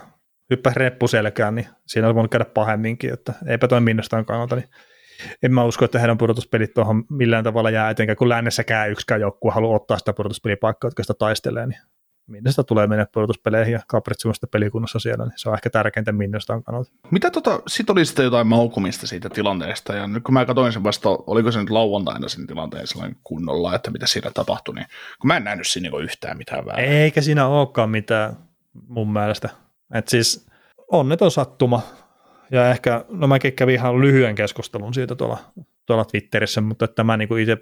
hyppäsi 0.50 0.80
reppuselkään, 0.80 1.56
niin 1.56 1.68
siinä 1.88 2.08
olisi 2.08 2.16
voinut 2.16 2.32
käydä 2.32 2.46
pahemminkin, 2.46 3.14
että 3.14 3.34
eipä 3.48 3.68
toi 3.68 3.82
minnostaan 3.82 4.26
kannalta, 4.26 4.56
niin 4.56 4.70
en 5.44 5.54
mä 5.54 5.64
usko, 5.64 5.86
että 5.86 6.00
heidän 6.00 6.18
pudotuspelit 6.18 6.74
tuohon 6.74 7.04
millään 7.10 7.44
tavalla 7.44 7.70
jää 7.70 7.90
etenkään, 7.90 8.18
kun 8.18 8.30
lännessäkään 8.30 8.92
yksikään 8.92 9.22
joukkue 9.22 9.52
haluaa 9.52 9.76
ottaa 9.76 9.98
sitä 9.98 10.14
pudotuspelipaikkaa, 10.14 10.88
jotka 10.88 11.04
sitä 11.04 11.14
taistelee, 11.14 11.68
niin 11.68 11.80
Minnestä 12.28 12.64
tulee 12.64 12.88
mennä 12.88 13.06
pudotuspeleihin 13.14 13.74
ja 13.74 13.80
Capritsuista 13.88 14.48
pelikunnassa 14.48 15.00
siellä, 15.00 15.26
niin 15.26 15.34
se 15.36 15.50
on 15.50 15.56
ehkä 15.56 15.70
tärkeintä 15.70 16.12
Minnestaan 16.12 16.64
kannalta. 16.64 16.92
Mitä 17.12 17.32
tota, 17.32 17.62
sit 17.68 17.90
oli 17.90 18.06
sitten 18.06 18.26
jotain 18.26 18.48
maukumista 18.48 19.08
siitä 19.08 19.30
tilanteesta, 19.30 19.94
ja 19.94 20.08
nyt 20.08 20.24
kun 20.24 20.34
mä 20.34 20.46
katsoin 20.46 20.74
sen 20.74 20.84
vasta, 20.84 21.10
oliko 21.10 21.52
se 21.52 21.60
nyt 21.60 21.70
lauantaina 21.70 22.30
sen 22.30 22.48
tilanteen 22.48 22.88
sellainen 22.88 23.18
kunnolla, 23.24 23.76
että 23.76 23.92
mitä 23.92 24.08
siinä 24.08 24.32
tapahtui, 24.34 24.76
niin 24.76 24.88
kun 25.20 25.28
mä 25.28 25.38
en 25.38 25.44
nähnyt 25.44 25.68
siinä 25.68 25.84
niinku 25.86 26.00
yhtään 26.00 26.38
mitään 26.38 26.66
väärää. 26.66 26.86
Eikä 26.86 27.22
siinä 27.22 27.48
olekaan 27.48 27.90
mitään 27.90 28.38
mun 28.88 29.14
mielestä. 29.14 29.50
Et 29.94 30.08
siis 30.08 30.48
onneton 30.92 31.32
sattuma, 31.32 31.82
ja 32.52 32.72
ehkä, 32.72 33.06
no 33.10 33.28
mäkin 33.28 33.54
kävin 33.54 33.76
ihan 33.76 34.02
lyhyen 34.02 34.36
keskustelun 34.36 34.94
siitä 34.94 35.16
tuolla, 35.16 35.38
tuolla 35.86 36.06
Twitterissä, 36.06 36.62
mutta 36.62 36.86
että 36.86 37.04
mä 37.04 37.18
niinku 37.18 37.36
itse 37.36 37.58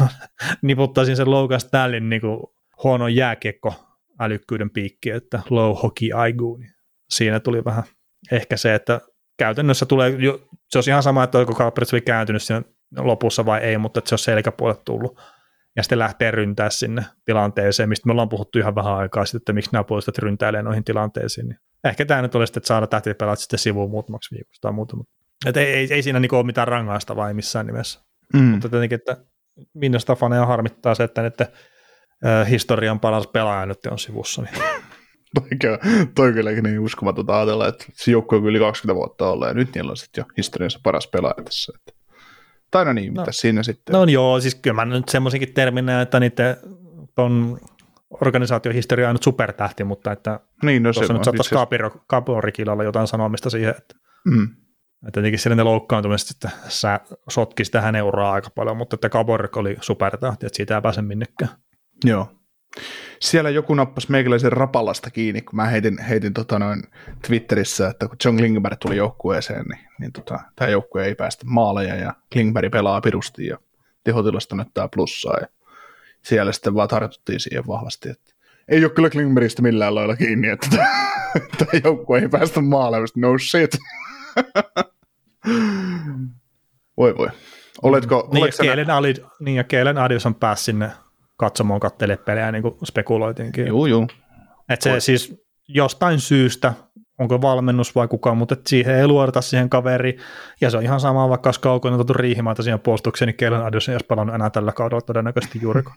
niputtaisin 0.62 1.16
sen 1.16 1.30
Logan 1.30 1.60
Stallin 1.60 2.08
niinku 2.08 2.54
huono 2.84 3.08
jääkiekko 3.08 3.89
älykkyyden 4.20 4.70
piikki, 4.70 5.10
että 5.10 5.42
low 5.50 5.76
hockey 5.82 6.08
IQ, 6.28 6.40
niin 6.58 6.72
siinä 7.10 7.40
tuli 7.40 7.64
vähän 7.64 7.84
ehkä 8.32 8.56
se, 8.56 8.74
että 8.74 9.00
käytännössä 9.38 9.86
tulee, 9.86 10.12
se 10.68 10.78
olisi 10.78 10.90
ihan 10.90 11.02
sama, 11.02 11.24
että 11.24 11.38
oliko 11.38 11.54
Calpritsvi 11.54 12.00
kääntynyt 12.00 12.42
siinä 12.42 12.62
lopussa 12.98 13.46
vai 13.46 13.60
ei, 13.60 13.78
mutta 13.78 13.98
että 13.98 14.08
se 14.08 14.14
on 14.14 14.18
selkäpuolet 14.18 14.84
tullut 14.84 15.20
ja 15.76 15.82
sitten 15.82 15.98
lähtee 15.98 16.30
ryntää 16.30 16.70
sinne 16.70 17.04
tilanteeseen, 17.24 17.88
mistä 17.88 18.06
me 18.06 18.12
ollaan 18.12 18.28
puhuttu 18.28 18.58
ihan 18.58 18.74
vähän 18.74 18.94
aikaa 18.94 19.24
sitten, 19.24 19.38
että 19.38 19.52
miksi 19.52 19.70
nämä 19.72 19.84
puolustajat 19.84 20.18
ryntäilee 20.18 20.62
noihin 20.62 20.84
tilanteisiin. 20.84 21.48
Niin 21.48 21.58
ehkä 21.84 22.04
tämä 22.04 22.22
nyt 22.22 22.34
olisi, 22.34 22.52
että 22.56 22.66
saada 22.66 22.86
tähtipelaat 22.86 23.38
sitten 23.38 23.58
sivuun 23.58 23.90
muutamaksi 23.90 24.34
viikoksi 24.34 24.60
tai 24.60 24.72
muuta, 24.72 24.96
mutta 24.96 25.12
et 25.46 25.56
ei, 25.56 25.66
ei, 25.66 25.88
ei, 25.90 26.02
siinä 26.02 26.20
niinku 26.20 26.36
ole 26.36 26.46
mitään 26.46 26.68
rangaista 26.68 27.16
vai 27.16 27.34
missään 27.34 27.66
nimessä. 27.66 28.00
Mm. 28.34 28.42
Mutta 28.42 28.68
tietenkin, 28.68 28.98
että 28.98 29.16
minusta 29.74 30.14
faneja 30.14 30.46
harmittaa 30.46 30.94
se, 30.94 31.04
että 31.04 31.26
että 31.26 31.46
historian 32.50 33.00
paras 33.00 33.26
pelaaja 33.26 33.66
nyt 33.66 33.86
on 33.90 33.98
sivussa. 33.98 34.42
Niin. 34.42 34.54
toi, 35.34 35.72
toi 36.14 36.32
kylläkin 36.32 36.64
niin 36.64 36.80
uskomatonta 36.80 37.36
ajatella, 37.36 37.68
että 37.68 37.84
se 37.92 38.10
joukkue 38.10 38.38
on 38.38 38.46
yli 38.46 38.58
20 38.58 38.96
vuotta 38.96 39.28
ollut 39.28 39.48
ja 39.48 39.54
nyt 39.54 39.74
niillä 39.74 39.90
on 39.90 39.96
sitten 39.96 40.22
jo 40.22 40.26
historiansa 40.36 40.80
paras 40.82 41.06
pelaaja 41.06 41.44
tässä. 41.44 41.72
Että. 41.78 42.00
Tai 42.70 42.84
no 42.84 42.92
niin, 42.92 43.14
no, 43.14 43.22
mitä 43.22 43.32
siinä 43.32 43.62
sitten? 43.62 43.92
No 43.92 44.04
joo, 44.04 44.40
siis 44.40 44.54
kyllä 44.54 44.74
mä 44.74 44.84
nyt 44.84 45.08
semmoisenkin 45.08 45.54
termin 45.54 45.86
näen, 45.86 46.02
että 46.02 46.20
niiden 46.20 46.56
ton 47.14 47.58
organisaatiohistoria 48.10 49.08
on 49.08 49.14
nyt 49.14 49.22
supertähti, 49.22 49.84
mutta 49.84 50.12
että 50.12 50.40
niin, 50.62 50.82
no 50.82 50.92
tuossa 50.92 51.06
se 51.06 51.12
nyt 51.12 51.24
saattaisi 51.24 51.54
Kaporikilla 52.06 52.84
jotain 52.84 53.06
sanomista 53.06 53.50
siihen, 53.50 53.74
että 53.78 53.94
mm. 54.24 54.48
Että 55.08 55.20
jotenkin 55.20 55.38
siellä 55.38 55.56
ne 55.56 55.62
loukkaantumiset, 55.62 56.30
että 56.30 56.50
sä 56.68 57.00
sotkisi 57.28 57.70
tähän 57.70 57.96
euroa 57.96 58.32
aika 58.32 58.50
paljon, 58.54 58.76
mutta 58.76 58.94
että 58.94 59.08
Kaborik 59.08 59.56
oli 59.56 59.76
supertähti, 59.80 60.46
että 60.46 60.56
siitä 60.56 60.74
ei 60.74 60.82
pääse 60.82 61.02
minnekään. 61.02 61.50
Joo. 62.04 62.28
Siellä 63.20 63.50
joku 63.50 63.74
nappasi 63.74 64.10
meikäläisen 64.10 64.52
rapalasta 64.52 65.10
kiinni, 65.10 65.42
kun 65.42 65.56
mä 65.56 65.66
heitin, 65.66 65.98
heitin 65.98 66.34
tota 66.34 66.58
noin 66.58 66.82
Twitterissä, 67.26 67.88
että 67.88 68.08
kun 68.08 68.16
John 68.24 68.36
Klingberg 68.36 68.78
tuli 68.80 68.96
joukkueeseen, 68.96 69.64
niin, 69.64 69.80
niin 69.98 70.12
tota, 70.12 70.40
tämä 70.56 70.70
joukkue 70.70 71.04
ei 71.04 71.14
päästä 71.14 71.46
maaleja 71.46 71.94
ja 71.94 72.14
Klingberg 72.32 72.72
pelaa 72.72 73.00
pirusti 73.00 73.46
ja 73.46 73.58
tehotilasta 74.04 74.56
näyttää 74.56 74.88
plussaa 74.94 75.36
ja 75.40 75.46
siellä 76.22 76.52
sitten 76.52 76.74
vaan 76.74 76.88
tartuttiin 76.88 77.40
siihen 77.40 77.66
vahvasti, 77.66 78.08
että 78.08 78.34
ei 78.68 78.84
ole 78.84 78.92
kyllä 78.92 79.10
Klingbergistä 79.10 79.62
millään 79.62 79.94
lailla 79.94 80.16
kiinni, 80.16 80.48
että 80.48 80.68
tämä 81.58 81.70
joukkue 81.84 82.18
ei 82.18 82.28
päästä 82.28 82.60
maaleen, 82.60 83.02
no 83.16 83.38
shit. 83.38 83.76
voi 86.96 87.16
voi. 87.16 87.28
Oletko, 87.82 88.28
niin, 88.32 88.42
oletko 88.42 88.62
ja 88.62 88.68
Keelen, 88.68 88.90
Ali, 88.90 89.14
niin 89.40 89.56
ja 89.56 89.64
Keelen 89.64 89.98
Adios 89.98 90.26
on 90.26 90.34
päässyt 90.34 90.64
sinne 90.64 90.90
katsomaan 91.40 91.80
kattele 91.80 92.16
pelejä, 92.16 92.52
niin 92.52 92.62
kuin 92.62 92.74
spekuloitinkin. 92.84 93.66
Joo, 93.66 93.86
joo. 93.86 94.06
Että 94.68 94.82
se 94.82 95.00
siis 95.00 95.42
jostain 95.68 96.20
syystä, 96.20 96.72
onko 97.18 97.42
valmennus 97.42 97.94
vai 97.94 98.08
kukaan, 98.08 98.36
mutta 98.36 98.56
siihen 98.66 98.94
ei 98.94 99.06
luodeta 99.06 99.40
siihen 99.40 99.70
kaveri, 99.70 100.18
ja 100.60 100.70
se 100.70 100.76
on 100.76 100.82
ihan 100.82 101.00
sama, 101.00 101.28
vaikka 101.28 101.48
olisi 101.48 101.60
kaukoinen 101.60 102.00
otettu 102.00 102.12
riihimaita 102.12 102.62
siihen 102.62 102.80
puolustukseen, 102.80 103.26
niin 103.26 103.36
Keelen 103.36 103.62
Adios 103.62 103.88
ei 103.88 103.94
olisi 103.94 104.06
palannut 104.06 104.34
enää 104.34 104.50
tällä 104.50 104.72
kaudella 104.72 105.00
todennäköisesti 105.00 105.58
juurikaan. 105.62 105.96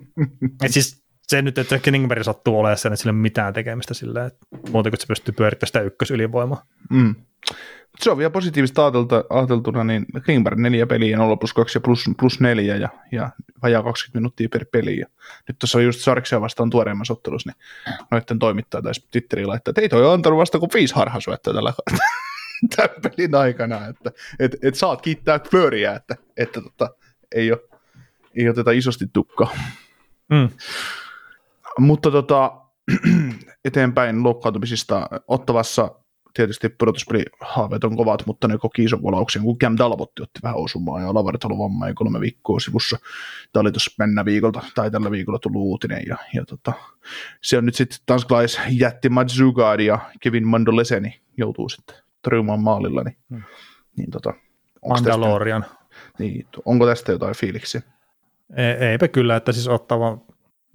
Et 0.64 0.72
siis 0.72 1.02
se 1.22 1.42
nyt, 1.42 1.58
että 1.58 1.78
Kenningberg 1.78 2.22
sattuu 2.22 2.58
olemaan 2.58 2.78
sen, 2.78 2.92
että 2.92 3.02
sillä 3.02 3.10
ei 3.10 3.16
ole 3.16 3.22
mitään 3.22 3.54
tekemistä 3.54 3.94
sillä, 3.94 4.24
että 4.24 4.46
muuta 4.70 4.90
kuin 4.90 5.00
se 5.00 5.06
pystyy 5.06 5.34
pyörittämään 5.34 5.68
sitä 5.68 5.80
ykkösylivoimaa. 5.80 6.62
Mm. 6.90 7.14
Se 8.02 8.10
on 8.10 8.18
vielä 8.18 8.30
positiivista 8.30 8.82
ajatelta, 8.82 9.24
ajateltuna, 9.30 9.84
niin 9.84 10.06
Klingberg 10.24 10.58
neljä 10.58 10.86
peliä, 10.86 11.16
0 11.16 11.36
plus 11.36 11.54
2 11.54 11.76
ja 11.76 11.80
plus, 11.80 12.04
plus 12.18 12.40
4 12.40 12.76
ja, 12.76 12.88
ja 13.12 13.30
vajaa 13.62 13.82
20 13.82 14.18
minuuttia 14.18 14.48
per 14.48 14.66
peli. 14.72 14.98
Ja 14.98 15.06
nyt 15.48 15.58
tuossa 15.58 15.78
on 15.78 15.84
just 15.84 16.00
Sarksia 16.00 16.40
vastaan 16.40 16.70
tuoreemmassa 16.70 17.12
ottelussa, 17.12 17.50
niin 17.50 17.98
noiden 18.10 18.38
toimittaja 18.38 18.82
taisi 18.82 19.08
Twitteriin 19.10 19.48
laittaa, 19.48 19.70
että 19.70 19.80
ei 19.80 19.88
toi 19.88 20.04
ole 20.04 20.12
antanut 20.12 20.38
vasta 20.38 20.58
kuin 20.58 20.70
viisi 20.74 20.94
harhasuetta 20.94 21.54
tällä 21.54 21.72
tämän 22.76 22.90
pelin 23.02 23.34
aikana, 23.34 23.86
että 23.86 24.12
et, 24.38 24.56
et 24.62 24.74
saat 24.74 25.02
kiittää 25.02 25.40
Flööriä, 25.50 25.92
että, 25.94 26.16
että 26.36 26.60
tota, 26.60 26.90
ei, 27.34 27.52
ole, 27.52 27.60
ei 28.36 28.48
oteta 28.48 28.70
isosti 28.70 29.06
tukkaa. 29.12 29.50
Mm. 30.30 30.48
Mutta 31.78 32.10
tota, 32.10 32.52
eteenpäin 33.64 34.22
loukkaantumisista 34.22 35.08
ottavassa 35.28 36.01
tietysti 36.34 36.68
pudotuspelihaaveet 36.68 37.84
on 37.84 37.96
kovat, 37.96 38.26
mutta 38.26 38.48
ne 38.48 38.58
koki 38.58 38.84
ison 38.84 39.02
kolauksen, 39.02 39.42
kun 39.42 39.58
Cam 39.58 39.76
Dalvotti 39.78 40.22
otti 40.22 40.40
vähän 40.42 40.58
osumaa 40.58 41.00
ja 41.00 41.14
Lavaret 41.14 41.44
oli 41.44 41.58
vamma 41.58 41.88
ja 41.88 41.94
kolme 41.94 42.20
viikkoa 42.20 42.60
sivussa. 42.60 42.98
Tämä 43.52 43.60
oli 43.60 43.72
tuossa 43.72 43.90
mennä 43.98 44.24
viikolta, 44.24 44.62
tai 44.74 44.90
tällä 44.90 45.10
viikolla 45.10 45.38
tullut 45.38 45.62
uutinen. 45.62 46.02
Ja, 46.06 46.16
ja 46.34 46.44
tota, 46.44 46.72
se 47.42 47.58
on 47.58 47.66
nyt 47.66 47.74
sitten 47.74 47.98
tanskalais 48.06 48.60
jätti 48.70 49.08
Matsugard 49.08 49.80
ja 49.80 49.98
Kevin 50.20 50.46
Mandoleseni 50.46 51.20
joutuu 51.36 51.68
sitten 51.68 51.96
torjumaan 52.22 52.60
maalilla. 52.60 53.02
Niin, 53.02 53.16
hmm. 53.30 53.42
niin 53.96 54.10
tota, 54.10 54.34
Mandalorian. 54.88 55.62
Tästä, 55.62 55.76
niin, 56.18 56.46
onko 56.64 56.86
tästä 56.86 57.12
jotain 57.12 57.36
fiiliksiä? 57.36 57.82
E- 58.56 58.90
eipä 58.90 59.08
kyllä, 59.08 59.36
että 59.36 59.52
siis 59.52 59.68
ottava 59.68 60.18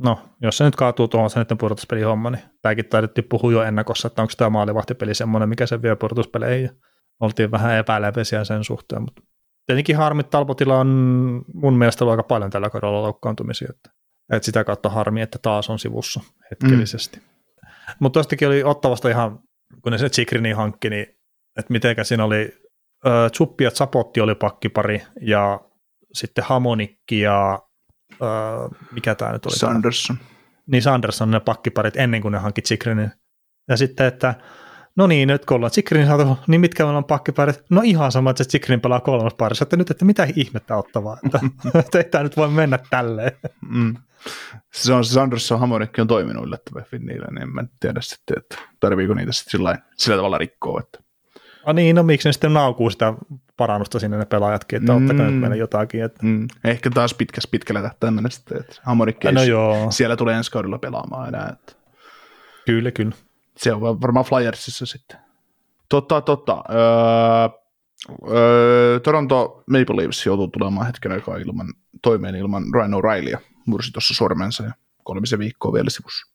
no, 0.04 0.20
jos 0.42 0.58
se 0.58 0.64
nyt 0.64 0.76
kaatuu 0.76 1.08
tuohon 1.08 1.30
se 1.30 1.40
nyt 1.40 1.54
pudotuspelihomma, 1.60 2.30
niin 2.30 2.44
tämäkin 2.62 2.86
taidettiin 2.86 3.28
puhua 3.30 3.52
jo 3.52 3.64
ennakossa, 3.64 4.08
että 4.08 4.22
onko 4.22 4.34
tämä 4.38 4.50
maalivahtipeli 4.50 5.16
semmoinen, 5.16 5.50
mikä 5.50 5.66
se 5.66 5.82
vie 5.82 5.96
pudotuspeleihin. 5.96 6.70
Oltiin 7.20 7.52
vähän 7.52 7.76
epäläpesiä 7.76 8.44
sen 8.44 8.64
suhteen, 8.64 9.02
mutta 9.02 9.22
tietenkin 9.66 9.98
harmi, 9.98 10.24
Talbotilla 10.24 10.80
on 10.80 10.88
mun 11.54 11.78
mielestä 11.78 12.04
ollut 12.04 12.12
aika 12.12 12.24
paljon 12.24 12.50
tällä 12.50 12.70
kaudella 12.70 13.02
loukkaantumisia, 13.02 13.68
että, 13.70 13.90
että 14.34 14.46
sitä 14.46 14.64
kautta 14.64 14.90
harmi, 14.90 15.22
että 15.22 15.40
taas 15.42 15.70
on 15.70 15.80
sivussa 15.80 16.22
hetkellisesti. 16.52 17.18
Mm. 17.18 17.24
Mutta 18.00 18.14
tuostakin 18.14 18.48
oli 18.48 18.64
ottavasta 18.64 19.10
ihan, 19.10 19.40
kun 19.82 19.92
ne 19.92 19.98
se 19.98 20.10
Chikrini 20.10 20.52
hankki, 20.52 20.90
niin 20.90 21.08
että 21.60 21.72
mitenkä 21.72 22.04
siinä 22.04 22.24
oli, 22.24 22.54
äh, 23.08 23.32
Zuppi 23.38 23.64
ja 23.64 23.72
Zapotti 23.72 24.22
oli 24.22 24.36
pakkipari, 24.36 25.02
ja 25.22 25.60
sitten 26.14 26.44
Hamonikki 26.44 27.20
ja 27.20 27.60
äh, 28.12 28.88
mikä 28.92 29.16
tämä 29.16 29.32
nyt 29.32 29.46
oli? 29.46 29.56
Sanderson. 29.56 30.18
Niin 30.68 30.82
Sanderson 30.82 31.32
ne 31.32 31.40
pakkiparit 31.40 31.98
ennen 31.98 32.22
kuin 32.22 32.32
ne 32.32 32.38
hankki 32.38 32.62
Chikrinin. 32.62 33.12
Ja 33.70 33.78
sitten, 33.78 34.08
että 34.08 34.36
no 34.96 35.08
niin, 35.08 35.28
nyt 35.28 35.46
kun 35.46 35.56
ollaan 35.56 35.72
Chikrin 35.72 36.08
saatu, 36.08 36.38
niin 36.48 36.62
mitkä 36.62 36.84
meillä 36.84 36.98
on 36.98 37.04
pakkiparit? 37.04 37.64
No 37.70 37.82
ihan 37.86 38.12
sama, 38.12 38.30
että 38.30 38.44
se 38.44 38.50
Chikrin 38.50 38.82
pelaa 38.82 39.00
kolmas 39.00 39.34
parissa, 39.34 39.64
että 39.64 39.78
nyt, 39.78 39.92
että 39.92 40.06
mitä 40.06 40.28
ihmettä 40.36 40.78
ottavaa, 40.78 41.18
että, 41.26 41.40
että 41.80 41.98
ei 42.00 42.04
tämä 42.04 42.24
nyt 42.24 42.38
voi 42.38 42.50
mennä 42.50 42.80
tälleen. 42.90 43.32
Mm. 43.70 43.96
Se 44.74 44.94
on 44.94 45.06
se 45.06 45.14
Sanderson 45.14 45.60
Hamonikki 45.60 46.02
on 46.02 46.08
toiminut 46.08 46.46
yllättävän 46.46 46.86
niillä, 46.92 47.28
niin 47.32 47.42
en 47.42 47.50
mä 47.50 47.64
tiedä 47.80 48.02
sitten, 48.02 48.38
että 48.38 48.58
tarviiko 48.80 49.14
niitä 49.14 49.32
sitten 49.32 49.52
sillä, 49.52 49.78
sillä 49.98 50.18
tavalla 50.18 50.38
rikkoa, 50.38 50.80
että 50.80 51.00
No 51.68 51.74
niin, 51.74 51.96
no 51.96 52.04
miksi 52.04 52.30
ne 52.30 52.34
sitten 52.34 52.54
naukuu 52.54 52.90
sitä 52.90 53.14
parannusta 53.58 54.00
sinne 54.00 54.18
ne 54.18 54.26
pelaajatkin, 54.26 54.78
että 54.78 54.94
mm. 54.94 55.04
ottakaa 55.04 55.26
nyt 55.26 55.40
meille 55.40 55.58
jotakin. 55.58 56.04
Että... 56.04 56.20
Mm. 56.26 56.48
Ehkä 56.64 56.90
taas 56.90 57.14
pitkäs 57.14 57.48
pitkällä 57.48 57.82
tähtäimellä 57.82 58.30
sitten, 58.30 58.60
että 58.60 58.76
Hamorikki 58.84 59.32
no 59.32 59.44
joo. 59.44 59.92
siellä 59.92 60.16
tulee 60.16 60.38
ensi 60.38 60.52
kaudella 60.52 60.78
pelaamaan 60.78 61.28
enää. 61.28 61.50
Että... 61.54 61.74
Kyllä, 62.66 62.92
kyllä. 62.92 63.16
Se 63.58 63.74
on 63.74 63.82
varmaan 63.82 64.26
Flyersissa 64.26 64.86
sitten. 64.86 65.18
Totta, 65.90 66.22
totta. 66.22 66.64
Öö, 66.70 67.50
öö, 68.32 69.00
Toronto 69.00 69.64
Maple 69.68 69.96
Leafs 69.96 70.26
joutuu 70.26 70.48
tulemaan 70.48 70.88
hetken 70.88 71.12
aikaa 71.12 71.38
ilman, 71.38 71.68
toimeen 72.02 72.36
ilman 72.36 72.64
Ryan 72.74 72.94
O'Reillya. 72.94 73.40
Mursi 73.66 73.92
tuossa 73.92 74.14
sormensa 74.14 74.64
ja 74.64 74.72
kolmisen 75.04 75.40
viikkoa 75.40 75.74
vielä 75.74 75.90
sivussa. 75.90 76.34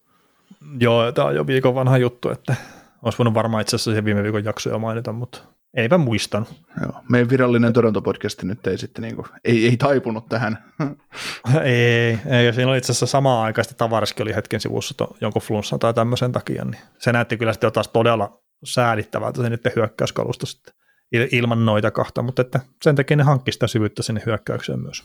Joo, 0.80 1.12
tämä 1.12 1.28
on 1.28 1.34
jo 1.34 1.46
viikon 1.46 1.74
vanha 1.74 1.98
juttu, 1.98 2.30
että 2.30 2.54
olisi 3.02 3.18
voinut 3.18 3.34
varmaan 3.34 3.60
itse 3.60 3.76
asiassa 3.76 4.04
viime 4.04 4.22
viikon 4.22 4.44
jaksoja 4.44 4.78
mainita, 4.78 5.12
mutta 5.12 5.38
eipä 5.76 5.98
muistanut. 5.98 6.48
Joo, 6.80 6.92
meidän 7.10 7.30
virallinen 7.30 7.72
Toronto-podcasti 7.72 8.46
nyt 8.46 8.66
ei 8.66 8.78
sitten 8.78 9.02
niin 9.02 9.16
kuin, 9.16 9.26
ei, 9.44 9.68
ei 9.68 9.76
taipunut 9.76 10.28
tähän. 10.28 10.58
ei, 11.64 12.18
ei, 12.26 12.46
ja 12.46 12.52
siinä 12.52 12.70
oli 12.70 12.78
itse 12.78 12.92
asiassa 12.92 13.06
samaan 13.06 13.44
aikaan, 13.44 13.64
Tavariski 13.76 14.22
oli 14.22 14.34
hetken 14.34 14.60
sivussa 14.60 14.94
to, 14.96 15.16
jonkun 15.20 15.42
flunssan 15.42 15.78
tai 15.78 15.94
tämmöisen 15.94 16.32
takia, 16.32 16.64
niin 16.64 16.80
se 16.98 17.12
näytti 17.12 17.36
kyllä 17.36 17.52
sitten 17.52 17.72
taas 17.72 17.88
todella 17.88 18.42
säädittävältä 18.64 19.42
se 19.42 19.50
nyt 19.50 19.62
hyökkäyskalusto 19.76 20.46
sitten 20.46 20.74
ilman 21.12 21.64
noita 21.64 21.90
kahta, 21.90 22.22
mutta 22.22 22.42
että 22.42 22.60
sen 22.82 22.96
takia 22.96 23.16
ne 23.16 23.22
hankki 23.22 23.52
sitä 23.52 23.66
syvyyttä 23.66 24.02
sinne 24.02 24.22
hyökkäykseen 24.26 24.80
myös. 24.80 25.02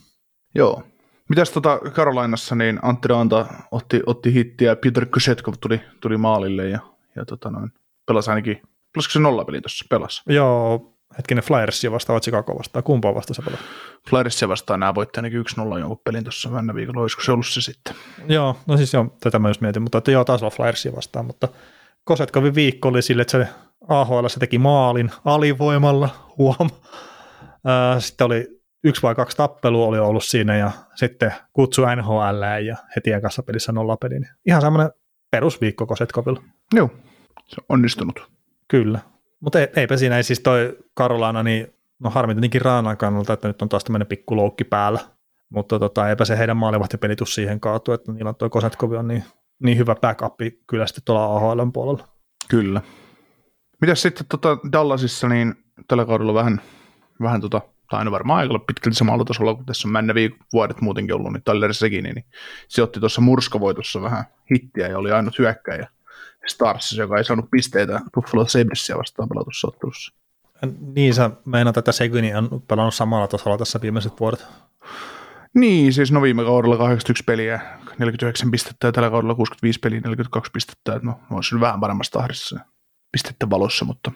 Joo. 0.56 0.84
Mitäs 1.30 1.52
tota 1.52 1.80
Karolainassa, 1.94 2.56
niin 2.56 2.80
Antti 2.82 3.08
Raanta 3.08 3.46
otti, 3.72 4.02
otti 4.06 4.34
hittiä, 4.34 4.76
Peter 4.76 5.06
Kusetkov 5.06 5.54
tuli, 5.60 5.82
tuli 6.02 6.18
maalille 6.18 6.70
ja, 6.70 6.80
ja 7.16 7.26
tota 7.26 7.50
noin, 7.50 7.72
pelasi 8.08 8.30
ainakin, 8.30 8.62
pelasiko 8.94 9.12
se 9.12 9.20
nollapeli 9.20 9.62
tuossa, 9.62 9.86
pelasi? 9.90 10.22
Joo, 10.30 10.94
hetkinen 11.18 11.44
Flyersia 11.44 11.92
vastaan 11.92 12.14
vai 12.14 12.22
Chicago 12.22 12.58
vastaan, 12.58 12.84
kumpaa 12.84 13.16
vastaan 13.16 13.36
se 13.36 13.42
pelasi? 13.42 13.64
Flyersia 14.10 14.48
vastaan 14.48 14.80
nämä 14.80 14.96
voitti 14.96 15.20
ainakin 15.20 15.44
1-0 15.76 15.80
jonkun 15.80 16.02
pelin 16.04 16.24
tuossa 16.24 16.50
mennä 16.50 16.76
viikolla, 16.76 17.02
olisiko 17.02 17.24
se 17.24 17.32
ollut 17.32 17.48
se 17.48 17.62
sitten? 17.62 17.96
Joo, 18.28 18.58
no 18.68 18.78
siis 18.78 18.94
joo, 18.94 19.18
tätä 19.20 19.40
mä 19.40 19.48
just 19.48 19.62
mietin, 19.62 19.82
mutta 19.82 19.98
että 19.98 20.12
joo, 20.12 20.26
taas 20.26 20.42
olla 20.44 20.56
Flyersia 20.56 20.96
vastaan, 20.96 21.26
mutta 21.26 21.48
Kosetkovin 22.04 22.56
viikko 22.56 22.88
oli 22.88 23.02
sille, 23.02 23.22
että 23.22 23.32
se 23.32 23.48
AHL 23.88 24.28
se 24.28 24.40
teki 24.40 24.58
maalin 24.58 25.12
alivoimalla, 25.26 26.10
huom. 26.38 26.70
Sitten 28.00 28.26
oli 28.26 28.48
yksi 28.84 29.02
vai 29.02 29.16
kaksi 29.16 29.38
tappelua 29.38 29.88
oli 29.88 30.00
ollut 30.00 30.24
siinä 30.24 30.58
ja 30.58 30.72
sitten 30.96 31.34
kutsu 31.54 31.82
NHL 31.96 32.66
ja 32.66 32.76
heti 32.96 33.12
ekassa 33.12 33.44
pelissä 33.44 33.72
nollapeli. 33.72 34.16
Ihan 34.46 34.62
semmoinen 34.62 34.92
perusviikko 35.32 35.86
Kosetkovilla. 35.86 36.42
Joo, 36.74 36.90
se 37.48 37.62
on 37.62 37.66
onnistunut. 37.70 38.32
Kyllä, 38.68 39.00
mutta 39.40 39.60
eipä 39.76 39.98
siinä 39.98 40.18
ei 40.18 40.24
siis 40.24 40.40
toi 40.40 40.78
Karolana, 40.94 41.44
niin 41.44 41.68
no 42.00 42.10
harmi 42.10 42.34
tietenkin 42.34 42.62
Raanan 42.62 42.98
kannalta, 42.98 43.34
että 43.34 43.48
nyt 43.48 43.62
on 43.62 43.70
taas 43.70 43.84
tämmöinen 43.84 44.08
pikku 44.08 44.36
loukki 44.36 44.64
päällä, 44.64 45.00
mutta 45.50 45.80
tota, 45.80 46.10
eipä 46.10 46.26
se 46.26 46.38
heidän 46.38 46.58
maalivahtipelitus 46.58 47.36
siihen 47.36 47.60
kaatu, 47.60 47.92
että 47.92 48.12
niillä 48.12 48.30
on 48.30 48.36
toi 48.36 48.50
Kosetkovi 48.50 48.98
on 48.98 49.08
niin, 49.08 49.24
niin 49.64 49.78
hyvä 49.78 49.96
backup 49.96 50.40
kyllä 50.68 50.88
sitten 50.88 51.04
tuolla 51.06 51.36
AHL 51.36 51.62
puolella. 51.74 52.08
Kyllä. 52.50 52.82
Mitäs 53.82 54.02
sitten 54.02 54.26
tota 54.30 54.58
Dallasissa, 54.72 55.28
niin 55.30 55.56
tällä 55.88 56.06
kaudella 56.06 56.34
vähän, 56.34 56.62
vähän 57.22 57.42
tota 57.42 57.62
tai 57.90 58.00
aina 58.00 58.12
varmaan 58.12 58.40
aika 58.40 58.60
pitkälti 58.60 58.98
samalla 58.98 59.26
tasolla 59.26 59.56
kuin 59.56 59.66
tässä 59.66 59.88
on 59.88 59.92
männäviä 59.92 60.30
vuodet 60.54 60.82
muutenkin 60.82 61.16
ollut, 61.16 61.34
niin 61.34 61.44
Tyler 61.44 61.74
Segini, 61.74 62.14
niin 62.14 62.26
se 62.68 62.84
otti 62.84 63.00
tuossa 63.00 63.22
murskavoitossa 63.22 64.02
vähän 64.02 64.26
hittiä 64.52 64.88
ja 64.88 64.98
oli 64.98 65.12
ainut 65.12 65.40
hyökkäjä 65.40 65.88
Stars, 66.48 66.92
joka 66.98 67.18
ei 67.18 67.24
saanut 67.24 67.52
pisteitä 67.52 68.00
Buffalo 68.16 68.48
Sabresia 68.48 68.98
vastaan 68.98 69.30
pelatussa 69.30 69.68
ottelussa. 69.68 70.14
Niin, 70.80 71.14
sä 71.14 71.32
meinaat, 71.46 71.78
että 71.78 71.92
Segini 71.92 72.36
on 72.36 72.64
pelannut 72.68 72.94
samalla 72.94 73.28
tasolla 73.28 73.58
tässä 73.58 73.82
viimeiset 73.82 74.20
vuodet. 74.20 74.46
Niin, 75.54 75.94
siis 75.94 76.12
no 76.12 76.22
viime 76.22 76.44
kaudella 76.44 76.78
81 76.78 77.24
peliä, 77.24 77.62
49 77.98 78.52
pistettä 78.52 78.88
ja 78.88 78.92
tällä 78.92 79.10
kaudella 79.10 79.36
65 79.36 79.80
peliä, 79.80 80.00
42 80.00 80.52
pistettä, 80.52 80.96
että 80.96 81.08
no 81.08 81.20
olisi 81.32 81.60
vähän 81.60 81.80
paremmassa 81.80 82.12
tahdissa 82.20 82.60
pistettä 83.12 83.50
valossa, 83.50 83.86
mutta 83.86 84.12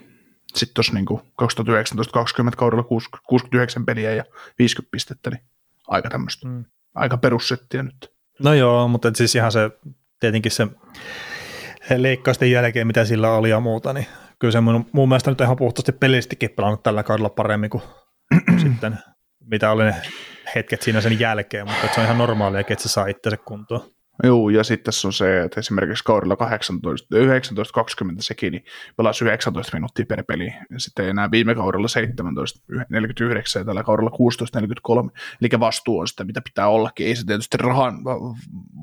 sitten 0.55 0.73
tuossa 0.73 0.93
niin 0.93 1.05
2019-2020 1.09 2.55
kaudella 2.57 2.83
69 2.83 3.85
peliä 3.85 4.13
ja 4.13 4.23
50 4.59 4.91
pistettä, 4.91 5.29
niin 5.29 5.43
aika 5.87 6.09
tämmöistä, 6.09 6.47
mm. 6.47 6.65
aika 6.95 7.17
perussettiä 7.17 7.83
nyt. 7.83 8.13
No 8.39 8.53
joo, 8.53 8.87
mutta 8.87 9.11
siis 9.15 9.35
ihan 9.35 9.51
se, 9.51 9.69
tietenkin 10.19 10.51
se 10.51 10.67
leikkausten 11.97 12.51
jälkeen, 12.51 12.87
mitä 12.87 13.05
sillä 13.05 13.31
oli 13.31 13.49
ja 13.49 13.59
muuta, 13.59 13.93
niin 13.93 14.05
kyllä 14.39 14.51
se 14.51 14.61
mun, 14.61 14.85
mun 14.91 15.09
mielestä 15.09 15.31
nyt 15.31 15.41
ihan 15.41 15.55
puhtaasti 15.55 15.91
pelillistikin 15.91 16.49
pelannut 16.49 16.83
tällä 16.83 17.03
kaudella 17.03 17.29
paremmin 17.29 17.69
kuin 17.69 17.83
sitten, 18.63 18.97
mitä 19.39 19.71
oli 19.71 19.83
ne 19.83 19.95
hetket 20.55 20.81
siinä 20.81 21.01
sen 21.01 21.19
jälkeen, 21.19 21.67
mutta 21.67 21.87
se 21.95 21.99
on 21.99 22.05
ihan 22.05 22.17
normaalia, 22.17 22.59
että 22.59 22.75
se 22.79 22.89
saa 22.89 23.07
itsensä 23.07 23.37
kuntoon. 23.37 23.81
Joo, 24.23 24.49
ja 24.49 24.63
sitten 24.63 24.85
tässä 24.85 25.07
on 25.07 25.13
se, 25.13 25.41
että 25.41 25.59
esimerkiksi 25.59 26.03
kaudella 26.03 26.35
18, 26.35 27.17
19, 27.17 27.73
20 27.73 28.23
sekin, 28.23 28.51
niin 28.51 28.65
pelasi 28.97 29.25
19 29.25 29.77
minuuttia 29.77 30.05
per 30.05 30.23
peli, 30.23 30.53
ja 30.69 30.79
sitten 30.79 31.09
enää 31.09 31.31
viime 31.31 31.55
kaudella 31.55 31.87
17, 31.87 32.59
49 32.89 33.59
ja 33.59 33.65
tällä 33.65 33.83
kaudella 33.83 34.09
16, 34.09 34.59
43, 34.59 35.11
eli 35.41 35.49
vastuu 35.59 35.99
on 35.99 36.07
sitä, 36.07 36.23
mitä 36.23 36.41
pitää 36.41 36.67
ollakin, 36.67 37.07
ei 37.07 37.15
se 37.15 37.25
tietysti 37.25 37.57
rahan, 37.57 37.93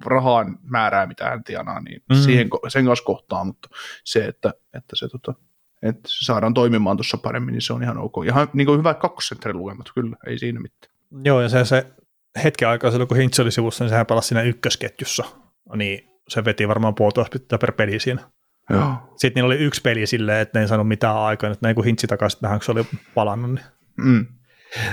rahan 0.04 0.58
määrää, 0.62 1.06
mitä 1.06 1.24
hän 1.24 1.44
tienaa, 1.44 1.80
niin 1.80 2.02
mm. 2.08 2.16
siihen, 2.16 2.48
sen 2.68 2.84
kanssa 2.84 3.04
kohtaa, 3.04 3.44
mutta 3.44 3.68
se, 4.04 4.24
että, 4.24 4.54
että 4.74 4.96
se 4.96 5.08
tota, 5.08 5.34
että 5.82 6.08
se 6.08 6.24
saadaan 6.24 6.54
toimimaan 6.54 6.96
tuossa 6.96 7.18
paremmin, 7.18 7.52
niin 7.52 7.62
se 7.62 7.72
on 7.72 7.82
ihan 7.82 7.98
ok. 7.98 8.14
Ihan 8.26 8.48
niin 8.52 8.66
kuin 8.66 8.78
hyvä 8.78 8.94
kakkosentterin 8.94 9.58
lukemat, 9.58 9.86
kyllä, 9.94 10.16
ei 10.26 10.38
siinä 10.38 10.60
mitään. 10.60 10.94
Joo, 11.24 11.40
ja 11.40 11.48
se, 11.48 11.64
se 11.64 11.86
hetken 12.44 12.68
aikaa 12.68 12.90
silloin, 12.90 13.08
kun 13.08 13.16
Hintz 13.16 13.40
oli 13.40 13.52
sivussa, 13.52 13.84
niin 13.84 13.90
sehän 13.90 14.06
pelasi 14.06 14.28
siinä 14.28 14.42
ykkösketjussa. 14.42 15.24
Niin 15.76 16.10
se 16.28 16.44
veti 16.44 16.68
varmaan 16.68 16.94
puolitoista 16.94 17.38
pitää 17.38 17.58
per 17.58 17.72
peli 17.72 18.00
siinä. 18.00 18.30
Joo. 18.70 18.94
Sitten 19.16 19.34
niillä 19.34 19.46
oli 19.46 19.64
yksi 19.64 19.80
peli 19.80 20.06
silleen, 20.06 20.40
että 20.40 20.58
ne 20.58 20.62
ei 20.62 20.68
saanut 20.68 20.88
mitään 20.88 21.16
aikaa, 21.16 21.50
että 21.50 21.66
näin 21.66 21.74
kun 21.74 21.84
Hintsi 21.84 22.06
takaisin 22.06 22.40
tähän, 22.40 22.58
kun 22.58 22.64
se 22.64 22.72
oli 22.72 22.86
palannut. 23.14 23.50
Niin. 23.50 23.64
Mm. 23.96 24.26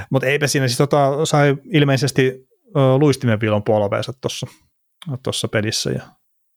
Mutta 0.09 0.27
eipä 0.27 0.47
siinä, 0.47 0.67
siis 0.67 0.77
tota, 0.77 1.25
sai 1.25 1.57
ilmeisesti 1.73 2.47
uh, 2.67 2.99
luistimen 2.99 3.39
piilon 3.39 3.63
polveensa 3.63 4.13
tuossa 4.21 4.47
tossa 5.23 5.47
pelissä 5.47 5.91
ja 5.91 6.01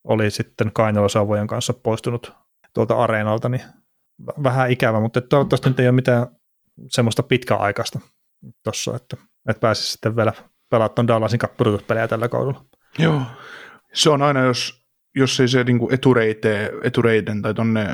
oli 0.03 0.31
sitten 0.31 0.71
Kainalosavojen 0.73 1.47
kanssa 1.47 1.73
poistunut 1.73 2.33
tuolta 2.73 2.95
areenalta, 2.95 3.49
niin 3.49 3.61
vähän 4.43 4.71
ikävä, 4.71 4.99
mutta 4.99 5.21
toivottavasti 5.21 5.69
nyt 5.69 5.79
ei 5.79 5.87
ole 5.87 5.95
mitään 5.95 6.27
semmoista 6.87 7.23
pitkäaikaista 7.23 7.99
tuossa, 8.63 8.95
että, 8.95 9.17
että 9.49 9.59
pääsisi 9.59 9.91
sitten 9.91 10.15
vielä 10.15 10.33
pelaa 10.69 10.89
tuon 10.89 11.07
Dallasin 11.07 11.39
kappurutuspelejä 11.39 12.07
tällä 12.07 12.29
kaudella. 12.29 12.65
Joo, 12.99 13.21
se 13.93 14.09
on 14.09 14.21
aina, 14.21 14.43
jos, 14.43 14.85
jos 15.15 15.39
ei 15.39 15.47
se 15.47 15.63
niin 15.63 15.93
etureite, 15.93 16.71
etureiden 16.83 17.41
tai 17.41 17.53
tuonne 17.53 17.87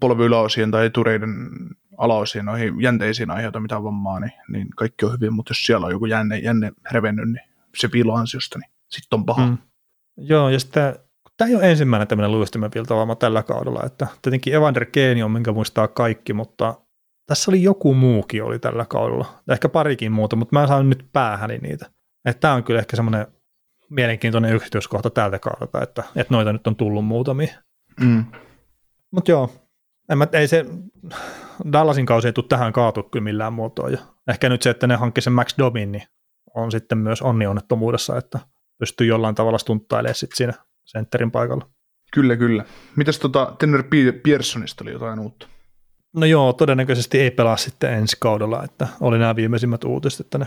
polviyläosien 0.00 0.70
tai 0.70 0.86
etureiden 0.86 1.50
alaosien 1.98 2.44
noihin 2.44 2.80
jänteisiin 2.80 3.30
aiheuta 3.30 3.60
mitään 3.60 3.84
vammaa, 3.84 4.20
niin, 4.20 4.32
niin 4.48 4.68
kaikki 4.76 5.06
on 5.06 5.12
hyvin, 5.12 5.32
mutta 5.32 5.50
jos 5.50 5.62
siellä 5.62 5.86
on 5.86 5.92
joku 5.92 6.06
jänne, 6.06 6.38
jänne 6.38 6.72
revennyt, 6.92 7.28
niin 7.28 7.44
se 7.76 7.88
piiloansiosta, 7.88 8.58
niin 8.58 8.70
sitten 8.88 9.18
on 9.18 9.26
paha. 9.26 9.46
Mm. 9.46 9.58
Joo, 10.16 10.48
ja 10.48 10.60
sitten 10.60 10.94
tämä 11.36 11.48
ei 11.48 11.56
ole 11.56 11.70
ensimmäinen 11.70 12.08
tämmöinen 12.08 12.32
luistimen 12.32 12.70
tällä 13.18 13.42
kaudella, 13.42 13.82
että 13.86 14.06
tietenkin 14.22 14.54
Evander 14.54 14.84
Keeni 14.84 15.22
on, 15.22 15.30
minkä 15.30 15.52
muistaa 15.52 15.88
kaikki, 15.88 16.32
mutta 16.32 16.74
tässä 17.26 17.50
oli 17.50 17.62
joku 17.62 17.94
muukin 17.94 18.42
oli 18.44 18.58
tällä 18.58 18.84
kaudella, 18.84 19.42
ehkä 19.50 19.68
parikin 19.68 20.12
muuta, 20.12 20.36
mutta 20.36 20.58
mä 20.58 20.66
saan 20.66 20.90
nyt 20.90 21.06
päähäni 21.12 21.58
niitä. 21.58 21.90
Että 22.28 22.40
tämä 22.40 22.54
on 22.54 22.64
kyllä 22.64 22.80
ehkä 22.80 22.96
semmoinen 22.96 23.26
mielenkiintoinen 23.90 24.54
yksityiskohta 24.54 25.10
tältä 25.10 25.38
kaudelta, 25.38 25.82
että, 25.82 26.04
että 26.16 26.34
noita 26.34 26.52
nyt 26.52 26.66
on 26.66 26.76
tullut 26.76 27.04
muutamia. 27.04 27.54
Mm. 28.00 28.24
Mutta 29.10 29.30
joo, 29.30 29.52
en 30.08 30.18
mä, 30.18 30.26
ei 30.32 30.48
se, 30.48 30.64
Dallasin 31.72 32.06
kausi 32.06 32.28
ei 32.28 32.32
tule 32.32 32.46
tähän 32.48 32.72
kaatu 32.72 33.02
kyllä 33.02 33.24
millään 33.24 33.52
muotoa. 33.52 33.88
Ja 33.88 33.98
ehkä 34.28 34.48
nyt 34.48 34.62
se, 34.62 34.70
että 34.70 34.86
ne 34.86 34.96
hankki 34.96 35.20
sen 35.20 35.32
Max 35.32 35.58
Dobin, 35.58 35.92
niin 35.92 36.02
on 36.54 36.72
sitten 36.72 36.98
myös 36.98 37.22
onnionnettomuudessa, 37.22 38.16
että 38.16 38.38
pystyy 38.78 39.06
jollain 39.06 39.34
tavalla 39.34 39.58
stunttailemaan 39.58 40.14
sitten 40.14 40.36
siinä 40.36 40.52
sentterin 40.84 41.30
paikalla. 41.30 41.68
Kyllä, 42.12 42.36
kyllä. 42.36 42.64
Mitäs 42.96 43.18
tota, 43.18 43.56
Tenner 43.58 43.84
Pearsonista 44.22 44.84
oli 44.84 44.92
jotain 44.92 45.18
uutta? 45.18 45.46
No 46.16 46.26
joo, 46.26 46.52
todennäköisesti 46.52 47.20
ei 47.20 47.30
pelaa 47.30 47.56
sitten 47.56 47.92
ensi 47.92 48.16
kaudella, 48.20 48.64
että 48.64 48.88
oli 49.00 49.18
nämä 49.18 49.36
viimeisimmät 49.36 49.84
uutiset, 49.84 50.20
että 50.20 50.38
ne 50.38 50.46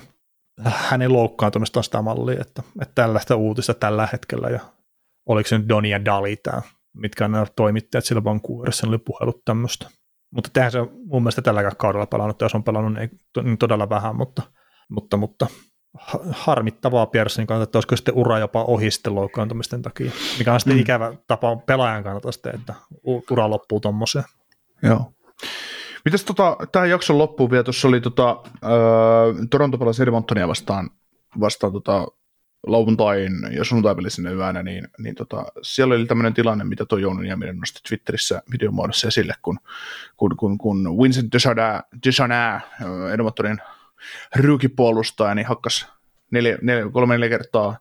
hänen 0.65 1.13
loukkaantumistaan 1.13 1.83
sitä 1.83 2.01
mallia, 2.01 2.41
että, 2.41 2.63
että 2.81 2.95
tällaista 2.95 3.35
uutista 3.35 3.73
tällä 3.73 4.07
hetkellä 4.11 4.49
ja 4.49 4.59
oliko 5.25 5.47
se 5.47 5.57
nyt 5.57 5.69
Doni 5.69 5.89
ja 5.89 6.05
Dali 6.05 6.35
tämä, 6.35 6.61
mitkä 6.93 7.25
on 7.25 7.31
nämä 7.31 7.45
toimittajat 7.55 8.05
sillä 8.05 8.23
Vancouverissa, 8.23 8.87
oli 8.87 8.97
puhellut 8.97 9.45
tämmöistä. 9.45 9.89
Mutta 10.31 10.49
tähän 10.53 10.71
se 10.71 10.79
on 10.79 10.89
mun 11.05 11.23
mielestä 11.23 11.41
tälläkään 11.41 11.75
kaudella 11.77 12.05
pelannut, 12.05 12.41
jos 12.41 12.55
on 12.55 12.63
pelannut 12.63 12.93
niin, 12.93 13.19
niin 13.43 13.57
todella 13.57 13.89
vähän, 13.89 14.15
mutta, 14.15 14.41
mutta, 14.89 15.17
mutta 15.17 15.47
harmittavaa 16.31 17.05
Piercenin 17.05 17.47
kannalta, 17.47 17.63
että 17.63 17.77
olisiko 17.77 17.95
sitten 17.95 18.15
ura 18.15 18.39
jopa 18.39 18.63
ohi 18.63 18.91
sitten 18.91 19.15
loukkaantumisten 19.15 19.81
takia, 19.81 20.11
mikä 20.37 20.53
on 20.53 20.59
sitten 20.59 20.75
mm. 20.75 20.81
ikävä 20.81 21.13
tapa 21.27 21.55
pelaajan 21.55 22.03
kannalta 22.03 22.31
sitten, 22.31 22.55
että 22.55 22.73
ura 23.31 23.49
loppuu 23.49 23.79
tuommoiseen. 23.79 24.25
Joo. 24.83 25.11
Mitäs 26.05 26.23
tota, 26.23 26.57
tähän 26.71 26.89
jakson 26.89 27.17
loppuun 27.17 27.51
vielä, 27.51 27.63
tuossa 27.63 27.87
oli 27.87 28.01
tota, 28.01 28.29
äh, 28.63 29.47
Toronto 29.49 29.77
pelasi 29.77 30.03
Edmontonia 30.03 30.47
vastaan, 30.47 30.89
vastaan 31.39 31.73
tota, 31.73 32.07
lauantain 32.67 33.31
ja 33.51 33.63
sunnuntai 33.63 34.11
sinne 34.11 34.31
yönä, 34.33 34.63
niin, 34.63 34.87
niin 34.97 35.15
tota, 35.15 35.45
siellä 35.61 35.95
oli 35.95 36.05
tämmöinen 36.05 36.33
tilanne, 36.33 36.63
mitä 36.63 36.85
tuo 36.85 36.97
Jouni 36.97 37.21
Nieminen 37.21 37.57
nosti 37.57 37.79
Twitterissä 37.89 38.41
videomuodossa 38.51 39.07
esille, 39.07 39.33
kun, 39.41 39.59
kun, 40.17 40.37
kun, 40.37 40.57
kun 40.57 40.97
Vincent 41.01 41.33
Desjardins, 41.33 42.21
Edmontonin 43.13 43.57
ryykipuolustaja, 44.35 45.35
niin 45.35 45.47
hakkas 45.47 45.87
neljä, 46.31 46.57
neljä, 46.61 46.89
kolme 46.91 47.13
neljä 47.13 47.29
kertaa 47.29 47.77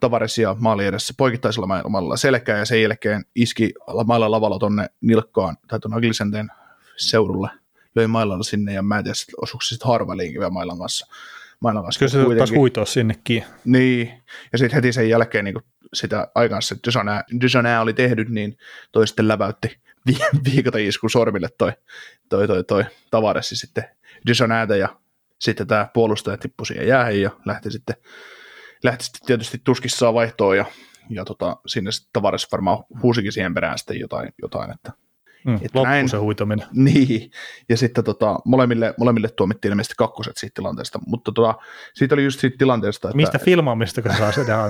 Tavaresia 0.00 0.56
maali 0.58 0.86
edessä 0.86 1.14
poikittaisella 1.16 1.66
mailalla 1.66 2.16
selkää 2.16 2.58
ja 2.58 2.64
sen 2.64 2.82
jälkeen 2.82 3.24
iski 3.34 3.72
mailla 4.06 4.30
lavalla 4.30 4.58
tonne 4.58 4.90
nilkkaan 5.00 5.56
tai 5.68 5.80
tuonne 5.80 5.96
Aglisenten 5.96 6.48
seudulle, 6.98 7.48
löi 7.94 8.06
mailalla 8.06 8.42
sinne 8.42 8.72
ja 8.72 8.82
mä 8.82 8.98
en 8.98 9.04
tiedä, 9.04 9.14
osuuko 9.42 9.62
se 9.62 9.68
sitten 9.68 9.88
harvaliin 9.88 10.32
vielä 10.32 10.50
mailan 10.50 10.78
kanssa. 10.78 11.06
Mailan 11.60 11.82
kanssa 11.82 11.98
Kyllä 11.98 12.30
se 12.30 12.36
taas 12.36 12.50
huitoa 12.50 12.84
sinnekin. 12.84 13.44
Niin, 13.64 14.22
ja 14.52 14.58
sitten 14.58 14.76
heti 14.76 14.92
sen 14.92 15.08
jälkeen 15.08 15.44
niin 15.44 15.54
sitä 15.94 16.28
aikansa 16.34 16.76
Dujana 17.40 17.80
oli 17.80 17.92
tehnyt, 17.92 18.28
niin 18.28 18.56
toi 18.92 19.06
sitten 19.06 19.28
läväytti 19.28 19.78
viikota 20.44 20.78
isku 20.88 21.08
sormille 21.08 21.48
toi, 21.58 21.72
toi, 22.28 22.46
toi, 22.46 22.64
toi 22.64 22.84
tavaressi 23.10 23.56
sitten 23.56 23.84
Dujanata 24.26 24.76
ja 24.76 24.88
sitten 25.38 25.66
tämä 25.66 25.88
puolustaja 25.94 26.36
tippui 26.36 26.66
siihen 26.66 26.88
jäähän 26.88 27.20
ja 27.20 27.30
lähti 27.44 27.70
sitten, 27.70 27.96
lähti 28.82 29.04
sitten 29.04 29.26
tietysti 29.26 29.60
tuskissaan 29.64 30.14
vaihtoon 30.14 30.56
ja, 30.56 30.64
ja 31.10 31.24
tota, 31.24 31.56
sinne 31.66 31.92
sitten 31.92 32.10
tavares 32.12 32.52
varmaan 32.52 32.84
huusikin 33.02 33.32
siihen 33.32 33.54
perään 33.54 33.78
sitten 33.78 34.00
jotain, 34.00 34.32
jotain 34.42 34.70
että 34.70 34.92
Mm, 35.48 35.56
että 35.62 35.82
näin, 35.82 36.08
se 36.08 36.16
huitaminen. 36.16 36.66
Niin, 36.84 37.30
ja 37.68 37.76
sitten 37.76 38.04
tota, 38.04 38.38
molemmille, 38.44 38.94
molemmille 38.98 39.28
tuomittiin 39.28 39.72
ilmeisesti 39.72 39.94
kakkoset 39.98 40.36
siitä 40.36 40.54
tilanteesta, 40.54 40.98
mutta 41.06 41.32
tota, 41.32 41.54
siitä 41.94 42.14
oli 42.14 42.24
just 42.24 42.40
siitä 42.40 42.56
tilanteesta, 42.58 43.08
että... 43.08 43.16
Mistä 43.16 43.38
filmaamista, 43.38 44.02
kun 44.02 44.16
saa 44.16 44.32
sitä 44.32 44.58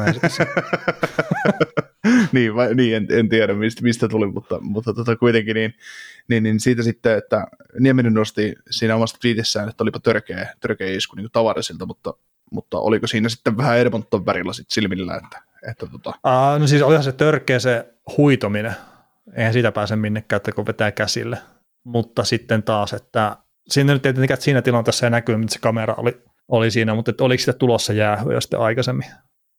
niin, 2.32 2.54
vai, 2.54 2.74
niin 2.74 2.96
en, 2.96 3.06
en, 3.10 3.28
tiedä 3.28 3.54
mistä, 3.54 3.82
mistä 3.82 4.08
tuli, 4.08 4.26
mutta, 4.26 4.60
mutta 4.60 4.94
tota, 4.94 5.16
kuitenkin 5.16 5.54
niin, 5.54 5.74
niin, 6.28 6.42
niin, 6.42 6.60
siitä 6.60 6.82
sitten, 6.82 7.18
että 7.18 7.46
Nieminen 7.80 8.14
nosti 8.14 8.54
siinä 8.70 8.96
omassa 8.96 9.16
twiitissään, 9.20 9.68
että 9.68 9.84
olipa 9.84 10.00
törkeä, 10.00 10.54
törkeä 10.60 10.96
isku 10.96 11.16
niin 11.16 11.28
tavarisilta, 11.32 11.86
mutta, 11.86 12.14
mutta 12.52 12.78
oliko 12.78 13.06
siinä 13.06 13.28
sitten 13.28 13.56
vähän 13.56 13.78
Edmonton 13.78 14.26
värillä 14.26 14.52
sit 14.52 14.70
silmillä, 14.70 15.16
että, 15.16 15.42
että 15.70 15.86
tota... 15.86 16.12
Aa, 16.22 16.58
no 16.58 16.66
siis 16.66 16.82
olihan 16.82 17.04
se 17.04 17.12
törkeä 17.12 17.58
se 17.58 17.94
huitominen, 18.16 18.74
eihän 19.36 19.52
siitä 19.52 19.72
pääse 19.72 19.96
minnekään, 19.96 20.36
että 20.36 20.52
kun 20.52 20.66
vetää 20.66 20.92
käsille. 20.92 21.38
Mutta 21.84 22.24
sitten 22.24 22.62
taas, 22.62 22.92
että 22.92 23.36
siinä 23.68 23.92
nyt 23.92 24.06
että 24.06 24.36
siinä 24.38 24.62
tilanteessa 24.62 25.06
ei 25.06 25.10
näkyy, 25.10 25.36
mitä 25.36 25.52
se 25.52 25.58
kamera 25.58 25.94
oli, 25.94 26.22
oli 26.48 26.70
siinä, 26.70 26.94
mutta 26.94 27.10
että 27.10 27.24
oliko 27.24 27.40
sitä 27.40 27.52
tulossa 27.52 27.92
jäähyä 27.92 28.40
sitten 28.40 28.60
aikaisemmin 28.60 29.06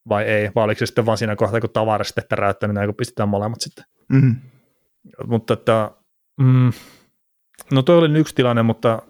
vai 0.10 0.24
ei, 0.24 0.52
vai 0.56 0.64
oliko 0.64 0.80
se 0.80 0.86
sitten 0.86 1.06
vaan 1.06 1.18
siinä 1.18 1.36
kohtaa, 1.36 1.62
kun 1.62 1.70
tavara 1.70 2.04
sitten 2.04 2.24
täräyttäminen, 2.30 2.86
kun 2.86 2.96
pistetään 2.96 3.30
molemmat 3.30 3.62
sitten. 3.62 3.86
Mm-hmm. 4.10 4.36
Mutta 5.28 5.54
että, 5.54 5.92
mm, 6.42 6.72
no 7.72 7.82
toi 7.82 7.98
oli 7.98 8.20
yksi 8.20 8.36
tilanne, 8.36 8.64
mutta 8.64 9.02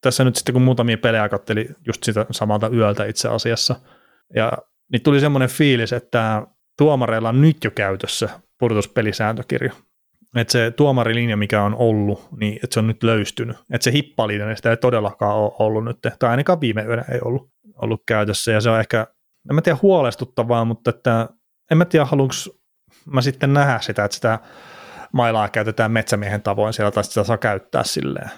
tässä 0.00 0.24
nyt 0.24 0.36
sitten 0.36 0.52
kun 0.52 0.62
muutamia 0.62 0.98
pelejä 0.98 1.28
katteli 1.28 1.68
just 1.86 2.04
sitä 2.04 2.26
samalta 2.30 2.70
yöltä 2.72 3.04
itse 3.04 3.28
asiassa, 3.28 3.76
ja 4.34 4.52
niin 4.92 5.02
tuli 5.02 5.20
semmoinen 5.20 5.48
fiilis, 5.48 5.92
että 5.92 6.46
tuomareilla 6.78 7.28
on 7.28 7.40
nyt 7.40 7.64
jo 7.64 7.70
käytössä 7.70 8.28
pudotuspelisääntökirja. 8.58 9.72
Että 10.36 10.52
se 10.52 10.70
tuomarilinja, 10.70 11.36
mikä 11.36 11.62
on 11.62 11.74
ollut, 11.74 12.28
niin 12.40 12.54
että 12.64 12.74
se 12.74 12.80
on 12.80 12.86
nyt 12.86 13.02
löystynyt. 13.02 13.56
Että 13.72 13.84
se 13.84 13.92
hippalinja, 13.92 14.56
sitä 14.56 14.70
ei 14.70 14.76
todellakaan 14.76 15.36
ole 15.36 15.52
ollut 15.58 15.84
nyt, 15.84 15.98
tai 16.18 16.30
ainakaan 16.30 16.60
viime 16.60 16.82
yönä 16.82 17.04
ei 17.12 17.20
ollut, 17.24 17.50
ollut 17.82 18.02
käytössä, 18.06 18.52
ja 18.52 18.60
se 18.60 18.70
on 18.70 18.80
ehkä, 18.80 19.06
en 19.50 19.54
mä 19.54 19.62
tiedä 19.62 19.78
huolestuttavaa, 19.82 20.64
mutta 20.64 20.90
että 20.90 21.28
en 21.70 21.78
mä 21.78 21.84
tiedä, 21.84 22.04
haluanko 22.04 22.34
mä 23.06 23.20
sitten 23.22 23.52
nähdä 23.52 23.78
sitä, 23.80 24.04
että 24.04 24.14
sitä 24.14 24.38
mailaa 25.12 25.48
käytetään 25.48 25.92
metsämiehen 25.92 26.42
tavoin 26.42 26.72
siellä, 26.72 26.90
tai 26.90 27.04
sitä 27.04 27.24
saa 27.24 27.38
käyttää 27.38 27.84
silleen. 27.84 28.30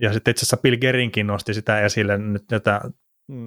Ja 0.00 0.12
sitten 0.12 0.30
itse 0.30 0.40
asiassa 0.40 0.56
Bill 0.56 0.76
Gerinkin 0.76 1.26
nosti 1.26 1.54
sitä 1.54 1.80
esille 1.80 2.18
nyt 2.18 2.44
tätä 2.48 2.80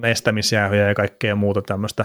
estämisjäähyjä 0.02 0.88
ja 0.88 0.94
kaikkea 0.94 1.34
muuta 1.36 1.62
tämmöistä, 1.62 2.04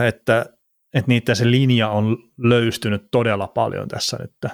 että, 0.00 0.46
että 0.94 1.08
niiden 1.08 1.36
se 1.36 1.50
linja 1.50 1.88
on 1.88 2.16
löystynyt 2.38 3.02
todella 3.10 3.46
paljon 3.46 3.88
tässä 3.88 4.16
nyt. 4.20 4.52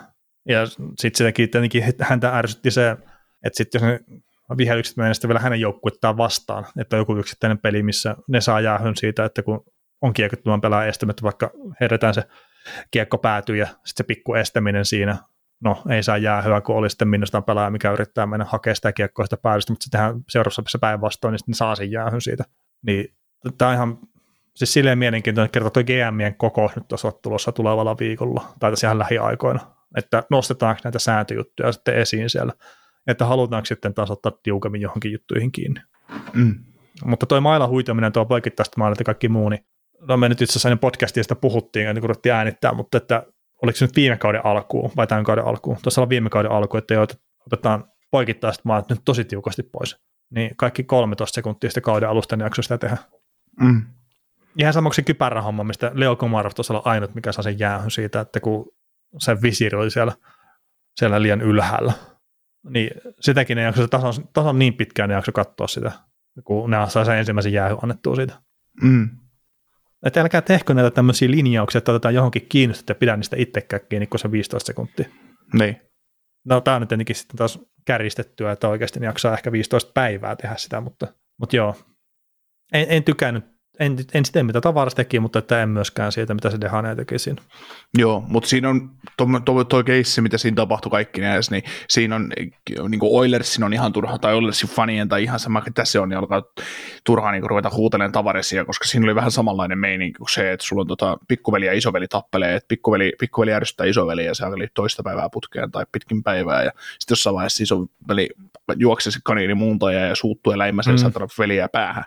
Ja 0.48 0.66
sitten 0.66 1.14
sitäkin 1.14 1.50
tietenkin 1.50 1.84
häntä 2.00 2.38
ärsytti 2.38 2.70
se, 2.70 2.90
että 3.44 3.56
sitten 3.56 3.80
jos 3.80 3.82
ne 3.82 4.00
vihellykset 4.56 4.96
menee 4.96 5.14
sitten 5.14 5.28
vielä 5.28 5.40
hänen 5.40 5.60
joukkuettaan 5.60 6.16
vastaan, 6.16 6.66
että 6.80 6.96
on 6.96 7.00
joku 7.00 7.16
yksittäinen 7.16 7.58
peli, 7.58 7.82
missä 7.82 8.16
ne 8.28 8.40
saa 8.40 8.60
jäähyn 8.60 8.96
siitä, 8.96 9.24
että 9.24 9.42
kun 9.42 9.64
on 10.02 10.12
kiekottoman 10.12 10.60
pelaa 10.60 10.86
estämättä, 10.86 11.22
vaikka 11.22 11.50
herätään 11.80 12.14
se 12.14 12.22
kiekko 12.90 13.18
päätyy 13.18 13.56
ja 13.56 13.66
sitten 13.66 13.82
se 13.96 14.04
pikku 14.04 14.34
estäminen 14.34 14.84
siinä, 14.84 15.16
no 15.64 15.82
ei 15.90 16.02
saa 16.02 16.18
jäähyä, 16.18 16.60
kun 16.60 16.76
oli 16.76 16.90
sitten 16.90 17.08
minusta 17.08 17.42
pelaaja, 17.42 17.70
mikä 17.70 17.92
yrittää 17.92 18.26
mennä 18.26 18.44
hakemaan 18.44 18.76
sitä 18.76 18.92
kiekkoa 18.92 19.26
sitä 19.26 19.36
päädystä, 19.36 19.72
mutta 19.72 19.84
sitten 19.84 20.00
seuraavassa 20.28 20.78
päinvastoin, 20.78 21.32
niin 21.32 21.38
sitten 21.38 21.54
saa 21.54 21.76
sen 21.76 21.90
jäähyn 21.90 22.20
siitä. 22.20 22.44
Niin 22.86 23.14
tämä 23.58 23.68
on 23.68 23.74
ihan 23.74 23.98
siis 24.56 24.72
silleen 24.72 24.98
mielenkiintoinen 24.98 25.50
kertoa 25.50 25.70
tuo 25.70 25.82
GMien 25.82 26.34
kokous 26.34 26.76
nyt 26.76 26.88
tuossa 26.88 27.12
tulossa 27.12 27.52
tulevalla 27.52 27.96
viikolla, 28.00 28.44
tai 28.60 28.70
tässä 28.70 28.86
ihan 28.86 28.98
lähiaikoina, 28.98 29.60
että 29.96 30.22
nostetaanko 30.30 30.80
näitä 30.84 30.98
sääntöjuttuja 30.98 31.72
sitten 31.72 31.96
esiin 31.96 32.30
siellä, 32.30 32.52
että 33.06 33.24
halutaanko 33.24 33.66
sitten 33.66 33.94
taas 33.94 34.10
ottaa 34.10 34.32
tiukemmin 34.42 34.80
johonkin 34.80 35.12
juttuihin 35.12 35.52
kiinni. 35.52 35.80
Mm. 36.32 36.54
Mutta 37.04 37.26
tuo 37.26 37.40
mailla 37.40 37.68
huitaminen, 37.68 38.12
tuo 38.12 38.24
poikittaista 38.24 38.78
maailta 38.78 39.00
ja 39.00 39.04
kaikki 39.04 39.28
muu, 39.28 39.48
niin 39.48 39.66
no 40.00 40.16
me 40.16 40.28
nyt 40.28 40.42
itse 40.42 40.58
asiassa 40.58 40.76
podcastista 40.76 41.34
puhuttiin, 41.34 41.86
niin 41.86 42.00
kun 42.00 42.08
ruvettiin 42.08 42.32
äänittää, 42.32 42.72
mutta 42.72 42.96
että 42.96 43.22
oliko 43.62 43.76
se 43.76 43.84
nyt 43.84 43.96
viime 43.96 44.16
kauden 44.16 44.46
alkuun 44.46 44.90
vai 44.96 45.06
tämän 45.06 45.24
kauden 45.24 45.44
alkuun, 45.44 45.76
tuossa 45.82 46.02
on 46.02 46.08
viime 46.08 46.30
kauden 46.30 46.50
alku, 46.50 46.76
että 46.76 46.94
jo 46.94 47.06
otetaan 47.46 47.84
poikittaiset 48.10 48.64
maat 48.64 48.88
nyt 48.90 49.00
tosi 49.04 49.24
tiukasti 49.24 49.62
pois, 49.62 49.96
niin 50.30 50.50
kaikki 50.56 50.84
13 50.84 51.34
sekuntia 51.34 51.70
sitten 51.70 51.82
kauden 51.82 52.08
alusta 52.08 52.36
niin 52.36 52.44
jakso 52.44 52.62
sitä 52.62 52.78
tehdä. 52.78 52.96
Mm. 53.60 53.82
Ihan 54.58 54.72
samaksi 54.72 55.02
kypärähomma, 55.02 55.64
mistä 55.64 55.90
Leo 55.94 56.16
Komarov 56.16 56.52
tuossa 56.54 56.74
on 56.74 56.82
ainut, 56.84 57.14
mikä 57.14 57.32
saa 57.32 57.42
sen 57.42 57.58
jäähyn 57.58 57.90
siitä, 57.90 58.20
että 58.20 58.40
kun 58.40 58.72
se 59.18 59.42
visiiri 59.42 59.76
oli 59.76 59.90
siellä, 59.90 60.12
siellä 60.98 61.22
liian 61.22 61.40
ylhäällä, 61.40 61.92
niin 62.68 62.90
sitäkin 63.20 63.58
ei 63.58 63.64
jakso, 63.64 63.88
tasan, 63.88 64.28
tasan 64.32 64.58
niin 64.58 64.74
pitkään 64.74 65.10
ei 65.10 65.16
jakso 65.16 65.32
katsoa 65.32 65.66
sitä, 65.66 65.92
kun 66.44 66.70
ne 66.70 66.76
saa 66.88 67.04
sen 67.04 67.18
ensimmäisen 67.18 67.52
jäähyn 67.52 67.78
annettua 67.82 68.16
siitä. 68.16 68.42
Mm. 68.82 69.08
Että 70.06 70.20
älkää 70.20 70.42
tehkö 70.42 70.74
näitä 70.74 70.90
tämmöisiä 70.90 71.30
linjauksia, 71.30 71.78
että 71.78 71.92
otetaan 71.92 72.14
johonkin 72.14 72.46
kiinni, 72.48 72.78
että 72.80 72.94
pidä 72.94 73.16
niistä 73.16 73.36
itsekään 73.38 73.82
kiinni, 73.88 74.06
kun 74.06 74.18
se 74.18 74.30
15 74.30 74.66
sekuntia. 74.66 75.08
Niin. 75.52 75.80
No 76.44 76.60
tämä 76.60 76.74
on 76.74 76.80
nyt 76.80 76.92
ennenkin 76.92 77.16
sitten 77.16 77.36
taas 77.36 77.58
kärjistettyä, 77.84 78.52
että 78.52 78.68
oikeasti 78.68 79.04
jaksaa 79.04 79.34
ehkä 79.34 79.52
15 79.52 79.90
päivää 79.94 80.36
tehdä 80.36 80.54
sitä, 80.56 80.80
mutta, 80.80 81.06
mutta 81.40 81.56
joo. 81.56 81.76
En, 82.72 82.86
en 82.88 83.04
tykännyt 83.04 83.55
en, 83.80 83.96
en 84.14 84.24
sitä 84.24 84.42
mitä 84.42 84.60
tavarasta 84.60 84.96
teki, 84.96 85.20
mutta 85.20 85.38
että 85.38 85.62
en 85.62 85.68
myöskään 85.68 86.12
siitä, 86.12 86.34
mitä 86.34 86.50
se 86.50 86.60
Dehane 86.60 86.96
teki 86.96 87.18
siinä. 87.18 87.42
Joo, 87.98 88.24
mutta 88.28 88.48
siinä 88.48 88.68
on 88.68 88.90
tuo 89.16 89.40
to, 89.44 89.64
to 89.64 89.84
keissi, 89.84 90.20
mitä 90.20 90.38
siinä 90.38 90.54
tapahtui 90.54 90.90
kaikki 90.90 91.20
näissä, 91.20 91.54
niin 91.54 91.64
siinä 91.88 92.16
on, 92.16 92.32
niin 92.88 93.00
kuin 93.00 93.10
Oilersin 93.12 93.64
on 93.64 93.72
ihan 93.72 93.92
turha, 93.92 94.18
tai 94.18 94.34
Oilersin 94.34 94.68
fanien, 94.68 95.08
tai 95.08 95.22
ihan 95.22 95.38
sama, 95.38 95.58
että 95.58 95.70
tässä 95.70 96.02
on, 96.02 96.08
niin 96.08 96.18
alkaa 96.18 96.42
turhaa 97.04 97.32
niin 97.32 97.50
ruveta 97.50 97.70
huutelemaan 97.70 98.12
tavaresia, 98.12 98.64
koska 98.64 98.84
siinä 98.84 99.04
oli 99.04 99.14
vähän 99.14 99.30
samanlainen 99.30 99.78
meininki 99.78 100.18
kuin 100.18 100.28
se, 100.30 100.52
että 100.52 100.66
sulla 100.66 100.80
on 100.80 100.86
tota, 100.86 101.18
pikkuveli 101.28 101.66
ja 101.66 101.72
isoveli 101.72 102.08
tappelee, 102.08 102.54
että 102.54 102.68
pikkuveli, 102.68 103.12
pikkuveli 103.20 103.50
järjestää 103.50 103.86
isoveli, 103.86 104.24
ja 104.24 104.34
se 104.34 104.46
oli 104.46 104.68
toista 104.74 105.02
päivää 105.02 105.28
putkeen 105.32 105.70
tai 105.70 105.84
pitkin 105.92 106.22
päivää, 106.22 106.62
ja 106.62 106.70
sitten 106.98 107.12
jossain 107.12 107.34
vaiheessa 107.34 107.62
isoveli 107.62 108.28
juoksee 108.76 109.12
se 109.12 109.18
kaniini 109.24 109.54
muuntaja 109.54 110.06
ja 110.06 110.14
suuttuu 110.14 110.52
ja 110.52 110.58
läimäsee 110.58 110.94
mm. 110.94 111.28
veliä 111.38 111.68
päähän 111.68 112.04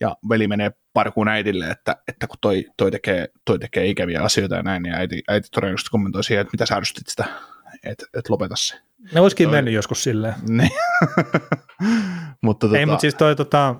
ja 0.00 0.16
veli 0.28 0.48
menee 0.48 0.70
parkuun 0.92 1.28
äidille, 1.28 1.66
että, 1.66 1.96
että 2.08 2.26
kun 2.26 2.36
toi, 2.40 2.64
toi, 2.76 2.90
tekee, 2.90 3.28
toi 3.44 3.58
tekee 3.58 3.86
ikäviä 3.86 4.22
asioita 4.22 4.54
ja 4.54 4.62
näin, 4.62 4.82
niin 4.82 4.94
äiti, 4.94 5.22
äiti 5.28 5.48
todennäköisesti 5.50 5.90
kommentoi 5.90 6.24
siihen, 6.24 6.40
että 6.40 6.52
mitä 6.52 6.66
sä 6.66 6.74
ärsytit 6.74 7.08
sitä, 7.08 7.24
että 7.84 8.06
et 8.18 8.28
lopeta 8.28 8.56
se. 8.56 8.74
Ne 9.12 9.20
olisikin 9.20 9.46
toi... 9.46 9.52
mennyt 9.52 9.74
joskus 9.74 10.02
silleen. 10.02 10.34
Niin. 10.48 10.70
mutta 12.42 12.66
tota... 12.66 12.78
Ei, 12.78 12.86
mutta 12.86 13.00
siis 13.00 13.14
toi, 13.14 13.36
tota, 13.36 13.74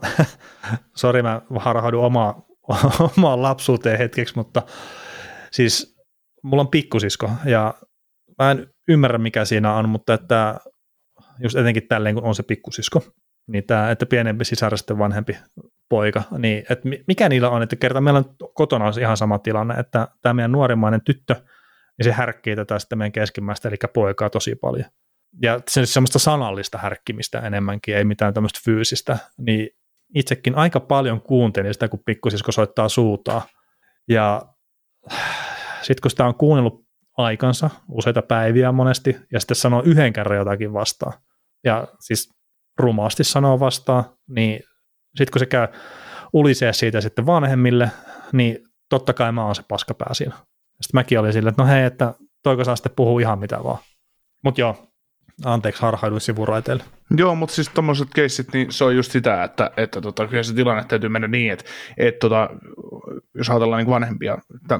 sori 0.96 1.22
mä 1.22 1.42
harhaudun 1.56 2.04
omaa, 2.04 2.46
omaan 3.16 3.42
lapsuuteen 3.42 3.98
hetkeksi, 3.98 4.36
mutta 4.36 4.62
siis 5.52 5.96
mulla 6.42 6.60
on 6.60 6.68
pikkusisko 6.68 7.30
ja 7.44 7.74
mä 8.38 8.50
en 8.50 8.66
ymmärrä 8.88 9.18
mikä 9.18 9.44
siinä 9.44 9.74
on, 9.74 9.88
mutta 9.88 10.14
että 10.14 10.60
just 11.42 11.56
etenkin 11.56 11.88
tälleen 11.88 12.14
kun 12.14 12.24
on 12.24 12.34
se 12.34 12.42
pikkusisko, 12.42 13.02
niin 13.46 13.64
tämä, 13.64 13.90
että 13.90 14.06
pienempi 14.06 14.44
sisar 14.44 14.78
sitten 14.78 14.98
vanhempi 14.98 15.36
poika, 15.88 16.22
niin 16.38 16.58
että 16.70 16.88
mikä 17.06 17.28
niillä 17.28 17.50
on, 17.50 17.62
että 17.62 17.76
kerta 17.76 18.00
meillä 18.00 18.18
on 18.18 18.36
kotona 18.54 18.84
on 18.84 18.92
ihan 19.00 19.16
sama 19.16 19.38
tilanne, 19.38 19.74
että 19.74 20.08
tämä 20.22 20.34
meidän 20.34 20.52
nuorimmainen 20.52 21.00
tyttö, 21.04 21.34
niin 21.98 22.04
se 22.04 22.12
härkkii 22.12 22.56
tätä 22.56 22.78
sitten 22.78 22.98
meidän 22.98 23.12
keskimmäistä, 23.12 23.68
eli 23.68 23.76
poikaa 23.94 24.30
tosi 24.30 24.54
paljon. 24.54 24.90
Ja 25.42 25.60
se 25.68 25.80
on 25.80 25.86
semmoista 25.86 26.18
sanallista 26.18 26.78
härkkimistä 26.78 27.38
enemmänkin, 27.40 27.96
ei 27.96 28.04
mitään 28.04 28.34
tämmöistä 28.34 28.60
fyysistä, 28.64 29.18
niin 29.38 29.68
itsekin 30.14 30.54
aika 30.54 30.80
paljon 30.80 31.20
kuuntelin 31.20 31.74
sitä, 31.74 31.88
kun 31.88 32.02
pikkusisko 32.06 32.52
soittaa 32.52 32.88
suutaa. 32.88 33.42
Ja 34.08 34.42
sitten 35.82 36.02
kun 36.02 36.10
sitä 36.10 36.26
on 36.26 36.34
kuunnellut 36.34 36.84
aikansa, 37.16 37.70
useita 37.88 38.22
päiviä 38.22 38.72
monesti, 38.72 39.16
ja 39.32 39.40
sitten 39.40 39.56
sanoo 39.56 39.82
yhden 39.82 40.12
kerran 40.12 40.38
jotakin 40.38 40.72
vastaan, 40.72 41.12
ja 41.64 41.88
siis 42.00 42.30
rumaasti 42.78 43.24
sanoo 43.24 43.60
vastaan, 43.60 44.04
niin 44.28 44.60
sitten 45.16 45.32
kun 45.32 45.40
se 45.40 45.46
käy 45.46 45.68
ulisee 46.32 46.72
siitä 46.72 47.00
sitten 47.00 47.26
vanhemmille, 47.26 47.90
niin 48.32 48.58
totta 48.88 49.12
kai 49.12 49.32
mä 49.32 49.44
oon 49.44 49.54
se 49.54 49.62
paskapää 49.68 50.14
siinä. 50.14 50.34
Sitten 50.80 50.98
mäkin 50.98 51.20
olin 51.20 51.32
silleen, 51.32 51.50
että 51.50 51.62
no 51.62 51.68
hei, 51.68 51.84
että 51.84 52.14
toiko 52.42 52.64
saa 52.64 52.76
sitten 52.76 52.92
puhua 52.96 53.20
ihan 53.20 53.38
mitä 53.38 53.64
vaan. 53.64 53.78
Mutta 54.44 54.60
joo, 54.60 54.88
anteeksi 55.44 55.82
harhailuin 55.82 56.20
sivuraiteille. 56.20 56.84
Joo, 57.16 57.34
mutta 57.34 57.54
siis 57.54 57.68
tuommoiset 57.68 58.08
keissit, 58.14 58.52
niin 58.52 58.72
se 58.72 58.84
on 58.84 58.96
just 58.96 59.12
sitä, 59.12 59.44
että, 59.44 59.70
että 59.76 60.00
tota, 60.00 60.26
kyllä 60.26 60.42
se 60.42 60.54
tilanne 60.54 60.84
täytyy 60.84 61.08
mennä 61.08 61.28
niin, 61.28 61.52
että, 61.52 61.64
että 61.96 62.18
tota, 62.18 62.48
jos 63.34 63.50
ajatellaan 63.50 63.78
niin 63.78 63.90
vanhempia, 63.90 64.38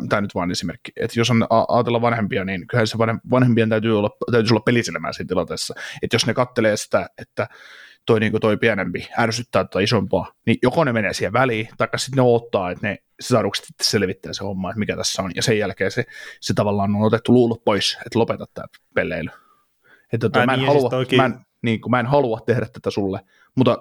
tämä 0.09 0.21
nyt 0.21 0.35
vaan 0.35 0.51
esimerkki, 0.51 0.93
että 0.97 1.21
jos 1.21 1.31
on 1.31 1.47
ajatella 1.69 2.01
vanhempia, 2.01 2.45
niin 2.45 2.67
kyllä 2.67 2.87
se 2.87 2.99
vanhempien 3.31 3.69
täytyy 3.69 3.99
olla, 3.99 4.11
täytyy 4.33 4.51
olla 4.51 4.61
peliselemään 4.61 5.15
siinä 5.15 5.29
tilanteessa. 5.29 5.75
Että 6.03 6.15
jos 6.15 6.27
ne 6.27 6.35
kattelee 6.35 6.77
sitä, 6.77 7.09
että 7.19 7.49
toi, 8.09 8.21
niin 8.21 8.33
toi 8.41 8.57
pienempi 8.57 9.09
ärsyttää 9.19 9.65
tai 9.65 9.85
isompaa, 9.85 10.33
niin 10.47 10.59
joko 10.63 10.85
ne 10.85 10.93
menee 10.93 11.13
siihen 11.13 11.33
väliin, 11.33 11.69
tai 11.79 11.89
sitten 11.97 12.17
ne 12.17 12.23
ottaa, 12.23 12.71
että 12.71 12.87
ne 12.87 12.99
sisarukset 13.21 13.67
selvittää 13.83 14.33
se 14.33 14.45
homma, 14.45 14.71
että 14.71 14.79
mikä 14.79 14.97
tässä 14.97 15.23
on, 15.23 15.31
ja 15.35 15.43
sen 15.43 15.59
jälkeen 15.59 15.91
se, 15.91 16.05
se 16.41 16.55
tavallaan 16.55 16.97
on 16.97 17.03
otettu 17.03 17.33
luulot 17.33 17.65
pois, 17.65 17.99
että 18.07 18.19
lopeta 18.19 18.47
tämä 18.55 18.67
pelleily. 18.95 19.31
Että 20.13 20.29
tota, 20.29 20.47
mä, 20.47 20.53
en 20.53 20.59
niin, 20.59 20.69
halua, 20.69 20.91
siis 20.91 21.17
mä, 21.17 21.25
en, 21.25 21.35
niin, 21.63 21.81
mä 21.91 22.01
en 22.01 22.07
halua 22.07 22.41
tehdä 22.47 22.67
tätä 22.73 22.91
sulle, 22.91 23.21
mutta 23.55 23.79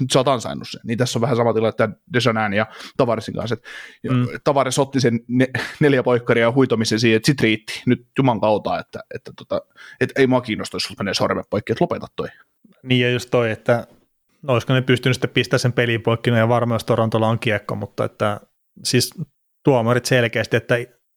nyt 0.00 0.10
sä 0.10 0.18
oot 0.18 0.28
ansainnut 0.28 0.68
sen. 0.70 0.80
Niin 0.84 0.98
tässä 0.98 1.18
on 1.18 1.20
vähän 1.20 1.36
sama 1.36 1.54
tilanne 1.54 1.68
että 1.68 1.88
Desanään 2.12 2.54
ja 2.54 2.66
Tavarisin 2.96 3.34
kanssa. 3.34 3.54
Että 3.54 3.68
mm. 4.10 4.26
Tavares 4.44 4.78
otti 4.78 5.00
sen 5.00 5.20
ne, 5.28 5.48
neljä 5.80 6.02
poikkaria 6.02 6.46
ja 6.46 6.52
huitomisen 6.52 7.00
siihen, 7.00 7.16
että 7.16 7.26
sit 7.26 7.40
riitti. 7.40 7.82
Nyt 7.86 8.06
juman 8.18 8.40
kautta, 8.40 8.78
että, 8.78 9.00
että, 9.14 9.32
tota, 9.36 9.62
että 10.00 10.20
ei 10.20 10.26
mua 10.26 10.40
kiinnosta, 10.40 10.76
jos 10.76 10.98
menee 10.98 11.14
sormet 11.14 11.46
poikki, 11.50 11.72
että 11.72 11.84
lopeta 11.84 12.06
toi. 12.16 12.28
Niin 12.82 13.00
ja 13.00 13.10
just 13.10 13.30
toi, 13.30 13.50
että 13.50 13.86
no, 14.42 14.52
olisiko 14.52 14.72
ne 14.72 14.82
pystynyt 14.82 15.16
sitten 15.16 15.30
pistämään 15.30 15.60
sen 15.60 15.72
pelin 15.72 16.02
poikki, 16.02 16.30
no 16.30 16.36
ja 16.36 16.48
varmaan 16.48 16.74
jos 16.74 16.84
Torontolla 16.84 17.28
on 17.28 17.38
kiekko, 17.38 17.74
mutta 17.74 18.04
että 18.04 18.40
siis 18.84 19.14
tuomarit 19.64 20.04
selkeästi, 20.04 20.56
että, 20.56 20.74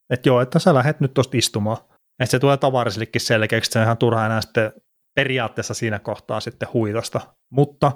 että 0.10 0.30
joo, 0.30 0.42
että 0.42 0.60
sä 0.60 0.74
lähdet 0.74 1.00
nyt 1.00 1.14
tuosta 1.14 1.38
istumaan. 1.38 1.78
Että 2.20 2.32
se 2.32 2.40
tulee 2.40 2.58
tavarisillekin 2.58 3.22
selkeäksi, 3.22 3.68
että 3.68 3.74
se 3.74 3.80
on 3.80 3.84
ihan 3.84 3.98
turha 3.98 4.26
enää 4.26 4.42
sitten 4.42 4.72
periaatteessa 5.16 5.74
siinä 5.74 6.00
kohtaa 6.00 6.40
sitten 6.40 6.68
huitosta. 6.74 7.22
Mutta 7.50 7.92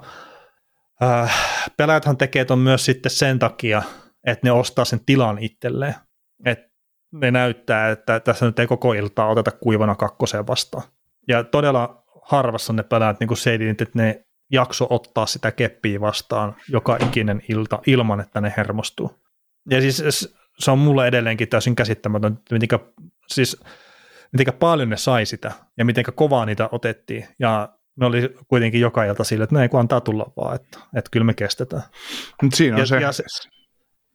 äh, 1.02 1.70
pelaajathan 1.76 2.16
tekee 2.16 2.44
ton 2.44 2.58
myös 2.58 2.84
sitten 2.84 3.10
sen 3.10 3.38
takia, 3.38 3.82
että 4.26 4.46
ne 4.46 4.52
ostaa 4.52 4.84
sen 4.84 5.00
tilan 5.06 5.38
itselleen. 5.38 5.94
Että 6.44 6.68
ne 7.12 7.30
näyttää, 7.30 7.90
että 7.90 8.20
tässä 8.20 8.46
nyt 8.46 8.58
ei 8.58 8.66
koko 8.66 8.92
iltaa 8.92 9.28
oteta 9.28 9.50
kuivana 9.50 9.94
kakkoseen 9.94 10.46
vastaan. 10.46 10.84
Ja 11.28 11.44
todella 11.44 12.03
harvassa 12.24 12.72
ne 12.72 12.82
pelaajat 12.82 13.20
niin 13.20 13.28
kuin 13.28 13.38
Seidin, 13.38 13.68
että 13.68 13.86
ne 13.94 14.24
jakso 14.52 14.86
ottaa 14.90 15.26
sitä 15.26 15.52
keppiä 15.52 16.00
vastaan 16.00 16.56
joka 16.68 16.96
ikinen 17.08 17.42
ilta 17.48 17.78
ilman, 17.86 18.20
että 18.20 18.40
ne 18.40 18.54
hermostuu. 18.56 19.10
Ja 19.70 19.80
siis 19.80 20.28
se 20.58 20.70
on 20.70 20.78
mulle 20.78 21.06
edelleenkin 21.06 21.48
täysin 21.48 21.76
käsittämätön, 21.76 22.38
mitenkä, 22.50 22.78
siis, 23.26 23.60
mitenkä 24.32 24.52
paljon 24.52 24.88
ne 24.88 24.96
sai 24.96 25.26
sitä 25.26 25.52
ja 25.78 25.84
mitenkä 25.84 26.12
kovaa 26.12 26.46
niitä 26.46 26.68
otettiin. 26.72 27.26
Ja 27.38 27.68
ne 27.96 28.06
oli 28.06 28.34
kuitenkin 28.48 28.80
joka 28.80 29.04
ilta 29.04 29.24
sille, 29.24 29.44
että 29.44 29.54
näin 29.54 29.70
kun 29.70 29.80
antaa 29.80 30.00
tulla 30.00 30.32
vaan, 30.36 30.56
että, 30.56 30.78
että 30.96 31.08
kyllä 31.10 31.24
me 31.24 31.34
kestetään. 31.34 31.82
Mutta 32.42 32.56
siinä 32.56 32.76
on 32.76 32.80
Ja- 32.80 32.86
se, 32.86 32.96
ja 33.00 33.12
se- 33.12 33.24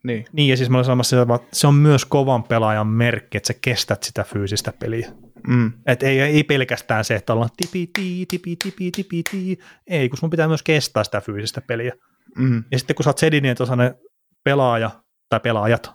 niin. 0.03 0.25
Niin, 0.31 0.49
ja 0.49 0.57
siis 0.57 0.69
mä 0.69 0.77
olen 0.77 0.85
sanomassa 0.85 1.21
että 1.21 1.47
se 1.53 1.67
on 1.67 1.75
myös 1.75 2.05
kovan 2.05 2.43
pelaajan 2.43 2.87
merkki, 2.87 3.37
että 3.37 3.47
sä 3.47 3.59
kestät 3.61 4.03
sitä 4.03 4.23
fyysistä 4.23 4.73
peliä. 4.79 5.11
Mm. 5.49 5.71
Et 5.85 6.03
ei, 6.03 6.19
ei 6.19 6.43
pelkästään 6.43 7.05
se, 7.05 7.15
että 7.15 7.33
ollaan 7.33 7.49
tipi, 7.57 7.89
tipi, 7.93 8.25
tipi, 8.25 8.55
tipi, 8.55 8.91
tipi, 8.91 9.23
tipi. 9.31 9.59
Ei, 9.87 10.09
kun 10.09 10.17
sun 10.17 10.29
pitää 10.29 10.47
myös 10.47 10.63
kestää 10.63 11.03
sitä 11.03 11.21
fyysistä 11.21 11.61
peliä. 11.61 11.93
Mm. 12.37 12.63
Ja 12.71 12.79
sitten 12.79 12.95
kun 12.95 13.03
sä 13.03 13.09
oot 13.09 13.17
Sedinin 13.17 13.55
tasainen 13.55 13.95
pelaaja, 14.43 14.91
tai 15.29 15.39
pelaajat, 15.39 15.91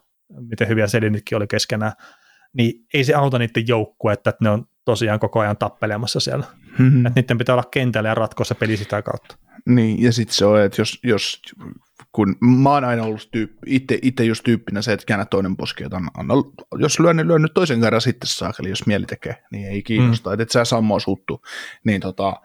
miten 0.49 0.69
hyviä 0.69 0.87
Sedinitkin 0.87 1.37
oli 1.37 1.47
keskenään, 1.47 1.93
niin 2.53 2.87
ei 2.95 3.05
se 3.05 3.15
auta 3.15 3.39
niiden 3.39 3.69
joukkuetta, 3.69 4.31
että 4.31 4.45
ne 4.45 4.51
on 4.51 4.65
tosiaan 4.85 5.21
koko 5.21 5.41
ajan 5.41 5.57
tappelemassa 5.57 6.21
siellä. 6.21 6.47
Mm. 6.79 7.07
Että 7.07 7.21
niiden 7.21 7.39
pitää 7.39 7.55
olla 7.55 7.69
kentällä 7.71 8.09
ja 8.09 8.15
ratkoa 8.15 8.45
se 8.45 8.55
peli 8.55 8.77
sitä 8.77 9.03
kautta. 9.03 9.37
Niin, 9.67 10.03
ja 10.03 10.13
sitten 10.13 10.35
se 10.35 10.47
on, 10.47 10.61
että 10.61 10.81
jos, 10.81 10.99
jos 11.03 11.43
kun 12.15 12.37
mä 12.41 12.71
oon 12.71 12.85
aina 12.85 13.03
ollut 13.03 13.29
tyyppi, 13.33 13.57
itse, 13.67 13.99
itse 14.03 14.25
just 14.25 14.45
tyyppinä 14.45 14.83
se, 14.83 14.93
että 14.93 15.07
käännä 15.07 15.25
toinen 15.25 15.57
poski, 15.57 15.85
että 15.85 15.97
anna, 15.97 16.11
anna, 16.15 16.35
jos 16.79 17.01
lyön, 17.01 17.17
niin 17.17 17.29
lyön 17.29 17.43
nyt 17.43 17.55
toisen 17.55 17.81
kerran 17.81 18.01
sitten 18.01 18.29
saakeli, 18.29 18.69
jos 18.69 18.87
mieli 18.87 19.07
tekee, 19.07 19.43
niin 19.53 19.69
ei 19.69 19.83
kiinnosta, 19.83 20.31
mm. 20.31 20.35
että 20.35 20.43
et 20.43 20.51
sä 20.51 20.65
sammoa 20.65 21.01
suuttuu. 21.01 21.43
Niin, 21.85 22.01
tota, 22.01 22.41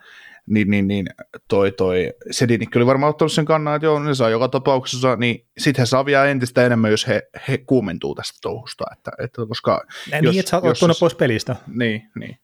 niin, 0.46 0.70
niin, 0.70 0.88
niin 0.88 1.06
toi, 1.48 1.72
toi 1.72 2.12
Sedinikki 2.30 2.78
oli 2.78 2.86
varmaan 2.86 3.10
ottanut 3.10 3.32
sen 3.32 3.44
kannan, 3.44 3.76
että 3.76 3.86
joo, 3.86 3.98
ne 3.98 4.14
saa 4.14 4.30
joka 4.30 4.48
tapauksessa, 4.48 5.16
niin 5.16 5.46
sitten 5.58 5.82
he 5.82 5.86
saa 5.86 6.06
vielä 6.06 6.24
entistä 6.24 6.66
enemmän, 6.66 6.90
jos 6.90 7.08
he, 7.08 7.22
he 7.48 7.58
kuumentuu 7.58 8.14
tästä 8.14 8.38
touhusta, 8.42 8.84
että, 8.92 9.10
että 9.18 9.42
koska... 9.48 9.84
Ja 10.10 10.18
jos- 10.18 10.32
niin, 10.32 10.40
että 10.40 10.50
sä 10.50 10.56
oot 10.56 10.64
jos- 10.64 10.78
ottanut 10.82 11.00
pois 11.00 11.14
pelistä. 11.14 11.56
Niin, 11.66 12.10
niin. 12.14 12.38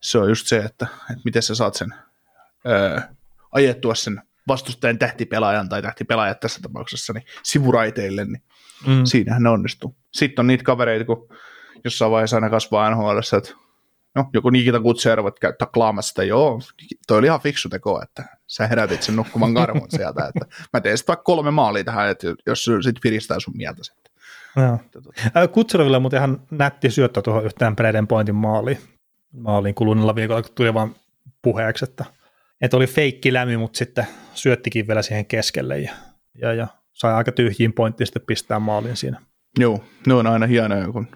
Se 0.00 0.18
on 0.18 0.28
just 0.28 0.46
se, 0.46 0.56
että, 0.56 0.86
että 1.10 1.22
miten 1.24 1.42
sä 1.42 1.54
saat 1.54 1.74
sen 1.74 1.94
öö, 2.66 3.00
ajettua 3.52 3.94
sen 3.94 4.22
vastustajan 4.48 4.98
tähtipelaajan 4.98 5.68
tai 5.68 5.82
tähtipelaajat 5.82 6.40
tässä 6.40 6.60
tapauksessa 6.62 7.12
niin 7.12 7.24
sivuraiteille, 7.42 8.24
niin 8.24 8.42
Mm. 8.86 9.04
siinähän 9.04 9.42
ne 9.42 9.48
onnistuu. 9.48 9.96
Sitten 10.12 10.42
on 10.42 10.46
niitä 10.46 10.64
kavereita, 10.64 11.04
kun 11.04 11.28
jossain 11.84 12.10
vaiheessa 12.12 12.36
aina 12.36 12.50
kasvaa 12.50 12.90
NHL, 12.90 13.18
että 13.38 13.52
no, 14.14 14.30
joku 14.32 14.50
Nikita 14.50 14.80
Kutservat 14.80 15.38
käyttää 15.38 15.68
klaamassa, 15.74 16.10
että 16.10 16.24
joo, 16.24 16.60
toi 17.06 17.18
oli 17.18 17.26
ihan 17.26 17.40
fiksu 17.40 17.68
teko, 17.68 18.02
että 18.02 18.24
sä 18.46 18.66
herätit 18.66 19.02
sen 19.02 19.16
nukkuman 19.16 19.54
karvon 19.54 19.90
sieltä, 19.90 20.26
että 20.26 20.46
mä 20.72 20.80
teen 20.80 20.98
sitten 20.98 21.12
vaikka 21.12 21.22
kolme 21.24 21.50
maalia 21.50 21.84
tähän, 21.84 22.08
että 22.10 22.26
jos 22.46 22.64
sit 22.82 22.96
piristää 23.02 23.40
sun 23.40 23.56
mieltä 23.56 23.84
sitten. 23.84 24.12
Joo. 24.56 24.78
Ää, 25.34 25.48
Kutserovilla 25.48 26.00
muuten 26.00 26.18
ihan 26.18 26.40
nätti 26.50 26.90
syöttö 26.90 27.22
tuohon 27.22 27.44
yhteen 27.44 27.76
Braden 27.76 28.06
Pointin 28.06 28.34
maaliin. 28.34 28.78
Maaliin 29.32 29.74
kuluneella 29.74 30.14
viikolla, 30.14 30.42
kun 30.42 30.52
tuli 30.54 30.74
vaan 30.74 30.94
puheeksi, 31.42 31.84
että, 31.84 32.04
että 32.60 32.76
oli 32.76 32.86
feikki 32.86 33.32
lämmi, 33.32 33.56
mutta 33.56 33.78
sitten 33.78 34.06
syöttikin 34.34 34.88
vielä 34.88 35.02
siihen 35.02 35.26
keskelle 35.26 35.78
ja, 35.78 35.92
ja, 36.38 36.52
ja 36.52 36.66
sai 36.92 37.14
aika 37.14 37.32
tyhjiin 37.32 37.72
pointtiin 37.72 38.06
sitten 38.06 38.22
pistää 38.26 38.58
maalin 38.58 38.96
siinä. 38.96 39.22
Joo, 39.58 39.84
ne 40.06 40.14
on 40.14 40.26
aina 40.26 40.46
hienoja, 40.46 40.92
kun, 40.92 41.06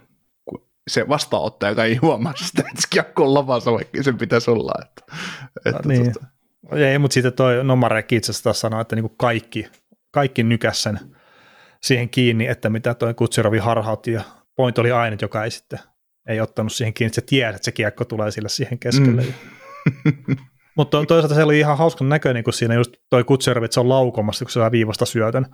kun 0.44 0.68
se 0.88 1.08
vastaanottaja 1.08 1.84
ei 1.84 1.96
huomaa 1.96 2.32
sitä, 2.36 2.62
että 2.62 2.82
se 2.82 2.88
kiekko 2.90 3.24
on 3.24 3.34
lavassa, 3.34 3.72
vaikka 3.72 4.02
sen 4.02 4.18
pitäisi 4.18 4.50
olla. 4.50 4.72
Että, 4.82 5.16
että 5.64 5.88
niin. 5.88 6.12
tota, 6.12 6.26
Ei, 6.72 6.98
mutta 6.98 7.14
sitten 7.14 7.32
toi 7.32 7.64
Nomarek 7.64 8.12
itse 8.12 8.32
asiassa 8.32 8.44
taas 8.44 8.60
sanoi, 8.60 8.80
että 8.80 8.96
niinku 8.96 9.14
kaikki, 9.16 9.66
kaikki 10.10 10.42
nykäs 10.42 10.82
sen 10.82 11.00
siihen 11.82 12.08
kiinni, 12.08 12.46
että 12.46 12.70
mitä 12.70 12.94
toi 12.94 13.14
Kutserovi 13.14 13.58
harhautti 13.58 14.12
ja 14.12 14.22
point 14.56 14.78
oli 14.78 14.90
ainut, 14.90 15.22
joka 15.22 15.44
ei 15.44 15.50
sitten 15.50 15.78
ei 16.26 16.40
ottanut 16.40 16.72
siihen 16.72 16.94
kiinni, 16.94 17.08
että 17.08 17.20
se 17.20 17.26
tiedät, 17.26 17.54
että 17.54 17.64
se 17.64 17.72
kiekko 17.72 18.04
tulee 18.04 18.30
sille 18.30 18.48
siihen 18.48 18.78
keskelle. 18.78 19.22
Mm. 19.22 20.36
Mutta 20.76 20.98
to, 20.98 21.06
toisaalta 21.06 21.34
se 21.34 21.42
oli 21.42 21.58
ihan 21.58 21.78
hauskan 21.78 22.08
näköinen, 22.08 22.44
kun 22.44 22.52
siinä 22.52 22.74
just 22.74 22.92
toi 23.10 23.24
se 23.70 23.80
on 23.80 23.88
laukomassa, 23.88 24.44
kun 24.44 24.50
se 24.50 24.54
saa 24.54 24.70
viivasta 24.70 25.06
syötön. 25.06 25.46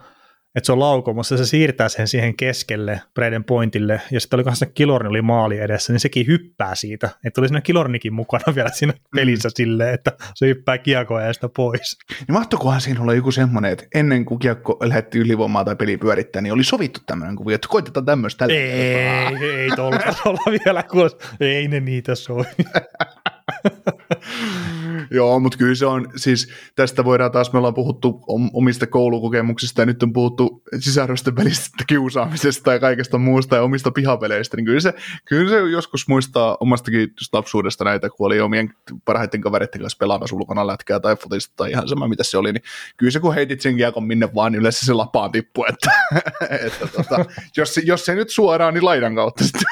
Että 0.57 0.67
se 0.67 0.73
on 0.73 0.81
laukomassa 0.81 1.35
ja 1.35 1.39
se 1.39 1.47
siirtää 1.47 1.89
sen 1.89 2.09
siihen 2.09 2.37
keskelle, 2.37 3.01
Braden 3.15 3.45
Pointille, 3.45 4.01
ja 4.11 4.21
sitten 4.21 4.41
oli 4.41 4.57
se 4.57 4.67
Kilorni 4.67 5.09
oli 5.09 5.23
maali 5.23 5.59
edessä, 5.59 5.93
niin 5.93 6.01
sekin 6.01 6.27
hyppää 6.27 6.75
siitä. 6.75 7.11
Että 7.25 7.41
oli 7.41 7.49
siinä 7.49 7.61
Kilornikin 7.61 8.15
mukana 8.15 8.55
vielä 8.55 8.71
siinä 8.73 8.95
pelissä 9.17 9.49
silleen, 9.55 9.95
että 9.95 10.13
se 10.35 10.47
hyppää 10.47 10.79
kiekoa 10.79 11.23
ja 11.23 11.33
sitä 11.33 11.49
pois. 11.57 11.99
niin 12.11 12.33
mahtoikohan 12.33 12.81
siinä 12.81 13.01
olla 13.01 13.15
joku 13.15 13.33
semmoinen, 13.33 13.73
että 13.73 13.87
ennen 13.95 14.25
kuin 14.25 14.39
kiekko 14.39 14.79
lähetti 14.83 15.19
ylivoimaa 15.19 15.65
tai 15.65 15.77
peli 15.77 15.97
pyörittää, 15.97 16.43
niin 16.43 16.53
oli 16.53 16.65
sovittu 16.65 17.01
tämmöinen 17.07 17.37
kuvio, 17.37 17.55
että 17.55 17.69
koitetaan 17.69 18.07
tämmöistä 18.07 18.39
tällä 18.39 18.55
Ei, 18.55 19.37
ei 19.47 19.71
tuolla 19.77 20.59
vielä 20.65 20.83
kuulosta. 20.83 21.27
Ei 21.41 21.69
ne 21.69 21.81
niitä 21.81 22.15
sovi. 22.15 22.45
Joo, 25.11 25.41
mutta 25.41 25.59
kyllä 25.59 25.75
se 25.75 25.87
on, 25.87 26.09
siis 26.17 26.49
tästä 26.77 27.05
voidaan 27.05 27.33
taas, 27.33 27.53
me 27.53 27.59
ollaan 27.59 27.75
puhuttu 27.75 28.25
om- 28.27 28.51
omista 28.53 28.87
koulukokemuksista 28.87 29.83
ja 29.83 29.87
nyt 29.87 30.03
on 30.03 30.13
puhuttu 30.13 30.63
sisarrosten 30.79 31.37
välistä 31.37 31.85
kiusaamisesta 31.87 32.73
ja 32.73 32.79
kaikesta 32.79 33.19
muusta 33.19 33.57
ja 33.57 33.63
omista 33.63 33.91
pihapeleistä, 33.91 34.57
niin 34.57 34.65
kyllä 34.65 34.81
se, 34.81 34.95
kyllä 35.25 35.51
se 35.51 35.71
joskus 35.71 36.09
muistaa 36.09 36.57
omastakin 36.61 37.15
lapsuudesta 37.33 37.85
näitä, 37.85 38.09
kun 38.11 38.27
oli 38.27 38.41
omien 38.41 38.75
parhaiten 39.05 39.41
kavereiden 39.41 39.81
kanssa 39.81 39.99
pelaamassa 39.99 40.37
ulkona 40.37 40.67
lätkää 40.67 41.01
tai 41.01 41.17
futista 41.17 41.53
tai 41.57 41.71
ihan 41.71 41.89
sama 41.89 42.09
mitä 42.09 42.25
se 42.25 42.39
oli, 42.39 42.53
niin 42.53 42.63
kyllä 42.97 43.11
se 43.11 43.21
kun 43.21 43.35
heitit 43.35 43.61
sen 43.61 43.77
kiekon 43.77 44.05
minne 44.05 44.35
vaan, 44.35 44.53
niin 44.53 44.61
yleensä 44.61 44.87
se 44.87 44.93
lapaan 44.93 45.33
tippu, 45.33 45.65
että, 45.69 45.91
että 46.67 46.87
tota, 46.87 47.25
jos, 47.57 47.81
jos 47.85 48.05
se 48.05 48.15
nyt 48.15 48.31
suoraan, 48.31 48.75
niin 48.75 48.85
laidan 48.85 49.15
kautta 49.15 49.45
sitten. 49.45 49.63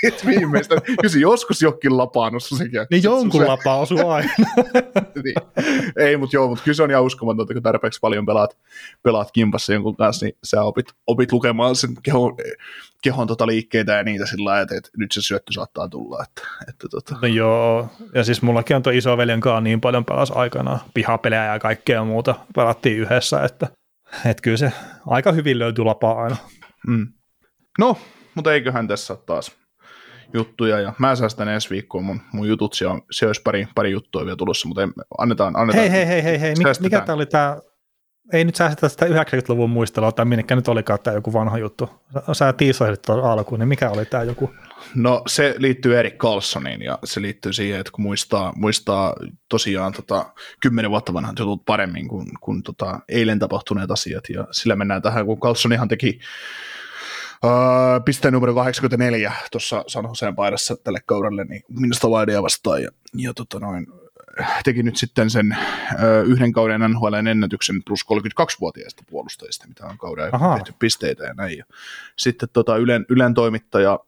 Sitten 0.00 0.26
viimeistä, 0.26 0.80
kyllä 0.80 1.08
se 1.08 1.18
joskus 1.18 1.62
jokin 1.62 1.96
lapaannut 1.96 2.42
sekin. 2.42 2.86
Niin 2.90 3.02
jonkun 3.02 3.40
Se- 3.40 3.46
lapa 3.46 3.76
osuu 3.76 4.08
aina. 4.08 4.30
niin. 5.24 5.34
Ei, 5.96 6.16
mutta 6.16 6.36
joo, 6.36 6.48
mutta 6.48 6.64
kyllä 6.64 6.76
se 6.76 6.82
on 6.82 6.90
ihan 6.90 7.02
uskomatonta, 7.02 7.54
kun 7.54 7.62
tarpeeksi 7.62 8.00
paljon 8.00 8.26
pelaat, 8.26 8.58
pelaat 9.02 9.28
kimpassa 9.32 9.72
jonkun 9.72 9.96
kanssa, 9.96 10.26
niin 10.26 10.36
sä 10.44 10.62
opit, 10.62 10.86
opit 11.06 11.32
lukemaan 11.32 11.76
sen 11.76 11.90
kehon, 12.02 12.36
kehon 13.02 13.26
tota 13.26 13.46
liikkeitä 13.46 13.92
ja 13.92 14.02
niitä 14.02 14.26
sillä 14.26 14.44
lailla, 14.50 14.62
että, 14.62 14.76
että 14.76 14.90
nyt 14.96 15.12
se 15.12 15.22
syöttö 15.22 15.52
saattaa 15.52 15.88
tulla. 15.88 16.24
Että, 16.28 16.48
että 16.68 16.88
tota. 16.90 17.16
No 17.22 17.28
joo, 17.28 17.88
ja 18.14 18.24
siis 18.24 18.42
mullakin 18.42 18.76
on 18.76 18.82
tuo 18.82 18.92
isoveljen 18.92 19.40
kanssa 19.40 19.60
niin 19.60 19.80
paljon 19.80 20.04
pelas 20.04 20.30
aikanaan 20.30 20.80
pihapelejä 20.94 21.44
ja 21.44 21.58
kaikkea 21.58 22.04
muuta. 22.04 22.34
Pelattiin 22.54 22.98
yhdessä, 22.98 23.42
että, 23.44 23.68
että 24.24 24.42
kyllä 24.42 24.56
se 24.56 24.72
aika 25.06 25.32
hyvin 25.32 25.58
löytyy 25.58 25.84
lapaa 25.84 26.22
aina. 26.22 26.36
Mm. 26.86 27.06
No, 27.78 27.96
mutta 28.34 28.52
eiköhän 28.52 28.88
tässä 28.88 29.16
taas 29.26 29.57
juttuja, 30.34 30.80
ja 30.80 30.92
mä 30.98 31.16
säästän 31.16 31.48
ensi 31.48 31.70
viikkoon 31.70 32.04
mun, 32.04 32.20
mun 32.32 32.48
jutut, 32.48 32.74
se, 32.74 32.86
on, 32.86 33.02
se 33.10 33.26
olisi 33.26 33.42
pari, 33.42 33.68
pari 33.74 33.90
juttua 33.90 34.24
vielä 34.24 34.36
tulossa, 34.36 34.68
mutta 34.68 34.82
en, 34.82 34.92
annetaan, 35.18 35.56
annetaan. 35.56 35.90
Hei, 35.90 36.06
hei, 36.06 36.06
hei, 36.06 36.22
hei, 36.22 36.40
hei. 36.40 36.54
Mik, 36.58 36.80
mikä 36.80 37.00
tämä 37.00 37.16
oli 37.16 37.26
tämä, 37.26 37.58
ei 38.32 38.44
nyt 38.44 38.54
säästetä 38.54 38.88
sitä 38.88 39.06
90-luvun 39.06 39.70
muistelua 39.70 40.12
tai 40.12 40.24
minnekä 40.24 40.56
nyt 40.56 40.68
olikaan 40.68 40.98
tämä 41.02 41.14
joku 41.14 41.32
vanha 41.32 41.58
juttu. 41.58 41.90
Sä- 42.32 42.52
tiisoilit 42.52 43.02
tuon 43.02 43.24
alkuun, 43.24 43.58
niin 43.58 43.68
mikä 43.68 43.90
oli 43.90 44.04
tämä 44.04 44.22
joku? 44.22 44.50
No 44.94 45.22
se 45.26 45.54
liittyy 45.58 45.98
Erik 45.98 46.16
Carlsoniin 46.16 46.82
ja 46.82 46.98
se 47.04 47.22
liittyy 47.22 47.52
siihen, 47.52 47.80
että 47.80 47.92
kun 47.92 48.02
muistaa, 48.02 48.52
muistaa 48.56 49.14
tosiaan 49.48 49.92
tota, 49.92 50.32
kymmenen 50.60 50.90
vuotta 50.90 51.14
vanhat 51.14 51.38
jutut 51.38 51.64
paremmin 51.66 52.08
kuin, 52.08 52.26
kuin 52.40 52.62
tota, 52.62 53.00
eilen 53.08 53.38
tapahtuneet 53.38 53.90
asiat 53.90 54.24
ja 54.28 54.46
sillä 54.50 54.76
mennään 54.76 55.02
tähän, 55.02 55.26
kun 55.26 55.40
Carlsonihan 55.40 55.88
teki 55.88 56.18
Uh, 57.44 58.04
pisteen 58.04 58.34
numero 58.34 58.54
84 58.54 59.32
tuossa 59.52 59.84
San 59.86 60.04
Joseen 60.04 60.34
paidassa 60.34 60.76
tälle 60.76 61.00
kaudelle, 61.06 61.44
niin 61.44 61.62
minusta 61.68 62.08
Wildea 62.08 62.42
vastaan, 62.42 62.82
ja, 62.82 62.90
ja 63.14 63.34
tota 63.34 63.58
noin, 63.60 63.86
teki 64.64 64.82
nyt 64.82 64.96
sitten 64.96 65.30
sen 65.30 65.56
uh, 65.94 66.28
yhden 66.30 66.52
kauden 66.52 66.80
NHLn 66.80 67.26
ennätyksen 67.26 67.82
plus 67.86 68.00
32-vuotiaista 68.12 69.02
puolustajista, 69.10 69.66
mitä 69.68 69.86
on 69.86 69.98
kauden 69.98 70.34
Ahaa. 70.34 70.54
tehty 70.56 70.72
pisteitä 70.78 71.24
ja 71.24 71.34
näin. 71.34 71.58
Ja 71.58 71.64
sitten 72.16 72.48
tota 72.52 72.76
Ylen, 72.76 73.06
Ylen 73.08 73.34
toimittaja 73.34 73.98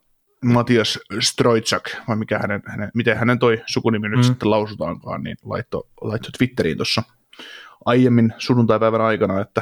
Matias 0.45 0.99
Stroitsak, 1.19 1.83
vai 2.07 2.15
mikä 2.15 2.39
hänen, 2.39 2.61
hänen, 2.65 2.91
miten 2.93 3.17
hänen 3.17 3.39
toi 3.39 3.61
sukunimi 3.65 4.09
nyt 4.09 4.17
Mm. 4.17 4.21
mm. 4.21 4.27
sitten 4.27 4.49
lausutaankaan, 4.51 5.23
niin 5.23 5.37
laittoi 5.45 5.83
laitto 6.01 6.29
Twitteriin 6.37 6.77
tuossa 6.77 7.03
aiemmin 7.85 8.33
sunnuntaipäivän 8.37 9.01
aikana, 9.01 9.41
että, 9.41 9.61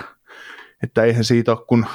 että 0.83 1.03
eihän 1.03 1.23
siitä 1.23 1.51
ole 1.51 1.65
kun 1.67 1.85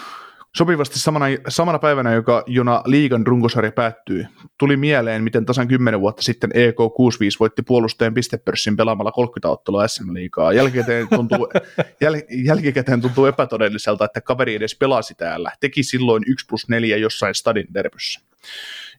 Sopivasti 0.56 0.98
samana, 0.98 1.26
samana 1.48 1.78
päivänä, 1.78 2.12
joka, 2.12 2.44
jona 2.46 2.82
liigan 2.86 3.26
runkosarja 3.26 3.72
päättyy, 3.72 4.26
tuli 4.58 4.76
mieleen, 4.76 5.24
miten 5.24 5.46
tasan 5.46 5.68
10 5.68 6.00
vuotta 6.00 6.22
sitten 6.22 6.50
E 6.54 6.64
EK 6.64 6.76
65 6.96 7.38
voitti 7.38 7.62
puolustajan 7.62 8.14
pistepörssin 8.14 8.76
pelaamalla 8.76 9.12
30 9.12 9.48
ottelua 9.48 9.88
SM-liigaa. 9.88 10.52
Jälkikäteen 10.52 11.08
tuntuu, 11.08 11.48
jäl, 12.00 12.14
jälkikäteen 12.44 13.00
tuntuu 13.00 13.26
epätodelliselta, 13.26 14.04
että 14.04 14.20
kaveri 14.20 14.54
edes 14.54 14.74
pelasi 14.74 15.14
täällä. 15.14 15.52
Teki 15.60 15.82
silloin 15.82 16.22
1 16.26 16.46
plus 16.46 16.68
4 16.68 16.96
jossain 16.96 17.34
stadin 17.34 17.66
derbyssä. 17.74 18.20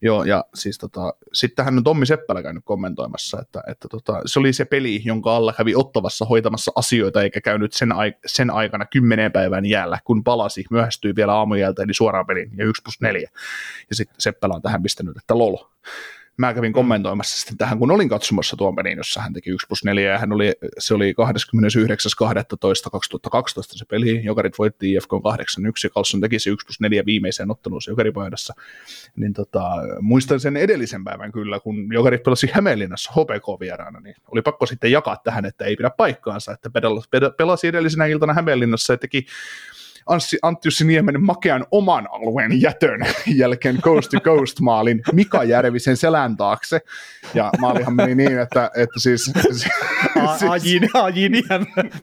Joo, 0.02 0.24
ja 0.24 0.46
siis 0.56 0.78
tota, 0.78 1.14
sittenhän 1.34 1.78
on 1.78 1.84
Tommi 1.84 2.06
Seppälä 2.06 2.44
käynyt 2.44 2.64
kommentoimassa, 2.66 3.42
että, 3.42 3.64
että 3.68 3.88
tota, 3.88 4.22
se 4.26 4.40
oli 4.40 4.54
se 4.54 4.66
peli, 4.66 5.02
jonka 5.06 5.36
alla 5.36 5.54
kävi 5.54 5.76
Ottavassa 5.76 6.26
hoitamassa 6.26 6.72
asioita, 6.76 7.22
eikä 7.22 7.42
käynyt 7.42 7.74
sen, 7.74 7.92
ai- 7.92 8.16
sen 8.26 8.50
aikana 8.50 8.86
kymmeneen 8.86 9.32
päivän 9.32 9.66
jäällä, 9.66 10.00
kun 10.04 10.24
palasi, 10.24 10.66
myöhästyi 10.72 11.16
vielä 11.16 11.34
aamujältä, 11.34 11.84
eli 11.84 11.94
suoraan 11.94 12.26
peliin, 12.26 12.52
ja 12.58 12.66
1 12.66 12.82
plus 12.82 13.02
4. 13.02 13.30
Ja 13.90 13.96
sitten 13.96 14.16
Seppälä 14.20 14.54
on 14.54 14.62
tähän 14.62 14.84
pistänyt, 14.84 15.18
että 15.18 15.38
lol 15.38 15.58
mä 16.38 16.54
kävin 16.54 16.74
kommentoimassa 16.74 17.40
sitten 17.40 17.58
tähän, 17.58 17.80
kun 17.80 17.92
olin 17.92 18.10
katsomassa 18.10 18.58
tuon 18.58 18.76
pelin, 18.76 18.98
jossa 18.98 19.22
hän 19.22 19.34
teki 19.34 19.50
1 19.50 19.68
plus 19.68 19.84
4, 19.84 20.12
ja 20.12 20.20
hän 20.20 20.34
oli, 20.34 20.54
se 20.78 20.94
oli 20.94 21.14
29.12.2012 21.14 21.18
se 23.72 23.86
peli, 23.86 24.24
Jokarit 24.24 24.58
voitti 24.58 24.94
IFK 24.94 25.12
8-1, 25.14 25.18
ja 25.84 25.90
Carlson 25.90 26.22
teki 26.22 26.40
se 26.40 26.50
1 26.50 26.66
plus 26.66 26.80
4 26.80 27.06
viimeiseen 27.06 27.52
otteluun 27.52 27.82
Jokaripaidassa, 27.88 28.54
niin 29.16 29.34
tota, 29.34 29.72
muistan 30.02 30.40
sen 30.40 30.58
edellisen 30.58 31.04
päivän 31.04 31.32
kyllä, 31.32 31.60
kun 31.60 31.94
Jokarit 31.94 32.24
pelasi 32.24 32.50
Hämeenlinnassa 32.54 33.12
HPK-vieraana, 33.12 34.00
niin 34.00 34.16
oli 34.32 34.42
pakko 34.42 34.66
sitten 34.66 34.92
jakaa 34.92 35.18
tähän, 35.24 35.46
että 35.46 35.66
ei 35.66 35.76
pidä 35.76 35.90
paikkaansa, 35.90 36.52
että 36.52 36.70
pelasi 37.38 37.68
edellisenä 37.68 38.06
iltana 38.06 38.34
Hämeenlinnassa 38.34 38.94
ja 38.94 38.98
teki 38.98 39.26
Anssi, 40.06 40.38
Antti 40.42 40.68
Jussi 40.68 40.86
Niemenen 40.86 41.24
makean 41.24 41.66
oman 41.72 42.08
alueen 42.12 42.62
jätön 42.62 43.00
jälkeen 43.36 43.82
Coast 43.82 44.10
to 44.10 44.20
Coast 44.20 44.60
maalin 44.60 45.02
Mika 45.14 45.44
Järvisen 45.44 45.98
selän 45.98 46.38
taakse. 46.38 46.80
Ja 47.34 47.52
maalihan 47.60 47.96
meni 47.96 48.16
niin, 48.16 48.40
että, 48.40 48.72
että 48.76 49.00
siis... 49.00 49.34
Ajin, 50.50 50.90
ajin 50.94 51.32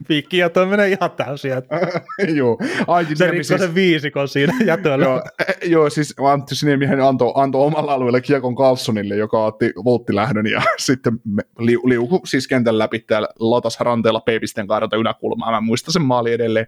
piikki 0.07 0.37
ja 0.37 0.49
toi 0.49 0.65
menee 0.65 0.87
ihan 0.87 1.11
täysin. 1.11 1.51
joo. 2.35 2.57
Ajin 2.87 3.17
se 3.17 3.25
rikkoi 3.25 3.43
siis, 3.43 3.61
sen 3.61 3.75
viisikon 3.75 4.27
siinä 4.27 4.53
jätöllä. 4.65 5.05
joo, 5.05 5.21
eh, 5.47 5.69
joo, 5.69 5.89
siis 5.89 6.13
Antti 6.31 6.51
Jussi 6.51 6.65
Niemihän 6.65 7.01
antoi, 7.01 7.31
antoi 7.35 7.65
omalla 7.65 7.93
alueelle 7.93 8.21
Kiekon 8.21 8.55
Carlsonille, 8.55 9.15
joka 9.15 9.45
otti 9.45 9.73
volttilähdön 9.83 10.45
ja 10.45 10.61
sitten 10.77 11.13
li, 11.59 11.77
liuku 11.83 12.21
siis 12.25 12.47
kentän 12.47 12.79
läpi 12.79 12.99
täällä 12.99 13.27
latas 13.39 13.79
ranteella 13.79 14.21
kaarata 14.67 14.95
yläkulmaa. 14.95 15.51
Mä 15.51 15.61
muistan 15.61 15.93
sen 15.93 16.01
maali 16.01 16.33
edelleen. 16.33 16.67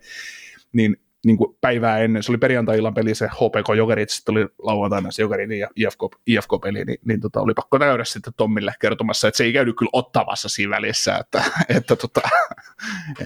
Niin 0.73 0.97
niin 1.26 1.38
kuin 1.38 1.57
päivää 1.61 1.99
ennen, 1.99 2.23
se 2.23 2.31
oli 2.31 2.38
perjantai-illan 2.38 2.93
peli 2.93 3.15
se 3.15 3.27
HPK 3.27 3.76
Jokerit, 3.77 4.10
sitten 4.10 4.38
oli 4.38 4.47
lauantaina 4.60 5.11
se 5.11 5.22
Jokerit 5.22 5.52
ja 5.52 5.69
IFK, 5.76 5.99
IFK-peli, 6.27 6.85
niin, 6.85 6.97
niin 7.06 7.22
tota, 7.22 7.41
oli 7.41 7.53
pakko 7.53 7.80
käydä 7.80 8.03
sitten 8.03 8.34
Tommille 8.38 8.73
kertomassa, 8.80 9.27
että 9.27 9.38
se 9.38 9.43
ei 9.43 9.53
käynyt 9.53 9.76
kyllä 9.77 9.89
ottavassa 9.93 10.49
siinä 10.49 10.76
välissä, 10.76 11.18
että, 11.18 11.43
että, 11.69 11.95
tota, 11.95 12.22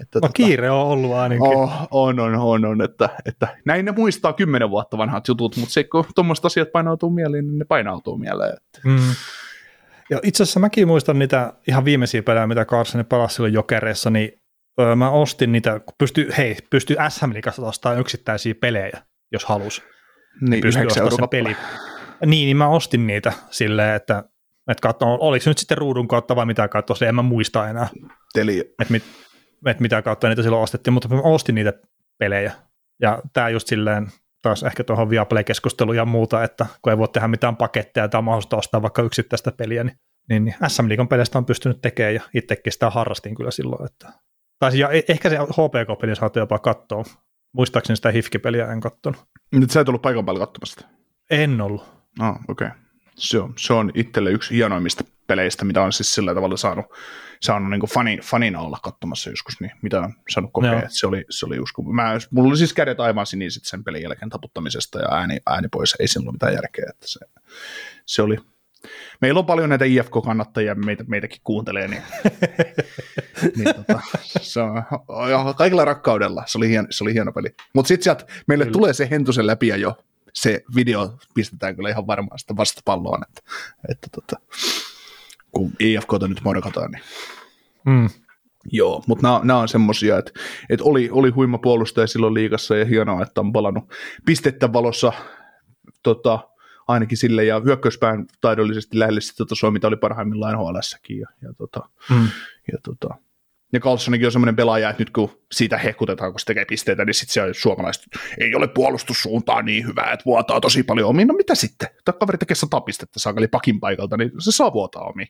että 0.02 0.20
no 0.20 0.22
tota, 0.22 0.34
kiire 0.34 0.72
on 0.72 0.88
ollut 0.88 1.14
ainakin. 1.14 1.48
Oh, 1.48 1.88
on, 1.92 2.20
on, 2.20 2.36
on, 2.36 2.66
on, 2.66 2.82
että, 2.82 3.10
että 3.26 3.58
näin 3.66 3.86
ne 3.86 3.92
muistaa 3.92 4.34
kymmenen 4.34 4.70
vuotta 4.70 4.98
vanhat 4.98 5.28
jutut, 5.28 5.58
mutta 5.58 5.74
se 5.74 5.84
kun 5.84 6.06
tuommoiset 6.16 6.46
asiat 6.46 6.72
painautuu 6.72 7.10
mieleen, 7.10 7.48
niin 7.48 7.60
ne 7.60 7.66
painautuu 7.66 8.18
mieleen. 8.18 8.54
Että. 8.54 8.80
Mm. 8.84 9.16
Ja 10.10 10.20
itse 10.24 10.44
asiassa 10.44 10.60
mäkin 10.60 10.88
muistan 10.88 11.20
niitä 11.20 11.54
ihan 11.68 11.86
viimeisiä 11.86 12.24
pelejä, 12.24 12.48
mitä 12.48 12.66
Carson 12.66 13.06
pelasi 13.06 13.36
silloin 13.36 13.54
Jokereissa, 13.54 14.10
niin 14.10 14.39
öö, 14.80 14.96
mä 14.96 15.10
ostin 15.10 15.52
niitä, 15.52 15.80
kun 15.80 15.96
pystyy, 15.98 16.30
hei, 16.38 16.58
pystyy 16.70 16.98
SM 17.10 17.34
Liigassa 17.34 17.62
ostamaan 17.62 18.00
yksittäisiä 18.00 18.56
pelejä, 18.56 19.02
jos 19.32 19.46
halus. 19.46 19.84
Niin, 20.42 20.62
pystyy 20.62 20.86
ostamaan 20.86 21.12
sen 21.12 21.30
peli. 21.30 21.58
Niin, 22.26 22.46
niin 22.46 22.58
mä 22.58 22.68
ostin 22.68 23.08
niitä 23.08 23.34
silleen, 23.50 23.96
että, 23.96 24.24
että 24.68 24.82
katso, 24.82 25.06
oliko 25.06 25.44
se 25.44 25.50
nyt 25.50 25.58
sitten 25.58 25.78
ruudun 25.78 26.08
kautta 26.08 26.36
vai 26.36 26.46
mitä 26.46 26.68
kautta, 26.68 26.96
se 26.96 27.08
en 27.08 27.16
mä 27.16 27.22
muista 27.22 27.70
enää. 27.70 27.88
Teli. 28.34 28.60
Että 28.60 28.92
mit, 28.92 29.04
et 29.66 29.80
mitä 29.80 30.02
kautta 30.02 30.30
niitä 30.30 30.44
silloin 30.44 30.64
ostettiin, 30.64 30.94
mutta 30.94 31.08
mä 31.08 31.22
ostin 31.22 31.56
niitä 31.56 31.74
pelejä. 32.18 32.52
Ja 33.02 33.22
tämä 33.34 33.50
just 33.50 33.68
silleen, 33.68 34.08
taas 34.42 34.64
ehkä 34.64 34.84
tuohon 34.84 35.10
Viaplay-keskusteluun 35.10 35.96
ja 35.96 36.06
muuta, 36.06 36.44
että 36.44 36.66
kun 36.82 36.92
ei 36.92 36.98
voi 36.98 37.08
tehdä 37.08 37.28
mitään 37.28 37.58
paketteja 37.58 38.08
tai 38.08 38.22
mahdollista 38.22 38.58
ostaa 38.58 38.82
vaikka 38.82 39.02
yksittäistä 39.02 39.52
peliä, 39.52 39.84
niin, 39.84 39.98
niin, 40.30 40.46
niin 40.46 40.56
SM 40.68 40.88
Liigan 40.88 41.08
peleistä 41.08 41.38
on 41.38 41.46
pystynyt 41.46 41.82
tekemään 41.82 42.16
ja 42.16 42.22
itsekin 42.34 42.74
sitä 42.74 42.90
harrastin 42.90 43.36
kyllä 43.36 43.52
silloin, 43.52 43.86
että 43.86 44.14
tai 44.60 44.80
ja 44.80 44.90
e- 44.90 45.03
ehkä 45.07 45.30
se 45.30 45.38
HPK-peli 45.38 46.15
saattoi 46.15 46.41
jopa 46.41 46.60
katsoa. 46.60 47.03
Muistaakseni 47.53 47.95
sitä 47.95 48.11
Hifki-peliä 48.11 48.72
en 48.72 48.80
katsonut. 48.80 49.26
Nyt 49.52 49.72
sä 49.72 49.81
et 49.81 49.90
ollut 49.90 50.02
paikan 50.02 50.26
päällä 50.26 50.45
katsomassa 50.45 50.88
En 51.30 51.61
ollut. 51.61 51.86
Ah, 52.19 52.36
okei. 52.48 52.68
Okay. 52.68 52.80
Se 53.15 53.40
on, 53.40 53.53
se 53.57 53.73
on 53.73 53.91
itselle 53.95 54.31
yksi 54.31 54.56
hienoimmista 54.56 55.03
peleistä, 55.27 55.65
mitä 55.65 55.81
on 55.81 55.94
siis 55.94 56.15
sillä 56.15 56.34
tavalla 56.34 56.57
saanut, 56.57 56.86
saanut 57.41 57.69
niin 57.69 57.81
fanin, 57.81 58.19
fanina 58.19 58.61
olla 58.61 58.77
katsomassa 58.84 59.30
joskus, 59.30 59.61
niin 59.61 59.72
mitä 59.81 59.99
on 59.99 60.14
saanut 60.30 60.52
kokea. 60.53 60.81
No. 60.81 60.88
Se 60.88 61.07
oli, 61.07 61.26
se 61.30 61.45
oli 61.45 61.60
usko. 61.60 61.81
Mä, 61.81 62.18
mulla 62.31 62.49
oli 62.49 62.57
siis 62.57 62.73
kädet 62.73 62.99
aivan 62.99 63.26
siniset 63.26 63.65
sen 63.65 63.84
pelin 63.84 64.03
jälkeen 64.03 64.30
taputtamisesta 64.30 64.99
ja 64.99 65.07
ääni, 65.11 65.40
ääni 65.45 65.68
pois. 65.72 65.95
Ei 65.99 66.07
sillä 66.07 66.26
ole 66.26 66.31
mitään 66.34 66.53
järkeä. 66.53 66.86
Että 66.90 67.07
se, 67.07 67.19
se 68.06 68.22
oli, 68.22 68.38
meillä 69.22 69.40
on 69.40 69.46
paljon 69.46 69.70
näitä 69.70 69.86
IFK-kannattajia, 69.86 70.76
meitä, 70.76 71.04
meitäkin 71.08 71.42
kuuntelee, 71.44 71.88
niin, 71.88 72.02
niin 73.58 73.76
tota, 73.76 74.00
se 74.42 74.60
on, 74.62 74.84
kaikilla 75.58 75.86
rakkaudella, 75.86 76.44
se 76.48 76.58
oli 76.58 76.70
hieno, 76.70 76.88
se 76.90 77.04
oli 77.04 77.14
hieno 77.14 77.32
peli. 77.32 77.50
Mutta 77.74 77.88
sitten 77.88 78.04
sieltä 78.04 78.26
meille 78.48 78.64
kyllä. 78.64 78.74
tulee 78.74 78.94
se 78.94 79.08
hentusen 79.12 79.48
läpi 79.48 79.68
ja 79.68 79.78
jo 79.78 79.98
se 80.34 80.64
video 80.76 81.18
pistetään 81.34 81.76
kyllä 81.76 81.90
ihan 81.90 82.08
varmaan 82.08 82.40
sitä 82.40 82.58
vastapalloon, 82.58 83.24
että, 83.30 83.42
että 83.90 84.08
tota, 84.12 84.36
kun 85.52 85.72
IFKta 85.80 86.28
nyt 86.28 86.42
morkataan, 86.44 86.92
niin 86.92 87.04
mm. 87.86 88.10
Joo, 88.72 89.04
mutta 89.08 89.42
nämä 89.44 89.60
on 89.60 89.68
semmoisia, 89.68 90.18
että, 90.18 90.32
että 90.70 90.86
oli, 90.86 91.10
oli 91.12 91.30
huima 91.30 91.58
puolustaja 91.58 92.08
silloin 92.08 92.34
liikassa 92.34 92.78
ja 92.78 92.86
hienoa, 92.86 93.24
että 93.24 93.42
on 93.42 93.54
palannut 93.54 93.84
pistettä 94.26 94.74
valossa 94.74 95.14
tota, 96.04 96.50
ainakin 96.90 97.18
sille, 97.18 97.44
ja 97.44 97.60
hyökkäyspään 97.60 98.26
taidollisesti 98.41 98.99
lähelle 98.99 99.22
sitä 99.22 99.45
tasoa, 99.45 99.72
mitä 99.72 99.88
oli 99.88 99.98
parhaimmillaan 99.98 100.53
NHLssäkin, 100.53 101.20
ja, 101.20 101.28
ja, 101.41 101.53
tota, 101.53 101.90
mm. 102.10 102.28
ja 102.72 102.78
tota, 102.84 103.16
ja 103.74 103.80
Carlsonikin 103.80 104.28
on 104.28 104.32
semmoinen 104.32 104.56
pelaaja, 104.56 104.90
että 104.90 105.02
nyt 105.02 105.10
kun 105.10 105.32
siitä 105.52 105.78
hekutetaan, 105.78 106.32
kun 106.32 106.40
se 106.40 106.45
tekee 106.45 106.66
pisteitä, 106.66 107.06
niin 107.06 107.14
sitten 107.14 107.53
se 107.53 107.60
suomalaiset 107.60 108.03
ei 108.38 108.56
ole 108.56 108.68
puolustussuuntaan 108.68 109.66
niin 109.66 109.88
hyvä, 109.88 110.11
että 110.11 110.26
vuotaa 110.26 110.61
tosi 110.61 110.84
paljon 110.84 111.10
omiin. 111.10 111.28
No 111.28 111.34
mitä 111.34 111.56
sitten? 111.56 111.90
Tämä 112.06 112.18
kaveri 112.20 112.38
tekee 112.38 112.56
sata 112.56 112.82
pistettä 112.82 113.20
saakeli 113.20 113.48
pakin 113.48 113.80
paikalta, 113.80 114.18
niin 114.18 114.32
se 114.40 114.52
saa 114.52 114.74
vuotaa 114.74 115.03
omiin. 115.03 115.28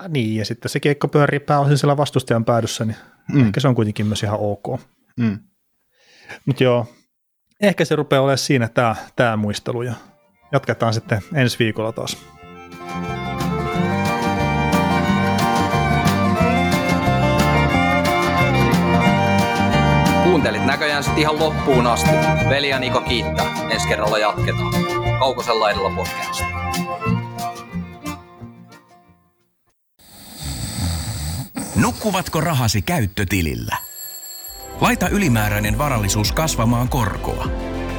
Äh, 0.00 0.08
niin, 0.08 0.36
ja 0.36 0.44
sitten 0.44 0.68
se 0.68 0.80
kiekko 0.80 1.08
pyörii 1.08 1.40
pääosin 1.40 1.78
siellä 1.78 1.96
vastustajan 1.96 2.44
päädyssä, 2.44 2.84
niin 2.84 2.96
mm. 3.32 3.46
ehkä 3.46 3.60
se 3.60 3.68
on 3.68 3.74
kuitenkin 3.74 4.06
myös 4.06 4.22
ihan 4.22 4.38
ok. 4.40 4.80
Mm. 5.16 5.38
Mutta 6.46 6.64
joo, 6.64 6.86
ehkä 7.62 7.84
se 7.84 7.96
rupeaa 7.96 8.22
olemaan 8.22 8.38
siinä 8.38 8.68
tämä, 8.68 8.96
tämä 9.16 9.36
muistelu, 9.36 9.82
ja 9.82 9.94
jatketaan 10.54 10.94
sitten 10.94 11.20
ensi 11.34 11.58
viikolla 11.58 11.92
taas. 11.92 12.16
Kuuntelit 20.24 20.66
näköjään 20.66 21.04
sitten 21.04 21.20
ihan 21.20 21.38
loppuun 21.38 21.86
asti. 21.86 22.10
Veli 22.48 22.68
ja 22.68 22.78
Niko 22.78 23.00
kiittää. 23.00 23.46
Ensi 23.70 23.88
kerralla 23.88 24.18
jatketaan. 24.18 24.72
Kaukosella 25.18 25.70
edellä 25.70 25.90
podcast. 25.90 26.44
Nukkuvatko 31.76 32.40
rahasi 32.40 32.82
käyttötilillä? 32.82 33.76
Laita 34.80 35.08
ylimääräinen 35.08 35.78
varallisuus 35.78 36.32
kasvamaan 36.32 36.88
korkoa. 36.88 37.73